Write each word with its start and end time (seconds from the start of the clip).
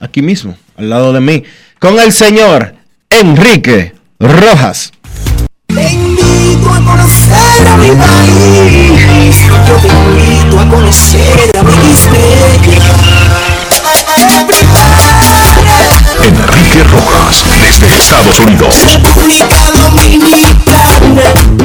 aquí 0.00 0.20
mismo, 0.20 0.56
al 0.76 0.90
lado 0.90 1.12
de 1.12 1.20
mí, 1.20 1.44
con 1.78 1.98
el 1.98 2.12
señor 2.12 2.74
Enrique 3.08 3.94
Rojas. 4.18 4.92
Te 5.68 5.92
invito 5.92 6.70
a 6.70 6.84
conocer 6.84 7.68
a 7.68 7.76
mi 7.76 7.90
país. 7.90 9.38
Yo 9.68 9.76
te 9.76 9.88
invito 9.88 10.60
a 10.60 10.68
conocer 10.68 11.50
a 11.56 11.62
mi 11.62 11.74
Enrique 16.26 16.84
Rojas, 16.84 17.44
desde 17.60 17.94
Estados 17.94 18.40
Unidos. 18.40 18.74
República 18.92 19.70
Dominicana. 19.72 21.63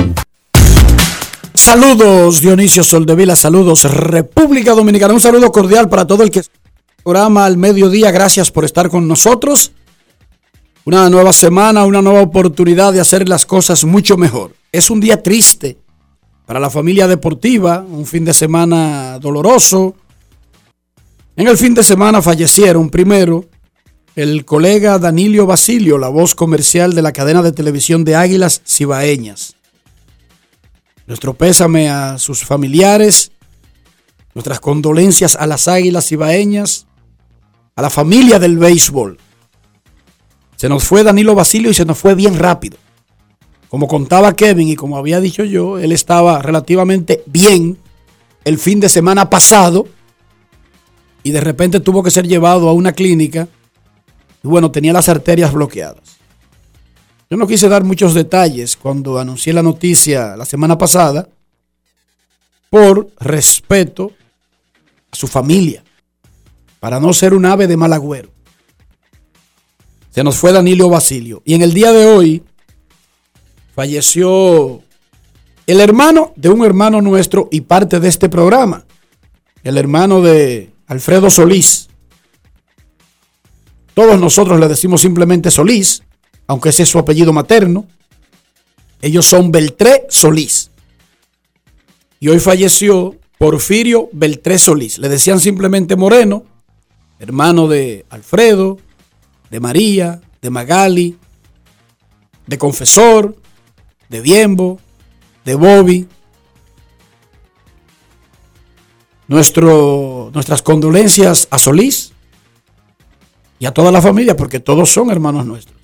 Saludos 1.59 2.39
Dionisio 2.39 2.85
Soldevila, 2.85 3.35
saludos 3.35 3.83
República 3.83 4.73
Dominicana, 4.73 5.13
un 5.13 5.19
saludo 5.19 5.51
cordial 5.51 5.89
para 5.89 6.07
todo 6.07 6.23
el 6.23 6.31
que 6.31 6.41
programa 7.03 7.45
al 7.45 7.57
mediodía, 7.57 8.11
gracias 8.11 8.49
por 8.49 8.63
estar 8.63 8.89
con 8.89 9.09
nosotros. 9.09 9.73
Una 10.85 11.09
nueva 11.09 11.33
semana, 11.33 11.83
una 11.83 12.01
nueva 12.01 12.21
oportunidad 12.21 12.93
de 12.93 13.01
hacer 13.01 13.27
las 13.27 13.45
cosas 13.45 13.83
mucho 13.83 14.15
mejor. 14.15 14.55
Es 14.71 14.89
un 14.89 15.01
día 15.01 15.21
triste 15.21 15.77
para 16.45 16.61
la 16.61 16.69
familia 16.69 17.09
deportiva, 17.09 17.85
un 17.87 18.05
fin 18.05 18.23
de 18.23 18.33
semana 18.33 19.19
doloroso. 19.19 19.95
En 21.35 21.49
el 21.49 21.57
fin 21.57 21.73
de 21.73 21.83
semana 21.83 22.21
fallecieron 22.21 22.89
primero 22.89 23.45
el 24.15 24.45
colega 24.45 24.97
Danilio 24.97 25.45
Basilio, 25.45 25.97
la 25.97 26.07
voz 26.07 26.35
comercial 26.35 26.95
de 26.95 27.01
la 27.01 27.11
cadena 27.11 27.41
de 27.41 27.51
televisión 27.51 28.05
de 28.05 28.15
Águilas 28.15 28.61
Cibaeñas. 28.65 29.58
Nuestro 31.09 31.33
pésame 31.33 31.89
a 31.89 32.19
sus 32.19 32.45
familiares, 32.45 33.31
nuestras 34.35 34.59
condolencias 34.59 35.35
a 35.35 35.47
las 35.47 35.67
Águilas 35.67 36.07
Cibaeñas, 36.07 36.85
a 37.75 37.81
la 37.81 37.89
familia 37.89 38.37
del 38.37 38.59
béisbol. 38.59 39.17
Se 40.55 40.69
nos 40.69 40.83
fue 40.83 41.03
Danilo 41.03 41.33
Basilio 41.33 41.71
y 41.71 41.73
se 41.73 41.83
nos 41.83 41.97
fue 41.97 42.13
bien 42.13 42.37
rápido. 42.37 42.77
Como 43.69 43.87
contaba 43.87 44.35
Kevin 44.35 44.67
y 44.67 44.75
como 44.75 44.97
había 44.97 45.19
dicho 45.19 45.43
yo, 45.43 45.79
él 45.79 45.93
estaba 45.93 46.43
relativamente 46.43 47.23
bien 47.25 47.79
el 48.45 48.59
fin 48.59 48.79
de 48.79 48.87
semana 48.87 49.31
pasado 49.31 49.87
y 51.23 51.31
de 51.31 51.41
repente 51.41 51.79
tuvo 51.79 52.03
que 52.03 52.11
ser 52.11 52.27
llevado 52.27 52.69
a 52.69 52.73
una 52.73 52.91
clínica 52.91 53.47
y 54.43 54.47
bueno, 54.47 54.69
tenía 54.69 54.93
las 54.93 55.09
arterias 55.09 55.51
bloqueadas. 55.53 56.18
Yo 57.29 57.37
no 57.37 57.45
quise 57.45 57.69
dar 57.69 57.83
muchos 57.83 58.15
detalles 58.15 58.75
cuando 58.75 59.19
anuncié 59.19 59.53
la 59.53 59.61
noticia 59.61 60.35
la 60.35 60.45
semana 60.45 60.79
pasada 60.79 61.29
por 62.71 63.09
respeto 63.19 64.11
a 65.11 65.15
su 65.15 65.27
familia, 65.27 65.83
para 66.79 66.99
no 66.99 67.13
ser 67.13 67.35
un 67.35 67.45
ave 67.45 67.67
de 67.67 67.77
mal 67.77 67.93
agüero. 67.93 68.29
Se 70.09 70.23
nos 70.23 70.37
fue 70.37 70.51
Danilo 70.51 70.89
Basilio. 70.89 71.43
Y 71.45 71.53
en 71.53 71.61
el 71.61 71.73
día 71.73 71.91
de 71.91 72.07
hoy 72.07 72.43
falleció 73.75 74.81
el 75.67 75.81
hermano 75.81 76.33
de 76.35 76.49
un 76.49 76.65
hermano 76.65 76.99
nuestro 76.99 77.47
y 77.51 77.61
parte 77.61 77.99
de 77.99 78.07
este 78.07 78.27
programa. 78.27 78.85
El 79.63 79.77
hermano 79.77 80.21
de 80.21 80.71
Alfredo 80.87 81.29
Solís. 81.29 81.89
Todos 83.93 84.19
nosotros 84.19 84.59
le 84.59 84.67
decimos 84.67 85.01
simplemente 85.01 85.51
Solís, 85.51 86.01
aunque 86.49 86.69
ese 86.69 86.81
es 86.81 86.89
su 86.89 86.97
apellido 86.97 87.31
materno. 87.31 87.85
Ellos 89.03 89.27
son 89.27 89.51
Beltré 89.51 90.07
Solís. 90.09 90.71
Y 92.19 92.27
hoy 92.29 92.39
falleció 92.39 93.15
Porfirio 93.37 94.09
Beltré 94.13 94.57
Solís. 94.57 94.97
Le 94.97 95.09
decían 95.09 95.39
simplemente 95.39 95.95
Moreno, 95.95 96.43
hermano 97.19 97.67
de 97.67 98.07
Alfredo, 98.09 98.79
de 99.51 99.59
María, 99.59 100.21
de 100.41 100.49
Magali, 100.49 101.17
de 102.47 102.57
Confesor, 102.57 103.35
de 104.09 104.19
Biembo, 104.19 104.79
de 105.45 105.53
Bobby. 105.53 106.07
Nuestro, 109.27 110.31
nuestras 110.33 110.63
condolencias 110.63 111.47
a 111.51 111.59
Solís 111.59 112.11
y 113.59 113.67
a 113.67 113.71
toda 113.71 113.91
la 113.91 114.01
familia, 114.01 114.35
porque 114.35 114.59
todos 114.59 114.89
son 114.91 115.11
hermanos 115.11 115.45
nuestros. 115.45 115.78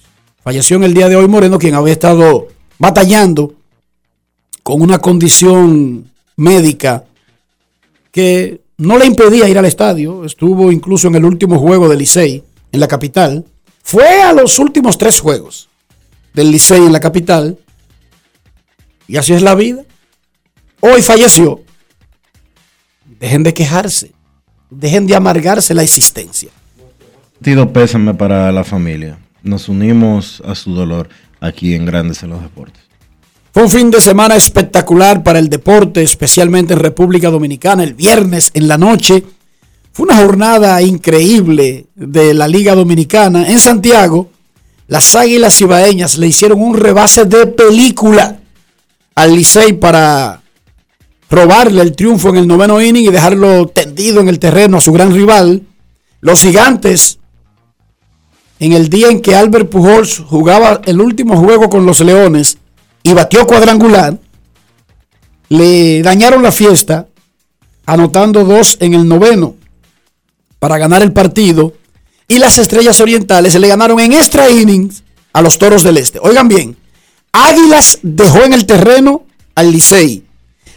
Falleció 0.46 0.78
en 0.78 0.84
el 0.84 0.94
día 0.94 1.10
de 1.10 1.16
hoy 1.16 1.28
Moreno, 1.28 1.58
quien 1.58 1.74
había 1.74 1.94
estado 1.94 2.50
batallando 2.78 3.56
con 4.62 4.80
una 4.80 5.00
condición 5.00 6.12
médica 6.36 7.04
que 8.12 8.62
no 8.78 9.00
le 9.00 9.08
impedía 9.08 9.50
ir 9.50 9.58
al 9.58 9.66
estadio. 9.66 10.24
Estuvo 10.24 10.72
incluso 10.72 11.08
en 11.08 11.16
el 11.16 11.26
último 11.26 11.58
juego 11.58 11.90
del 11.90 11.98
Licey 11.98 12.44
en 12.72 12.80
la 12.80 12.88
capital. 12.88 13.44
Fue 13.82 14.22
a 14.22 14.34
los 14.34 14.60
últimos 14.60 15.00
tres 15.00 15.20
juegos 15.20 15.68
del 16.36 16.52
Licey 16.52 16.86
en 16.86 16.94
la 16.94 17.00
capital. 17.00 17.58
Y 19.08 19.18
así 19.18 19.34
es 19.34 19.42
la 19.42 19.56
vida. 19.56 19.82
Hoy 20.80 21.02
falleció. 21.02 21.62
Dejen 23.20 23.42
de 23.42 23.52
quejarse. 23.52 24.12
Dejen 24.70 25.08
de 25.08 25.16
amargarse 25.16 25.74
la 25.74 25.82
existencia. 25.82 26.52
Sentido 27.34 27.74
pésame 27.74 28.14
para 28.14 28.52
la 28.52 28.64
familia. 28.64 29.25
Nos 29.46 29.70
unimos 29.70 30.42
a 30.44 30.56
su 30.56 30.74
dolor 30.74 31.08
aquí 31.40 31.76
en 31.76 31.86
Grandes 31.86 32.24
en 32.24 32.32
los 32.32 32.42
Deportes. 32.42 32.82
Fue 33.54 33.62
un 33.62 33.70
fin 33.70 33.92
de 33.92 34.02
semana 34.02 34.36
espectacular 34.36 35.22
para 35.22 35.38
el 35.38 35.50
deporte, 35.50 36.02
especialmente 36.02 36.74
en 36.74 36.80
República 36.80 37.30
Dominicana. 37.30 37.84
El 37.84 37.94
viernes 37.94 38.50
en 38.56 38.68
la 38.68 38.80
noche 38.80 39.24
fue 39.94 40.08
una 40.08 40.18
jornada 40.18 40.82
increíble 40.82 41.86
de 41.94 42.34
la 42.34 42.48
Liga 42.48 42.74
Dominicana 42.74 43.48
en 43.48 43.60
Santiago. 43.60 44.32
Las 44.88 45.16
Águilas 45.16 45.62
Ibaeñas 45.62 46.18
le 46.18 46.26
hicieron 46.26 46.60
un 46.60 46.76
rebase 46.76 47.26
de 47.26 47.46
película 47.46 48.40
al 49.14 49.36
Licey 49.36 49.74
para 49.74 50.42
robarle 51.30 51.84
el 51.84 51.96
triunfo 51.96 52.30
en 52.30 52.38
el 52.38 52.48
noveno 52.48 52.82
inning 52.82 53.06
y 53.06 53.12
dejarlo 53.12 53.68
tendido 53.68 54.22
en 54.22 54.28
el 54.28 54.40
terreno 54.40 54.78
a 54.78 54.82
su 54.82 54.92
gran 54.92 55.14
rival. 55.14 55.62
Los 56.20 56.42
gigantes, 56.42 57.20
en 58.60 58.74
el 58.74 58.90
día 58.90 59.10
en 59.10 59.22
que 59.22 59.36
Albert 59.36 59.70
Pujols 59.70 60.24
jugaba 60.28 60.82
el 60.86 61.02
último 61.02 61.38
juego 61.38 61.70
con 61.70 61.86
los 61.86 62.00
Leones 62.00 62.58
y 63.04 63.14
batió 63.14 63.46
cuadrangular, 63.46 64.18
le 65.50 66.02
dañaron 66.02 66.42
la 66.42 66.52
fiesta 66.52 67.08
anotando 67.86 68.44
dos 68.44 68.78
en 68.80 68.94
el 68.94 69.08
noveno 69.08 69.56
para 70.60 70.78
ganar 70.78 71.04
el 71.04 71.14
partido. 71.14 71.74
Y 72.28 72.40
las 72.40 72.58
Estrellas 72.58 73.00
Orientales 73.00 73.54
le 73.60 73.68
ganaron 73.68 74.00
en 74.00 74.14
extra 74.14 74.50
innings 74.50 75.04
a 75.32 75.42
los 75.42 75.60
Toros 75.60 75.84
del 75.84 75.98
Este. 75.98 76.20
Oigan 76.20 76.48
bien, 76.48 76.76
Águilas 77.32 78.00
dejó 78.02 78.44
en 78.44 78.54
el 78.54 78.66
terreno 78.66 79.26
al 79.54 79.72
Licey. 79.72 80.24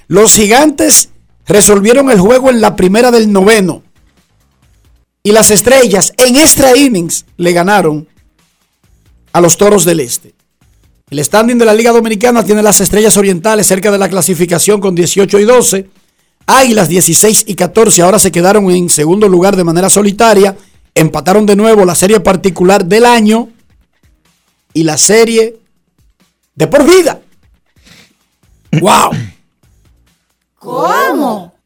Los 0.09 0.35
Gigantes 0.35 1.11
resolvieron 1.47 2.11
el 2.11 2.21
juego 2.21 2.51
en 2.51 2.61
la 2.61 2.77
primera 2.77 3.11
del 3.11 3.33
noveno. 3.33 3.83
Y 5.29 5.33
las 5.33 5.51
Estrellas 5.51 6.15
en 6.17 6.37
extra 6.37 6.75
innings 6.75 7.27
le 7.37 7.53
ganaron 7.53 8.09
a 9.31 9.43
los 9.43 9.59
Toros 9.59 9.85
del 9.85 10.01
Este. 10.01 10.35
El 11.11 11.23
standing 11.23 11.59
de 11.59 11.67
la 11.67 11.75
Liga 11.75 11.93
Dominicana 11.93 12.43
tiene 12.43 12.63
las 12.63 12.81
Estrellas 12.81 13.15
Orientales 13.19 13.67
cerca 13.67 13.91
de 13.91 13.99
la 13.99 14.09
clasificación 14.09 14.81
con 14.81 14.95
18 14.95 15.39
y 15.39 15.45
12. 15.45 15.91
Águilas 16.47 16.89
16 16.89 17.45
y 17.47 17.55
14 17.57 18.01
ahora 18.01 18.19
se 18.19 18.33
quedaron 18.33 18.71
en 18.71 18.89
segundo 18.89 19.29
lugar 19.29 19.55
de 19.55 19.65
manera 19.65 19.91
solitaria. 19.91 20.57
Empataron 20.95 21.45
de 21.45 21.57
nuevo 21.57 21.85
la 21.85 21.95
serie 21.95 22.21
particular 22.21 22.87
del 22.87 23.05
año 23.05 23.51
y 24.73 24.85
la 24.85 24.97
serie 24.97 25.59
de 26.55 26.67
por 26.69 26.87
vida. 26.87 27.21
¡Wow! 28.81 29.11
¿Cómo? 30.55 31.58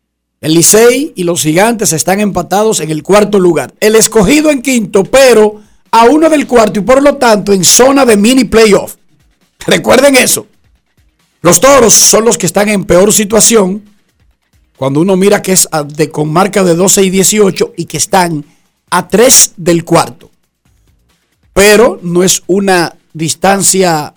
El 0.42 0.54
Licey 0.54 1.12
y 1.14 1.22
los 1.22 1.42
Gigantes 1.42 1.92
están 1.92 2.18
empatados 2.18 2.80
en 2.80 2.90
el 2.90 3.04
cuarto 3.04 3.38
lugar. 3.38 3.72
El 3.78 3.94
escogido 3.94 4.50
en 4.50 4.60
quinto, 4.60 5.04
pero 5.04 5.62
a 5.92 6.06
uno 6.06 6.28
del 6.28 6.48
cuarto 6.48 6.80
y 6.80 6.82
por 6.82 7.00
lo 7.00 7.16
tanto 7.16 7.52
en 7.52 7.62
zona 7.62 8.04
de 8.04 8.16
mini 8.16 8.42
playoff. 8.42 8.96
Recuerden 9.66 10.16
eso. 10.16 10.48
Los 11.42 11.60
toros 11.60 11.94
son 11.94 12.24
los 12.24 12.36
que 12.36 12.46
están 12.46 12.68
en 12.68 12.84
peor 12.84 13.12
situación 13.12 13.84
cuando 14.76 15.00
uno 15.00 15.16
mira 15.16 15.42
que 15.42 15.52
es 15.52 15.68
de, 15.94 16.10
con 16.10 16.32
marca 16.32 16.64
de 16.64 16.74
12 16.74 17.04
y 17.04 17.10
18 17.10 17.74
y 17.76 17.84
que 17.84 17.98
están 17.98 18.44
a 18.90 19.06
3 19.06 19.52
del 19.58 19.84
cuarto. 19.84 20.28
Pero 21.52 22.00
no 22.02 22.24
es 22.24 22.42
una 22.48 22.96
distancia 23.12 24.12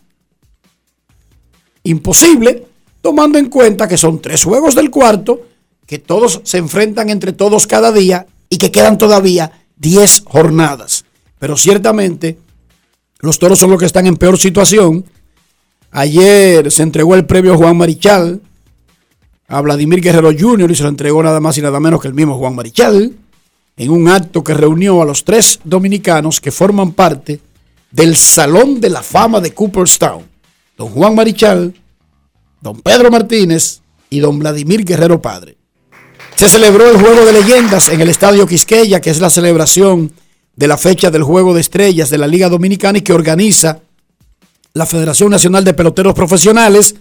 imposible, 1.84 2.66
tomando 3.02 3.38
en 3.38 3.48
cuenta 3.48 3.88
que 3.88 3.98
son 3.98 4.20
tres 4.20 4.44
juegos 4.44 4.74
del 4.74 4.90
cuarto, 4.90 5.42
que 5.86 6.00
todos 6.00 6.42
se 6.44 6.58
enfrentan 6.58 7.10
entre 7.10 7.34
todos 7.34 7.68
cada 7.68 7.92
día 7.92 8.28
y 8.50 8.58
que 8.58 8.72
quedan 8.72 8.98
todavía 8.98 9.52
10 9.78 10.24
jornadas. 10.26 11.06
Pero 11.40 11.58
ciertamente 11.58 12.38
los 13.20 13.40
toros 13.40 13.60
son 13.60 13.72
los 13.72 13.80
que 13.80 13.86
están 13.86 14.08
en 14.08 14.18
peor 14.18 14.38
situación. 14.38 15.06
Ayer 15.92 16.72
se 16.72 16.84
entregó 16.84 17.16
el 17.16 17.26
premio 17.26 17.58
Juan 17.58 17.78
Marichal 17.78 18.42
a 19.48 19.62
Vladimir 19.62 20.02
Guerrero 20.02 20.32
Jr. 20.38 20.72
y 20.72 20.76
se 20.76 20.84
lo 20.84 20.90
entregó 20.90 21.22
nada 21.24 21.40
más 21.40 21.58
y 21.58 21.62
nada 21.62 21.80
menos 21.80 22.02
que 22.02 22.08
el 22.08 22.14
mismo 22.14 22.38
Juan 22.38 22.56
Marichal 22.56 23.14
en 23.78 23.92
un 23.92 24.08
acto 24.08 24.44
que 24.44 24.54
reunió 24.54 25.02
a 25.02 25.06
los 25.06 25.24
tres 25.24 25.60
dominicanos 25.64 26.40
que 26.40 26.52
forman 26.52 26.94
parte 26.94 27.40
del 27.92 28.16
Salón 28.16 28.80
de 28.80 28.90
la 28.90 29.04
Fama 29.04 29.40
de 29.40 29.54
Cooperstown. 29.54 30.24
Don 30.78 30.90
Juan 30.90 31.16
Marichal, 31.16 31.74
don 32.62 32.82
Pedro 32.82 33.12
Martínez 33.12 33.82
y 34.10 34.20
don 34.20 34.40
Vladimir 34.40 34.84
Guerrero 34.84 35.22
Padre. 35.22 35.58
Se 36.36 36.50
celebró 36.50 36.90
el 36.90 37.00
Juego 37.00 37.26
de 37.26 37.32
Leyendas 37.32 37.88
en 37.88 38.02
el 38.02 38.10
Estadio 38.10 38.46
Quisqueya, 38.46 39.00
que 39.00 39.10
es 39.10 39.22
la 39.22 39.30
celebración 39.30 40.12
de 40.58 40.68
la 40.68 40.78
fecha 40.78 41.10
del 41.10 41.24
Juego 41.24 41.54
de 41.54 41.62
Estrellas 41.62 42.10
de 42.10 42.18
la 42.18 42.28
Liga 42.28 42.50
Dominicana 42.50 42.98
y 42.98 43.02
que 43.02 43.14
organiza 43.14 43.80
la 44.74 44.86
Federación 44.86 45.32
Nacional 45.32 45.64
de 45.64 45.74
Peloteros 45.74 46.14
Profesionales, 46.14 46.96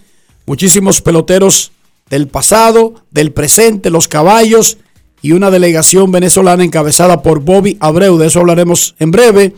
muchísimos 0.45 1.01
peloteros 1.01 1.73
del 2.09 2.29
pasado, 2.29 2.93
del 3.11 3.33
presente, 3.33 3.89
los 3.89 4.07
caballos 4.07 4.77
y 5.21 5.33
una 5.33 5.51
delegación 5.51 6.13
venezolana 6.13 6.63
encabezada 6.63 7.21
por 7.21 7.41
Bobby 7.41 7.75
Abreu. 7.81 8.17
De 8.17 8.27
eso 8.27 8.39
hablaremos 8.39 8.95
en 8.99 9.11
breve. 9.11 9.53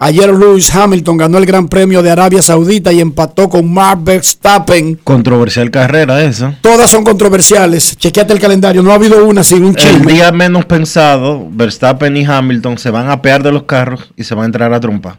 Ayer 0.00 0.32
Lewis 0.32 0.72
Hamilton 0.72 1.16
ganó 1.16 1.38
el 1.38 1.46
Gran 1.46 1.66
Premio 1.66 2.02
de 2.02 2.10
Arabia 2.12 2.40
Saudita 2.40 2.92
y 2.92 3.00
empató 3.00 3.48
con 3.48 3.72
Mark 3.72 3.98
Verstappen. 4.04 4.94
Controversial 5.02 5.72
carrera 5.72 6.22
esa. 6.22 6.56
Todas 6.60 6.88
son 6.88 7.02
controversiales. 7.02 7.96
Chequeate 7.96 8.32
el 8.32 8.38
calendario. 8.38 8.80
No 8.84 8.92
ha 8.92 8.94
habido 8.94 9.24
una 9.26 9.42
sin 9.42 9.64
un 9.64 9.70
El 9.70 9.76
chisme. 9.76 10.12
día 10.12 10.30
menos 10.30 10.66
pensado, 10.66 11.48
Verstappen 11.50 12.16
y 12.16 12.24
Hamilton 12.24 12.78
se 12.78 12.90
van 12.90 13.10
a 13.10 13.20
pegar 13.20 13.42
de 13.42 13.50
los 13.50 13.64
carros 13.64 14.12
y 14.16 14.22
se 14.22 14.36
van 14.36 14.44
a 14.44 14.46
entrar 14.46 14.72
a 14.72 14.78
trompa. 14.78 15.18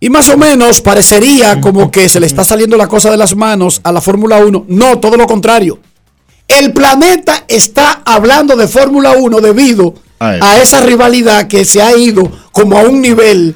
Y 0.00 0.08
más 0.08 0.30
o 0.30 0.38
menos 0.38 0.80
parecería 0.80 1.60
como 1.60 1.90
que 1.90 2.08
se 2.08 2.18
le 2.18 2.26
está 2.26 2.44
saliendo 2.44 2.78
la 2.78 2.86
cosa 2.86 3.10
de 3.10 3.18
las 3.18 3.36
manos 3.36 3.82
a 3.84 3.92
la 3.92 4.00
Fórmula 4.00 4.38
1. 4.38 4.64
No, 4.68 4.98
todo 5.00 5.18
lo 5.18 5.26
contrario. 5.26 5.80
El 6.46 6.72
planeta 6.72 7.44
está 7.46 8.00
hablando 8.06 8.56
de 8.56 8.68
Fórmula 8.68 9.12
1 9.18 9.40
debido 9.42 9.92
a 10.18 10.56
esa 10.62 10.80
rivalidad 10.80 11.46
que 11.46 11.66
se 11.66 11.82
ha 11.82 11.94
ido 11.94 12.32
como 12.52 12.78
a 12.78 12.82
un 12.84 13.02
nivel. 13.02 13.54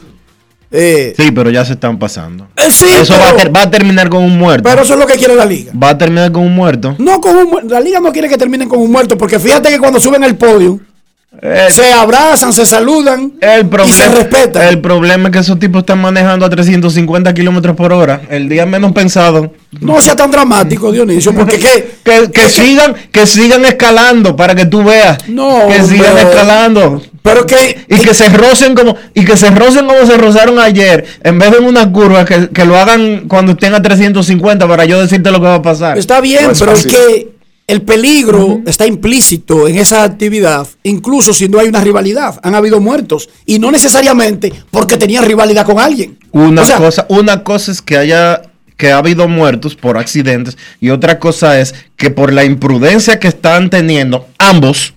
Eh, 0.73 1.15
Sí, 1.17 1.31
pero 1.33 1.51
ya 1.51 1.65
se 1.65 1.75
están 1.75 1.99
pasando. 1.99 2.49
eh, 2.57 2.71
sí, 2.71 2.87
Eso 3.01 3.13
va 3.19 3.29
a, 3.29 3.33
pero, 3.33 3.37
ter- 3.37 3.57
va 3.57 3.63
a 3.63 3.71
terminar 3.71 4.09
con 4.09 4.23
un 4.25 4.39
muerto. 4.39 4.69
pero 4.69 4.83
eso 4.83 4.95
es 4.95 4.99
lo 5.01 5.07
que 5.07 5.15
quiere 5.15 5.35
la 5.37 5.45
liga. 5.45 5.73
va 5.81 5.91
a 5.91 5.99
terminar 5.99 6.33
con 6.33 6.43
un 6.45 6.55
muerto. 6.55 6.95
No 6.99 7.21
con 7.21 7.37
un 7.37 7.51
muerto. 7.51 7.69
La 7.75 7.81
liga 7.81 8.01
no 8.01 8.11
quiere 8.13 8.29
que 8.29 8.37
terminen 8.39 8.69
con 8.69 8.81
un 8.81 8.91
muerto 8.91 9.17
porque 9.19 9.39
fíjate 9.39 9.69
que 9.69 9.79
cuando 9.79 10.01
suben 10.01 10.25
al 10.25 10.37
podio 10.37 10.81
El, 11.41 11.73
se 11.73 11.91
abrazan, 11.93 12.53
se 12.53 12.67
saludan 12.67 13.33
el 13.41 13.67
problema, 13.67 13.91
y 13.91 13.93
se 13.93 14.09
respetan. 14.15 14.69
el 14.69 14.81
problema 14.81 15.29
es 15.29 15.33
que 15.33 15.39
esos 15.39 15.59
tipos 15.59 15.81
están 15.81 15.99
manejando 16.01 16.45
a 16.45 16.51
350 16.51 17.33
kilómetros 17.33 17.75
por 17.75 17.93
hora. 17.93 18.21
El 18.29 18.49
día 18.51 18.67
menos 18.67 18.93
pensado. 18.93 19.53
No 19.81 19.99
sea 20.03 20.15
tan 20.15 20.31
dramático, 20.31 20.93
Dionisio, 20.93 21.33
porque. 21.35 21.59
Que, 22.05 22.31
que 22.31 22.49
sigan, 22.51 22.95
que 23.11 23.27
sigan 23.27 23.65
escalando 23.65 24.37
para 24.37 24.55
que 24.55 24.67
tú 24.67 24.85
veas. 24.85 25.27
No, 25.29 25.67
que 25.69 25.83
sigan 25.83 26.19
escalando. 26.19 27.01
Pero 27.23 27.47
que 27.47 27.85
Y 27.89 27.99
que 27.99 28.15
se 28.15 28.29
rocen 28.29 28.75
como, 28.75 28.97
y 29.15 29.25
que 29.25 29.37
se 29.37 29.51
rocen 29.51 29.87
como 29.87 30.05
se 30.07 30.17
rozaron 30.17 30.59
ayer, 30.59 31.05
en 31.23 31.39
vez 31.39 31.51
de 31.53 31.59
en 31.59 31.65
una 31.65 31.91
curva, 31.93 32.25
que, 32.25 32.49
que 32.51 32.65
lo 32.65 32.77
hagan 32.77 33.29
cuando 33.29 33.53
estén 33.53 33.75
a 33.75 33.83
350 33.83 34.67
para 34.67 34.85
yo 34.85 35.01
decirte 35.01 35.31
lo 35.31 35.39
que 35.39 35.47
va 35.47 35.57
a 35.57 35.63
pasar. 35.63 35.97
Está 35.97 36.21
bien, 36.21 36.45
No 36.45 36.51
es 36.51 36.59
pero 36.59 36.73
es 36.73 36.87
que 36.87 37.33
el 37.69 37.83
peligro 37.83 38.61
está 38.67 38.87
implícito 38.87 39.69
en 39.69 39.79
esa 39.79 40.03
actividad, 40.03 40.67
incluso 40.83 41.33
si 41.33 41.49
no 41.49 41.59
hay 41.59 41.69
una 41.69 41.81
rivalidad. 41.81 42.41
Han 42.43 42.55
habido 42.55 42.81
muertos 42.81 43.29
y 43.47 43.59
no 43.59 43.71
necesariamente 43.71 44.53
porque 44.71 44.97
tenían 44.97 45.25
rivalidad 45.25 45.65
con 45.65 45.79
alguien. 45.79 46.19
Una 46.33 46.63
O 46.63 46.65
sea, 46.67 46.79
cosa, 46.79 47.07
una 47.09 47.45
cosa 47.45 47.73
es 47.73 47.81
que 47.81 47.97
haya 47.97 48.43
que 48.77 48.91
ha 48.91 48.99
habido 48.99 49.29
muertos 49.29 49.77
por 49.77 49.97
accidentes 49.97 50.59
y 50.81 50.91
otra 50.91 51.21
cosa 51.21 51.61
es 51.61 51.73
que 51.97 52.11
por 52.11 52.33
la 52.33 52.45
imprudencia 52.45 53.21
que 53.21 53.29
están 53.29 53.71
teniendo 53.71 54.27
ambos, 54.39 54.95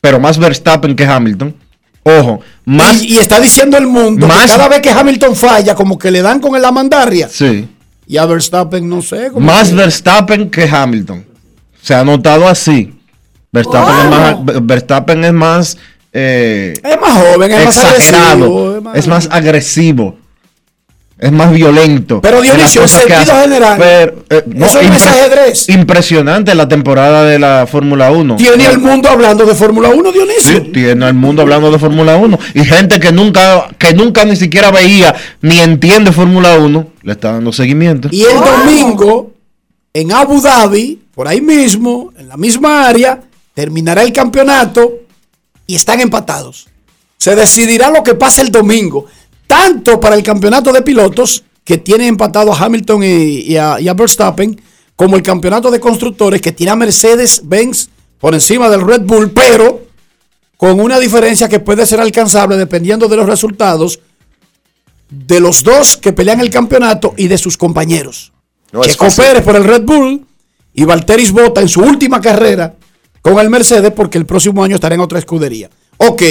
pero 0.00 0.18
más 0.20 0.38
Verstappen 0.38 0.94
que 0.96 1.04
Hamilton. 1.04 1.54
Ojo, 2.02 2.40
más 2.64 3.02
y, 3.02 3.14
y 3.14 3.18
está 3.18 3.38
diciendo 3.40 3.76
el 3.76 3.86
mundo 3.86 4.26
que 4.26 4.32
más- 4.32 4.50
cada 4.50 4.68
vez 4.68 4.80
que 4.80 4.90
Hamilton 4.90 5.36
falla, 5.36 5.74
como 5.74 5.98
que 5.98 6.10
le 6.10 6.22
dan 6.22 6.40
con 6.40 6.60
la 6.60 6.72
mandarria. 6.72 7.28
sí, 7.28 7.68
Y 8.06 8.16
a 8.16 8.24
Verstappen, 8.26 8.88
no 8.88 9.02
sé. 9.02 9.30
como 9.30 9.44
más 9.46 9.68
que- 9.68 9.74
Verstappen 9.76 10.50
que 10.50 10.64
Hamilton. 10.68 11.26
Se 11.82 11.94
ha 11.94 12.02
notado 12.04 12.48
así. 12.48 12.94
Verstappen 13.52 13.94
es 13.98 14.10
más, 14.10 14.36
Verstappen 14.66 15.24
es 15.24 15.32
más 15.32 15.78
eh, 16.12 16.72
es 16.82 17.00
más 17.00 17.12
joven, 17.22 17.50
es 17.52 17.64
más 17.66 17.76
exagerado, 17.76 18.44
agresivo. 18.68 18.94
es 18.94 19.06
más 19.08 19.28
agresivo, 19.30 20.18
es 21.20 21.32
más 21.32 21.52
violento. 21.52 22.20
Pero, 22.22 22.40
Dionisio, 22.40 22.80
en 22.80 22.88
cosas 22.88 23.04
que 23.04 23.12
sentido 23.12 23.42
general, 23.42 23.76
Pero, 23.78 24.24
eh, 24.30 24.44
eso 24.64 24.82
no 24.82 24.94
es 24.94 25.06
ajedrez. 25.06 25.68
Impresionante 25.68 26.54
la 26.54 26.66
temporada 26.66 27.24
de 27.24 27.38
la 27.38 27.66
Fórmula 27.70 28.10
1. 28.10 28.36
Tiene 28.36 28.66
el 28.66 28.78
mundo 28.78 29.10
hablando 29.10 29.44
de 29.44 29.54
Fórmula 29.54 29.90
1, 29.90 30.12
Dionisio. 30.12 30.56
Sí, 30.56 30.70
tiene 30.72 31.06
el 31.06 31.14
mundo 31.14 31.42
hablando 31.42 31.70
de 31.70 31.78
Fórmula 31.78 32.16
1 32.16 32.38
y 32.54 32.64
gente 32.64 32.98
que 32.98 33.12
nunca 33.12 33.68
que 33.76 33.92
nunca 33.92 34.24
ni 34.24 34.34
siquiera 34.34 34.70
veía 34.70 35.14
ni 35.42 35.58
entiende 35.58 36.10
Fórmula 36.10 36.58
1 36.58 36.86
le 37.02 37.12
está 37.12 37.32
dando 37.32 37.52
seguimiento. 37.52 38.08
Y 38.10 38.22
el 38.22 38.38
domingo, 38.40 39.32
en 39.92 40.12
Abu 40.12 40.40
Dhabi, 40.40 41.02
por 41.14 41.28
ahí 41.28 41.42
mismo, 41.42 42.12
en 42.16 42.28
la 42.28 42.38
misma 42.38 42.86
área, 42.86 43.20
terminará 43.52 44.02
el 44.02 44.12
campeonato 44.14 44.90
y 45.66 45.74
están 45.74 46.00
empatados. 46.00 46.66
Se 47.18 47.36
decidirá 47.36 47.90
lo 47.90 48.02
que 48.02 48.14
pasa 48.14 48.40
el 48.40 48.50
domingo, 48.50 49.04
tanto 49.50 49.98
para 49.98 50.14
el 50.14 50.22
campeonato 50.22 50.72
de 50.72 50.80
pilotos, 50.82 51.42
que 51.64 51.78
tiene 51.78 52.06
empatado 52.06 52.52
a 52.52 52.56
Hamilton 52.56 53.02
y, 53.02 53.40
y 53.40 53.56
a, 53.56 53.80
y 53.80 53.88
a 53.88 53.94
Verstappen, 53.94 54.60
como 54.94 55.16
el 55.16 55.22
campeonato 55.22 55.72
de 55.72 55.80
constructores, 55.80 56.40
que 56.40 56.52
tiene 56.52 56.70
a 56.70 56.76
Mercedes-Benz 56.76 57.88
por 58.20 58.32
encima 58.34 58.70
del 58.70 58.82
Red 58.82 59.00
Bull, 59.02 59.32
pero 59.32 59.86
con 60.56 60.78
una 60.78 61.00
diferencia 61.00 61.48
que 61.48 61.58
puede 61.58 61.84
ser 61.84 62.00
alcanzable 62.00 62.56
dependiendo 62.56 63.08
de 63.08 63.16
los 63.16 63.26
resultados 63.26 63.98
de 65.08 65.40
los 65.40 65.64
dos 65.64 65.96
que 65.96 66.12
pelean 66.12 66.38
el 66.40 66.50
campeonato 66.50 67.14
y 67.16 67.26
de 67.26 67.36
sus 67.36 67.56
compañeros. 67.56 68.32
No 68.70 68.84
Checo. 68.84 69.08
Pérez 69.16 69.42
por 69.42 69.56
el 69.56 69.64
Red 69.64 69.82
Bull 69.82 70.24
y 70.74 70.84
Valteris 70.84 71.32
Bota 71.32 71.60
en 71.60 71.68
su 71.68 71.80
última 71.80 72.20
carrera 72.20 72.76
con 73.20 73.36
el 73.40 73.50
Mercedes 73.50 73.90
porque 73.90 74.16
el 74.16 74.26
próximo 74.26 74.62
año 74.62 74.76
estará 74.76 74.94
en 74.94 75.00
otra 75.00 75.18
escudería. 75.18 75.68
Ok, 75.96 76.22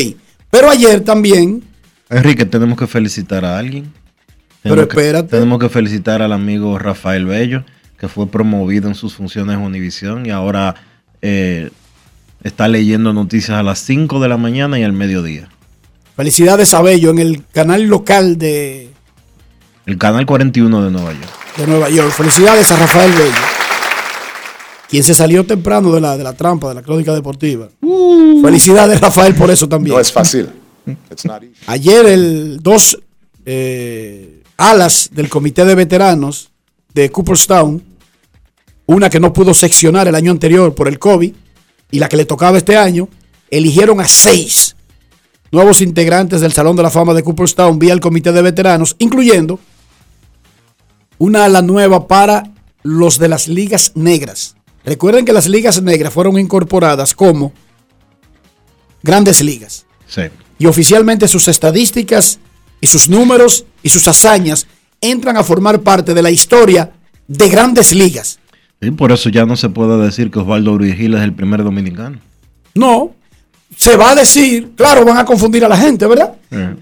pero 0.49 0.69
ayer 0.69 1.03
también, 1.03 1.63
Enrique, 2.09 2.45
tenemos 2.45 2.77
que 2.77 2.87
felicitar 2.87 3.45
a 3.45 3.57
alguien. 3.57 3.91
Pero 4.63 4.75
Tenemos 4.75 4.93
que- 4.93 4.99
espérate. 4.99 5.29
tenemos 5.29 5.59
que 5.59 5.69
felicitar 5.69 6.21
al 6.21 6.33
amigo 6.33 6.77
Rafael 6.79 7.25
Bello, 7.25 7.63
que 7.97 8.07
fue 8.07 8.27
promovido 8.27 8.87
en 8.89 8.95
sus 8.95 9.13
funciones 9.15 9.55
en 9.55 9.61
Univisión 9.61 10.25
y 10.25 10.31
ahora 10.31 10.75
eh, 11.21 11.69
está 12.43 12.67
leyendo 12.67 13.13
noticias 13.13 13.57
a 13.57 13.63
las 13.63 13.79
5 13.79 14.19
de 14.19 14.27
la 14.29 14.37
mañana 14.37 14.79
y 14.79 14.83
al 14.83 14.93
mediodía. 14.93 15.49
felicidades 16.15 16.73
a 16.73 16.81
Bello 16.81 17.09
en 17.11 17.19
el 17.19 17.43
canal 17.53 17.83
local 17.83 18.37
de, 18.37 18.89
El 19.85 19.97
canal 19.97 20.25
41 20.25 20.83
de 20.83 20.91
Nueva 20.91 21.11
York. 21.13 21.29
de 21.57 21.67
Nueva 21.67 21.89
York. 21.89 22.11
Felicidades 22.11 22.69
a 22.71 22.75
Rafael 22.77 23.11
Bello, 23.11 23.31
quien 24.89 25.03
se 25.03 25.13
salió 25.13 25.45
temprano 25.45 25.91
de 25.93 26.01
la, 26.01 26.17
de 26.17 26.23
la 26.23 26.33
trampa 26.33 26.67
de 26.69 26.75
la 26.75 26.81
crónica 26.81 27.13
deportiva. 27.13 27.69
Felicidades 28.41 28.99
Rafael 28.99 29.35
por 29.35 29.51
eso 29.51 29.67
también. 29.69 29.93
No 29.95 30.01
es 30.01 30.11
fácil. 30.11 30.49
It's 31.11 31.25
not 31.25 31.43
easy. 31.43 31.53
Ayer 31.67 32.05
el 32.05 32.59
dos 32.61 32.99
eh, 33.45 34.43
alas 34.57 35.09
del 35.11 35.29
comité 35.29 35.65
de 35.65 35.75
veteranos 35.75 36.51
de 36.93 37.09
Cooperstown, 37.11 37.83
una 38.85 39.09
que 39.09 39.19
no 39.19 39.31
pudo 39.33 39.53
seccionar 39.53 40.07
el 40.07 40.15
año 40.15 40.31
anterior 40.31 40.73
por 40.73 40.87
el 40.87 40.99
COVID 40.99 41.33
y 41.91 41.99
la 41.99 42.09
que 42.09 42.17
le 42.17 42.25
tocaba 42.25 42.57
este 42.57 42.77
año, 42.77 43.07
eligieron 43.49 43.99
a 44.01 44.07
seis 44.07 44.75
nuevos 45.51 45.81
integrantes 45.81 46.41
del 46.41 46.53
Salón 46.53 46.75
de 46.75 46.83
la 46.83 46.89
Fama 46.89 47.13
de 47.13 47.23
Cooperstown 47.23 47.79
vía 47.79 47.93
el 47.93 47.99
comité 47.99 48.31
de 48.31 48.41
veteranos, 48.41 48.95
incluyendo 48.99 49.59
una 51.17 51.45
ala 51.45 51.61
nueva 51.61 52.07
para 52.07 52.51
los 52.83 53.17
de 53.19 53.27
las 53.27 53.47
ligas 53.47 53.91
negras. 53.95 54.55
Recuerden 54.85 55.25
que 55.25 55.33
las 55.33 55.47
ligas 55.47 55.81
negras 55.81 56.13
fueron 56.13 56.37
incorporadas 56.39 57.13
como 57.13 57.51
grandes 59.03 59.41
ligas 59.43 59.85
Sí. 60.07 60.23
Y 60.59 60.65
oficialmente 60.67 61.27
sus 61.27 61.47
estadísticas 61.47 62.39
y 62.81 62.87
sus 62.87 63.09
números 63.09 63.65
y 63.81 63.89
sus 63.89 64.07
hazañas 64.07 64.67
entran 65.01 65.37
a 65.37 65.43
formar 65.43 65.81
parte 65.81 66.13
de 66.13 66.21
la 66.21 66.29
historia 66.31 66.91
de 67.27 67.49
grandes 67.49 67.93
ligas. 67.93 68.39
Y 68.81 68.91
por 68.91 69.11
eso 69.11 69.29
ya 69.29 69.45
no 69.45 69.55
se 69.57 69.69
puede 69.69 69.97
decir 69.97 70.29
que 70.31 70.39
Osvaldo 70.39 70.77
Virgil 70.77 71.15
es 71.15 71.21
el 71.21 71.33
primer 71.33 71.63
dominicano. 71.63 72.19
No, 72.75 73.13
se 73.75 73.95
va 73.97 74.11
a 74.11 74.15
decir, 74.15 74.71
claro, 74.75 75.03
van 75.05 75.17
a 75.17 75.25
confundir 75.25 75.65
a 75.65 75.67
la 75.69 75.77
gente, 75.77 76.05
¿verdad? 76.07 76.33
Eh, 76.51 76.75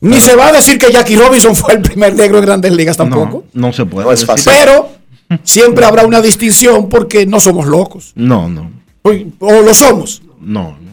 Ni 0.00 0.20
se 0.20 0.34
va 0.34 0.48
a 0.48 0.52
decir 0.52 0.78
que 0.78 0.90
Jackie 0.92 1.16
Robinson 1.16 1.54
fue 1.54 1.74
el 1.74 1.82
primer 1.82 2.14
negro 2.14 2.38
en 2.38 2.44
grandes 2.44 2.72
ligas 2.72 2.96
tampoco. 2.96 3.44
No, 3.52 3.68
no 3.68 3.72
se 3.72 3.84
puede 3.86 4.06
No 4.06 4.12
es 4.12 4.20
decir. 4.20 4.26
fácil. 4.34 4.52
Pero 4.52 4.88
siempre 5.44 5.84
habrá 5.84 6.04
una 6.06 6.20
distinción 6.20 6.88
porque 6.88 7.24
no 7.26 7.40
somos 7.40 7.66
locos. 7.66 8.12
No, 8.14 8.48
no, 8.48 8.70
O 9.02 9.10
o 9.40 9.62
lo 9.62 9.74
somos. 9.74 10.22
no. 10.40 10.85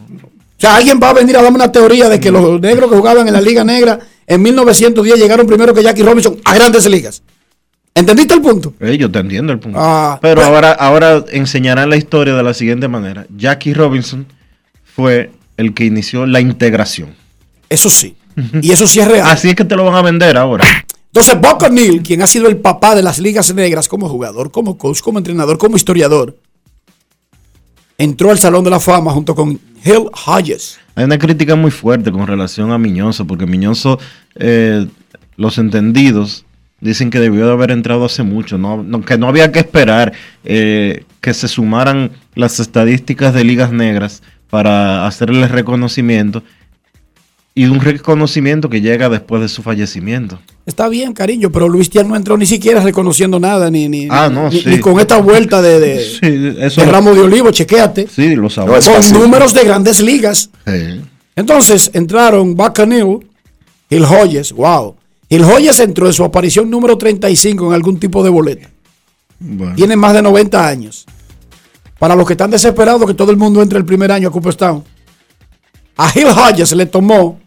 Sea, 0.64 0.76
alguien 0.76 1.00
va 1.02 1.10
a 1.10 1.12
venir 1.14 1.36
a 1.36 1.42
darme 1.42 1.56
una 1.56 1.70
teoría 1.72 2.08
de 2.08 2.18
que 2.20 2.30
los 2.30 2.60
negros 2.60 2.90
que 2.90 2.96
jugaban 2.96 3.26
en 3.26 3.34
la 3.34 3.40
Liga 3.40 3.64
Negra 3.64 3.98
en 4.26 4.42
1910 4.42 5.18
llegaron 5.18 5.46
primero 5.46 5.74
que 5.74 5.82
Jackie 5.82 6.02
Robinson 6.02 6.36
a 6.44 6.54
grandes 6.54 6.86
ligas. 6.86 7.22
¿Entendiste 7.94 8.34
el 8.34 8.42
punto? 8.42 8.74
Eh, 8.80 8.96
yo 8.98 9.10
te 9.10 9.20
entiendo 9.20 9.52
el 9.52 9.60
punto. 9.60 9.78
Ah, 9.80 10.18
Pero 10.20 10.36
pues- 10.36 10.46
ahora, 10.46 10.72
ahora 10.72 11.24
enseñarán 11.30 11.88
la 11.90 11.96
historia 11.96 12.34
de 12.34 12.42
la 12.42 12.52
siguiente 12.54 12.88
manera. 12.88 13.26
Jackie 13.36 13.72
Robinson 13.72 14.26
fue 14.82 15.30
el 15.56 15.74
que 15.74 15.84
inició 15.84 16.26
la 16.26 16.40
integración. 16.40 17.14
Eso 17.68 17.88
sí. 17.90 18.16
Y 18.62 18.72
eso 18.72 18.86
sí 18.88 18.98
es 18.98 19.06
real. 19.06 19.28
Así 19.28 19.48
es 19.48 19.54
que 19.54 19.64
te 19.64 19.76
lo 19.76 19.84
van 19.84 19.94
a 19.94 20.02
vender 20.02 20.36
ahora. 20.36 20.64
Entonces, 21.06 21.40
Buck 21.40 21.62
O'Neill, 21.62 22.02
quien 22.02 22.20
ha 22.22 22.26
sido 22.26 22.48
el 22.48 22.56
papá 22.56 22.96
de 22.96 23.02
las 23.02 23.20
ligas 23.20 23.54
negras 23.54 23.86
como 23.86 24.08
jugador, 24.08 24.50
como 24.50 24.76
coach, 24.76 25.00
como 25.00 25.18
entrenador, 25.18 25.56
como 25.58 25.76
historiador, 25.76 26.36
entró 27.96 28.32
al 28.32 28.38
Salón 28.40 28.64
de 28.64 28.70
la 28.70 28.80
Fama 28.80 29.12
junto 29.12 29.34
con 29.36 29.60
Hay 30.94 31.04
una 31.04 31.18
crítica 31.18 31.54
muy 31.56 31.70
fuerte 31.70 32.10
con 32.10 32.26
relación 32.26 32.72
a 32.72 32.78
Miñoso, 32.78 33.26
porque 33.26 33.46
Miñoso, 33.46 33.98
eh, 34.36 34.86
los 35.36 35.58
entendidos 35.58 36.44
dicen 36.80 37.10
que 37.10 37.18
debió 37.20 37.46
de 37.46 37.52
haber 37.52 37.70
entrado 37.70 38.04
hace 38.04 38.22
mucho, 38.22 38.56
no, 38.58 38.82
no- 38.82 39.02
que 39.02 39.18
no 39.18 39.28
había 39.28 39.50
que 39.52 39.58
esperar 39.60 40.12
eh, 40.44 41.04
que 41.20 41.34
se 41.34 41.48
sumaran 41.48 42.10
las 42.34 42.60
estadísticas 42.60 43.34
de 43.34 43.44
ligas 43.44 43.72
negras 43.72 44.22
para 44.50 45.06
hacerle 45.06 45.48
reconocimiento 45.48 46.42
y 47.54 47.66
un 47.66 47.80
reconocimiento 47.80 48.68
que 48.68 48.80
llega 48.80 49.08
después 49.08 49.40
de 49.42 49.48
su 49.48 49.62
fallecimiento. 49.62 50.40
Está 50.66 50.88
bien, 50.88 51.12
cariño, 51.12 51.50
pero 51.52 51.68
Luis 51.68 51.88
Tian 51.88 52.08
no 52.08 52.16
entró 52.16 52.36
ni 52.36 52.46
siquiera 52.46 52.80
reconociendo 52.80 53.38
nada, 53.38 53.70
ni, 53.70 53.88
ni, 53.88 54.08
Ah, 54.10 54.28
no, 54.32 54.48
ni, 54.50 54.60
sí. 54.60 54.68
ni 54.70 54.78
con 54.80 54.98
esta 54.98 55.18
vuelta 55.18 55.62
de, 55.62 55.78
de, 55.78 56.00
Sí, 56.04 56.54
eso 56.58 56.80
de 56.80 56.86
lo- 56.86 56.92
ramo 56.92 57.14
de 57.14 57.20
olivo, 57.20 57.50
chequéate. 57.52 58.08
Sí, 58.08 58.34
lo 58.34 58.50
sabemos. 58.50 58.88
Con 58.88 59.12
números 59.20 59.54
de 59.54 59.64
grandes 59.64 60.00
ligas. 60.00 60.50
Sí. 60.66 61.00
Entonces 61.36 61.90
entraron 61.94 62.54
Buck 62.56 62.78
O'Neill, 62.80 63.18
Hill 63.90 64.04
Hodges, 64.04 64.52
wow. 64.52 64.96
Hill 65.28 65.42
Hodges 65.44 65.78
entró 65.80 66.06
en 66.06 66.12
su 66.12 66.24
aparición 66.24 66.68
número 66.70 66.96
35 66.98 67.66
en 67.68 67.72
algún 67.72 67.98
tipo 68.00 68.22
de 68.24 68.30
boleta. 68.30 68.70
Bueno. 69.38 69.74
Tiene 69.76 69.96
más 69.96 70.12
de 70.14 70.22
90 70.22 70.66
años. 70.66 71.06
Para 71.98 72.14
los 72.16 72.26
que 72.26 72.32
están 72.34 72.50
desesperados 72.50 73.06
que 73.06 73.14
todo 73.14 73.30
el 73.30 73.36
mundo 73.36 73.62
entre 73.62 73.78
el 73.78 73.84
primer 73.84 74.10
año 74.12 74.28
a 74.28 74.32
Cooperstown. 74.32 74.82
A 75.96 76.10
Hill 76.18 76.26
Hodges 76.26 76.72
le 76.74 76.86
tomó 76.86 77.38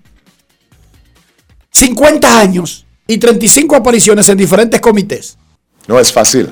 50 1.78 2.40
años 2.40 2.86
y 3.08 3.18
35 3.18 3.76
apariciones 3.76 4.28
en 4.30 4.38
diferentes 4.38 4.82
comités. 4.82 5.38
No 5.88 6.00
es 6.00 6.12
fácil. 6.12 6.50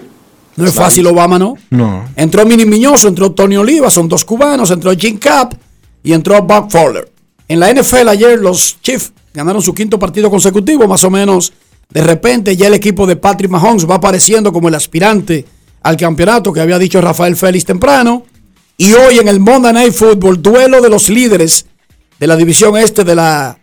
No 0.55 0.65
es 0.65 0.73
fácil, 0.73 1.05
Obama, 1.07 1.37
¿no? 1.37 1.57
No. 1.69 2.05
Entró 2.15 2.45
Mini 2.45 2.65
Miñoso, 2.65 3.09
entró 3.09 3.31
Tony 3.31 3.57
Oliva, 3.57 3.89
son 3.89 4.07
dos 4.07 4.23
cubanos, 4.23 4.71
entró 4.71 4.95
Jim 4.95 5.17
Cap 5.17 5.53
y 6.01 6.13
entró 6.13 6.41
Bob 6.41 6.71
Fowler. 6.71 7.11
En 7.47 7.59
la 7.59 7.73
NFL 7.73 8.07
ayer 8.07 8.39
los 8.39 8.77
Chiefs 8.81 9.11
ganaron 9.33 9.61
su 9.61 9.73
quinto 9.73 9.99
partido 9.99 10.29
consecutivo, 10.29 10.87
más 10.87 11.03
o 11.03 11.09
menos. 11.09 11.51
De 11.89 12.01
repente 12.01 12.55
ya 12.55 12.67
el 12.67 12.73
equipo 12.73 13.05
de 13.05 13.17
Patrick 13.17 13.51
Mahomes 13.51 13.89
va 13.89 13.95
apareciendo 13.95 14.53
como 14.53 14.69
el 14.69 14.75
aspirante 14.75 15.45
al 15.83 15.97
campeonato 15.97 16.53
que 16.53 16.61
había 16.61 16.79
dicho 16.79 17.01
Rafael 17.01 17.35
Félix 17.35 17.65
temprano. 17.65 18.23
Y 18.77 18.93
hoy 18.93 19.19
en 19.19 19.27
el 19.27 19.39
Monday 19.39 19.73
Night 19.73 19.93
Football, 19.93 20.41
duelo 20.41 20.81
de 20.81 20.89
los 20.89 21.09
líderes 21.09 21.65
de 22.19 22.27
la 22.27 22.35
división 22.35 22.77
este 22.77 23.03
de 23.03 23.15
la 23.15 23.57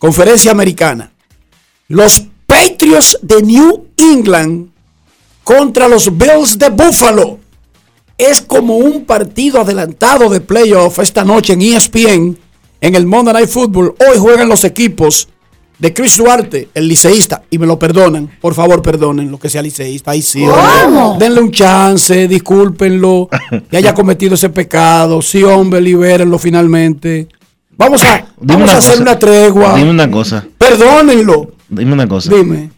conferencia 0.00 0.50
americana. 0.50 1.12
Los 1.86 2.24
Patriots 2.46 3.18
de 3.22 3.42
New 3.42 3.86
England 3.96 4.70
contra 5.44 5.86
los 5.86 6.16
Bills 6.16 6.58
de 6.58 6.70
Buffalo. 6.70 7.38
Es 8.18 8.40
como 8.40 8.76
un 8.78 9.04
partido 9.04 9.60
adelantado 9.60 10.28
de 10.28 10.40
playoff 10.40 10.98
esta 10.98 11.24
noche 11.24 11.52
en 11.52 11.60
ESPN 11.62 12.38
en 12.80 12.94
el 12.94 13.06
Monday 13.06 13.34
Night 13.34 13.50
Football. 13.50 13.94
Hoy 13.98 14.18
juegan 14.18 14.48
los 14.48 14.64
equipos 14.64 15.28
de 15.78 15.92
Chris 15.94 16.16
Duarte, 16.16 16.68
el 16.74 16.88
liceísta, 16.88 17.42
y 17.50 17.58
me 17.58 17.66
lo 17.66 17.78
perdonan. 17.78 18.30
Por 18.40 18.54
favor, 18.54 18.82
perdonen 18.82 19.30
lo 19.30 19.38
que 19.38 19.48
sea 19.48 19.62
liceísta. 19.62 20.12
Ahí 20.12 20.22
sí. 20.22 20.44
hombre. 20.44 21.24
Denle 21.26 21.40
un 21.42 21.50
chance, 21.50 22.26
discúlpenlo, 22.26 23.28
que 23.70 23.76
haya 23.76 23.94
cometido 23.94 24.34
ese 24.34 24.48
pecado. 24.48 25.20
Sí, 25.22 25.42
hombre, 25.44 25.80
libérenlo 25.80 26.38
finalmente. 26.38 27.28
Vamos 27.80 28.04
a, 28.04 28.16
Dime 28.16 28.26
vamos 28.38 28.62
una 28.64 28.72
a 28.74 28.76
hacer 28.78 28.90
cosa. 28.92 29.02
una 29.02 29.18
tregua. 29.18 29.74
Dime 29.76 29.90
una 29.90 30.10
cosa. 30.10 30.44
Perdónenlo. 30.58 31.50
Dime 31.68 31.92
una 31.94 32.06
cosa. 32.06 32.32
Dime. 32.34 32.70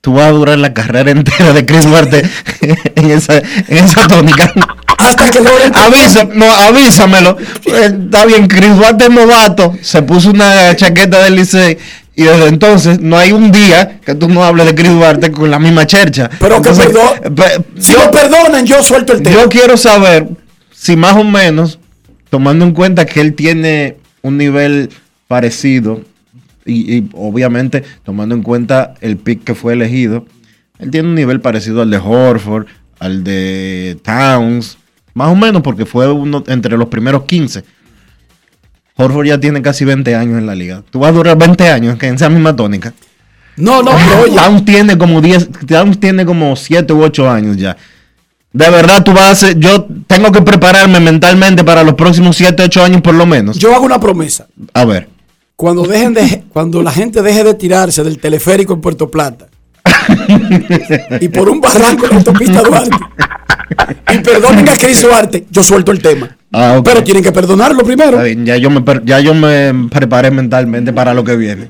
Tú 0.00 0.12
vas 0.14 0.26
a 0.26 0.30
durar 0.30 0.58
la 0.58 0.72
carrera 0.72 1.10
entera 1.10 1.52
de 1.52 1.66
Chris 1.66 1.84
Duarte 1.84 2.22
en 2.94 3.10
esa, 3.10 3.38
en 3.38 3.84
esa 3.84 4.06
tónica. 4.06 4.52
Hasta 4.98 5.30
que 5.30 5.40
logren 5.40 5.72
Avisa, 5.74 6.24
no, 6.32 6.50
avísamelo. 6.50 7.36
Eh, 7.66 7.90
Está 8.04 8.24
bien, 8.24 8.46
Chris 8.46 8.76
Duarte 8.76 9.04
es 9.04 9.10
novato. 9.10 9.74
Se 9.82 10.02
puso 10.02 10.30
una 10.30 10.74
chaqueta 10.76 11.22
del 11.24 11.34
Licey. 11.36 11.76
Y 12.14 12.22
desde 12.22 12.46
entonces 12.46 13.00
no 13.00 13.18
hay 13.18 13.32
un 13.32 13.50
día 13.52 14.00
que 14.06 14.14
tú 14.14 14.28
no 14.28 14.42
hables 14.44 14.66
de 14.66 14.74
Chris 14.74 14.90
Duarte 14.92 15.32
con 15.32 15.50
la 15.50 15.58
misma 15.58 15.86
chercha. 15.86 16.30
Pero 16.38 16.62
que 16.62 16.68
Entonces, 16.70 16.86
perdón- 16.86 17.34
pe- 17.34 17.64
Si 17.82 17.92
yo, 17.92 18.04
lo 18.04 18.10
perdonan, 18.10 18.64
yo 18.64 18.82
suelto 18.82 19.12
el 19.12 19.22
tema. 19.22 19.42
yo 19.42 19.48
quiero 19.50 19.76
saber 19.76 20.26
si 20.72 20.96
más 20.96 21.14
o 21.16 21.24
menos, 21.24 21.78
tomando 22.36 22.66
en 22.66 22.72
cuenta 22.72 23.06
que 23.06 23.22
él 23.22 23.32
tiene 23.32 23.96
un 24.20 24.36
nivel 24.36 24.90
parecido 25.26 26.02
y, 26.66 26.96
y 26.98 27.08
obviamente 27.14 27.82
tomando 28.04 28.34
en 28.34 28.42
cuenta 28.42 28.92
el 29.00 29.16
pick 29.16 29.42
que 29.42 29.54
fue 29.54 29.72
elegido, 29.72 30.26
él 30.78 30.90
tiene 30.90 31.08
un 31.08 31.14
nivel 31.14 31.40
parecido 31.40 31.80
al 31.80 31.88
de 31.88 31.96
Horford, 31.96 32.66
al 32.98 33.24
de 33.24 33.98
Towns, 34.02 34.76
más 35.14 35.28
o 35.28 35.34
menos 35.34 35.62
porque 35.62 35.86
fue 35.86 36.12
uno 36.12 36.44
entre 36.48 36.76
los 36.76 36.88
primeros 36.88 37.24
15. 37.24 37.64
Horford 38.96 39.28
ya 39.28 39.40
tiene 39.40 39.62
casi 39.62 39.86
20 39.86 40.14
años 40.14 40.36
en 40.36 40.44
la 40.44 40.54
liga. 40.54 40.82
Tú 40.90 40.98
vas 40.98 41.12
a 41.12 41.14
durar 41.14 41.38
20 41.38 41.70
años 41.70 41.96
que 41.96 42.06
en 42.06 42.16
esa 42.16 42.28
misma 42.28 42.54
tónica. 42.54 42.92
No, 43.56 43.82
no, 43.82 43.92
pero 43.92 44.24
oye. 44.24 44.36
Towns 44.36 44.66
tiene 44.66 44.98
como 44.98 45.22
10, 45.22 45.48
Towns 45.66 45.98
tiene 45.98 46.26
como 46.26 46.54
7 46.54 46.92
u 46.92 47.02
8 47.02 47.30
años 47.30 47.56
ya. 47.56 47.78
De 48.56 48.70
verdad, 48.70 49.04
tú 49.04 49.12
vas 49.12 49.24
a 49.24 49.30
hacer, 49.32 49.58
yo 49.58 49.86
tengo 50.06 50.32
que 50.32 50.40
prepararme 50.40 50.98
mentalmente 50.98 51.62
para 51.62 51.84
los 51.84 51.92
próximos 51.92 52.38
7, 52.38 52.62
8 52.62 52.84
años 52.84 53.02
por 53.02 53.14
lo 53.14 53.26
menos. 53.26 53.58
Yo 53.58 53.74
hago 53.74 53.84
una 53.84 54.00
promesa. 54.00 54.46
A 54.72 54.86
ver, 54.86 55.10
cuando 55.56 55.82
dejen 55.82 56.14
de, 56.14 56.42
cuando 56.54 56.82
la 56.82 56.90
gente 56.90 57.20
deje 57.20 57.44
de 57.44 57.52
tirarse 57.52 58.02
del 58.02 58.18
teleférico 58.18 58.72
en 58.72 58.80
Puerto 58.80 59.10
Plata 59.10 59.48
y 61.20 61.28
por 61.28 61.50
un 61.50 61.60
barranco 61.60 62.06
en 62.06 62.10
la 62.12 62.16
autopista 62.16 62.62
Duarte 62.62 62.96
y 64.14 64.18
perdonen 64.20 64.66
a 64.70 64.76
Chris 64.76 65.02
Duarte, 65.02 65.46
yo 65.50 65.62
suelto 65.62 65.92
el 65.92 66.00
tema. 66.00 66.34
Ah. 66.50 66.80
Pero 66.82 67.04
tienen 67.04 67.22
que 67.22 67.32
perdonarlo 67.32 67.84
primero. 67.84 68.26
Ya 68.26 68.56
yo 68.56 68.70
me 68.70 68.82
ya 69.04 69.20
yo 69.20 69.34
me 69.34 69.88
preparé 69.90 70.30
mentalmente 70.30 70.94
para 70.94 71.12
lo 71.12 71.22
que 71.24 71.36
viene. 71.36 71.68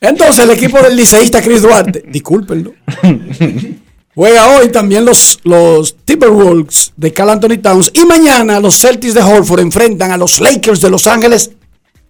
Entonces 0.00 0.44
el 0.44 0.50
equipo 0.50 0.82
del 0.82 0.96
liceísta 0.96 1.40
Chris 1.40 1.62
Duarte, 1.62 2.02
discúlpenlo, 2.08 2.72
juega 4.16 4.48
hoy 4.56 4.70
también 4.72 5.04
los, 5.04 5.38
los 5.44 5.94
Timberwolves 6.04 6.92
de 6.96 7.12
Cal 7.12 7.30
Anthony 7.30 7.58
Towns 7.62 7.92
y 7.94 8.04
mañana 8.04 8.58
los 8.58 8.76
Celtics 8.80 9.14
de 9.14 9.22
Holford 9.22 9.60
enfrentan 9.60 10.10
a 10.10 10.16
los 10.16 10.40
Lakers 10.40 10.80
de 10.80 10.90
Los 10.90 11.06
Ángeles 11.06 11.52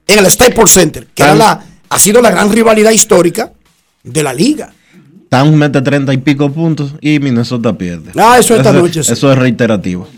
en 0.06 0.20
el 0.20 0.30
Staples 0.30 0.70
Center, 0.70 1.06
que 1.14 1.22
era 1.24 1.32
Tan- 1.32 1.38
la, 1.38 1.64
ha 1.90 1.98
sido 1.98 2.22
la 2.22 2.30
gran 2.30 2.50
rivalidad 2.50 2.92
histórica 2.92 3.52
de 4.02 4.22
la 4.22 4.32
liga. 4.32 4.72
Towns 5.28 5.54
mete 5.56 5.82
treinta 5.82 6.14
y 6.14 6.18
pico 6.18 6.50
puntos 6.52 6.92
y 7.00 7.18
Minnesota 7.18 7.76
pierde. 7.76 8.12
Ah, 8.16 8.38
eso 8.38 8.54
esta 8.56 8.72
noche, 8.72 9.02
sí. 9.02 9.12
Eso 9.12 9.30
es 9.32 9.36
reiterativo. 9.38 10.08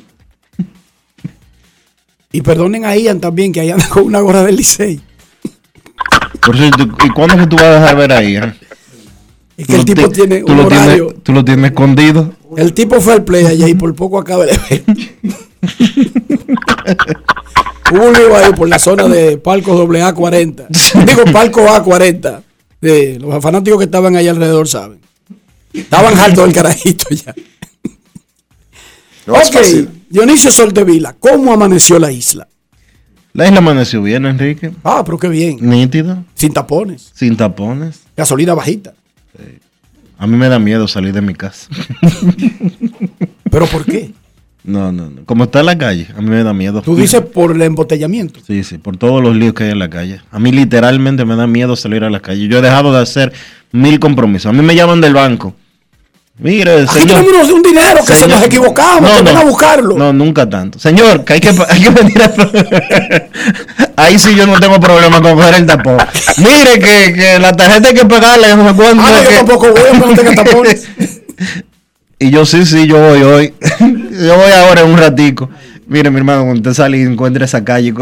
Y 2.30 2.42
perdonen 2.42 2.84
a 2.84 2.94
Ian 2.94 3.18
también, 3.20 3.52
que 3.52 3.60
ahí 3.60 3.70
anda 3.70 3.88
con 3.88 4.02
una 4.04 4.20
gorra 4.20 4.42
del 4.44 4.56
Licey. 4.56 5.00
Por 6.44 6.56
cierto, 6.58 6.86
¿y 7.04 7.08
cuándo 7.10 7.34
es 7.34 7.40
que 7.40 7.46
tú 7.46 7.56
vas 7.56 7.64
a 7.64 7.80
dejar 7.80 7.96
ver 7.96 8.12
ahí? 8.12 8.36
eh? 8.36 8.52
Es 9.58 9.66
que 9.66 9.74
el 9.76 9.84
tipo 9.84 10.08
tiene 10.08 10.40
tú 10.40 10.52
un 10.52 10.58
lo 10.58 10.66
horario. 10.66 11.06
Tienes, 11.08 11.22
tú 11.24 11.32
lo 11.32 11.44
tienes 11.44 11.64
escondido. 11.72 12.32
El 12.56 12.72
tipo 12.72 13.00
fue 13.00 13.12
al 13.14 13.24
play 13.24 13.44
allá 13.44 13.68
y 13.68 13.74
por 13.74 13.94
poco 13.94 14.18
acaba 14.18 14.44
el 14.44 14.50
evento. 14.50 14.92
Hubo 17.90 18.04
un 18.06 18.12
lío 18.12 18.36
ahí 18.36 18.52
por 18.52 18.68
la 18.68 18.78
zona 18.78 19.08
de 19.08 19.38
Palco 19.38 19.72
AA40. 19.86 20.66
Digo, 21.06 21.24
Palco 21.32 21.66
A40. 21.66 22.42
De 22.80 23.18
los 23.18 23.42
fanáticos 23.42 23.78
que 23.78 23.86
estaban 23.86 24.14
ahí 24.14 24.28
alrededor 24.28 24.68
saben. 24.68 25.00
Estaban 25.72 26.16
hartos 26.18 26.44
del 26.44 26.54
carajito 26.54 27.06
ya. 27.10 27.34
No 29.26 29.36
es 29.40 29.48
ok. 29.48 29.88
Dionisio 30.08 30.50
Soltevila, 30.50 31.16
¿cómo 31.18 31.52
amaneció 31.52 31.98
la 31.98 32.12
isla? 32.12 32.46
La 33.32 33.46
isla 33.46 33.58
amaneció 33.58 34.02
bien, 34.02 34.24
Enrique. 34.24 34.70
Ah, 34.84 35.02
pero 35.04 35.18
qué 35.18 35.28
bien. 35.28 35.58
Nítido, 35.60 36.24
Sin 36.34 36.52
tapones. 36.52 37.10
sin 37.14 37.36
tapones. 37.36 38.00
Gasolina 38.16 38.54
bajita. 38.54 38.94
A 40.18 40.26
mí 40.26 40.36
me 40.36 40.48
da 40.48 40.58
miedo 40.58 40.88
salir 40.88 41.12
de 41.12 41.20
mi 41.20 41.34
casa. 41.34 41.68
¿Pero 43.50 43.66
por 43.66 43.84
qué? 43.84 44.12
No, 44.64 44.92
no, 44.92 45.08
no. 45.08 45.24
Como 45.24 45.44
está 45.44 45.60
en 45.60 45.66
la 45.66 45.78
calle, 45.78 46.08
a 46.16 46.20
mí 46.20 46.28
me 46.28 46.42
da 46.42 46.52
miedo. 46.52 46.82
Tú 46.82 46.96
dices 46.96 47.22
por 47.22 47.52
el 47.52 47.62
embotellamiento. 47.62 48.40
Sí, 48.46 48.64
sí, 48.64 48.78
por 48.78 48.96
todos 48.96 49.22
los 49.22 49.34
líos 49.34 49.54
que 49.54 49.64
hay 49.64 49.70
en 49.70 49.78
la 49.78 49.88
calle. 49.88 50.20
A 50.30 50.38
mí 50.38 50.52
literalmente 50.52 51.24
me 51.24 51.36
da 51.36 51.46
miedo 51.46 51.76
salir 51.76 52.04
a 52.04 52.10
la 52.10 52.20
calle. 52.20 52.48
Yo 52.48 52.58
he 52.58 52.62
dejado 52.62 52.92
de 52.92 53.00
hacer 53.00 53.32
mil 53.72 53.98
compromisos. 54.00 54.50
A 54.50 54.52
mí 54.52 54.62
me 54.62 54.74
llaman 54.74 55.00
del 55.00 55.14
banco. 55.14 55.54
Mire, 56.40 56.82
Aquí 56.82 57.00
señor. 57.00 57.24
tenemos 57.24 57.50
un 57.50 57.62
dinero 57.62 58.04
que 58.06 58.14
se 58.14 58.28
nos 58.28 58.40
equivocamos, 58.44 59.10
que 59.10 59.22
ven 59.22 59.36
a 59.36 59.42
buscarlo. 59.44 59.96
No, 59.98 60.12
nunca 60.12 60.48
tanto. 60.48 60.78
Señor, 60.78 61.24
que 61.24 61.32
hay 61.32 61.40
que, 61.40 61.48
hay 61.68 61.80
que 61.82 61.90
venir 61.90 62.22
a... 62.22 62.32
Ahí 64.02 64.18
sí 64.20 64.34
yo 64.36 64.46
no 64.46 64.58
tengo 64.60 64.78
problema 64.78 65.20
con 65.20 65.34
coger 65.34 65.54
el 65.54 65.66
tapón. 65.66 65.96
Mire 66.38 66.78
que, 66.78 67.12
que 67.14 67.38
la 67.40 67.52
tarjeta 67.52 67.88
hay 67.88 67.94
que 67.94 68.04
pagarle, 68.06 68.54
no 68.54 68.68
sé 68.68 68.74
cuánto. 68.76 69.02
Ah, 69.04 69.10
no, 69.10 69.22
yo 69.22 69.28
que- 69.28 69.34
tampoco 69.34 69.70
voy, 69.72 69.80
aunque 69.90 70.06
no 70.06 70.14
tenga 70.14 70.44
tapones. 70.44 70.88
Y 72.20 72.30
yo 72.30 72.44
sí, 72.44 72.66
sí, 72.66 72.86
yo 72.88 72.98
voy 72.98 73.22
hoy. 73.22 73.54
yo 73.80 74.36
voy 74.36 74.50
ahora 74.50 74.80
en 74.80 74.90
un 74.90 74.98
ratico. 74.98 75.48
Mire, 75.86 76.10
mi 76.10 76.16
hermano, 76.18 76.42
cuando 76.42 76.56
usted 76.68 76.74
sale 76.74 76.98
y 76.98 77.02
encuentre 77.02 77.44
esa 77.44 77.62
calle, 77.64 77.94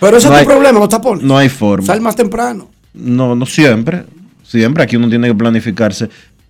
Pero 0.00 0.16
ese 0.16 0.28
No 0.28 0.34
es 0.34 0.40
hay- 0.40 0.44
tu 0.46 0.50
problema, 0.50 0.78
los 0.78 0.88
tapones. 0.88 1.22
no 1.24 1.36
hay 1.36 1.48
forma. 1.50 1.86
Sal 1.86 2.00
más 2.00 2.16
temprano. 2.16 2.70
No, 2.94 3.34
no 3.34 3.44
siempre. 3.44 4.04
Siempre 4.42 4.82
aquí 4.84 4.96
uno 4.96 5.10
tiene 5.10 5.28
que 5.28 5.34
planificarse 5.34 6.08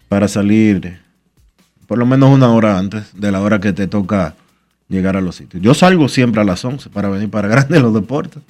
para 0.08 0.28
salir 0.28 1.00
por 1.86 1.98
lo 1.98 2.06
menos 2.06 2.30
una 2.30 2.50
hora 2.52 2.78
antes 2.78 3.04
de 3.14 3.32
la 3.32 3.40
hora 3.40 3.60
que 3.60 3.72
te 3.72 3.86
toca 3.86 4.34
llegar 4.88 5.16
a 5.16 5.20
los 5.20 5.36
sitios. 5.36 5.62
Yo 5.62 5.74
salgo 5.74 6.08
siempre 6.08 6.40
a 6.40 6.44
las 6.44 6.64
11 6.64 6.90
para 6.90 7.08
venir 7.08 7.30
para 7.30 7.48
Grande 7.48 7.80
los 7.80 7.94
Deportes. 7.94 8.42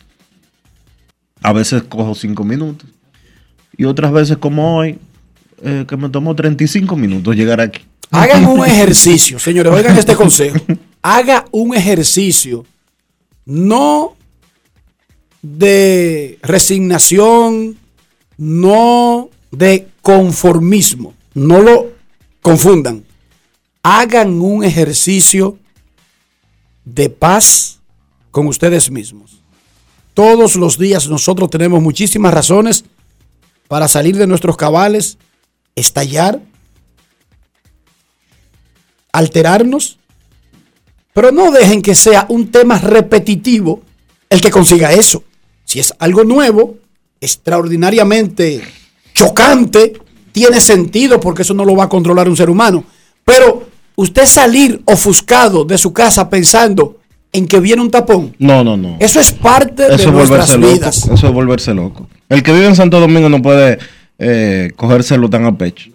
A 1.42 1.52
veces 1.52 1.84
cojo 1.84 2.14
5 2.14 2.42
minutos. 2.44 2.88
Y 3.76 3.84
otras 3.84 4.10
veces 4.12 4.38
como 4.38 4.76
hoy, 4.76 4.98
eh, 5.62 5.84
que 5.88 5.96
me 5.96 6.08
tomó 6.08 6.34
35 6.34 6.96
minutos 6.96 7.36
llegar 7.36 7.60
aquí. 7.60 7.82
Hagan 8.10 8.46
un 8.46 8.64
ejercicio, 8.64 9.38
señores, 9.38 9.72
oigan 9.72 9.96
este 9.96 10.16
consejo. 10.16 10.58
Haga 11.02 11.44
un 11.52 11.76
ejercicio, 11.76 12.64
no 13.44 14.16
de 15.42 16.38
resignación, 16.42 17.76
no 18.36 19.28
de 19.52 19.86
conformismo. 20.02 21.14
No 21.38 21.60
lo 21.62 21.92
confundan. 22.42 23.04
Hagan 23.82 24.40
un 24.40 24.64
ejercicio 24.64 25.56
de 26.84 27.10
paz 27.10 27.78
con 28.32 28.48
ustedes 28.48 28.90
mismos. 28.90 29.40
Todos 30.14 30.56
los 30.56 30.78
días 30.78 31.08
nosotros 31.08 31.48
tenemos 31.48 31.80
muchísimas 31.80 32.34
razones 32.34 32.84
para 33.68 33.86
salir 33.86 34.16
de 34.16 34.26
nuestros 34.26 34.56
cabales, 34.56 35.18
estallar, 35.76 36.40
alterarnos, 39.12 40.00
pero 41.12 41.30
no 41.30 41.52
dejen 41.52 41.82
que 41.82 41.94
sea 41.94 42.26
un 42.28 42.50
tema 42.50 42.78
repetitivo 42.78 43.82
el 44.28 44.40
que 44.40 44.50
consiga 44.50 44.92
eso. 44.92 45.22
Si 45.64 45.78
es 45.78 45.94
algo 46.00 46.24
nuevo, 46.24 46.78
extraordinariamente 47.20 48.62
chocante, 49.14 50.00
tiene 50.38 50.60
sentido 50.60 51.18
porque 51.20 51.42
eso 51.42 51.54
no 51.54 51.64
lo 51.64 51.74
va 51.76 51.84
a 51.84 51.88
controlar 51.88 52.28
un 52.28 52.36
ser 52.36 52.48
humano. 52.50 52.84
Pero 53.24 53.68
usted 53.96 54.24
salir 54.26 54.80
ofuscado 54.84 55.64
de 55.64 55.76
su 55.78 55.92
casa 55.92 56.28
pensando 56.30 56.96
en 57.32 57.46
que 57.46 57.60
viene 57.60 57.82
un 57.82 57.90
tapón, 57.90 58.34
No, 58.38 58.64
no, 58.64 58.76
no. 58.76 58.96
eso 59.00 59.20
es 59.20 59.32
parte 59.32 59.82
de 59.88 59.94
Eso 59.96 60.08
es 60.08 60.12
nuestras 60.14 60.28
volverse 60.30 60.58
loco. 60.58 60.72
vidas. 60.72 61.04
Eso 61.12 61.26
es 61.26 61.32
volverse 61.32 61.74
loco. 61.74 62.08
El 62.28 62.42
que 62.42 62.52
vive 62.52 62.66
en 62.66 62.76
Santo 62.76 63.00
Domingo 63.00 63.28
no 63.28 63.42
puede 63.42 63.78
eh, 64.20 64.72
cogérselo 64.76 65.28
tan 65.30 65.44
a 65.44 65.56
pecho. 65.56 65.90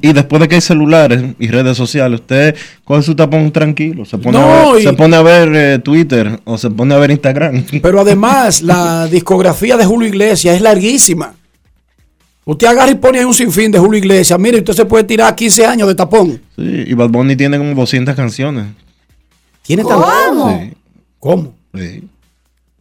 Y- 0.00 0.12
después 0.12 0.40
de 0.40 0.48
que 0.48 0.54
hay 0.54 0.60
celulares 0.60 1.22
y 1.38 1.48
redes 1.48 1.76
sociales, 1.76 2.20
usted 2.20 2.54
coge 2.84 3.02
su 3.02 3.14
tapón 3.16 3.50
tranquilo. 3.50 4.04
Se 4.04 4.16
pone, 4.16 4.38
No, 4.38 4.44
a, 4.46 4.72
ver, 4.72 4.80
y- 4.80 4.84
se 4.84 4.92
pone 4.94 5.16
a 5.16 5.22
ver 5.22 5.50
eh, 5.54 5.78
Twitter 5.80 6.40
o 6.44 6.56
se 6.56 6.70
pone 6.70 6.94
a 6.94 6.98
ver 6.98 7.10
Instagram. 7.10 7.64
Pero 7.82 8.00
además, 8.02 8.62
la 8.62 9.08
discografía 9.08 9.76
de 9.76 9.84
Julio 9.84 10.08
Iglesias 10.08 10.54
es 10.56 10.62
larguísima. 10.62 11.34
Usted 12.48 12.68
agarra 12.68 12.92
y 12.92 12.94
pone 12.94 13.18
ahí 13.18 13.24
un 13.24 13.34
sinfín 13.34 13.72
de 13.72 13.78
Julio 13.80 13.98
Iglesias. 13.98 14.38
Mire, 14.38 14.58
usted 14.58 14.72
se 14.72 14.84
puede 14.84 15.02
tirar 15.02 15.34
15 15.34 15.66
años 15.66 15.88
de 15.88 15.96
tapón. 15.96 16.40
Sí, 16.54 16.84
y 16.86 16.94
Bad 16.94 17.08
Bunny 17.10 17.34
tiene 17.34 17.58
como 17.58 17.74
200 17.74 18.14
canciones. 18.14 18.66
¿Tiene 19.62 19.82
tan- 19.84 19.98
Sí, 20.60 20.72
¿Cómo? 21.18 21.54
sí. 21.74 22.04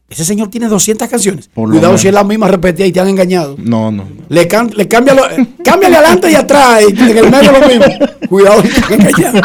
Ese 0.07 0.23
señor 0.23 0.49
tiene 0.49 0.67
200 0.67 1.09
canciones. 1.09 1.47
Por 1.51 1.67
Cuidado 1.69 1.87
menos. 1.87 2.01
si 2.01 2.07
es 2.07 2.13
la 2.13 2.23
misma 2.23 2.47
repetida 2.47 2.85
y 2.85 2.91
te 2.91 2.99
han 2.99 3.07
engañado. 3.07 3.55
No, 3.57 3.91
no. 3.91 4.07
Le, 4.29 4.47
cam- 4.47 4.71
le 4.71 4.87
cambia 4.87 5.15
lo- 5.15 5.23
cámbiale 5.63 5.95
adelante 5.97 6.31
y 6.31 6.35
atrás 6.35 6.83
y 6.87 6.91
en 7.01 7.17
el 7.17 7.31
medio 7.31 7.51
lo 7.51 7.67
mismo. 7.67 7.85
Cuidado 8.29 8.61
si 8.61 8.67
te 8.69 8.93
han 8.93 9.01
engañado. 9.01 9.41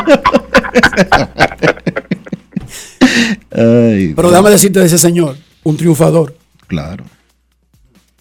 Ay, 3.50 4.12
Pero 4.14 4.30
déjame 4.30 4.50
decirte 4.50 4.80
de 4.80 4.86
ese 4.86 4.98
señor, 4.98 5.36
un 5.64 5.76
triunfador. 5.78 6.34
claro. 6.66 7.04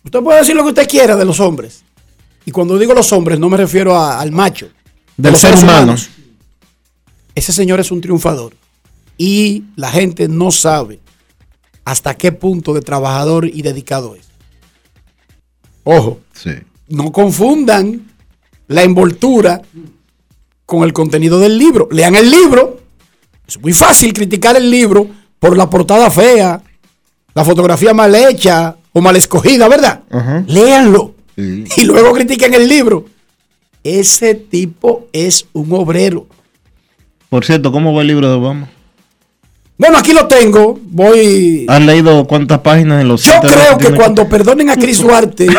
Usted 0.01 0.21
puede 0.21 0.39
decir 0.39 0.55
lo 0.55 0.63
que 0.63 0.69
usted 0.69 0.87
quiera 0.87 1.15
de 1.17 1.25
los 1.25 1.39
hombres. 1.41 1.83
Y 2.49 2.51
cuando 2.51 2.79
digo 2.79 2.95
los 2.95 3.13
hombres, 3.13 3.37
no 3.39 3.47
me 3.47 3.57
refiero 3.57 3.95
a- 3.95 4.19
al 4.19 4.31
macho. 4.31 4.65
de 5.17 5.23
Del 5.23 5.33
los 5.33 5.41
ser 5.41 5.51
seres 5.51 5.63
humano. 5.63 5.81
humanos. 5.83 6.09
Ese 7.35 7.53
señor 7.53 7.79
es 7.79 7.91
un 7.91 8.01
triunfador. 8.01 8.53
Y 9.19 9.65
la 9.75 9.91
gente 9.91 10.27
no 10.27 10.49
sabe 10.49 10.99
hasta 11.85 12.15
qué 12.15 12.31
punto 12.31 12.73
de 12.73 12.81
trabajador 12.81 13.45
y 13.45 13.61
dedicado 13.61 14.15
es. 14.15 14.25
Ojo, 15.83 16.21
Sí. 16.33 16.51
no 16.87 17.11
confundan 17.11 18.07
la 18.67 18.81
envoltura 18.81 19.61
con 20.65 20.81
el 20.83 20.91
contenido 20.91 21.37
del 21.37 21.55
libro. 21.59 21.87
Lean 21.91 22.15
el 22.15 22.31
libro. 22.31 22.79
Es 23.47 23.59
muy 23.61 23.73
fácil 23.73 24.11
criticar 24.11 24.55
el 24.57 24.71
libro 24.71 25.05
por 25.37 25.55
la 25.55 25.69
portada 25.69 26.09
fea, 26.09 26.63
la 27.35 27.45
fotografía 27.45 27.93
mal 27.93 28.15
hecha 28.15 28.75
o 28.91 29.01
mal 29.01 29.15
escogida, 29.17 29.67
¿verdad? 29.67 30.01
Ajá. 30.09 30.43
Léanlo. 30.47 31.13
Sí. 31.39 31.65
Y 31.77 31.85
luego 31.85 32.13
critiquen 32.13 32.53
el 32.53 32.67
libro. 32.67 33.05
Ese 33.83 34.35
tipo 34.35 35.07
es 35.13 35.45
un 35.53 35.71
obrero. 35.73 36.27
Por 37.29 37.45
cierto, 37.45 37.71
¿cómo 37.71 37.93
va 37.93 38.01
el 38.01 38.07
libro 38.07 38.27
de 38.27 38.35
Obama? 38.35 38.67
Bueno, 39.77 39.97
aquí 39.97 40.11
lo 40.11 40.27
tengo. 40.27 40.77
Voy. 40.83 41.65
¿Has 41.69 41.81
leído 41.81 42.25
cuántas 42.27 42.59
páginas 42.59 43.01
en 43.01 43.07
los 43.07 43.23
Yo 43.23 43.39
creo 43.41 43.77
que 43.77 43.91
cuando 43.93 44.27
perdonen 44.27 44.69
a 44.69 44.75
Chris 44.75 44.99
Duarte, 44.99 45.47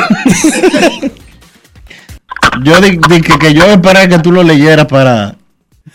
Yo 2.62 2.80
di, 2.80 2.98
di 3.08 3.20
que, 3.20 3.38
que 3.38 3.54
yo 3.54 3.64
esperé 3.64 4.08
que 4.08 4.18
tú 4.18 4.32
lo 4.32 4.42
leyeras 4.42 4.86
para... 4.86 5.36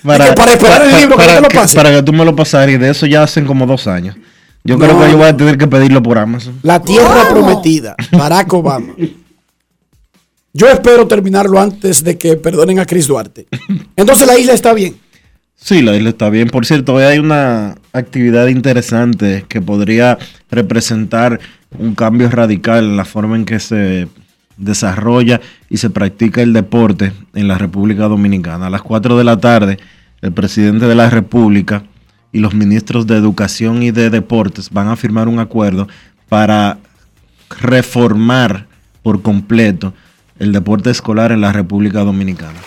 que 0.02 0.34
para 0.34 0.54
esperar 0.54 0.82
el 0.84 0.96
libro 0.96 1.18
que 1.18 1.26
no 1.28 1.34
te 1.34 1.42
lo 1.42 1.48
que, 1.50 1.58
pase. 1.58 1.76
para 1.76 1.92
que 1.92 2.02
tú 2.02 2.14
me 2.14 2.24
lo 2.26 2.36
pasaras 2.36 2.70
y 2.70 2.78
de 2.78 2.90
eso 2.90 3.06
ya 3.06 3.24
hacen 3.24 3.46
como 3.46 3.66
dos 3.68 3.88
años. 3.88 4.16
Yo 4.64 4.80
creo 4.80 5.00
que 5.00 5.12
yo 5.12 5.18
voy 5.18 5.28
a 5.28 5.38
tener 5.38 5.58
que 5.58 5.68
pedirlo 5.68 6.02
por 6.02 6.18
Amazon. 6.18 6.58
La 6.64 6.82
tierra 6.82 7.30
prometida, 7.30 7.96
Barack 8.12 8.52
Obama. 8.54 8.94
Yo 10.58 10.70
espero 10.70 11.06
terminarlo 11.06 11.60
antes 11.60 12.02
de 12.02 12.18
que 12.18 12.38
perdonen 12.38 12.80
a 12.80 12.86
Chris 12.86 13.08
Duarte. 13.08 13.46
Entonces 13.98 14.26
la 14.26 14.40
isla 14.40 14.54
está 14.54 14.74
bien. 14.74 14.96
Sí, 15.54 15.82
la 15.82 15.98
isla 15.98 16.08
está 16.08 16.30
bien. 16.30 16.48
Por 16.48 16.66
cierto, 16.66 16.94
hoy 16.94 17.04
hay 17.04 17.20
una 17.20 17.76
actividad 17.92 18.48
interesante 18.48 19.44
que 19.50 19.62
podría 19.62 20.18
representar 20.50 21.42
un 21.78 21.94
cambio 21.94 22.30
radical 22.30 22.86
en 22.86 22.96
la 22.96 23.04
forma 23.04 23.36
en 23.36 23.44
que 23.44 23.60
se 23.60 24.08
desarrolla 24.56 25.42
y 25.70 25.76
se 25.76 25.90
practica 25.90 26.42
el 26.42 26.54
deporte 26.54 27.12
en 27.34 27.50
la 27.50 27.58
República 27.58 28.08
Dominicana. 28.08 28.68
A 28.68 28.70
las 28.70 28.82
4 28.82 29.18
de 29.18 29.26
la 29.26 29.38
tarde, 29.38 29.78
el 30.22 30.32
presidente 30.32 30.88
de 30.88 30.96
la 30.96 31.10
República 31.10 31.84
y 32.32 32.40
los 32.40 32.54
ministros 32.54 33.06
de 33.08 33.18
Educación 33.18 33.84
y 33.84 33.92
de 33.92 34.10
Deportes 34.10 34.70
van 34.70 34.88
a 34.88 34.96
firmar 34.96 35.28
un 35.28 35.40
acuerdo 35.40 35.90
para 36.30 36.78
reformar 37.60 38.68
por 39.04 39.22
completo 39.22 39.94
el 40.40 40.52
deporte 40.52 40.90
escolar 40.90 41.32
en 41.32 41.42
la 41.42 41.52
República 41.52 42.00
Dominicana. 42.04 42.60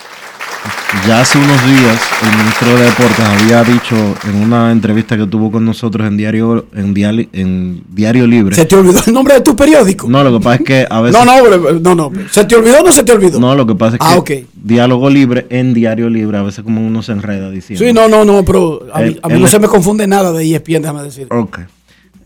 Ya 1.07 1.21
hace 1.21 1.39
unos 1.39 1.65
días 1.67 2.01
el 2.23 2.39
ministro 2.39 2.75
de 2.75 2.83
Deportes 2.85 3.21
había 3.21 3.63
dicho 3.63 3.95
en 4.27 4.37
una 4.43 4.73
entrevista 4.73 5.17
que 5.19 5.27
tuvo 5.27 5.51
con 5.53 5.65
nosotros 5.65 6.07
en 6.07 6.17
Diario, 6.17 6.67
en 6.75 6.95
Diario, 6.95 7.29
en 7.33 7.83
Diario 7.91 8.27
Libre. 8.27 8.57
¿Se 8.57 8.65
te 8.65 8.75
olvidó 8.75 9.01
el 9.07 9.13
nombre 9.13 9.35
de 9.35 9.41
tu 9.43 9.55
periódico? 9.55 10.09
No, 10.09 10.25
lo 10.25 10.39
que 10.39 10.43
pasa 10.45 10.57
es 10.57 10.63
que 10.67 10.87
a 10.89 11.01
veces... 11.03 11.25
No, 11.25 11.25
no, 11.27 11.95
no, 11.95 11.95
no. 11.95 12.13
¿Se 12.31 12.45
te 12.45 12.57
olvidó 12.57 12.81
o 12.81 12.85
no 12.85 12.93
se 12.93 13.03
te 13.03 13.13
olvidó? 13.13 13.39
No, 13.39 13.55
lo 13.55 13.67
que 13.67 13.75
pasa 13.75 13.97
es 13.97 14.03
Ah, 14.03 14.19
que 14.25 14.45
ok. 14.45 14.49
Diálogo 14.55 15.11
Libre 15.11 15.47
en 15.51 15.75
Diario 15.75 16.09
Libre, 16.09 16.39
a 16.39 16.43
veces 16.43 16.65
como 16.65 16.85
uno 16.87 17.03
se 17.03 17.13
enreda 17.13 17.51
diciendo. 17.51 17.85
Sí, 17.85 17.93
no, 17.93 18.09
no, 18.09 18.25
no, 18.25 18.43
pero 18.45 18.87
a 18.93 19.01
mí, 19.01 19.09
Él- 19.09 19.21
a 19.23 19.29
mí 19.29 19.41
no 19.41 19.47
se 19.47 19.59
me 19.59 19.69
confunde 19.69 20.07
nada 20.07 20.33
de 20.33 20.45
ESPN, 20.55 20.81
déjame 20.83 21.03
decir. 21.03 21.27
Ok. 21.31 21.61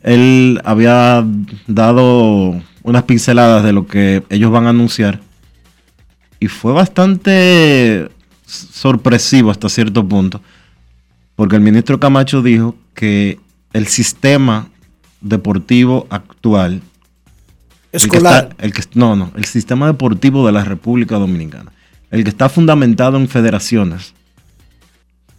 Él 0.05 0.61
había 0.65 1.25
dado 1.67 2.55
unas 2.85 3.03
pinceladas 3.05 3.65
de 3.65 3.73
lo 3.73 3.87
que 3.87 4.23
ellos 4.31 4.51
van 4.51 4.67
a 4.67 4.71
anunciar 4.71 5.21
y 6.43 6.49
fue 6.49 6.73
bastante 6.73 8.09
sorpresivo 8.47 9.53
hasta 9.53 9.69
cierto 9.69 10.05
punto, 10.07 10.41
porque 11.37 11.55
el 11.55 11.63
ministro 11.63 12.01
Camacho 12.01 12.43
dijo 12.43 12.75
que 12.95 13.39
el 13.73 13.87
sistema 13.87 14.69
deportivo 15.21 16.09
actual, 16.11 16.83
el 17.93 18.01
que 18.01 18.07
Escolar. 18.17 18.49
está- 18.51 18.65
el 18.65 18.73
que- 18.73 18.83
no, 18.95 19.15
no, 19.15 19.31
el 19.37 19.45
sistema 19.45 19.87
deportivo 19.87 20.45
de 20.45 20.51
la 20.53 20.65
República 20.65 21.17
Dominicana, 21.17 21.71
el 22.11 22.25
que 22.25 22.31
está 22.31 22.49
fundamentado 22.49 23.19
en 23.19 23.29
federaciones, 23.29 24.13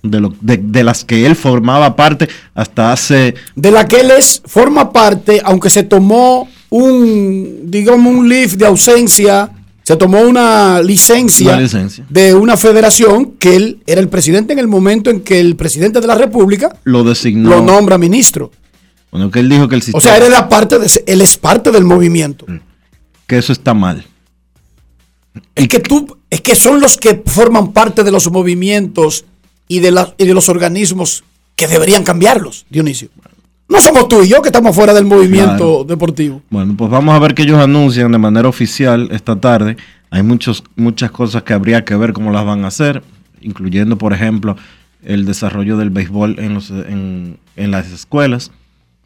de, 0.03 0.21
lo- 0.21 0.33
de- 0.39 0.57
de 0.57 0.83
las 0.85 1.03
que 1.03 1.25
él 1.25 1.35
formaba 1.35 1.97
parte 1.97 2.29
hasta 2.55 2.93
hace 2.93 3.35
de 3.55 3.71
la 3.71 3.85
que 3.87 3.99
él 3.99 4.11
es, 4.11 4.41
forma 4.45 4.91
parte, 4.93 5.41
aunque 5.43 5.69
se 5.69 5.83
tomó 5.83 6.47
un, 6.69 7.59
digamos, 7.65 8.13
un 8.13 8.27
leave 8.29 8.55
de 8.55 8.65
ausencia, 8.65 9.49
se 9.83 9.95
tomó 9.97 10.21
una 10.21 10.81
licencia, 10.81 11.49
Una 11.53 11.61
licencia. 11.61 12.05
de 12.09 12.33
una 12.33 12.55
federación 12.57 13.31
que 13.33 13.55
él 13.55 13.83
era 13.85 13.99
el 14.01 14.07
presidente 14.09 14.53
en 14.53 14.59
el 14.59 14.67
momento 14.67 15.09
en 15.09 15.21
que 15.21 15.39
el 15.39 15.55
presidente 15.55 15.99
de 16.01 16.07
la 16.07 16.15
República 16.15 16.75
lo 16.83 17.03
designó. 17.03 17.49
lo 17.49 17.61
nombra 17.61 17.97
ministro. 17.97 18.51
Bueno, 19.11 19.29
que 19.29 19.39
él 19.41 19.49
dijo 19.49 19.67
que 19.67 19.75
el 19.75 19.81
O 19.81 19.83
sistema, 19.85 20.01
sea, 20.01 20.17
él, 20.17 20.23
era 20.23 20.49
parte 20.49 20.79
de, 20.79 20.89
él 21.05 21.21
es 21.21 21.37
parte 21.37 21.69
del 21.71 21.83
movimiento. 21.83 22.45
que 23.27 23.37
eso 23.37 23.51
está 23.53 23.73
mal. 23.73 24.05
Es 25.55 25.67
que 25.67 25.79
tú, 25.79 26.17
es 26.29 26.41
que 26.41 26.55
son 26.55 26.79
los 26.79 26.97
que 26.97 27.21
forman 27.25 27.73
parte 27.73 28.03
de 28.03 28.11
los 28.11 28.31
movimientos 28.31 29.25
y 29.67 29.79
de, 29.79 29.91
la- 29.91 30.13
y 30.17 30.25
de 30.25 30.33
los 30.33 30.47
organismos 30.49 31.23
que 31.55 31.67
deberían 31.67 32.03
cambiarlos, 32.03 32.65
Dionisio. 32.69 33.09
No 33.69 33.79
somos 33.81 34.07
tú 34.07 34.21
y 34.23 34.27
yo 34.27 34.41
que 34.41 34.49
estamos 34.49 34.75
fuera 34.75 34.93
del 34.93 35.05
movimiento 35.05 35.55
Claro. 35.55 35.83
deportivo. 35.85 36.41
Bueno, 36.49 36.75
pues 36.77 36.91
vamos 36.91 37.15
a 37.15 37.19
ver 37.19 37.33
que 37.33 37.43
ellos 37.43 37.57
anuncian 37.59 38.11
de 38.11 38.17
manera 38.17 38.47
oficial 38.47 39.09
esta 39.11 39.35
tarde. 39.39 39.77
Hay 40.11 40.21
muchos, 40.21 40.63
muchas 40.75 41.09
cosas 41.11 41.43
que 41.43 41.53
habría 41.53 41.83
que 41.83 41.95
ver 41.95 42.13
cómo 42.13 42.31
las 42.31 42.45
van 42.45 42.65
a 42.65 42.67
hacer, 42.67 43.01
incluyendo, 43.41 43.97
por 43.97 44.13
ejemplo, 44.13 44.55
el 45.03 45.25
desarrollo 45.25 45.77
del 45.77 45.89
béisbol 45.89 46.35
en, 46.39 46.53
los, 46.53 46.69
en, 46.69 47.37
en 47.55 47.71
las 47.71 47.91
escuelas, 47.91 48.51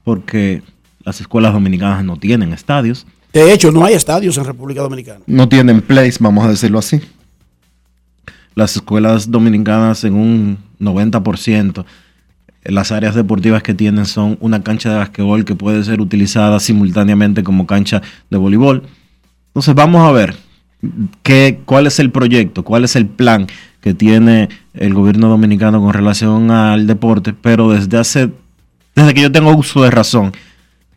porque 0.04 0.62
las 1.04 1.22
escuelas 1.22 1.54
dominicanas 1.54 2.04
no 2.04 2.18
tienen 2.18 2.52
estadios, 2.52 3.06
De 3.34 3.54
hecho, 3.54 3.72
no 3.72 3.86
hay 3.86 3.94
estadios 3.94 4.38
en 4.38 4.46
República 4.46 4.82
Dominicana. 4.82 5.20
no 5.28 5.48
tienen 5.48 5.82
plays, 5.82 6.20
vamos 6.20 6.46
a 6.46 6.50
decirlo 6.50 6.80
así. 6.80 7.00
Las 8.56 8.76
escuelas 8.76 9.30
dominicanas 9.30 10.04
en 10.04 10.16
un 10.16 10.58
90%, 10.82 11.86
las 12.64 12.92
áreas 12.92 13.16
deportivas 13.16 13.64
que 13.64 13.74
tienen 13.74 14.06
son 14.06 14.38
una 14.42 14.64
cancha 14.64 14.90
de 14.90 14.98
basquetbol 14.98 15.46
que 15.46 15.56
puede 15.56 15.84
ser 15.84 16.02
utilizada 16.02 16.60
simultáneamente 16.60 17.44
como 17.44 17.66
cancha 17.66 18.02
de 18.30 18.38
voleibol. 18.38 18.84
Entonces 19.48 19.74
vamos 19.76 20.08
a 20.08 20.12
ver 20.12 20.36
qué, 21.24 21.62
cuál 21.66 21.88
es 21.88 22.00
el 22.00 22.12
proyecto, 22.12 22.64
cuál 22.64 22.84
es 22.84 22.96
el 22.96 23.08
plan 23.08 23.48
que 23.82 23.94
tiene 23.94 24.50
el 24.74 24.94
gobierno 24.94 25.30
dominicano 25.30 25.82
con 25.82 25.94
relación 25.94 26.52
al 26.52 26.88
deporte, 26.88 27.34
pero 27.34 27.70
desde 27.70 27.98
hace, 27.98 28.30
desde 28.96 29.14
que 29.14 29.22
yo 29.22 29.32
tengo 29.32 29.56
uso 29.56 29.84
de 29.84 29.92
razón, 29.92 30.34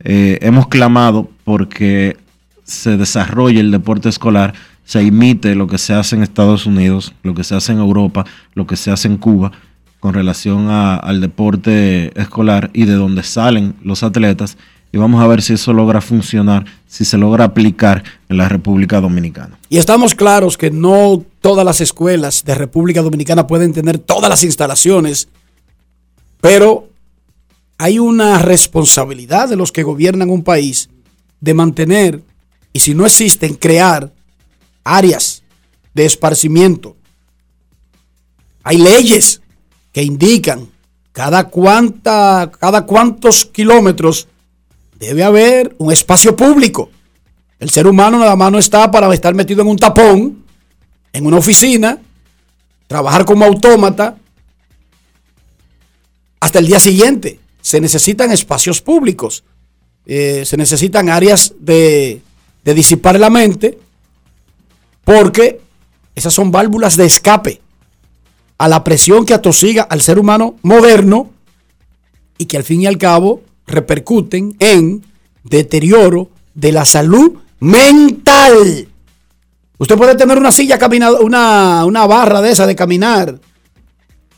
eh, 0.00 0.38
hemos 0.42 0.68
clamado 0.68 1.30
porque 1.44 2.16
se 2.64 2.96
desarrolle 2.96 3.60
el 3.60 3.70
deporte 3.70 4.08
escolar, 4.08 4.54
se 4.84 5.02
imite 5.02 5.54
lo 5.54 5.66
que 5.66 5.78
se 5.78 5.94
hace 5.94 6.16
en 6.16 6.22
Estados 6.22 6.66
Unidos, 6.66 7.14
lo 7.22 7.34
que 7.34 7.44
se 7.44 7.54
hace 7.54 7.72
en 7.72 7.78
Europa, 7.78 8.24
lo 8.54 8.66
que 8.66 8.76
se 8.76 8.90
hace 8.90 9.08
en 9.08 9.18
Cuba 9.18 9.52
con 10.00 10.14
relación 10.14 10.68
al 10.70 11.20
deporte 11.20 12.18
escolar 12.20 12.70
y 12.72 12.86
de 12.86 12.94
donde 12.94 13.22
salen 13.22 13.76
los 13.82 14.02
atletas. 14.02 14.56
Y 14.92 14.98
vamos 14.98 15.22
a 15.22 15.26
ver 15.28 15.40
si 15.40 15.52
eso 15.52 15.72
logra 15.72 16.00
funcionar, 16.00 16.64
si 16.88 17.04
se 17.04 17.16
logra 17.16 17.44
aplicar 17.44 18.02
en 18.28 18.38
la 18.38 18.48
República 18.48 19.00
Dominicana. 19.00 19.58
Y 19.68 19.78
estamos 19.78 20.16
claros 20.16 20.58
que 20.58 20.70
no 20.72 21.22
todas 21.40 21.64
las 21.64 21.80
escuelas 21.80 22.44
de 22.44 22.56
República 22.56 23.02
Dominicana 23.02 23.46
pueden 23.46 23.72
tener 23.72 23.98
todas 23.98 24.28
las 24.28 24.42
instalaciones, 24.42 25.28
pero 26.40 26.88
hay 27.78 27.98
una 27.98 28.38
responsabilidad 28.38 29.48
de 29.48 29.56
los 29.56 29.70
que 29.70 29.84
gobiernan 29.84 30.30
un 30.30 30.42
país 30.42 30.90
de 31.40 31.54
mantener, 31.54 32.22
y 32.72 32.80
si 32.80 32.94
no 32.94 33.06
existen, 33.06 33.54
crear 33.54 34.12
áreas 34.82 35.42
de 35.94 36.04
esparcimiento. 36.04 36.96
Hay 38.64 38.78
leyes 38.78 39.40
que 39.92 40.02
indican 40.02 40.68
cada, 41.12 41.48
cuánta, 41.48 42.50
cada 42.58 42.86
cuántos 42.86 43.44
kilómetros 43.44 44.28
debe 44.98 45.24
haber 45.24 45.74
un 45.78 45.92
espacio 45.92 46.36
público. 46.36 46.90
El 47.58 47.70
ser 47.70 47.86
humano 47.86 48.18
nada 48.18 48.36
más 48.36 48.52
no 48.52 48.58
está 48.58 48.90
para 48.90 49.12
estar 49.12 49.34
metido 49.34 49.62
en 49.62 49.68
un 49.68 49.76
tapón, 49.76 50.44
en 51.12 51.26
una 51.26 51.38
oficina, 51.38 51.98
trabajar 52.86 53.24
como 53.24 53.44
autómata 53.44 54.16
hasta 56.38 56.58
el 56.58 56.66
día 56.66 56.80
siguiente. 56.80 57.40
Se 57.60 57.80
necesitan 57.80 58.32
espacios 58.32 58.80
públicos, 58.80 59.44
eh, 60.06 60.44
se 60.46 60.56
necesitan 60.56 61.08
áreas 61.10 61.52
de, 61.58 62.22
de 62.64 62.74
disipar 62.74 63.18
la 63.20 63.30
mente, 63.30 63.78
porque 65.04 65.60
esas 66.14 66.32
son 66.32 66.50
válvulas 66.50 66.96
de 66.96 67.06
escape 67.06 67.60
a 68.60 68.68
la 68.68 68.84
presión 68.84 69.24
que 69.24 69.32
atosiga 69.32 69.84
al 69.84 70.02
ser 70.02 70.18
humano 70.18 70.56
moderno 70.60 71.30
y 72.36 72.44
que 72.44 72.58
al 72.58 72.62
fin 72.62 72.82
y 72.82 72.86
al 72.86 72.98
cabo 72.98 73.40
repercuten 73.66 74.54
en 74.58 75.02
deterioro 75.44 76.28
de 76.52 76.70
la 76.70 76.84
salud 76.84 77.38
mental. 77.58 78.86
Usted 79.78 79.96
puede 79.96 80.14
tener 80.14 80.36
una 80.36 80.52
silla 80.52 80.78
caminada, 80.78 81.20
una, 81.20 81.86
una 81.86 82.06
barra 82.06 82.42
de 82.42 82.50
esa 82.50 82.66
de 82.66 82.76
caminar 82.76 83.40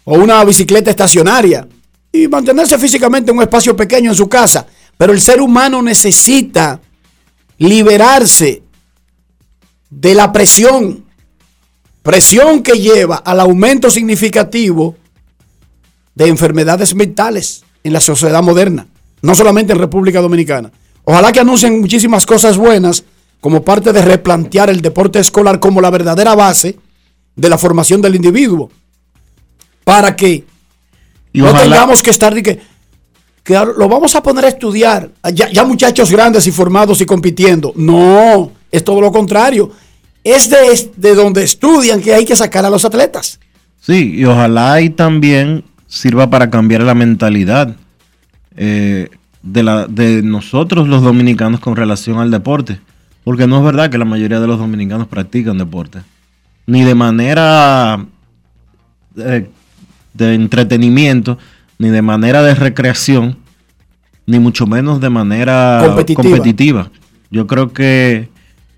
o 0.04 0.14
una 0.14 0.44
bicicleta 0.44 0.92
estacionaria 0.92 1.66
y 2.12 2.28
mantenerse 2.28 2.78
físicamente 2.78 3.32
en 3.32 3.38
un 3.38 3.42
espacio 3.42 3.74
pequeño 3.74 4.12
en 4.12 4.16
su 4.16 4.28
casa, 4.28 4.64
pero 4.96 5.12
el 5.12 5.20
ser 5.20 5.40
humano 5.40 5.82
necesita 5.82 6.80
liberarse 7.58 8.62
de 9.90 10.14
la 10.14 10.30
presión, 10.30 11.01
presión 12.02 12.62
que 12.62 12.72
lleva 12.80 13.16
al 13.16 13.40
aumento 13.40 13.90
significativo 13.90 14.96
de 16.14 16.28
enfermedades 16.28 16.94
mentales 16.94 17.64
en 17.84 17.92
la 17.92 18.00
sociedad 18.00 18.42
moderna, 18.42 18.86
no 19.22 19.34
solamente 19.34 19.72
en 19.72 19.78
República 19.78 20.20
Dominicana. 20.20 20.70
Ojalá 21.04 21.32
que 21.32 21.40
anuncien 21.40 21.80
muchísimas 21.80 22.26
cosas 22.26 22.56
buenas 22.56 23.04
como 23.40 23.62
parte 23.64 23.92
de 23.92 24.02
replantear 24.02 24.70
el 24.70 24.80
deporte 24.82 25.18
escolar 25.18 25.58
como 25.58 25.80
la 25.80 25.90
verdadera 25.90 26.34
base 26.34 26.78
de 27.34 27.48
la 27.48 27.58
formación 27.58 28.00
del 28.02 28.14
individuo, 28.14 28.70
para 29.84 30.14
que 30.14 30.44
Y 31.32 31.38
no 31.40 31.46
ojalá- 31.50 31.62
tengamos 31.62 32.02
que 32.02 32.10
estar 32.10 32.34
de 32.34 32.42
que, 32.42 32.60
que 33.42 33.54
lo 33.54 33.88
vamos 33.88 34.14
a 34.14 34.22
poner 34.22 34.44
a 34.44 34.48
estudiar, 34.48 35.10
ya, 35.34 35.50
ya 35.50 35.64
muchachos 35.64 36.10
grandes 36.10 36.46
y 36.46 36.52
formados 36.52 37.00
y 37.00 37.06
compitiendo. 37.06 37.72
No, 37.74 38.52
es 38.70 38.84
todo 38.84 39.00
lo 39.00 39.10
contrario. 39.10 39.70
Es 40.24 40.48
de, 40.50 40.90
de 40.96 41.14
donde 41.14 41.42
estudian 41.42 42.00
que 42.00 42.14
hay 42.14 42.24
que 42.24 42.36
sacar 42.36 42.64
a 42.64 42.70
los 42.70 42.84
atletas. 42.84 43.40
Sí, 43.80 44.14
y 44.16 44.24
ojalá 44.24 44.80
y 44.80 44.90
también 44.90 45.64
sirva 45.88 46.30
para 46.30 46.50
cambiar 46.50 46.82
la 46.82 46.94
mentalidad. 46.94 47.76
Eh, 48.56 49.08
de, 49.42 49.62
la, 49.62 49.86
de 49.86 50.22
nosotros 50.22 50.88
los 50.88 51.02
dominicanos 51.02 51.60
con 51.60 51.76
relación 51.76 52.18
al 52.18 52.30
deporte. 52.30 52.78
Porque 53.24 53.46
no 53.46 53.58
es 53.58 53.64
verdad 53.64 53.90
que 53.90 53.98
la 53.98 54.04
mayoría 54.04 54.40
de 54.40 54.46
los 54.46 54.58
dominicanos 54.58 55.06
practican 55.08 55.58
deporte. 55.58 56.00
Ni 56.66 56.82
de 56.84 56.94
manera 56.94 58.04
eh, 59.16 59.48
de 60.14 60.34
entretenimiento, 60.34 61.38
ni 61.78 61.88
de 61.90 62.02
manera 62.02 62.42
de 62.42 62.54
recreación, 62.54 63.38
ni 64.26 64.38
mucho 64.38 64.66
menos 64.66 65.00
de 65.00 65.10
manera 65.10 65.82
Competitiva. 65.84 66.22
competitiva. 66.22 66.90
Yo 67.30 67.46
creo 67.46 67.72
que 67.72 68.28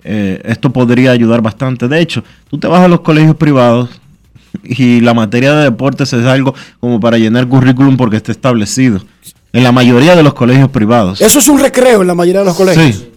eh, 0.04 0.40
esto 0.44 0.70
podría 0.70 1.10
ayudar 1.10 1.40
bastante. 1.40 1.88
De 1.88 2.00
hecho, 2.00 2.22
tú 2.48 2.58
te 2.58 2.68
vas 2.68 2.82
a 2.82 2.88
los 2.88 3.00
colegios 3.00 3.36
privados 3.36 3.88
y 4.62 5.00
la 5.00 5.14
materia 5.14 5.54
de 5.54 5.64
deportes 5.64 6.12
es 6.12 6.26
algo 6.26 6.54
como 6.78 7.00
para 7.00 7.18
llenar 7.18 7.48
currículum 7.48 7.96
porque 7.96 8.16
está 8.16 8.32
establecido. 8.32 9.02
En 9.52 9.62
la 9.62 9.72
mayoría 9.72 10.16
de 10.16 10.22
los 10.22 10.34
colegios 10.34 10.68
privados. 10.70 11.20
Eso 11.20 11.38
es 11.38 11.48
un 11.48 11.60
recreo 11.60 12.02
en 12.02 12.08
la 12.08 12.14
mayoría 12.14 12.40
de 12.40 12.46
los 12.46 12.56
colegios. 12.56 12.96
Sí. 12.96 13.10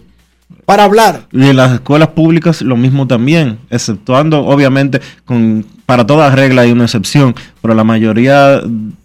Para 0.64 0.84
hablar. 0.84 1.26
Y 1.32 1.48
en 1.48 1.56
las 1.56 1.72
escuelas 1.72 2.08
públicas 2.08 2.62
lo 2.62 2.76
mismo 2.76 3.06
también, 3.06 3.58
exceptuando 3.70 4.46
obviamente 4.46 5.00
con 5.24 5.64
para 5.84 6.06
toda 6.06 6.30
regla 6.30 6.62
hay 6.62 6.72
una 6.72 6.84
excepción, 6.84 7.34
pero 7.62 7.74
la 7.74 7.84
mayoría 7.84 8.60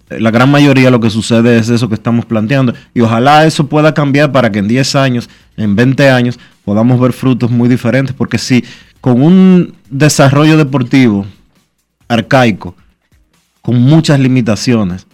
la 0.10 0.32
gran 0.32 0.52
mayoría 0.52 0.92
lo 0.92 1.00
que 1.00 1.10
sucede 1.10 1.58
es 1.58 1.70
eso 1.70 1.88
que 1.88 1.96
estamos 1.96 2.26
planteando 2.26 2.74
y 2.94 3.02
ojalá 3.02 3.46
eso 3.46 3.68
pueda 3.68 3.94
cambiar 3.94 4.32
para 4.32 4.52
que 4.52 4.60
en 4.60 4.68
10 4.68 4.96
años, 4.96 5.30
en 5.58 5.76
20 5.76 6.10
años 6.10 6.40
podamos 6.66 7.00
ver 7.00 7.14
frutos 7.14 7.52
muy 7.52 7.70
diferentes, 7.70 8.16
porque 8.16 8.38
si 8.38 8.64
con 9.02 9.22
un 9.22 9.76
desarrollo 9.90 10.58
deportivo 10.58 11.26
arcaico 12.08 12.76
con 13.62 13.82
muchas 13.82 14.20
limitaciones 14.20 15.08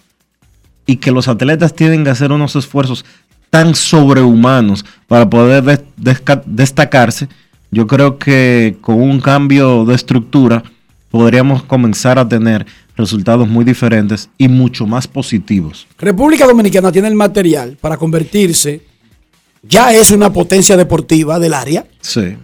y 0.85 0.97
que 0.97 1.11
los 1.11 1.27
atletas 1.27 1.73
tienen 1.75 2.03
que 2.03 2.09
hacer 2.09 2.31
unos 2.31 2.55
esfuerzos 2.55 3.05
tan 3.49 3.75
sobrehumanos 3.75 4.85
para 5.07 5.29
poder 5.29 5.85
destacarse, 6.45 7.27
yo 7.71 7.87
creo 7.87 8.17
que 8.17 8.77
con 8.81 9.01
un 9.01 9.19
cambio 9.19 9.85
de 9.85 9.95
estructura 9.95 10.63
podríamos 11.11 11.63
comenzar 11.63 12.17
a 12.19 12.27
tener 12.27 12.65
resultados 12.95 13.47
muy 13.47 13.63
diferentes 13.63 14.29
y 14.37 14.47
mucho 14.47 14.85
más 14.85 15.07
positivos. 15.07 15.87
República 15.97 16.45
Dominicana 16.45 16.91
tiene 16.91 17.07
el 17.07 17.15
material 17.15 17.77
para 17.79 17.97
convertirse, 17.97 18.81
ya 19.63 19.93
es 19.93 20.11
una 20.11 20.31
potencia 20.31 20.75
deportiva 20.77 21.39
del 21.39 21.53
área. 21.53 21.85
Sí. 22.01 22.35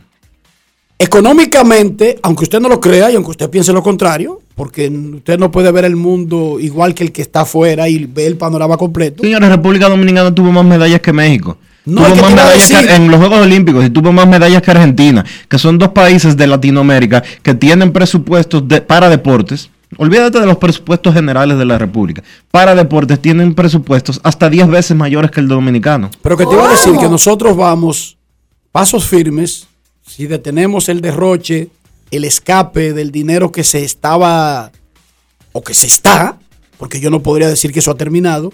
Económicamente, 0.98 2.18
aunque 2.24 2.44
usted 2.46 2.60
no 2.62 2.70
lo 2.70 2.80
crea 2.80 3.12
y 3.12 3.16
aunque 3.16 3.32
usted 3.32 3.50
piense 3.50 3.74
lo 3.74 3.84
contrario, 3.84 4.42
porque 4.56 4.88
usted 4.90 5.38
no 5.38 5.52
puede 5.52 5.70
ver 5.72 5.84
el 5.84 5.98
mundo 5.98 6.58
igual 6.60 6.94
que 6.96 7.04
el 7.04 7.12
que 7.12 7.22
está 7.22 7.42
afuera 7.42 7.90
y 7.90 8.06
ve 8.06 8.26
el 8.26 8.38
panorama 8.38 8.78
completo. 8.78 9.22
Señores, 9.24 9.50
República 9.50 9.90
Dominicana 9.90 10.34
tuvo 10.34 10.52
más 10.54 10.64
medallas 10.64 11.02
que 11.02 11.12
México. 11.12 11.58
No, 11.84 12.02
tuvo 12.02 12.08
es 12.08 12.14
que 12.16 12.22
más 12.22 12.32
medallas 12.34 12.70
decir- 12.70 12.88
que- 12.88 12.96
en 12.96 13.12
los 13.12 13.20
Juegos 13.20 13.40
Olímpicos 13.40 13.86
y 13.86 13.90
tuvo 13.90 14.14
más 14.14 14.26
medallas 14.28 14.62
que 14.62 14.72
Argentina, 14.72 15.26
que 15.50 15.58
son 15.60 15.78
dos 15.78 15.90
países 15.90 16.38
de 16.38 16.48
Latinoamérica 16.48 17.22
que 17.44 17.54
tienen 17.54 17.92
presupuestos 17.92 18.66
de- 18.68 18.82
para 18.82 19.10
deportes. 19.10 19.70
Olvídate 19.98 20.40
de 20.40 20.46
los 20.46 20.58
presupuestos 20.58 21.14
generales 21.14 21.58
de 21.58 21.66
la 21.66 21.78
República. 21.78 22.24
Para 22.52 22.76
deportes 22.76 23.22
tienen 23.22 23.54
presupuestos 23.54 24.20
hasta 24.24 24.50
10 24.50 24.68
veces 24.68 24.98
mayores 24.98 25.32
que 25.32 25.40
el 25.40 25.48
dominicano. 25.48 26.10
Pero 26.22 26.38
que 26.38 26.46
te 26.46 26.54
iba 26.54 26.68
a 26.68 26.72
decir 26.72 26.98
que 26.98 27.08
nosotros 27.08 27.56
vamos 27.56 28.18
pasos 28.72 29.08
firmes 29.08 29.68
si 30.06 30.28
detenemos 30.28 30.90
el 30.90 31.02
derroche, 31.02 31.70
el 32.12 32.26
escape 32.26 32.94
del 32.94 33.12
dinero 33.12 33.52
que 33.52 33.64
se 33.64 33.84
estaba 33.84 34.72
o 35.52 35.64
que 35.64 35.74
se 35.74 35.88
está, 35.88 36.38
porque 36.78 37.00
yo 37.00 37.10
no 37.10 37.24
podría 37.24 37.48
decir 37.48 37.72
que 37.72 37.80
eso 37.80 37.92
ha 37.92 37.98
terminado, 37.98 38.54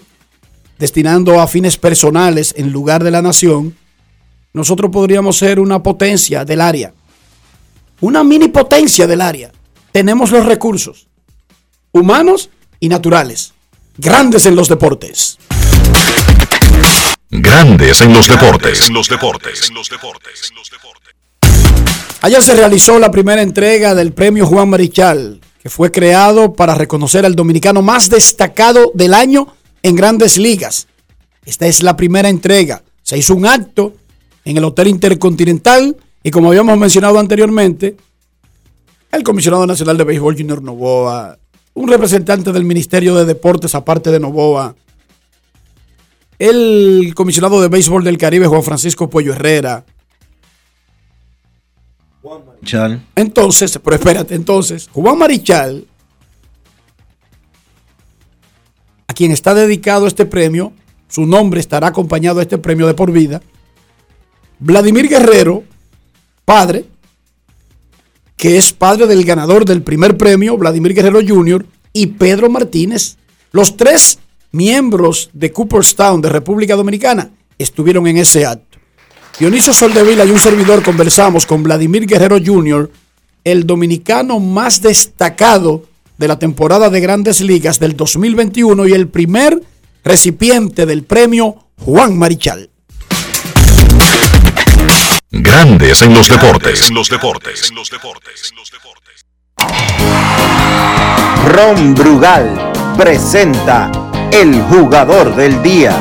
destinando 0.78 1.40
a 1.40 1.46
fines 1.46 1.76
personales 1.76 2.54
en 2.56 2.72
lugar 2.72 3.04
de 3.04 3.10
la 3.10 3.20
nación, 3.20 3.76
nosotros 4.52 4.90
podríamos 4.90 5.36
ser 5.36 5.60
una 5.60 5.82
potencia 5.82 6.44
del 6.44 6.60
área. 6.60 6.92
Una 8.00 8.24
mini 8.24 8.48
potencia 8.48 9.06
del 9.06 9.20
área. 9.20 9.52
Tenemos 9.92 10.30
los 10.30 10.46
recursos 10.46 11.08
humanos 11.92 12.48
y 12.80 12.88
naturales, 12.88 13.52
grandes 13.98 14.46
en 14.46 14.56
los 14.56 14.68
deportes. 14.68 15.38
Grandes 17.30 18.00
en 18.00 18.12
los 18.12 18.26
deportes. 18.26 18.88
En 18.88 18.94
los 18.94 19.08
deportes. 19.08 19.70
Ayer 22.22 22.42
se 22.42 22.54
realizó 22.54 22.98
la 22.98 23.10
primera 23.10 23.42
entrega 23.42 23.94
del 23.94 24.12
premio 24.12 24.46
Juan 24.46 24.70
Marichal, 24.70 25.40
que 25.62 25.68
fue 25.68 25.90
creado 25.90 26.54
para 26.54 26.74
reconocer 26.74 27.26
al 27.26 27.34
dominicano 27.34 27.82
más 27.82 28.08
destacado 28.08 28.90
del 28.94 29.12
año 29.12 29.54
en 29.82 29.94
grandes 29.94 30.38
ligas. 30.38 30.88
Esta 31.44 31.66
es 31.66 31.82
la 31.82 31.96
primera 31.96 32.28
entrega. 32.28 32.82
Se 33.02 33.18
hizo 33.18 33.34
un 33.34 33.46
acto 33.46 33.94
en 34.44 34.56
el 34.56 34.64
Hotel 34.64 34.88
Intercontinental 34.88 35.96
y 36.22 36.30
como 36.30 36.48
habíamos 36.48 36.78
mencionado 36.78 37.18
anteriormente, 37.18 37.96
el 39.10 39.22
comisionado 39.24 39.66
nacional 39.66 39.98
de 39.98 40.04
béisbol 40.04 40.36
Junior 40.36 40.62
Novoa, 40.62 41.38
un 41.74 41.88
representante 41.88 42.52
del 42.52 42.64
Ministerio 42.64 43.14
de 43.14 43.24
Deportes 43.24 43.74
aparte 43.74 44.10
de 44.10 44.20
Novoa, 44.20 44.74
el 46.38 47.12
comisionado 47.14 47.60
de 47.62 47.68
béisbol 47.68 48.04
del 48.04 48.18
Caribe 48.18 48.46
Juan 48.46 48.62
Francisco 48.62 49.08
Pollo 49.08 49.32
Herrera, 49.32 49.84
Chal. 52.64 53.02
entonces, 53.16 53.78
pero 53.82 53.96
espérate, 53.96 54.34
entonces, 54.34 54.88
Juan 54.92 55.18
Marichal, 55.18 55.86
a 59.06 59.14
quien 59.14 59.30
está 59.30 59.54
dedicado 59.54 60.06
este 60.06 60.26
premio, 60.26 60.72
su 61.08 61.26
nombre 61.26 61.60
estará 61.60 61.88
acompañado 61.88 62.40
a 62.40 62.42
este 62.42 62.58
premio 62.58 62.86
de 62.86 62.94
por 62.94 63.12
vida. 63.12 63.42
Vladimir 64.58 65.08
Guerrero, 65.08 65.64
padre, 66.44 66.86
que 68.42 68.58
es 68.58 68.72
padre 68.72 69.06
del 69.06 69.24
ganador 69.24 69.64
del 69.64 69.84
primer 69.84 70.16
premio, 70.16 70.58
Vladimir 70.58 70.94
Guerrero 70.94 71.20
Jr., 71.24 71.64
y 71.92 72.08
Pedro 72.08 72.50
Martínez, 72.50 73.16
los 73.52 73.76
tres 73.76 74.18
miembros 74.50 75.30
de 75.32 75.52
Cooperstown 75.52 76.20
de 76.20 76.28
República 76.28 76.74
Dominicana, 76.74 77.30
estuvieron 77.56 78.04
en 78.08 78.16
ese 78.16 78.44
acto. 78.44 78.80
Dionisio 79.38 79.72
Soldevila 79.72 80.24
y 80.24 80.32
un 80.32 80.40
servidor 80.40 80.82
conversamos 80.82 81.46
con 81.46 81.62
Vladimir 81.62 82.04
Guerrero 82.04 82.36
Jr., 82.44 82.90
el 83.44 83.64
dominicano 83.64 84.40
más 84.40 84.82
destacado 84.82 85.84
de 86.18 86.26
la 86.26 86.40
temporada 86.40 86.90
de 86.90 87.00
grandes 87.00 87.42
ligas 87.42 87.78
del 87.78 87.96
2021 87.96 88.88
y 88.88 88.92
el 88.92 89.06
primer 89.06 89.62
recipiente 90.02 90.84
del 90.84 91.04
premio 91.04 91.68
Juan 91.78 92.18
Marichal. 92.18 92.71
Grandes 95.34 96.02
en 96.02 96.12
los 96.12 96.28
deportes. 96.28 96.90
En 96.90 96.94
los 96.94 97.08
deportes. 97.08 97.72
Ron 101.48 101.94
Brugal 101.94 102.72
presenta 102.98 103.90
el 104.30 104.60
jugador 104.60 105.34
del 105.34 105.62
día. 105.62 105.96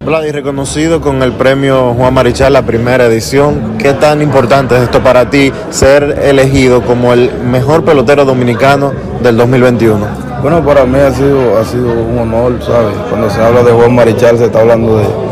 Vladi, 0.00 0.30
reconocido 0.30 1.02
con 1.02 1.22
el 1.22 1.32
premio 1.32 1.92
Juan 1.92 2.14
Marichal, 2.14 2.54
la 2.54 2.64
primera 2.64 3.04
edición. 3.04 3.76
¿Qué 3.76 3.92
tan 3.92 4.22
importante 4.22 4.76
es 4.76 4.84
esto 4.84 5.02
para 5.02 5.28
ti 5.28 5.52
ser 5.68 6.18
elegido 6.22 6.82
como 6.82 7.12
el 7.12 7.30
mejor 7.40 7.84
pelotero 7.84 8.24
dominicano 8.24 8.94
del 9.22 9.36
2021? 9.36 10.06
Bueno, 10.40 10.64
para 10.64 10.86
mí 10.86 10.98
ha 10.98 11.12
sido, 11.12 11.58
ha 11.58 11.64
sido 11.66 11.92
un 11.92 12.18
honor, 12.18 12.58
¿sabes? 12.64 12.96
Cuando 13.10 13.28
se 13.28 13.42
habla 13.42 13.62
de 13.62 13.72
Juan 13.72 13.94
Marichal 13.94 14.38
se 14.38 14.46
está 14.46 14.60
hablando 14.60 14.96
de, 14.96 15.27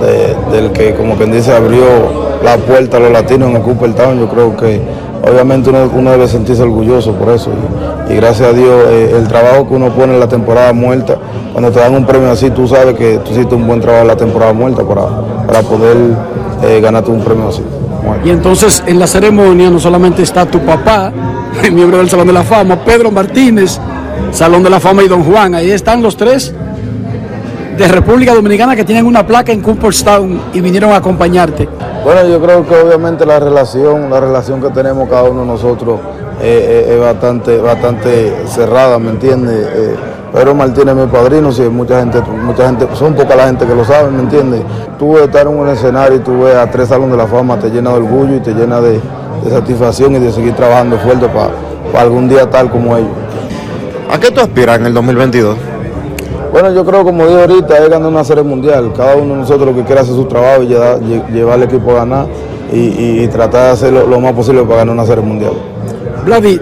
de- 0.00 0.34
del 0.56 0.72
que, 0.72 0.94
como 0.94 1.14
quien 1.16 1.32
dice, 1.32 1.52
abrió 1.54 1.84
la 2.42 2.56
puerta 2.56 2.96
a 2.96 3.00
los 3.00 3.12
latinos 3.12 3.50
en 3.50 3.56
el 3.56 3.62
Cooperstown. 3.62 4.18
Yo 4.18 4.28
creo 4.28 4.56
que 4.56 4.80
obviamente 5.30 5.70
uno, 5.70 5.90
uno 5.94 6.10
debe 6.12 6.26
sentirse 6.28 6.62
orgulloso 6.62 7.12
por 7.14 7.30
eso. 7.34 7.50
Y, 8.08 8.14
gracias 8.14 8.48
a 8.48 8.52
Dios, 8.52 8.84
eh, 8.88 9.14
el 9.16 9.28
trabajo 9.28 9.68
que 9.68 9.74
uno 9.74 9.90
pone 9.90 10.14
en 10.14 10.20
la 10.20 10.28
temporada 10.28 10.72
muerta, 10.72 11.16
cuando 11.52 11.70
te 11.70 11.78
dan 11.80 11.94
un 11.94 12.04
premio 12.06 12.30
así, 12.30 12.50
tú 12.50 12.66
sabes 12.66 12.94
que 12.96 13.18
tú 13.18 13.30
hiciste 13.32 13.54
un 13.54 13.66
buen 13.66 13.80
trabajo 13.80 14.02
en 14.02 14.08
la 14.08 14.16
temporada 14.16 14.52
muerta 14.52 14.82
para, 14.84 15.02
para 15.46 15.62
poder 15.62 15.96
eh, 16.64 16.80
ganarte 16.80 17.10
un 17.10 17.20
premio 17.22 17.48
así. 17.48 17.62
Y 18.24 18.30
entonces 18.30 18.82
en 18.86 18.98
la 18.98 19.06
ceremonia 19.06 19.70
no 19.70 19.78
solamente 19.78 20.22
está 20.22 20.46
tu 20.46 20.58
papá, 20.60 21.12
miembro 21.72 21.98
del 21.98 22.08
Salón 22.08 22.26
de 22.26 22.32
la 22.32 22.42
Fama, 22.42 22.76
Pedro 22.84 23.10
Martínez, 23.10 23.78
Salón 24.32 24.62
de 24.62 24.70
la 24.70 24.80
Fama 24.80 25.02
y 25.02 25.08
Don 25.08 25.22
Juan. 25.22 25.54
Ahí 25.54 25.70
están 25.70 26.02
los 26.02 26.16
tres 26.16 26.52
de 27.80 27.88
República 27.88 28.34
Dominicana 28.34 28.76
que 28.76 28.84
tienen 28.84 29.06
una 29.06 29.26
placa 29.26 29.52
en 29.52 29.62
Cooperstown 29.62 30.38
y 30.52 30.60
vinieron 30.60 30.92
a 30.92 30.96
acompañarte. 30.96 31.66
Bueno, 32.04 32.28
yo 32.28 32.38
creo 32.38 32.66
que 32.68 32.74
obviamente 32.74 33.24
la 33.24 33.40
relación, 33.40 34.10
la 34.10 34.20
relación 34.20 34.60
que 34.60 34.68
tenemos 34.68 35.08
cada 35.08 35.22
uno 35.22 35.40
de 35.40 35.46
nosotros 35.46 35.98
eh, 36.42 36.86
eh, 36.88 36.94
es 36.94 37.00
bastante, 37.00 37.56
bastante 37.56 38.34
cerrada, 38.48 38.98
¿me 38.98 39.08
entiendes? 39.08 39.66
Eh, 39.72 39.96
Pedro 40.30 40.54
Martínez 40.54 40.94
es 40.94 41.06
mi 41.06 41.06
padrino, 41.06 41.50
sí, 41.52 41.62
mucha 41.62 42.00
gente, 42.00 42.20
mucha 42.20 42.66
gente, 42.66 42.86
son 42.92 43.14
poca 43.14 43.34
la 43.34 43.46
gente 43.46 43.64
que 43.64 43.74
lo 43.74 43.82
sabe, 43.86 44.10
¿me 44.10 44.24
entiendes? 44.24 44.60
Tú 44.98 45.14
ves 45.14 45.22
estar 45.22 45.46
en 45.46 45.58
un 45.58 45.66
escenario 45.66 46.18
y 46.18 46.20
tú 46.20 46.42
ves 46.42 46.56
a 46.56 46.70
tres 46.70 46.88
salones 46.88 47.12
de 47.12 47.16
la 47.16 47.26
fama, 47.26 47.58
te 47.58 47.70
llena 47.70 47.92
de 47.92 47.96
orgullo 47.96 48.36
y 48.36 48.40
te 48.40 48.52
llena 48.52 48.82
de, 48.82 49.00
de 49.42 49.50
satisfacción 49.50 50.14
y 50.16 50.18
de 50.18 50.30
seguir 50.30 50.52
trabajando 50.54 50.98
fuerte 50.98 51.28
para 51.28 52.02
algún 52.02 52.28
día 52.28 52.48
tal 52.50 52.70
como 52.70 52.94
ellos. 52.94 53.08
¿A 54.12 54.20
qué 54.20 54.30
tú 54.30 54.42
aspiras 54.42 54.78
en 54.78 54.84
el 54.84 54.92
2022? 54.92 55.56
Bueno, 56.52 56.72
yo 56.72 56.84
creo, 56.84 57.04
como 57.04 57.26
dije 57.26 57.40
ahorita, 57.40 57.78
es 57.78 57.88
ganar 57.88 58.08
una 58.08 58.24
serie 58.24 58.42
mundial. 58.42 58.92
Cada 58.96 59.14
uno 59.14 59.34
de 59.34 59.40
nosotros 59.40 59.68
lo 59.68 59.74
que 59.74 59.84
quiere 59.84 60.00
hacer 60.00 60.14
su 60.14 60.24
trabajo 60.24 60.62
y 60.62 60.66
llevar, 60.66 61.54
al 61.54 61.62
equipo 61.62 61.92
a 61.92 61.94
ganar 61.94 62.26
y, 62.72 63.26
tratar 63.28 63.66
de 63.66 63.70
hacer 63.70 63.92
lo, 63.92 64.20
más 64.20 64.32
posible 64.32 64.62
para 64.62 64.78
ganar 64.78 64.94
una 64.94 65.06
serie 65.06 65.24
mundial. 65.24 65.52
Vladi, 66.24 66.60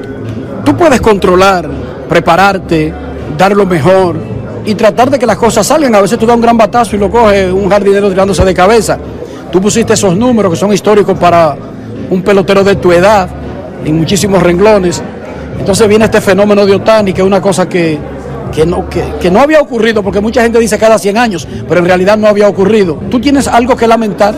tú 0.64 0.76
puedes 0.76 1.00
controlar, 1.00 1.68
prepararte, 2.08 2.92
dar 3.36 3.56
lo 3.56 3.64
mejor 3.64 4.16
y 4.66 4.74
tratar 4.74 5.10
de 5.10 5.18
que 5.18 5.26
las 5.26 5.38
cosas 5.38 5.66
salgan. 5.66 5.94
A 5.94 6.02
veces 6.02 6.18
tú 6.18 6.26
das 6.26 6.36
un 6.36 6.42
gran 6.42 6.58
batazo 6.58 6.94
y 6.94 6.98
lo 6.98 7.10
coge 7.10 7.50
un 7.50 7.70
jardinero 7.70 8.10
tirándose 8.10 8.44
de 8.44 8.52
cabeza. 8.52 8.98
Tú 9.50 9.60
pusiste 9.60 9.94
esos 9.94 10.14
números 10.14 10.52
que 10.52 10.58
son 10.58 10.72
históricos 10.72 11.18
para 11.18 11.56
un 12.10 12.22
pelotero 12.22 12.62
de 12.62 12.76
tu 12.76 12.92
edad 12.92 13.28
en 13.84 13.96
muchísimos 13.96 14.42
renglones. 14.42 15.02
Entonces 15.58 15.88
viene 15.88 16.04
este 16.04 16.20
fenómeno 16.20 16.66
de 16.66 16.74
Otani, 16.74 17.14
que 17.14 17.22
es 17.22 17.26
una 17.26 17.40
cosa 17.40 17.66
que, 17.66 17.98
que, 18.52 18.66
no, 18.66 18.88
que, 18.88 19.04
que 19.20 19.30
no 19.30 19.40
había 19.40 19.60
ocurrido, 19.60 20.02
porque 20.02 20.20
mucha 20.20 20.42
gente 20.42 20.58
dice 20.58 20.78
cada 20.78 20.98
100 20.98 21.16
años, 21.18 21.48
pero 21.68 21.80
en 21.80 21.86
realidad 21.86 22.16
no 22.16 22.26
había 22.26 22.48
ocurrido. 22.48 22.98
¿Tú 23.10 23.20
tienes 23.20 23.48
algo 23.48 23.76
que 23.76 23.86
lamentar 23.86 24.34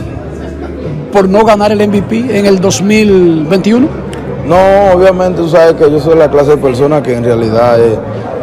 por 1.12 1.28
no 1.28 1.44
ganar 1.44 1.72
el 1.72 1.86
MVP 1.86 2.38
en 2.38 2.46
el 2.46 2.60
2021? 2.60 4.10
No, 4.46 4.56
obviamente 4.94 5.40
tú 5.40 5.48
sabes 5.48 5.74
que 5.74 5.90
yo 5.90 6.00
soy 6.00 6.16
la 6.16 6.30
clase 6.30 6.50
de 6.50 6.56
persona 6.56 7.02
que 7.02 7.14
en 7.14 7.24
realidad 7.24 7.78
eh, 7.78 7.96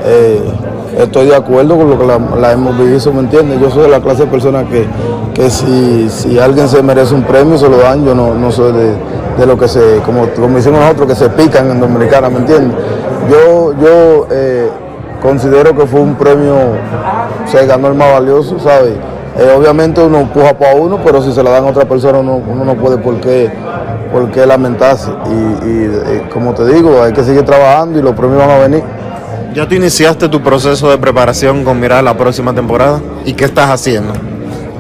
eh, 0.06 0.42
estoy 1.00 1.28
de 1.28 1.36
acuerdo 1.36 1.78
con 1.78 1.90
lo 1.90 2.00
que 2.00 2.06
la, 2.06 2.52
hemos 2.52 2.78
vivido, 2.78 3.14
¿me 3.14 3.22
entiendes? 3.22 3.60
Yo 3.60 3.70
soy 3.70 3.90
la 3.90 4.00
clase 4.00 4.24
de 4.24 4.28
persona 4.28 4.64
que, 4.64 4.86
que 5.34 5.50
si, 5.50 6.10
si, 6.10 6.40
alguien 6.40 6.68
se 6.70 6.82
merece 6.82 7.14
un 7.14 7.24
premio, 7.24 7.58
se 7.58 7.68
lo 7.68 7.78
dan, 7.78 8.06
yo 8.06 8.16
no, 8.16 8.34
no 8.34 8.52
soy 8.52 8.72
de, 8.74 8.94
de, 9.38 9.46
lo 9.46 9.58
que 9.58 9.68
se, 9.68 10.00
como, 10.06 10.28
como 10.30 10.56
decimos 10.56 10.80
nosotros, 10.80 11.08
que 11.10 11.16
se 11.16 11.30
pican 11.30 11.72
en 11.72 11.80
Dominicana, 11.80 12.30
¿me 12.30 12.38
entiendes? 12.40 12.78
Yo, 13.30 13.74
yo 13.82 14.28
eh, 14.32 14.70
considero 15.22 15.76
que 15.76 15.86
fue 15.86 16.00
un 16.00 16.16
premio, 16.16 16.56
se 17.46 17.66
ganó 17.66 17.88
el 17.88 17.96
más 17.96 18.14
valioso, 18.14 18.60
¿sabes? 18.60 18.94
Eh, 19.38 19.54
obviamente 19.56 20.02
uno 20.02 20.20
empuja 20.20 20.58
para 20.58 20.76
uno, 20.76 21.00
pero 21.04 21.22
si 21.22 21.32
se 21.32 21.44
la 21.44 21.52
dan 21.52 21.66
a 21.66 21.68
otra 21.68 21.86
persona 21.86 22.20
uno, 22.20 22.38
uno 22.38 22.66
no 22.66 22.76
puede 22.76 22.98
por 22.98 23.20
qué, 23.22 23.52
por 24.12 24.32
qué 24.32 24.46
lamentarse. 24.46 25.12
Y, 25.28 25.68
y, 25.68 26.16
y, 26.16 26.30
como 26.34 26.54
te 26.54 26.66
digo, 26.66 27.04
hay 27.04 27.14
que 27.14 27.24
seguir 27.24 27.44
trabajando 27.44 28.00
y 28.00 28.02
los 28.02 28.16
premios 28.16 28.40
van 28.40 28.50
a 28.50 28.58
venir. 28.58 28.84
¿Ya 29.54 29.68
tú 29.68 29.76
iniciaste 29.76 30.28
tu 30.30 30.42
proceso 30.42 30.90
de 30.90 30.98
preparación 30.98 31.64
con 31.64 31.80
mirar 31.80 32.04
la 32.04 32.18
próxima 32.18 32.54
temporada? 32.54 33.00
¿Y 33.26 33.34
qué 33.34 33.46
estás 33.46 33.70
haciendo? 33.70 34.14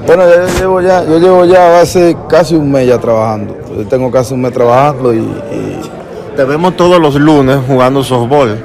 Bueno, 0.07 0.23
yo 0.23 0.59
llevo 0.59 0.81
ya, 0.81 1.03
yo 1.03 1.19
llevo 1.19 1.45
ya 1.45 1.81
hace 1.81 2.17
casi 2.27 2.55
un 2.55 2.71
mes 2.71 2.87
ya 2.87 2.97
trabajando. 2.97 3.57
Yo 3.77 3.87
tengo 3.87 4.09
casi 4.09 4.33
un 4.33 4.41
mes 4.41 4.53
trabajando 4.53 5.13
y, 5.13 5.17
y... 5.17 5.81
Te 6.35 6.43
vemos 6.45 6.75
todos 6.75 6.99
los 6.99 7.15
lunes 7.15 7.57
jugando 7.67 8.03
softball. 8.03 8.57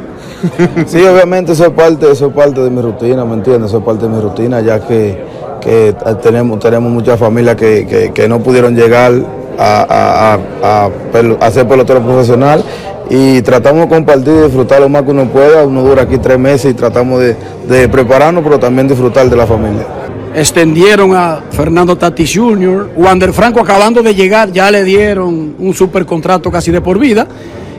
sí, 0.86 1.02
obviamente 1.04 1.52
eso 1.52 1.66
es 1.66 1.70
parte, 1.70 2.10
eso 2.10 2.26
es 2.26 2.32
parte 2.32 2.60
de 2.60 2.70
mi 2.70 2.80
rutina, 2.80 3.24
¿me 3.24 3.34
entiendes? 3.34 3.70
Eso 3.70 3.78
es 3.78 3.84
parte 3.84 4.06
de 4.06 4.14
mi 4.14 4.20
rutina, 4.20 4.60
ya 4.60 4.80
que, 4.80 5.18
que 5.60 5.94
tenemos, 6.22 6.90
muchas 6.90 7.18
familias 7.18 7.56
que, 7.56 8.26
no 8.28 8.40
pudieron 8.40 8.74
llegar 8.74 9.12
a, 9.58 10.38
a, 10.62 11.50
ser 11.50 11.68
pelotero 11.68 12.02
profesional 12.02 12.64
y 13.10 13.42
tratamos 13.42 13.82
de 13.82 13.88
compartir 13.88 14.32
y 14.32 14.42
disfrutar 14.44 14.80
lo 14.80 14.88
más 14.88 15.02
que 15.02 15.10
uno 15.10 15.26
pueda. 15.26 15.64
Uno 15.64 15.82
dura 15.82 16.02
aquí 16.02 16.18
tres 16.18 16.38
meses 16.38 16.70
y 16.70 16.74
tratamos 16.74 17.20
de, 17.20 17.36
de 17.68 17.88
prepararnos, 17.88 18.42
pero 18.42 18.58
también 18.58 18.88
disfrutar 18.88 19.28
de 19.28 19.36
la 19.36 19.46
familia. 19.46 19.86
Extendieron 20.34 21.14
a 21.14 21.40
Fernando 21.50 21.96
Tatis 21.96 22.32
Jr., 22.34 22.92
Wander 22.96 23.34
Franco 23.34 23.60
acabando 23.60 24.02
de 24.02 24.14
llegar, 24.14 24.50
ya 24.50 24.70
le 24.70 24.82
dieron 24.82 25.56
un 25.58 25.74
super 25.74 26.06
contrato 26.06 26.50
casi 26.50 26.70
de 26.70 26.80
por 26.80 26.98
vida. 26.98 27.26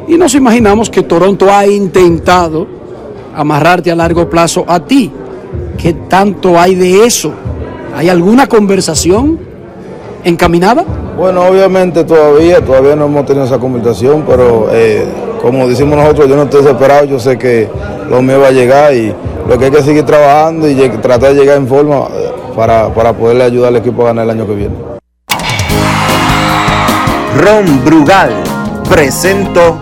Y 0.08 0.18
nos 0.18 0.36
imaginamos 0.36 0.90
que 0.90 1.04
Toronto 1.04 1.52
ha 1.52 1.66
intentado 1.66 2.68
amarrarte 3.36 3.92
a 3.92 3.96
largo 3.96 4.30
plazo 4.30 4.66
a 4.68 4.80
ti. 4.80 5.12
¿Qué 5.78 5.94
tanto 5.94 6.60
hay 6.60 6.76
de 6.76 7.06
eso? 7.06 7.32
¿Hay 7.96 8.10
alguna 8.10 8.48
conversación 8.48 9.40
encaminada? 10.24 10.84
Bueno, 11.18 11.46
obviamente 11.46 12.04
todavía, 12.04 12.64
todavía 12.64 12.96
no 12.96 13.06
hemos 13.06 13.26
tenido 13.26 13.46
esa 13.46 13.60
conversación, 13.60 14.24
pero 14.28 14.68
eh, 14.72 15.06
como 15.42 15.68
decimos 15.68 15.98
nosotros, 15.98 16.28
yo 16.28 16.36
no 16.36 16.44
estoy 16.44 16.64
desesperado, 16.64 17.06
yo 17.06 17.20
sé 17.20 17.38
que 17.38 17.70
lo 18.10 18.22
mío 18.22 18.40
va 18.40 18.48
a 18.48 18.52
llegar 18.52 18.94
y 18.94 19.14
lo 19.48 19.58
que 19.58 19.66
hay 19.66 19.72
que 19.72 19.84
seguir 19.84 20.04
trabajando 20.06 20.70
y 20.70 20.76
tratar 20.76 21.34
de 21.34 21.40
llegar 21.40 21.58
en 21.58 21.68
forma 21.68 22.08
para, 22.56 22.94
para 22.94 23.14
poderle 23.14 23.44
ayudar 23.44 23.70
al 23.70 23.78
equipo 23.78 24.04
a 24.04 24.06
ganar 24.08 24.26
el 24.26 24.32
año 24.32 24.48
que 24.48 24.56
viene. 24.56 24.76
Ron 27.38 27.84
Brugal 27.84 28.32
presento 28.90 29.78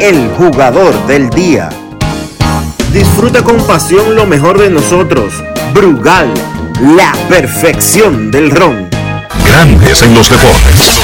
el 0.00 0.28
jugador 0.30 1.06
del 1.06 1.30
día. 1.30 1.68
Disfruta 2.92 3.42
con 3.42 3.56
pasión 3.66 4.14
lo 4.14 4.26
mejor 4.26 4.58
de 4.58 4.70
nosotros. 4.70 5.34
Brugal, 5.72 6.32
la 6.96 7.12
perfección 7.28 8.30
del 8.30 8.50
ron. 8.50 8.88
Grandes 9.46 10.02
en 10.02 10.14
los 10.14 10.30
deportes. 10.30 11.00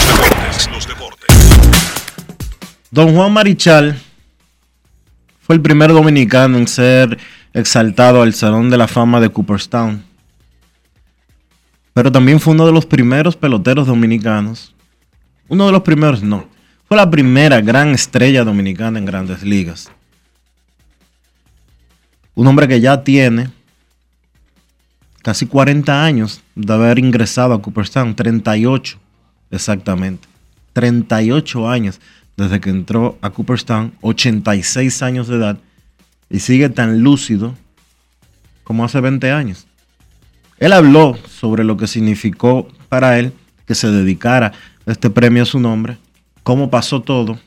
Don 2.91 3.15
Juan 3.15 3.33
Marichal 3.33 4.01
fue 5.41 5.55
el 5.55 5.63
primer 5.63 5.93
dominicano 5.93 6.59
en 6.59 6.67
ser 6.67 7.19
exaltado 7.53 8.23
al 8.23 8.35
Salón 8.35 8.71
de 8.71 8.79
la 8.79 8.89
Fama 8.89 9.21
de 9.21 9.31
Cooperstown. 9.31 10.05
Pero 11.93 12.13
también 12.13 12.41
fue 12.41 12.55
uno 12.55 12.67
de 12.67 12.73
los 12.73 12.87
primeros 12.87 13.37
peloteros 13.37 13.87
dominicanos. 13.87 14.75
Uno 15.49 15.67
de 15.67 15.73
los 15.73 15.83
primeros, 15.83 16.23
no. 16.23 16.47
Fue 16.93 16.97
la 16.97 17.09
primera 17.09 17.61
gran 17.61 17.91
estrella 17.91 18.43
dominicana 18.43 18.99
en 18.99 19.05
grandes 19.05 19.45
ligas. 19.45 19.93
Un 22.35 22.49
hombre 22.49 22.67
que 22.67 22.81
ya 22.81 23.05
tiene 23.05 23.49
casi 25.23 25.47
40 25.47 26.05
años 26.05 26.41
de 26.57 26.73
haber 26.73 26.99
ingresado 26.99 27.55
a 27.55 27.63
Cooperstown, 27.63 28.17
38 28.17 28.99
exactamente. 29.53 30.27
38 30.73 31.69
años 31.69 32.01
desde 32.37 32.61
que 32.61 32.71
entró 32.71 33.17
a 33.23 33.31
Cooperstown, 33.31 33.93
86 34.01 35.01
años 35.05 35.29
de 35.29 35.37
edad, 35.37 35.59
y 36.29 36.41
sigue 36.41 36.71
tan 36.71 37.05
lúcido 37.05 37.55
como 38.65 38.85
hace 38.85 39.01
20 39.01 39.31
años. 39.31 39.69
Él 40.59 40.73
habló 40.73 41.17
sobre 41.29 41.63
lo 41.63 41.77
que 41.77 41.87
significó 41.87 42.67
para 42.89 43.17
él 43.17 43.33
que 43.65 43.77
se 43.77 43.93
dedicara 43.93 44.55
este 44.87 45.09
premio 45.09 45.45
a 45.45 45.47
su 45.47 45.61
nombre, 45.61 45.97
cómo 46.43 46.71
pasó 46.71 47.03
todo 47.03 47.39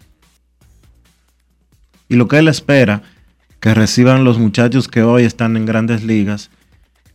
y 2.10 2.15
lo 2.15 2.27
que 2.27 2.38
él 2.38 2.47
espera 2.47 3.01
que 3.60 3.73
reciban 3.73 4.23
los 4.23 4.38
muchachos 4.38 4.88
que 4.88 5.03
hoy 5.03 5.23
están 5.23 5.58
en 5.58 5.65
grandes 5.65 6.03
ligas 6.03 6.49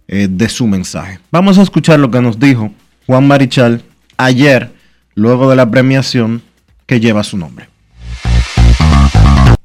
eh, 0.09 0.29
de 0.31 0.49
su 0.49 0.67
mensaje. 0.67 1.21
Vamos 1.31 1.59
a 1.59 1.63
escuchar 1.63 2.01
lo 2.01 2.11
que 2.11 2.21
nos 2.21 2.39
dijo 2.41 2.73
Juan 3.07 3.29
Marichal 3.29 3.83
ayer, 4.17 4.73
luego 5.15 5.51
de 5.51 5.57
la 5.57 5.71
premiación 5.71 6.43
que 6.87 7.01
lleva 7.01 7.23
su 7.23 7.37
nombre. 7.37 7.69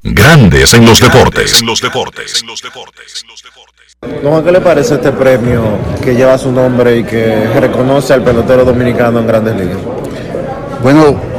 Grandes 0.03 0.73
en 0.73 0.85
los 0.85 0.99
deportes. 0.99 1.61
En 1.61 1.65
los 1.65 1.81
deportes. 1.81 2.41
En 2.41 2.47
los 2.47 2.61
deportes. 2.61 3.25
¿Cómo 4.21 4.43
¿qué 4.43 4.51
le 4.51 4.59
parece 4.59 4.95
este 4.95 5.13
premio 5.13 5.63
que 6.03 6.13
lleva 6.13 6.37
su 6.37 6.51
nombre 6.51 6.97
y 6.97 7.03
que 7.05 7.47
reconoce 7.59 8.13
al 8.13 8.23
pelotero 8.23 8.65
dominicano 8.65 9.19
en 9.19 9.27
grandes 9.27 9.55
ligas? 9.55 9.77
Bueno, 10.83 11.32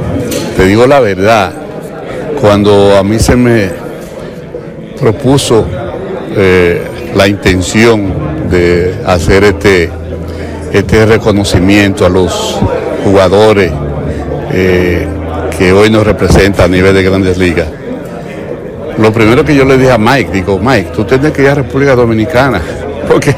te 0.55 0.65
digo 0.65 0.87
la 0.87 0.99
verdad, 0.99 1.51
cuando 2.39 2.95
a 2.97 3.03
mí 3.03 3.19
se 3.19 3.35
me 3.35 3.69
propuso 4.99 5.65
eh, 6.35 6.81
la 7.13 7.27
intención 7.27 8.13
de 8.49 8.95
hacer 9.05 9.43
este, 9.43 9.89
este 10.71 11.05
reconocimiento 11.05 12.05
a 12.05 12.09
los 12.09 12.59
jugadores 13.03 13.71
eh, 14.53 15.07
que 15.57 15.73
hoy 15.73 15.89
nos 15.89 16.05
representan 16.05 16.65
a 16.65 16.75
nivel 16.75 16.93
de 16.93 17.03
grandes 17.03 17.37
ligas, 17.37 17.67
lo 18.97 19.11
primero 19.11 19.43
que 19.43 19.55
yo 19.55 19.65
le 19.65 19.77
dije 19.77 19.91
a 19.91 19.97
Mike, 19.97 20.29
digo, 20.31 20.57
Mike, 20.57 20.91
tú 20.95 21.03
tienes 21.03 21.33
que 21.33 21.41
ir 21.41 21.49
a 21.49 21.55
República 21.55 21.95
Dominicana, 21.95 22.61
porque 23.09 23.35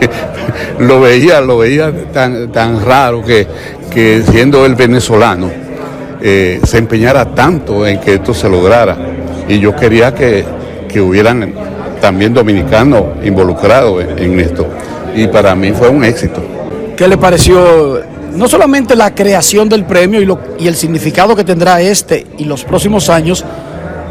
lo 0.80 1.02
veía, 1.02 1.42
lo 1.42 1.58
veía 1.58 1.92
tan, 2.14 2.52
tan 2.52 2.86
raro 2.86 3.24
que, 3.24 3.48
que 3.92 4.22
siendo 4.30 4.66
él 4.68 4.76
venezolano, 4.76 5.67
eh, 6.30 6.60
se 6.64 6.78
empeñara 6.78 7.24
tanto 7.34 7.88
en 7.88 8.00
que 8.00 8.16
esto 8.16 8.34
se 8.34 8.50
lograra. 8.50 8.98
Y 9.48 9.60
yo 9.60 9.76
quería 9.76 10.14
que, 10.14 10.44
que 10.90 11.00
hubieran 11.00 11.54
también 12.02 12.34
dominicanos 12.34 13.04
involucrados 13.24 14.04
en, 14.04 14.20
en, 14.20 14.40
esto. 14.40 14.68
Y 15.16 15.28
para 15.28 15.56
mí 15.56 15.72
fue 15.72 15.88
un 15.88 16.04
éxito. 16.04 16.42
¿Qué 16.98 17.08
le 17.08 17.18
pareció 17.18 18.02
no 18.34 18.48
solamente 18.48 18.96
la 18.96 19.16
creación 19.16 19.70
del 19.70 19.86
premio 19.86 20.22
y, 20.22 20.26
lo, 20.26 20.40
y 20.60 20.68
el 20.68 20.76
significado 20.76 21.36
que 21.36 21.44
tendrá 21.44 21.82
este 21.82 22.28
y 22.38 22.44
los 22.44 22.64
próximos 22.64 23.10
años, 23.10 23.44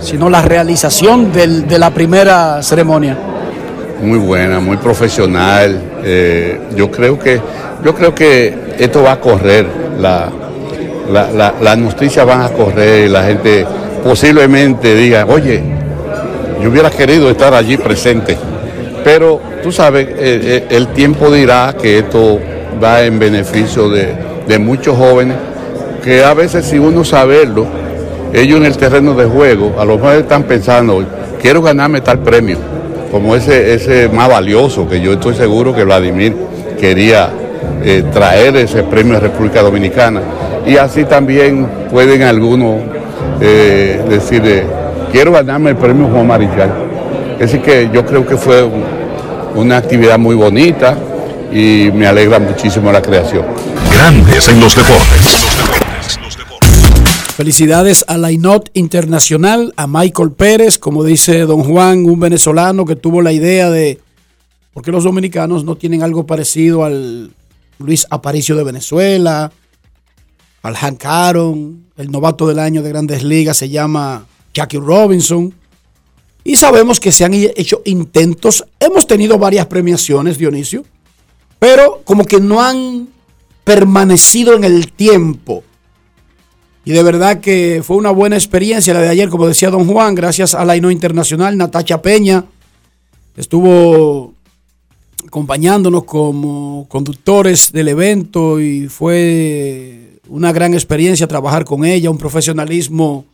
sino 0.01 0.31
la 0.31 0.43
realización 0.43 1.33
del, 1.33 1.69
de 1.69 1.79
la 1.79 1.91
primera 1.91 2.63
ceremonia. 2.63 3.17
Muy 4.03 4.19
buena, 4.19 4.59
muy 4.59 4.79
profesional. 4.79 5.81
Eh, 6.03 6.61
yo 6.75 6.91
creo 6.91 7.19
que 7.19 7.41
yo 7.85 7.95
creo 7.95 8.15
que 8.15 8.55
esto 8.79 9.03
va 9.03 9.13
a 9.13 9.21
correr, 9.21 9.67
la, 10.01 10.31
la, 11.11 11.31
la, 11.31 11.55
las 11.61 11.79
noticias 11.79 12.27
van 12.27 12.43
a 12.43 12.49
correr 12.51 13.07
y 13.07 13.09
la 13.09 13.25
gente 13.25 13.67
posiblemente 14.03 14.95
diga, 14.95 15.27
oye, 15.29 15.63
yo 16.63 16.71
hubiera 16.71 16.91
querido 16.91 17.31
estar 17.31 17.55
allí 17.55 17.77
presente, 17.77 18.37
Pero 19.05 19.41
tú 19.63 19.71
sabes, 19.71 20.09
eh, 20.09 20.15
eh, 20.19 20.67
el 20.71 20.89
tiempo 20.89 21.31
dirá 21.31 21.75
que 21.81 21.99
esto 21.99 22.41
va 22.83 23.03
en 23.03 23.19
beneficio 23.19 23.89
de, 23.89 24.15
de 24.47 24.59
muchos 24.59 24.97
jóvenes 24.97 25.37
que 26.03 26.23
a 26.23 26.35
veces 26.35 26.65
si 26.65 26.79
uno 26.79 27.05
saberlo, 27.05 27.67
ellos 28.33 28.59
en 28.59 28.67
el 28.67 28.77
terreno 28.77 29.15
de 29.15 29.25
juego, 29.25 29.75
a 29.79 29.85
lo 29.85 29.97
mejor 29.97 30.15
están 30.15 30.45
pensando, 30.45 31.05
quiero 31.41 31.63
ganarme 31.63 32.01
tal 32.01 32.21
premio, 32.21 32.59
como 33.11 33.35
ese, 33.35 33.75
ese 33.75 34.09
más 34.09 34.29
valioso, 34.29 34.89
que 34.89 35.01
yo 35.01 35.15
estoy 35.15 35.35
seguro 35.35 35.75
que 35.75 35.85
Vladimir 35.85 36.35
quería 36.79 37.31
eh, 37.85 38.05
traer 38.13 38.57
ese 38.57 38.83
premio 38.85 39.17
a 39.17 39.21
República 39.21 39.63
Dominicana. 39.63 40.21
Y 40.67 40.77
así 40.77 41.05
también 41.05 41.69
pueden 41.91 42.23
algunos 42.23 42.81
eh, 43.41 44.05
decir, 44.09 44.43
quiero 45.13 45.33
ganarme 45.33 45.71
el 45.71 45.77
premio 45.77 46.09
Juan 46.09 46.27
Marichal. 46.27 46.73
Así 47.41 47.59
que 47.61 47.89
yo 47.93 48.05
creo 48.05 48.27
que 48.27 48.37
fue 48.37 48.69
una 49.55 49.77
actividad 49.77 50.19
muy 50.19 50.35
bonita 50.35 50.97
y 51.53 51.91
me 51.95 52.07
alegra 52.07 52.39
muchísimo 52.39 52.91
la 52.91 53.01
creación. 53.01 53.45
Grandes 53.93 54.49
en 54.49 54.61
los 54.61 54.75
deportes. 54.75 55.47
Felicidades 57.37 58.05
a 58.09 58.17
la 58.17 58.33
INOT 58.33 58.71
Internacional, 58.73 59.73
a 59.77 59.87
Michael 59.87 60.33
Pérez, 60.33 60.79
como 60.79 61.05
dice 61.05 61.41
don 61.41 61.63
Juan, 61.63 62.07
un 62.07 62.19
venezolano 62.19 62.87
que 62.87 62.97
tuvo 62.97 63.21
la 63.21 63.31
idea 63.31 63.71
de 63.71 64.01
por 64.73 64.83
qué 64.83 64.91
los 64.91 65.05
dominicanos 65.05 65.63
no 65.63 65.77
tienen 65.77 66.03
algo 66.03 66.27
parecido 66.27 66.85
al 66.85 67.31
Luis 67.79 68.07
Aparicio 68.11 68.57
de 68.57 68.65
Venezuela, 68.65 69.53
al 70.67 70.77
Hank 70.77 71.05
Aaron, 71.05 71.87
el 71.97 72.11
novato 72.11 72.47
del 72.47 72.59
año 72.59 72.83
de 72.83 72.89
grandes 72.91 73.23
ligas 73.23 73.57
se 73.57 73.69
llama 73.69 74.27
Jackie 74.53 74.79
Robinson. 74.79 75.55
Y 76.45 76.57
sabemos 76.57 77.01
que 77.01 77.13
se 77.13 77.25
han 77.25 77.35
hecho 77.35 77.83
intentos, 77.85 78.65
hemos 78.79 79.07
tenido 79.07 79.39
varias 79.39 79.67
premiaciones, 79.67 80.39
Dionisio, 80.39 80.85
pero 81.59 82.03
como 82.05 82.25
que 82.25 82.41
no 82.41 82.63
han 82.63 83.09
permanecido 83.65 84.55
en 84.55 84.65
el 84.65 84.93
tiempo 84.93 85.65
y 86.87 86.93
de 86.93 87.03
verdad 87.03 87.41
que 87.41 87.83
fue 87.85 87.97
una 87.97 88.13
buena 88.13 88.37
experiencia 88.37 88.95
la 88.95 89.01
de 89.01 89.09
ayer, 89.09 89.29
como 89.29 89.49
decía 89.49 89.71
don 89.71 89.89
Juan, 89.89 90.15
gracias 90.15 90.55
a 90.55 90.65
la 90.65 90.77
INO 90.77 90.93
Internacional, 90.93 91.57
Natacha 91.57 92.01
Peña 92.01 92.45
estuvo 93.37 94.33
acompañándonos 95.27 96.05
como 96.05 96.87
conductores 96.89 97.73
del 97.73 97.89
evento 97.89 98.61
y 98.61 98.87
fue 98.87 100.06
una 100.29 100.53
gran 100.53 100.75
experiencia 100.75 101.27
trabajar 101.27 101.65
con 101.65 101.85
ella, 101.85 102.11
un 102.11 102.19
profesionalismo 102.19 103.25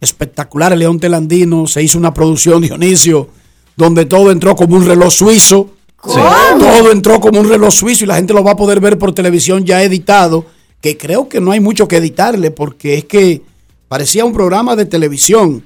espectacular. 0.00 0.72
El 0.72 0.80
León 0.80 1.00
Telandino 1.00 1.66
se 1.66 1.82
hizo 1.82 1.98
una 1.98 2.14
producción, 2.14 2.62
Dionisio, 2.62 3.28
donde 3.76 4.04
todo 4.06 4.30
entró 4.30 4.54
como 4.56 4.76
un 4.76 4.86
reloj 4.86 5.12
suizo. 5.12 5.70
Todo 6.02 6.92
entró 6.92 7.18
como 7.18 7.40
un 7.40 7.48
reloj 7.48 7.72
suizo 7.72 8.04
y 8.04 8.06
la 8.06 8.16
gente 8.16 8.34
lo 8.34 8.44
va 8.44 8.52
a 8.52 8.56
poder 8.56 8.78
ver 8.78 8.98
por 8.98 9.14
televisión 9.14 9.64
ya 9.64 9.82
editado 9.82 10.44
que 10.84 10.98
creo 10.98 11.30
que 11.30 11.40
no 11.40 11.50
hay 11.50 11.60
mucho 11.60 11.88
que 11.88 11.96
editarle 11.96 12.50
porque 12.50 12.96
es 12.96 13.06
que 13.06 13.40
parecía 13.88 14.26
un 14.26 14.34
programa 14.34 14.76
de 14.76 14.84
televisión. 14.84 15.64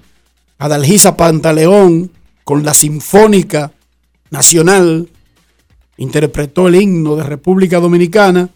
Adalgisa 0.59 1.17
Pantaleón 1.17 2.13
con 2.45 2.65
la 2.65 2.73
Sinfónica 2.73 3.73
Nacional 4.31 5.09
interpretó 5.97 6.69
el 6.69 6.77
himno 6.77 7.17
de 7.17 7.25
República 7.25 7.81
Dominicana. 7.81 8.49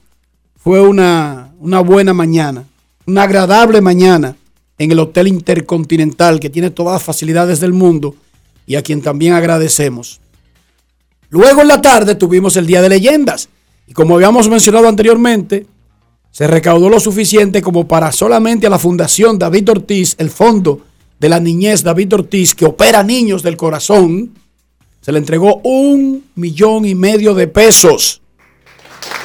Fue 0.62 0.80
una, 0.80 1.52
una 1.58 1.80
buena 1.80 2.14
mañana, 2.14 2.64
una 3.06 3.24
agradable 3.24 3.80
mañana 3.80 4.36
en 4.78 4.92
el 4.92 4.98
Hotel 5.00 5.26
Intercontinental 5.26 6.38
que 6.38 6.50
tiene 6.50 6.70
todas 6.70 6.94
las 6.94 7.02
facilidades 7.02 7.58
del 7.58 7.72
mundo 7.72 8.14
y 8.64 8.76
a 8.76 8.82
quien 8.82 9.02
también 9.02 9.32
agradecemos. 9.32 10.20
Luego 11.30 11.62
en 11.62 11.68
la 11.68 11.82
tarde 11.82 12.14
tuvimos 12.14 12.56
el 12.56 12.66
Día 12.66 12.80
de 12.80 12.88
Leyendas 12.88 13.48
y 13.88 13.92
como 13.92 14.14
habíamos 14.14 14.48
mencionado 14.48 14.86
anteriormente, 14.86 15.66
se 16.30 16.46
recaudó 16.46 16.88
lo 16.88 17.00
suficiente 17.00 17.60
como 17.60 17.88
para 17.88 18.12
solamente 18.12 18.66
a 18.66 18.70
la 18.70 18.78
Fundación 18.78 19.38
David 19.38 19.68
Ortiz, 19.68 20.14
el 20.18 20.30
Fondo 20.30 20.80
de 21.18 21.28
la 21.28 21.40
Niñez 21.40 21.82
David 21.82 22.14
Ortiz, 22.14 22.54
que 22.54 22.66
opera 22.66 23.02
niños 23.02 23.42
del 23.42 23.56
corazón, 23.56 24.32
se 25.00 25.10
le 25.12 25.18
entregó 25.18 25.60
un 25.64 26.24
millón 26.36 26.84
y 26.84 26.94
medio 26.94 27.34
de 27.34 27.48
pesos. 27.48 28.22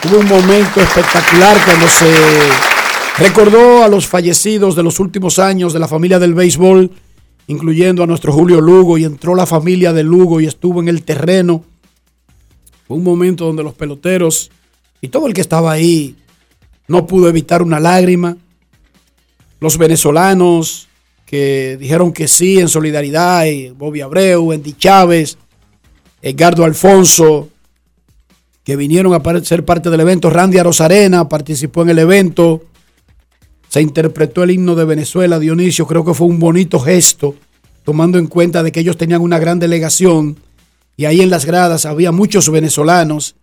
Hubo 0.06 0.20
un 0.20 0.28
momento 0.28 0.82
espectacular 0.82 1.58
cuando 1.66 1.88
se 1.88 2.14
recordó 3.18 3.84
a 3.84 3.88
los 3.88 4.08
fallecidos 4.08 4.76
de 4.76 4.84
los 4.84 5.00
últimos 5.00 5.40
años 5.40 5.74
de 5.74 5.80
la 5.80 5.88
familia 5.88 6.20
del 6.20 6.34
béisbol, 6.34 6.92
incluyendo 7.48 8.04
a 8.04 8.08
nuestro 8.08 8.32
Julio 8.32 8.62
Lugo, 8.62 8.98
y 8.98 9.04
entró 9.04 9.36
la 9.36 9.46
familia 9.46 9.94
de 9.94 10.04
Lugo 10.04 10.40
y 10.40 10.46
estuvo 10.46 10.82
en 10.82 10.88
el 10.88 11.04
terreno. 11.04 11.64
Fue 12.88 12.98
un 12.98 13.04
momento 13.04 13.46
donde 13.46 13.64
los 13.64 13.74
peloteros 13.74 14.52
y 15.02 15.10
todo 15.10 15.28
el 15.28 15.34
que 15.34 15.42
estaba 15.42 15.72
ahí 15.72 16.16
no 16.88 17.06
pudo 17.06 17.28
evitar 17.28 17.62
una 17.62 17.80
lágrima. 17.80 18.38
Los 19.60 19.78
venezolanos 19.78 20.88
que 21.26 21.76
dijeron 21.80 22.14
que 22.14 22.28
sí 22.28 22.60
en 22.60 22.70
solidaridad, 22.70 23.46
Bobby 23.76 24.02
Abreu, 24.02 24.52
Andy 24.52 24.74
Chávez, 24.74 25.38
Edgardo 26.22 26.64
Alfonso, 26.64 27.50
que 28.68 28.76
vinieron 28.76 29.14
a 29.14 29.46
ser 29.46 29.64
parte 29.64 29.90
del 29.90 30.02
evento. 30.02 30.30
Randy 30.30 30.58
Arozarena 30.58 31.30
participó 31.30 31.84
en 31.84 31.92
el 31.92 32.00
evento. 32.00 32.66
Se 33.70 33.80
interpretó 33.82 34.44
el 34.44 34.52
himno 34.52 34.76
de 34.76 34.84
Venezuela, 34.84 35.40
Dionisio. 35.40 35.88
Creo 35.88 36.04
que 36.04 36.14
fue 36.14 36.28
un 36.28 36.38
bonito 36.38 36.78
gesto, 36.78 37.34
tomando 37.86 38.18
en 38.18 38.28
cuenta 38.28 38.64
de 38.64 38.74
que 38.74 38.82
ellos 38.82 38.98
tenían 38.98 39.22
una 39.22 39.40
gran 39.40 39.58
delegación 39.58 40.36
y 40.98 41.06
ahí 41.06 41.22
en 41.22 41.30
las 41.30 41.46
gradas 41.46 41.86
había 41.86 42.12
muchos 42.12 42.50
venezolanos. 42.50 43.36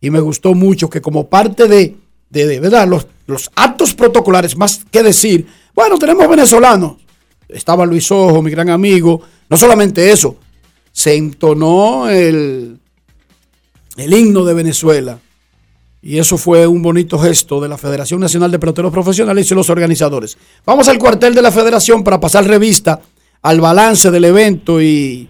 Y 0.00 0.08
me 0.08 0.20
gustó 0.20 0.54
mucho 0.54 0.88
que 0.88 1.02
como 1.02 1.28
parte 1.28 1.68
de 1.68 1.96
de, 2.30 2.58
verdad, 2.58 2.88
los, 2.88 3.06
los, 3.26 3.50
actos 3.56 3.92
protocolares, 3.92 4.56
más 4.56 4.80
que 4.90 5.02
decir, 5.02 5.46
bueno, 5.74 5.98
tenemos 5.98 6.26
venezolanos. 6.26 6.94
Estaba 7.50 7.84
Luis 7.84 8.10
Ojo, 8.10 8.40
mi 8.40 8.50
gran 8.50 8.70
amigo. 8.70 9.20
No 9.50 9.58
solamente 9.58 10.10
eso, 10.10 10.36
se 10.90 11.16
entonó 11.16 12.08
el, 12.08 12.79
el 13.96 14.12
himno 14.12 14.44
de 14.44 14.54
Venezuela. 14.54 15.18
Y 16.02 16.18
eso 16.18 16.38
fue 16.38 16.66
un 16.66 16.82
bonito 16.82 17.18
gesto 17.18 17.60
de 17.60 17.68
la 17.68 17.76
Federación 17.76 18.20
Nacional 18.20 18.50
de 18.50 18.58
Peloteros 18.58 18.92
Profesionales 18.92 19.50
y 19.50 19.54
los 19.54 19.68
organizadores. 19.68 20.38
Vamos 20.64 20.88
al 20.88 20.98
cuartel 20.98 21.34
de 21.34 21.42
la 21.42 21.52
federación 21.52 22.02
para 22.02 22.18
pasar 22.18 22.46
revista 22.46 23.00
al 23.42 23.60
balance 23.60 24.10
del 24.10 24.24
evento 24.24 24.80
y 24.80 25.28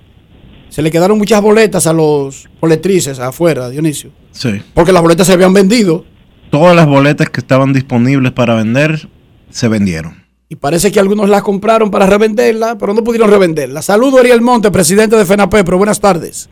se 0.68 0.82
le 0.82 0.90
quedaron 0.90 1.18
muchas 1.18 1.42
boletas 1.42 1.86
a 1.88 1.92
los 1.92 2.48
boletrices 2.60 3.18
afuera, 3.18 3.68
Dionisio. 3.68 4.12
Sí. 4.30 4.62
Porque 4.72 4.92
las 4.92 5.02
boletas 5.02 5.26
se 5.26 5.32
habían 5.32 5.52
vendido 5.52 6.04
todas 6.50 6.76
las 6.76 6.86
boletas 6.86 7.30
que 7.30 7.40
estaban 7.40 7.72
disponibles 7.72 8.32
para 8.32 8.54
vender 8.54 9.08
se 9.50 9.68
vendieron. 9.68 10.24
Y 10.48 10.56
parece 10.56 10.90
que 10.90 10.98
algunos 10.98 11.28
las 11.28 11.42
compraron 11.42 11.90
para 11.90 12.06
revenderla, 12.06 12.76
pero 12.76 12.92
no 12.92 13.04
pudieron 13.04 13.30
revenderla. 13.30 13.82
Saludos, 13.82 14.20
Ariel 14.20 14.40
Monte, 14.40 14.70
presidente 14.70 15.16
de 15.16 15.24
FENAPE, 15.24 15.62
pero 15.64 15.78
buenas 15.78 16.00
tardes. 16.00 16.48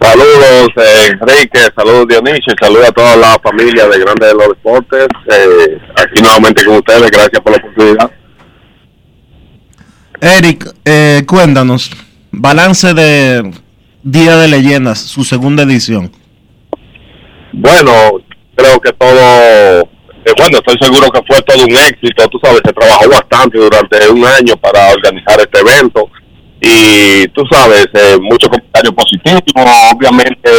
Saludos, 0.00 0.68
eh, 0.76 1.10
Enrique, 1.12 1.58
saludos 1.76 2.08
Dionisio, 2.08 2.54
saludos 2.58 2.88
a 2.88 2.92
toda 2.92 3.16
la 3.16 3.38
familia 3.42 3.86
de 3.86 3.98
Grandes 3.98 4.28
de 4.28 4.34
los 4.34 4.48
Deportes. 4.48 5.08
Eh, 5.30 5.78
aquí 5.94 6.22
nuevamente 6.22 6.64
con 6.64 6.76
ustedes, 6.76 7.10
gracias 7.10 7.40
por 7.42 7.52
la 7.52 7.58
oportunidad. 7.58 8.10
Eric, 10.22 10.74
eh, 10.86 11.22
cuéntanos, 11.26 11.90
balance 12.30 12.94
de 12.94 13.52
Día 14.02 14.36
de 14.38 14.48
Leyendas, 14.48 15.00
su 15.00 15.22
segunda 15.22 15.64
edición. 15.64 16.10
Bueno, 17.52 17.92
creo 18.54 18.80
que 18.80 18.92
todo, 18.94 19.10
eh, 19.12 20.32
bueno, 20.36 20.58
estoy 20.58 20.76
seguro 20.80 21.10
que 21.10 21.20
fue 21.26 21.42
todo 21.42 21.62
un 21.62 21.72
éxito, 21.72 22.26
tú 22.28 22.40
sabes, 22.42 22.62
se 22.64 22.72
trabajó 22.72 23.06
bastante 23.10 23.58
durante 23.58 24.08
un 24.08 24.24
año 24.24 24.56
para 24.56 24.92
organizar 24.92 25.38
este 25.40 25.60
evento 25.60 26.10
y 26.60 27.26
tú 27.28 27.42
sabes, 27.50 27.86
eh, 27.94 28.18
muchos 28.20 28.48
comentarios 28.48 28.94
positivos, 28.94 29.42
obviamente 29.94 30.50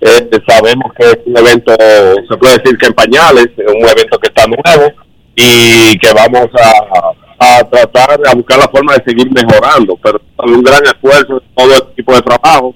eh, 0.00 0.30
sabemos 0.46 0.92
que 0.98 1.06
es 1.06 1.18
un 1.24 1.36
evento, 1.36 1.72
se 1.76 2.36
puede 2.36 2.58
decir 2.58 2.78
que 2.78 2.86
en 2.86 2.92
pañales, 2.92 3.48
es 3.56 3.66
un 3.66 3.88
evento 3.88 4.18
que 4.18 4.28
está 4.28 4.44
nuevo 4.46 4.92
y 5.34 5.98
que 5.98 6.12
vamos 6.12 6.48
a, 6.58 7.12
a 7.38 7.64
tratar 7.64 8.18
de 8.18 8.34
buscar 8.34 8.58
la 8.58 8.68
forma 8.68 8.94
de 8.94 9.04
seguir 9.06 9.30
mejorando, 9.30 9.98
pero 10.02 10.20
un 10.38 10.62
gran 10.62 10.82
esfuerzo 10.84 11.34
de 11.34 11.46
todo 11.54 11.74
el 11.74 11.92
equipo 11.92 12.14
de 12.14 12.22
trabajo, 12.22 12.74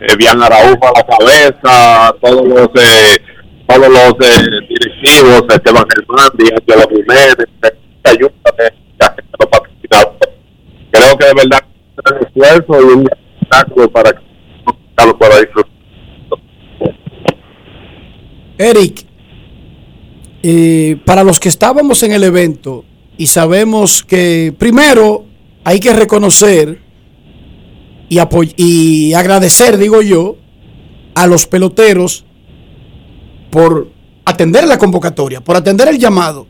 eh, 0.00 0.16
Bian 0.16 0.42
Araujo 0.42 0.86
a 0.86 0.92
la 0.98 1.06
cabeza, 1.06 2.14
todos 2.20 2.46
los 2.46 2.68
eh, 2.74 3.16
todos 3.66 3.88
los 3.88 4.12
eh, 4.20 4.46
directivos, 4.68 5.44
Esteban 5.48 5.84
Germán, 5.94 6.28
Díaz 6.34 6.60
Jiménez, 6.90 7.36
ayuda 8.04 8.32
los 9.38 9.48
patrocinadores. 9.48 10.28
Creo 10.90 11.16
que 11.16 11.26
de 11.26 11.34
verdad 11.34 11.64
para. 13.88 14.10
Eric, 18.58 19.04
eh, 20.42 20.96
para 21.04 21.24
los 21.24 21.40
que 21.40 21.48
estábamos 21.48 22.02
en 22.02 22.12
el 22.12 22.22
evento 22.22 22.84
y 23.16 23.26
sabemos 23.26 24.04
que 24.04 24.54
primero 24.58 25.24
hay 25.64 25.80
que 25.80 25.92
reconocer 25.92 26.80
y, 28.08 28.18
y 28.56 29.14
agradecer, 29.14 29.78
digo 29.78 30.02
yo, 30.02 30.36
a 31.14 31.26
los 31.26 31.46
peloteros 31.46 32.24
por 33.50 33.88
atender 34.24 34.66
la 34.66 34.78
convocatoria, 34.78 35.42
por 35.42 35.56
atender 35.56 35.88
el 35.88 35.98
llamado. 35.98 36.46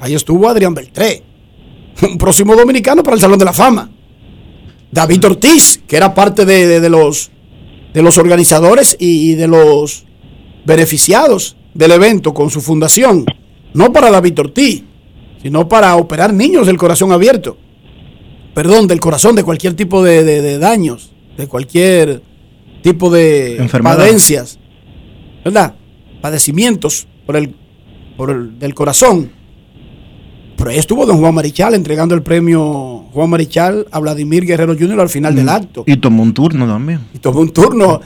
Ahí 0.00 0.14
estuvo 0.14 0.48
Adrián 0.48 0.74
Beltré, 0.74 1.22
un 2.02 2.18
próximo 2.18 2.54
dominicano 2.56 3.02
para 3.02 3.14
el 3.14 3.20
Salón 3.20 3.38
de 3.38 3.44
la 3.44 3.52
Fama. 3.52 3.90
David 4.92 5.24
Ortiz, 5.24 5.80
que 5.86 5.96
era 5.96 6.14
parte 6.14 6.44
de, 6.44 6.88
los, 6.90 7.30
de 7.94 8.02
los 8.02 8.18
organizadores 8.18 8.94
y 9.00 9.34
de 9.34 9.48
los 9.48 10.04
beneficiados 10.64 11.56
del 11.72 11.92
evento 11.92 12.34
con 12.34 12.50
su 12.50 12.60
fundación. 12.60 13.24
No 13.72 13.90
para 13.90 14.10
David 14.10 14.38
Ortiz, 14.38 14.84
sino 15.42 15.66
para 15.66 15.96
operar 15.96 16.34
niños 16.34 16.66
del 16.66 16.76
corazón 16.76 17.10
abierto. 17.10 17.56
Perdón, 18.54 18.86
del 18.86 19.00
corazón, 19.00 19.34
de 19.34 19.44
cualquier 19.44 19.72
tipo 19.74 20.04
de, 20.04 20.58
daños, 20.58 21.12
de 21.38 21.48
cualquier 21.48 22.22
tipo 22.82 23.10
de 23.10 23.56
Enfermedad. 23.56 23.96
¿verdad? 25.42 25.74
Padecimientos 26.20 27.06
por 27.24 27.36
el, 27.36 27.54
por 28.18 28.30
el 28.30 28.58
del 28.58 28.74
corazón. 28.74 29.32
Pero 30.62 30.70
ahí 30.70 30.78
estuvo 30.78 31.04
don 31.04 31.18
Juan 31.18 31.34
Marichal 31.34 31.74
entregando 31.74 32.14
el 32.14 32.22
premio 32.22 33.06
Juan 33.12 33.28
Marichal 33.28 33.84
a 33.90 33.98
Vladimir 33.98 34.46
Guerrero 34.46 34.76
Jr. 34.78 35.00
al 35.00 35.08
final 35.08 35.34
del 35.34 35.46
mm. 35.46 35.48
acto. 35.48 35.82
Y 35.88 35.96
tomó 35.96 36.22
un 36.22 36.32
turno 36.32 36.68
también. 36.68 37.00
Y 37.12 37.18
tomó 37.18 37.40
un 37.40 37.52
turno. 37.52 38.00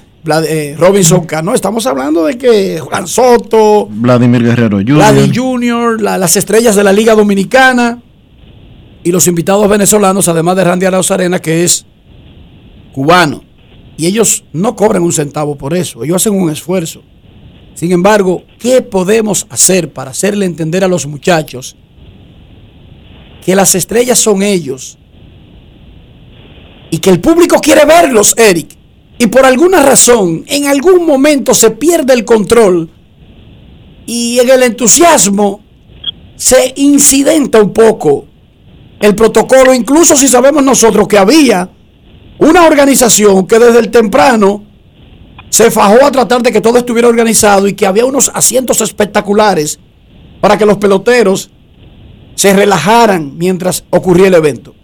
Eh, 0.48 0.74
Robinson 0.78 1.26
Cano, 1.26 1.52
estamos 1.52 1.86
hablando 1.86 2.24
de 2.24 2.38
que 2.38 2.80
Juan 2.80 3.06
Soto, 3.06 3.86
Vladimir 3.90 4.42
Guerrero 4.42 4.78
Jr., 4.78 5.36
Jr., 5.36 6.00
las 6.00 6.34
estrellas 6.38 6.74
de 6.74 6.82
la 6.82 6.94
Liga 6.94 7.14
Dominicana 7.14 8.00
y 9.04 9.12
los 9.12 9.28
invitados 9.28 9.68
venezolanos, 9.68 10.26
además 10.26 10.56
de 10.56 10.64
Randy 10.64 10.86
Arauz 10.86 11.10
Arena, 11.10 11.38
que 11.38 11.62
es 11.62 11.84
cubano. 12.94 13.44
Y 13.98 14.06
ellos 14.06 14.44
no 14.54 14.74
cobran 14.74 15.02
un 15.02 15.12
centavo 15.12 15.56
por 15.56 15.74
eso, 15.74 16.02
ellos 16.02 16.16
hacen 16.16 16.32
un 16.32 16.48
esfuerzo. 16.48 17.02
Sin 17.74 17.92
embargo, 17.92 18.44
¿qué 18.58 18.80
podemos 18.80 19.46
hacer 19.50 19.92
para 19.92 20.12
hacerle 20.12 20.46
entender 20.46 20.84
a 20.84 20.88
los 20.88 21.06
muchachos 21.06 21.76
que 23.46 23.54
las 23.54 23.76
estrellas 23.76 24.18
son 24.18 24.42
ellos 24.42 24.98
y 26.90 26.98
que 26.98 27.10
el 27.10 27.20
público 27.20 27.60
quiere 27.60 27.84
verlos, 27.84 28.34
Eric? 28.36 28.76
Y 29.18 29.28
por 29.28 29.46
alguna 29.46 29.82
razón, 29.82 30.44
en 30.48 30.66
algún 30.66 31.06
momento 31.06 31.54
se 31.54 31.70
pierde 31.70 32.12
el 32.12 32.24
control 32.24 32.90
y 34.04 34.40
en 34.40 34.50
el 34.50 34.64
entusiasmo 34.64 35.60
se 36.34 36.72
incidenta 36.74 37.62
un 37.62 37.72
poco 37.72 38.24
el 38.98 39.14
protocolo, 39.14 39.72
incluso 39.72 40.16
si 40.16 40.26
sabemos 40.26 40.64
nosotros 40.64 41.06
que 41.06 41.16
había 41.16 41.70
una 42.40 42.66
organización 42.66 43.46
que 43.46 43.60
desde 43.60 43.78
el 43.78 43.92
temprano 43.92 44.64
se 45.50 45.70
fajó 45.70 46.04
a 46.04 46.10
tratar 46.10 46.42
de 46.42 46.50
que 46.50 46.60
todo 46.60 46.78
estuviera 46.78 47.06
organizado 47.06 47.68
y 47.68 47.74
que 47.74 47.86
había 47.86 48.06
unos 48.06 48.28
asientos 48.34 48.80
espectaculares 48.80 49.78
para 50.40 50.58
que 50.58 50.66
los 50.66 50.78
peloteros 50.78 51.52
se 52.36 52.52
relajaran 52.54 53.36
mientras 53.36 53.84
ocurría 53.90 54.28
el 54.28 54.34
evento. 54.34 54.74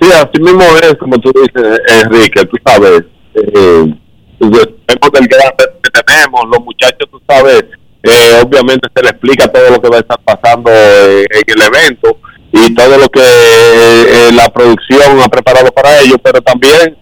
Sí, 0.00 0.08
así 0.10 0.40
mismo 0.40 0.62
es, 0.82 0.94
como 0.98 1.18
tú 1.18 1.30
dices, 1.34 1.78
Enrique, 2.02 2.46
tú 2.46 2.56
sabes, 2.64 3.02
eh, 3.34 3.94
vemos 4.40 5.12
del 5.12 5.26
gran 5.28 5.52
que 5.82 5.90
tenemos, 5.90 6.40
los 6.50 6.64
muchachos, 6.64 7.06
tú 7.10 7.20
sabes, 7.28 7.64
eh, 8.02 8.42
obviamente 8.42 8.88
se 8.94 9.02
le 9.02 9.10
explica 9.10 9.46
todo 9.48 9.70
lo 9.70 9.80
que 9.80 9.88
va 9.90 9.96
a 9.96 10.00
estar 10.00 10.18
pasando 10.24 10.70
eh, 10.72 11.26
en 11.30 11.42
el 11.46 11.66
evento 11.66 12.16
y 12.52 12.74
todo 12.74 12.96
lo 12.96 13.08
que 13.08 13.20
eh, 13.20 14.30
la 14.32 14.48
producción 14.48 15.20
ha 15.20 15.28
preparado 15.28 15.70
para 15.72 16.00
ellos, 16.00 16.16
pero 16.22 16.40
también, 16.40 16.96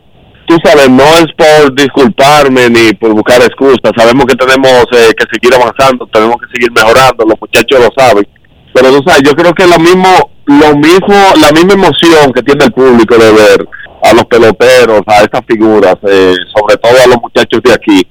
tú 0.49 0.57
sabes, 0.65 0.89
no 0.89 1.05
es 1.05 1.27
por 1.37 1.75
disculparme 1.75 2.71
ni 2.71 2.93
por 2.95 3.13
buscar 3.13 3.41
excusas, 3.43 3.93
sabemos 3.97 4.25
que 4.25 4.35
tenemos 4.35 4.87
que 4.91 5.25
seguir 5.31 5.55
avanzando, 5.55 6.07
tenemos 6.07 6.37
que 6.41 6.47
seguir 6.55 6.73
mejorando, 6.73 7.25
los 7.27 7.41
muchachos 7.41 7.79
lo 7.79 7.91
saben, 7.97 8.27
pero 8.73 8.91
tú 8.91 9.03
sabes, 9.07 9.23
yo 9.25 9.33
creo 9.33 9.53
que 9.53 9.67
lo 9.67 9.79
mismo, 9.79 10.31
lo 10.47 10.75
mismo, 10.77 11.15
la 11.41 11.53
misma 11.53 11.75
emoción 11.75 12.33
que 12.33 12.43
tiene 12.43 12.65
el 12.65 12.73
público 12.73 13.17
de 13.17 13.31
ver 13.31 13.69
a 14.03 14.15
los 14.15 14.25
peloteros, 14.25 15.03
a 15.07 15.23
estas 15.23 15.43
figuras, 15.47 15.97
sobre 16.01 16.77
todo 16.81 16.97
a 17.05 17.07
los 17.07 17.21
muchachos 17.21 17.61
de 17.63 17.73
aquí, 17.73 18.07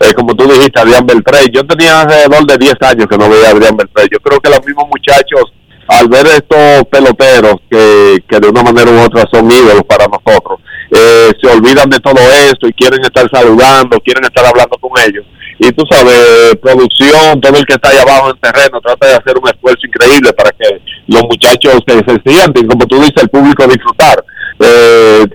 eh, 0.00 0.14
como 0.14 0.34
tú 0.34 0.44
dijiste, 0.44 0.80
Adrián 0.80 1.04
Beltré. 1.06 1.50
Yo 1.52 1.62
tenía 1.66 2.00
alrededor 2.00 2.46
de 2.46 2.56
10 2.56 2.74
años 2.82 3.06
que 3.06 3.18
no 3.18 3.28
veía 3.28 3.48
a 3.48 3.50
Adrián 3.50 3.76
Beltré. 3.76 4.04
Yo 4.10 4.18
creo 4.20 4.40
que 4.40 4.48
los 4.48 4.64
mismos 4.64 4.86
muchachos, 4.88 5.52
al 5.88 6.08
ver 6.08 6.26
estos 6.26 6.84
peloteros 6.90 7.56
que, 7.70 8.24
que 8.26 8.40
de 8.40 8.48
una 8.48 8.62
manera 8.62 8.90
u 8.90 9.00
otra 9.04 9.24
son 9.30 9.50
ídolos 9.50 9.84
para 9.84 10.06
nosotros, 10.06 10.60
eh, 10.90 11.32
se 11.40 11.48
olvidan 11.48 11.88
de 11.88 12.00
todo 12.00 12.18
esto 12.18 12.68
y 12.68 12.72
quieren 12.72 13.00
estar 13.02 13.28
saludando, 13.30 14.00
quieren 14.00 14.24
estar 14.24 14.44
hablando 14.46 14.76
con 14.78 14.90
ellos. 15.06 15.24
Y 15.58 15.70
tú 15.72 15.84
sabes, 15.90 16.56
producción, 16.62 17.40
todo 17.40 17.56
el 17.56 17.66
que 17.66 17.74
está 17.74 17.90
ahí 17.90 17.98
abajo 17.98 18.30
en 18.30 18.40
terreno, 18.40 18.80
trata 18.80 19.06
de 19.06 19.14
hacer 19.14 19.36
un 19.36 19.46
esfuerzo 19.46 19.86
increíble 19.86 20.32
para 20.32 20.50
que 20.52 20.80
los 21.06 21.22
muchachos 21.24 21.82
se, 21.86 21.98
se 21.98 22.20
sienten, 22.24 22.66
como 22.66 22.86
tú 22.86 22.96
dices, 22.96 23.22
el 23.22 23.28
público 23.28 23.66
disfrutar. 23.66 24.24
Eh, 24.58 25.26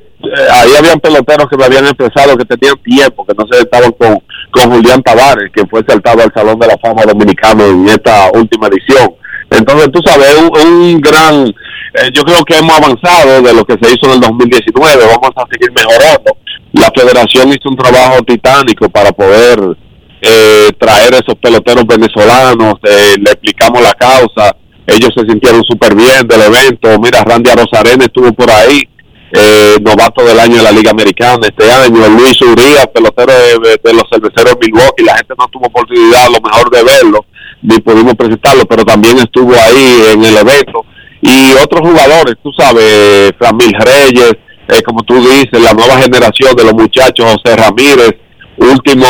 ahí 0.51 0.75
habían 0.75 0.99
peloteros 0.99 1.47
que 1.49 1.57
me 1.57 1.65
habían 1.65 1.85
expresado 1.85 2.37
que 2.37 2.45
tenían 2.45 2.75
tiempo, 2.83 3.25
que 3.25 3.35
no 3.35 3.45
se 3.51 3.59
estaban 3.59 3.91
con, 3.91 4.17
con 4.51 4.71
Julián 4.71 5.03
Tavares, 5.03 5.51
que 5.53 5.65
fue 5.67 5.83
saltado 5.87 6.23
al 6.23 6.33
Salón 6.33 6.59
de 6.59 6.67
la 6.67 6.77
Fama 6.77 7.03
Dominicano 7.05 7.65
en 7.65 7.87
esta 7.87 8.31
última 8.33 8.67
edición. 8.67 9.13
Entonces, 9.51 9.89
tú 9.91 10.01
sabes, 10.03 10.35
un, 10.37 10.67
un 10.67 11.01
gran, 11.01 11.53
eh, 11.97 12.09
yo 12.13 12.23
creo 12.23 12.43
que 12.43 12.57
hemos 12.57 12.77
avanzado 12.77 13.41
de 13.41 13.53
lo 13.53 13.63
que 13.65 13.77
se 13.81 13.93
hizo 13.93 14.07
en 14.07 14.13
el 14.13 14.19
2019, 14.21 15.05
vamos 15.05 15.31
a 15.35 15.45
seguir 15.51 15.71
mejorando. 15.71 16.37
La 16.73 16.91
federación 16.95 17.49
hizo 17.49 17.69
un 17.69 17.77
trabajo 17.77 18.21
titánico 18.23 18.89
para 18.89 19.11
poder 19.11 19.77
eh, 20.21 20.69
traer 20.77 21.13
esos 21.13 21.35
peloteros 21.41 21.85
venezolanos, 21.87 22.75
le 22.83 23.31
explicamos 23.31 23.81
la 23.81 23.93
causa, 23.93 24.55
ellos 24.87 25.09
se 25.15 25.25
sintieron 25.27 25.63
súper 25.63 25.95
bien 25.95 26.27
del 26.27 26.41
evento, 26.41 26.99
mira, 26.99 27.23
Randy 27.23 27.49
Arozarena 27.49 28.05
estuvo 28.05 28.31
por 28.33 28.49
ahí, 28.51 28.83
eh, 29.31 29.77
novato 29.81 30.23
del 30.23 30.39
año 30.39 30.57
de 30.57 30.63
la 30.63 30.71
Liga 30.71 30.91
Americana 30.91 31.39
este 31.41 31.69
año, 31.71 32.07
Luis 32.09 32.39
Urias, 32.41 32.87
pelotero 32.93 33.33
de, 33.33 33.93
los 33.93 34.03
cerveceros 34.11 34.55
Milwaukee, 34.61 35.03
la 35.03 35.17
gente 35.17 35.33
no 35.37 35.47
tuvo 35.47 35.65
oportunidad 35.67 36.25
a 36.25 36.29
lo 36.29 36.39
mejor 36.39 36.69
de 36.69 36.83
verlo, 36.83 37.25
ni 37.63 37.79
pudimos 37.79 38.13
presentarlo, 38.13 38.65
pero 38.65 38.85
también 38.85 39.17
estuvo 39.17 39.53
ahí 39.53 40.03
en 40.13 40.23
el 40.23 40.37
evento. 40.37 40.85
Y 41.21 41.53
otros 41.63 41.81
jugadores, 41.81 42.35
tú 42.43 42.51
sabes, 42.57 43.31
Framil 43.37 43.73
Reyes, 43.79 44.33
eh, 44.67 44.81
como 44.83 45.03
tú 45.03 45.15
dices, 45.15 45.61
la 45.61 45.73
nueva 45.73 45.97
generación 45.97 46.55
de 46.55 46.63
los 46.63 46.73
muchachos, 46.73 47.25
José 47.33 47.55
Ramírez, 47.55 48.15
último, 48.57 49.05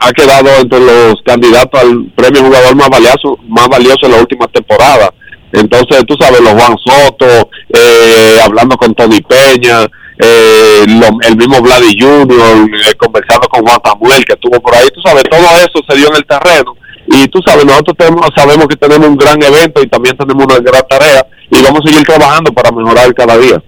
ha, 0.00 0.12
quedado 0.12 0.48
entre 0.60 0.80
los 0.80 1.16
candidatos 1.24 1.80
al 1.80 2.06
premio 2.14 2.44
jugador 2.44 2.74
más 2.76 2.88
valioso, 2.88 3.38
más 3.48 3.68
valioso 3.68 3.98
en 4.02 4.12
la 4.12 4.20
última 4.20 4.46
temporada. 4.48 5.12
Entonces, 5.52 6.04
tú 6.06 6.16
sabes, 6.18 6.40
los 6.40 6.52
Juan 6.52 6.76
Soto, 6.78 7.50
eh, 7.74 8.38
hablando 8.42 8.76
con 8.76 8.94
Tony 8.94 9.20
Peña, 9.20 9.86
eh, 10.18 10.84
el 10.84 11.36
mismo 11.36 11.60
Vladi 11.60 11.94
Junior, 11.98 12.70
eh, 12.86 12.94
conversando 12.96 13.48
con 13.48 13.62
Juan 13.62 13.78
Samuel, 13.84 14.24
que 14.24 14.34
estuvo 14.34 14.60
por 14.60 14.74
ahí, 14.74 14.88
tú 14.94 15.00
sabes, 15.02 15.24
todo 15.24 15.40
eso 15.58 15.80
se 15.88 15.96
dio 15.96 16.08
en 16.08 16.16
el 16.16 16.26
terreno. 16.26 16.76
Y 17.06 17.28
tú 17.28 17.40
sabes, 17.44 17.64
nosotros 17.64 17.96
tenemos, 17.96 18.28
sabemos 18.34 18.66
que 18.68 18.76
tenemos 18.76 19.08
un 19.08 19.16
gran 19.16 19.42
evento 19.42 19.82
y 19.82 19.88
también 19.88 20.16
tenemos 20.16 20.44
una 20.44 20.58
gran 20.58 20.82
tarea 20.88 21.26
y 21.50 21.62
vamos 21.62 21.80
a 21.84 21.88
seguir 21.88 22.06
trabajando 22.06 22.52
para 22.52 22.70
mejorar 22.70 23.12
cada 23.14 23.36
día. 23.36 23.62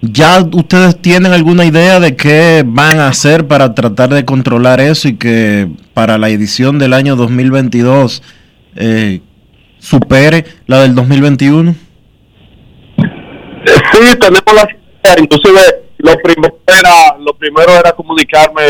¿Ya 0.00 0.40
ustedes 0.40 1.00
tienen 1.00 1.32
alguna 1.32 1.64
idea 1.64 2.00
de 2.00 2.16
qué 2.16 2.64
van 2.66 2.98
a 2.98 3.06
hacer 3.06 3.46
para 3.46 3.72
tratar 3.72 4.08
de 4.08 4.24
controlar 4.24 4.80
eso 4.80 5.06
y 5.06 5.16
que 5.16 5.68
para 5.94 6.18
la 6.18 6.28
edición 6.28 6.80
del 6.80 6.92
año 6.92 7.14
2022 7.14 8.20
eh, 8.74 9.20
supere 9.78 10.44
la 10.66 10.80
del 10.80 10.96
2021? 10.96 11.76
Sí, 12.96 14.18
tenemos 14.18 14.42
la 14.54 14.66
inclusive 15.20 15.60
lo 16.02 16.16
primero 16.16 16.58
era 16.66 17.16
lo 17.18 17.32
primero 17.34 17.72
era 17.72 17.92
comunicarme 17.92 18.62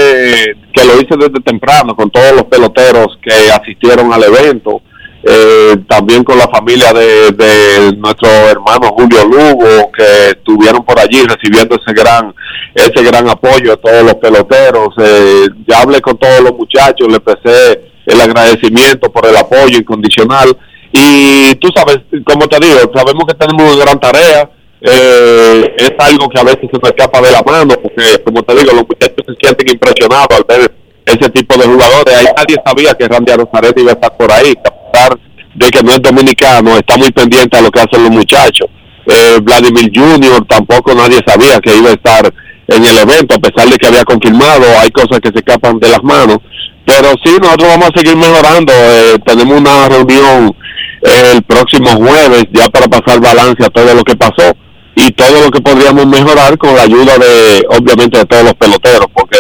que 0.73 0.85
lo 0.85 1.01
hice 1.01 1.17
desde 1.17 1.43
temprano 1.45 1.97
con 1.97 2.11
todos 2.11 2.33
los 2.33 2.45
peloteros 2.45 3.19
que 3.23 3.51
asistieron 3.51 4.13
al 4.13 4.23
evento 4.25 4.83
eh, 5.25 5.77
también 5.89 6.25
con 6.25 6.37
la 6.37 6.49
familia 6.49 6.93
de, 6.93 7.93
nuestro 7.97 8.29
hermano 8.29 8.95
Julio 8.97 9.25
Lugo 9.25 9.91
que 9.97 10.31
estuvieron 10.31 10.85
por 10.85 10.99
allí 10.99 11.23
recibiendo 11.23 11.77
ese 11.77 11.95
gran 11.95 12.35
ese 12.75 13.03
gran 13.03 13.29
apoyo 13.29 13.73
a 13.73 13.77
todos 13.77 14.03
los 14.03 14.15
peloteros 14.17 14.89
eh, 14.99 15.47
ya 15.67 15.81
hablé 15.81 16.01
con 16.03 16.19
todos 16.19 16.41
los 16.41 16.53
muchachos 16.53 17.09
le 17.09 17.17
expresé 17.17 17.81
el 18.07 18.21
agradecimiento 18.21 19.11
por 19.11 19.27
el 19.27 19.37
apoyo 19.37 19.79
incondicional 19.79 20.55
y 20.93 21.55
tú 21.55 21.69
sabes, 21.75 22.01
como 22.27 22.47
te 22.49 22.59
digo, 22.61 22.79
sabemos 22.95 23.25
que 23.27 23.35
tenemos 23.35 23.75
una 23.75 23.85
gran 23.85 23.99
tarea. 23.99 24.51
Eh, 24.85 25.77
es 25.79 25.93
algo 25.99 26.29
que 26.29 26.41
a 26.41 26.45
veces 26.45 26.69
se 26.73 26.79
nos 26.79 26.91
escapa 26.91 27.21
de 27.21 27.31
la 27.31 27.43
mano, 27.43 27.75
porque, 27.81 28.19
como 28.25 28.43
te 28.43 28.55
digo, 28.57 28.73
los 28.75 28.89
muchachos 28.89 29.25
se 29.27 29.35
sienten 29.41 29.69
impresionados 29.71 30.27
al 30.37 30.45
ver 30.49 30.75
ese 31.07 31.31
tipo 31.31 31.57
de 31.57 31.67
jugadores. 31.67 32.17
Ahí 32.17 32.27
nadie 32.37 32.57
sabía 32.67 32.95
que 32.95 33.07
Randy 33.07 33.33
Rosaretti 33.33 33.81
iba 33.81 33.93
a 33.93 33.95
estar 33.95 34.17
por 34.17 34.33
ahí, 34.33 34.55
a 34.65 34.91
pesar 34.93 35.19
de 35.55 35.71
que 35.71 35.83
no 35.83 35.93
es 35.93 36.03
dominicano, 36.03 36.77
está 36.77 36.97
muy 36.97 37.13
pendiente 37.13 37.57
a 37.57 37.61
lo 37.61 37.71
que 37.71 37.81
hacen 37.81 38.03
los 38.03 38.11
muchachos. 38.11 38.67
Eh, 39.07 39.39
Vladimir 39.43 39.91
Junior 39.95 40.45
tampoco 40.47 40.95
nadie 40.95 41.21
sabía 41.27 41.61
que 41.61 41.77
iba 41.77 41.91
a 41.91 41.95
estar 41.95 42.33
en 42.69 42.85
el 42.85 42.99
evento, 42.99 43.37
a 43.37 43.39
pesar 43.39 43.69
de 43.69 43.77
que 43.77 43.87
había 43.87 44.05
confirmado, 44.05 44.65
hay 44.81 44.91
cosas 44.91 45.21
que 45.21 45.29
se 45.29 45.39
escapan 45.39 45.79
de 45.79 45.91
las 45.91 46.03
manos. 46.03 46.39
Pero 46.85 47.11
sí, 47.25 47.37
nosotros 47.41 47.69
vamos 47.69 47.91
a 47.95 47.99
seguir 47.99 48.17
mejorando. 48.17 48.73
Eh, 48.73 49.19
tenemos 49.25 49.61
una 49.61 49.89
reunión 49.89 50.57
el 51.03 51.43
próximo 51.43 51.91
jueves 51.91 52.45
ya 52.53 52.69
para 52.69 52.87
pasar 52.87 53.21
balance 53.21 53.65
a 53.65 53.71
todo 53.71 53.93
lo 53.95 54.03
que 54.03 54.15
pasó 54.17 54.53
y 54.95 55.11
todo 55.13 55.41
lo 55.43 55.51
que 55.51 55.61
podríamos 55.61 56.07
mejorar 56.07 56.59
con 56.59 56.75
la 56.75 56.83
ayuda 56.83 57.17
de, 57.19 57.67
obviamente, 57.71 58.19
de 58.19 58.25
todos 58.27 58.45
los 58.45 58.55
peloteros, 58.55 59.07
porque 59.15 59.39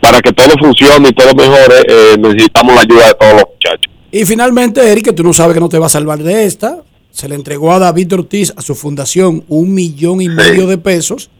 para 0.00 0.20
que 0.20 0.32
todo 0.32 0.50
funcione 0.58 1.08
y 1.08 1.12
todo 1.12 1.34
mejore, 1.34 1.82
eh, 1.88 2.16
necesitamos 2.18 2.74
la 2.74 2.80
ayuda 2.82 3.06
de 3.08 3.14
todos 3.14 3.32
los 3.34 3.44
muchachos. 3.52 3.92
Y 4.10 4.24
finalmente, 4.24 4.80
Eric, 4.90 5.06
que 5.06 5.12
tú 5.12 5.22
no 5.22 5.32
sabes 5.32 5.54
que 5.54 5.60
no 5.60 5.68
te 5.68 5.78
va 5.78 5.86
a 5.86 5.90
salvar 5.90 6.18
de 6.18 6.46
esta, 6.46 6.82
se 7.10 7.28
le 7.28 7.34
entregó 7.34 7.72
a 7.72 7.78
David 7.78 8.14
Ortiz, 8.14 8.52
a 8.56 8.62
su 8.62 8.74
fundación, 8.74 9.44
un 9.48 9.74
millón 9.74 10.20
y 10.20 10.28
medio 10.28 10.66
de 10.66 10.78
pesos. 10.78 11.30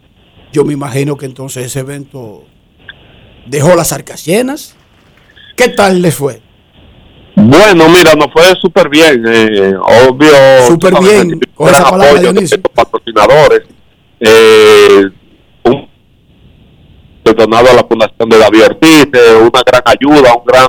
Yo 0.52 0.64
me 0.64 0.72
imagino 0.72 1.16
que 1.16 1.26
entonces 1.26 1.66
ese 1.66 1.80
evento 1.80 2.44
dejó 3.46 3.74
las 3.74 3.92
arcas 3.92 4.24
llenas. 4.24 4.76
¿Qué 5.56 5.68
tal 5.68 6.02
les 6.02 6.14
fue? 6.14 6.40
Bueno, 7.40 7.88
mira, 7.88 8.14
nos 8.14 8.32
fue 8.32 8.42
súper 8.60 8.88
bien, 8.88 9.22
eh, 9.26 9.74
obvio. 9.80 10.66
Súper 10.66 10.94
bien, 11.00 11.40
con 11.54 11.68
esa 11.68 11.88
palabra, 11.88 12.20
de 12.20 12.32
los 12.32 12.50
patrocinadores. 12.74 13.62
Eh, 14.18 15.04
un 15.64 15.88
donado 17.24 17.70
a 17.70 17.74
la 17.74 17.84
Fundación 17.84 18.28
de 18.28 18.38
David 18.38 18.64
Ortiz, 18.64 19.08
eh, 19.12 19.36
una 19.40 19.62
gran 19.64 19.82
ayuda, 19.84 20.34
un 20.34 20.44
gran, 20.44 20.68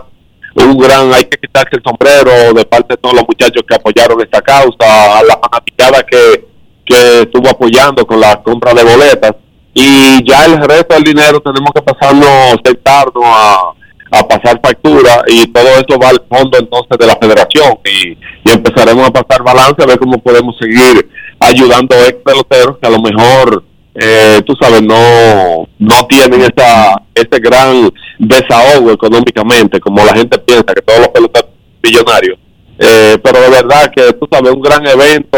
un 0.56 0.78
gran, 0.78 1.14
hay 1.14 1.24
que 1.24 1.38
quitarse 1.40 1.78
el 1.78 1.84
sombrero 1.84 2.54
de 2.54 2.66
parte 2.66 2.94
de 2.94 2.98
todos 2.98 3.16
los 3.16 3.24
muchachos 3.28 3.64
que 3.68 3.76
apoyaron 3.76 4.22
esta 4.22 4.42
causa, 4.42 5.18
a 5.18 5.24
la 5.24 5.40
fanaticada 5.40 6.06
que, 6.06 6.46
que 6.86 7.22
estuvo 7.22 7.50
apoyando 7.50 8.06
con 8.06 8.20
la 8.20 8.44
compra 8.44 8.76
de 8.76 8.84
boletas. 8.84 9.36
Y 9.74 10.24
ya 10.30 10.46
el 10.46 10.58
resto 10.58 10.94
del 10.94 11.04
dinero 11.04 11.40
tenemos 11.40 11.72
que 11.74 11.82
pasarlo, 11.82 12.28
sentarnos 12.64 13.24
a 13.26 13.74
a 14.12 14.28
pasar 14.28 14.60
factura 14.64 15.24
y 15.28 15.48
todo 15.48 15.68
eso 15.68 16.00
va 16.02 16.10
al 16.10 16.22
fondo 16.30 16.58
entonces 16.58 16.98
de 16.98 17.08
la 17.08 17.18
federación. 17.18 17.78
Y, 17.86 18.18
empezaremos 18.52 19.08
a 19.08 19.12
pasar 19.12 19.44
balance 19.44 19.84
a 19.84 19.86
ver 19.86 20.00
cómo 20.00 20.18
podemos 20.18 20.56
seguir 20.60 21.08
ayudando 21.40 21.96
a 21.96 22.08
ex 22.08 22.18
peloteros 22.24 22.78
que 22.82 22.88
a 22.88 22.92
lo 22.92 23.00
mejor 23.00 23.64
eh, 23.94 24.42
tú 24.46 24.54
sabes 24.60 24.82
no 24.82 25.68
no 25.78 26.08
tienen 26.08 26.42
esta 26.42 27.02
este 27.14 27.40
gran 27.40 27.92
desahogo 28.18 28.92
económicamente 28.92 29.80
como 29.80 30.04
la 30.04 30.14
gente 30.16 30.40
piensa 30.40 30.74
que 30.74 30.82
todos 30.82 31.00
los 31.00 31.10
peloteros 31.10 31.50
son 31.52 31.80
millonarios. 31.84 32.40
Eh, 32.80 33.18
pero 33.22 33.42
de 33.42 33.50
verdad 33.50 33.92
que 33.96 34.14
tú 34.14 34.28
sabes 34.32 34.52
un 34.52 34.62
gran 34.62 34.86
evento. 34.88 35.38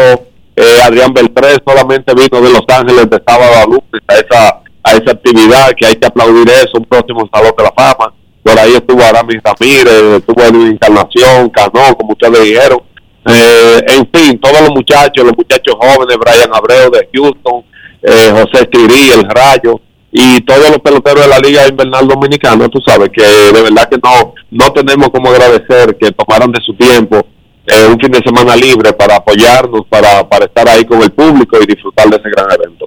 Eh, 0.54 0.78
Adrián 0.84 1.12
Beltrés 1.12 1.58
solamente 1.66 2.14
vino 2.14 2.40
de 2.40 2.52
Los 2.52 2.64
Ángeles 2.68 3.10
de 3.10 3.22
sábado 3.26 3.52
a 3.56 3.64
lunes 3.64 4.02
a 4.06 4.14
esa 4.14 4.62
a 4.84 4.92
esa 4.92 5.12
actividad 5.12 5.72
que 5.76 5.86
hay 5.86 5.96
que 5.96 6.06
aplaudir 6.06 6.48
eso 6.50 6.78
un 6.78 6.84
próximo 6.84 7.28
salón 7.32 7.52
de 7.56 7.64
la 7.64 7.72
fama 7.72 8.12
por 8.42 8.58
ahí 8.58 8.74
estuvo 8.74 9.02
Aramis 9.02 9.40
Ramírez, 9.42 10.18
estuvo 10.18 10.42
en 10.42 10.72
Encarnación, 10.72 11.50
Cano, 11.50 11.96
como 11.96 12.12
ustedes 12.12 12.42
dijeron. 12.44 12.80
Eh, 13.24 13.84
en 13.88 14.08
fin, 14.12 14.40
todos 14.40 14.60
los 14.62 14.70
muchachos, 14.70 15.24
los 15.24 15.36
muchachos 15.36 15.76
jóvenes, 15.78 16.16
Brian 16.18 16.50
Abreu 16.52 16.90
de 16.90 17.08
Houston, 17.14 17.64
eh, 18.02 18.30
José 18.32 18.64
Estirí, 18.64 19.10
el 19.12 19.24
Rayo, 19.28 19.80
y 20.10 20.40
todos 20.40 20.70
los 20.70 20.78
peloteros 20.80 21.22
de 21.22 21.28
la 21.28 21.38
Liga 21.38 21.68
Invernal 21.68 22.08
Dominicana, 22.08 22.68
tú 22.68 22.80
sabes 22.84 23.10
que 23.14 23.22
de 23.22 23.62
verdad 23.62 23.88
que 23.88 23.98
no, 24.02 24.34
no 24.50 24.72
tenemos 24.72 25.08
como 25.10 25.30
agradecer 25.30 25.96
que 25.96 26.10
tomaran 26.12 26.50
de 26.50 26.60
su 26.60 26.74
tiempo 26.74 27.24
eh, 27.66 27.86
un 27.88 27.98
fin 27.98 28.10
de 28.10 28.18
semana 28.18 28.56
libre 28.56 28.92
para 28.92 29.16
apoyarnos, 29.16 29.82
para, 29.88 30.28
para 30.28 30.46
estar 30.46 30.68
ahí 30.68 30.84
con 30.84 31.00
el 31.00 31.12
público 31.12 31.56
y 31.62 31.66
disfrutar 31.66 32.10
de 32.10 32.16
ese 32.16 32.28
gran 32.28 32.50
evento. 32.50 32.86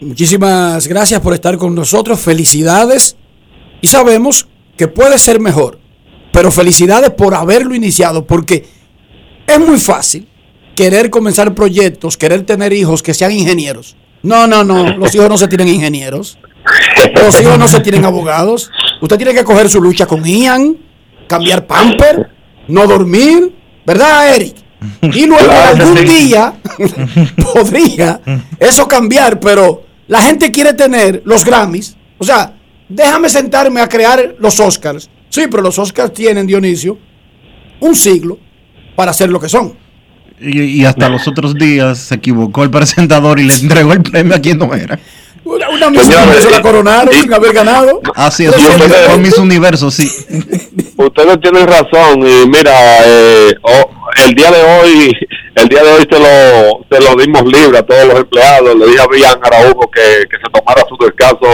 Muchísimas 0.00 0.86
gracias 0.86 1.20
por 1.20 1.34
estar 1.34 1.58
con 1.58 1.74
nosotros, 1.74 2.20
felicidades 2.20 3.16
y 3.82 3.88
sabemos 3.88 4.46
que 4.80 4.88
puede 4.88 5.18
ser 5.18 5.40
mejor. 5.40 5.78
Pero 6.32 6.50
felicidades 6.50 7.10
por 7.10 7.34
haberlo 7.34 7.74
iniciado, 7.74 8.24
porque 8.24 8.66
es 9.46 9.60
muy 9.60 9.78
fácil 9.78 10.26
querer 10.74 11.10
comenzar 11.10 11.54
proyectos, 11.54 12.16
querer 12.16 12.46
tener 12.46 12.72
hijos 12.72 13.02
que 13.02 13.12
sean 13.12 13.30
ingenieros. 13.32 13.94
No, 14.22 14.46
no, 14.46 14.64
no, 14.64 14.96
los 14.96 15.14
hijos 15.14 15.28
no 15.28 15.36
se 15.36 15.48
tienen 15.48 15.68
ingenieros. 15.68 16.38
Los 17.14 17.38
hijos 17.38 17.58
no 17.58 17.68
se 17.68 17.80
tienen 17.80 18.06
abogados. 18.06 18.70
Usted 19.02 19.18
tiene 19.18 19.34
que 19.34 19.44
coger 19.44 19.68
su 19.68 19.82
lucha 19.82 20.06
con 20.06 20.24
Ian, 20.24 20.78
cambiar 21.26 21.66
pamper, 21.66 22.30
no 22.66 22.86
dormir, 22.86 23.54
¿verdad, 23.84 24.34
Eric? 24.34 24.54
Y 25.02 25.26
luego 25.26 25.52
algún 25.52 26.06
día 26.06 26.54
podría 27.52 28.18
eso 28.58 28.88
cambiar, 28.88 29.38
pero 29.40 29.84
la 30.08 30.22
gente 30.22 30.50
quiere 30.50 30.72
tener 30.72 31.20
los 31.26 31.44
Grammys. 31.44 31.98
O 32.16 32.24
sea, 32.24 32.54
déjame 32.90 33.28
sentarme 33.28 33.80
a 33.80 33.88
crear 33.88 34.34
los 34.38 34.60
Oscars. 34.60 35.08
Sí, 35.30 35.46
pero 35.50 35.62
los 35.62 35.78
Oscars 35.78 36.12
tienen, 36.12 36.46
Dionisio, 36.46 36.98
un 37.78 37.94
siglo 37.94 38.38
para 38.96 39.12
ser 39.12 39.30
lo 39.30 39.40
que 39.40 39.48
son. 39.48 39.74
Y, 40.40 40.84
hasta 40.86 41.08
los 41.08 41.28
otros 41.28 41.54
días 41.54 41.98
se 41.98 42.14
equivocó 42.14 42.64
el 42.64 42.70
presentador 42.70 43.38
y 43.38 43.44
le 43.44 43.54
entregó 43.54 43.92
el 43.92 44.02
premio 44.02 44.34
a 44.34 44.40
quien 44.40 44.58
no 44.58 44.74
era. 44.74 44.98
Una, 45.44 45.68
una 45.68 46.02
se 46.02 46.50
la 46.50 46.62
coronaron 46.62 47.14
sin 47.14 47.32
haber 47.32 47.52
ganado. 47.52 48.00
Así 48.14 48.44
es, 48.44 48.54
con 49.10 49.22
mis 49.22 49.36
universos, 49.36 49.94
sí. 49.94 50.10
Ustedes 50.96 51.40
tienen 51.40 51.66
razón 51.66 52.26
y 52.26 52.48
mira, 52.48 52.72
eh, 53.04 53.54
el 54.26 54.34
día 54.34 54.50
de 54.50 54.62
hoy, 54.62 55.16
el 55.56 55.68
día 55.68 55.82
de 55.82 55.92
hoy 55.92 56.08
se 56.10 56.18
lo, 56.18 56.86
se 56.90 57.04
lo 57.04 57.22
dimos 57.22 57.42
libre 57.44 57.78
a 57.78 57.82
todos 57.82 58.06
los 58.06 58.20
empleados. 58.20 58.76
Le 58.76 58.86
dije 58.86 59.00
a 59.00 59.06
Villan 59.08 59.38
Araujo 59.42 59.90
que, 59.90 60.26
que 60.30 60.36
se 60.36 60.50
tomara 60.52 60.82
su 60.88 60.96
descanso 61.04 61.46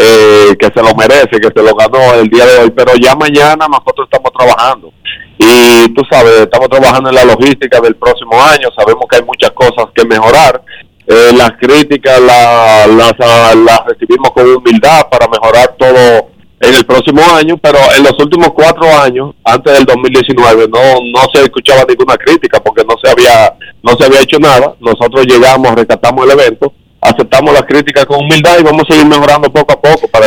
eh, 0.00 0.56
que 0.56 0.66
se 0.66 0.80
lo 0.80 0.94
merece, 0.94 1.40
que 1.40 1.50
se 1.54 1.62
lo 1.62 1.74
ganó 1.74 2.14
el 2.14 2.28
día 2.28 2.46
de 2.46 2.58
hoy, 2.58 2.70
pero 2.70 2.92
ya 2.94 3.16
mañana 3.16 3.66
nosotros 3.66 4.06
estamos 4.10 4.30
trabajando. 4.32 4.92
Y 5.38 5.92
tú 5.92 6.02
sabes, 6.08 6.42
estamos 6.42 6.68
trabajando 6.68 7.08
en 7.08 7.16
la 7.16 7.24
logística 7.24 7.80
del 7.80 7.96
próximo 7.96 8.40
año, 8.40 8.68
sabemos 8.76 9.06
que 9.10 9.16
hay 9.16 9.22
muchas 9.24 9.50
cosas 9.50 9.86
que 9.94 10.04
mejorar. 10.04 10.62
Eh, 11.04 11.32
las 11.36 11.52
críticas 11.58 12.20
las, 12.20 12.86
las, 12.86 13.80
recibimos 13.88 14.30
con 14.30 14.46
humildad 14.46 15.08
para 15.10 15.26
mejorar 15.26 15.74
todo 15.78 16.28
en 16.60 16.74
el 16.74 16.84
próximo 16.84 17.22
año, 17.34 17.56
pero 17.56 17.78
en 17.96 18.04
los 18.04 18.14
últimos 18.20 18.50
cuatro 18.54 18.86
años, 19.02 19.34
antes 19.42 19.72
del 19.72 19.84
2019, 19.84 20.68
no, 20.68 20.80
no 21.12 21.20
se 21.32 21.42
escuchaba 21.42 21.84
ninguna 21.88 22.16
crítica 22.16 22.60
porque 22.60 22.84
no 22.84 22.94
se 23.02 23.10
había, 23.10 23.52
no 23.82 23.96
se 23.96 24.04
había 24.04 24.20
hecho 24.20 24.38
nada. 24.38 24.74
Nosotros 24.78 25.26
llegamos, 25.26 25.74
rescatamos 25.74 26.24
el 26.24 26.38
evento 26.38 26.72
aceptamos 27.00 27.52
las 27.52 27.62
críticas 27.62 28.06
con 28.06 28.20
humildad 28.20 28.58
y 28.60 28.62
vamos 28.62 28.84
a 28.88 28.92
seguir 28.92 29.06
mejorando 29.06 29.52
poco 29.52 29.72
a 29.72 29.80
poco 29.80 30.08
para, 30.08 30.26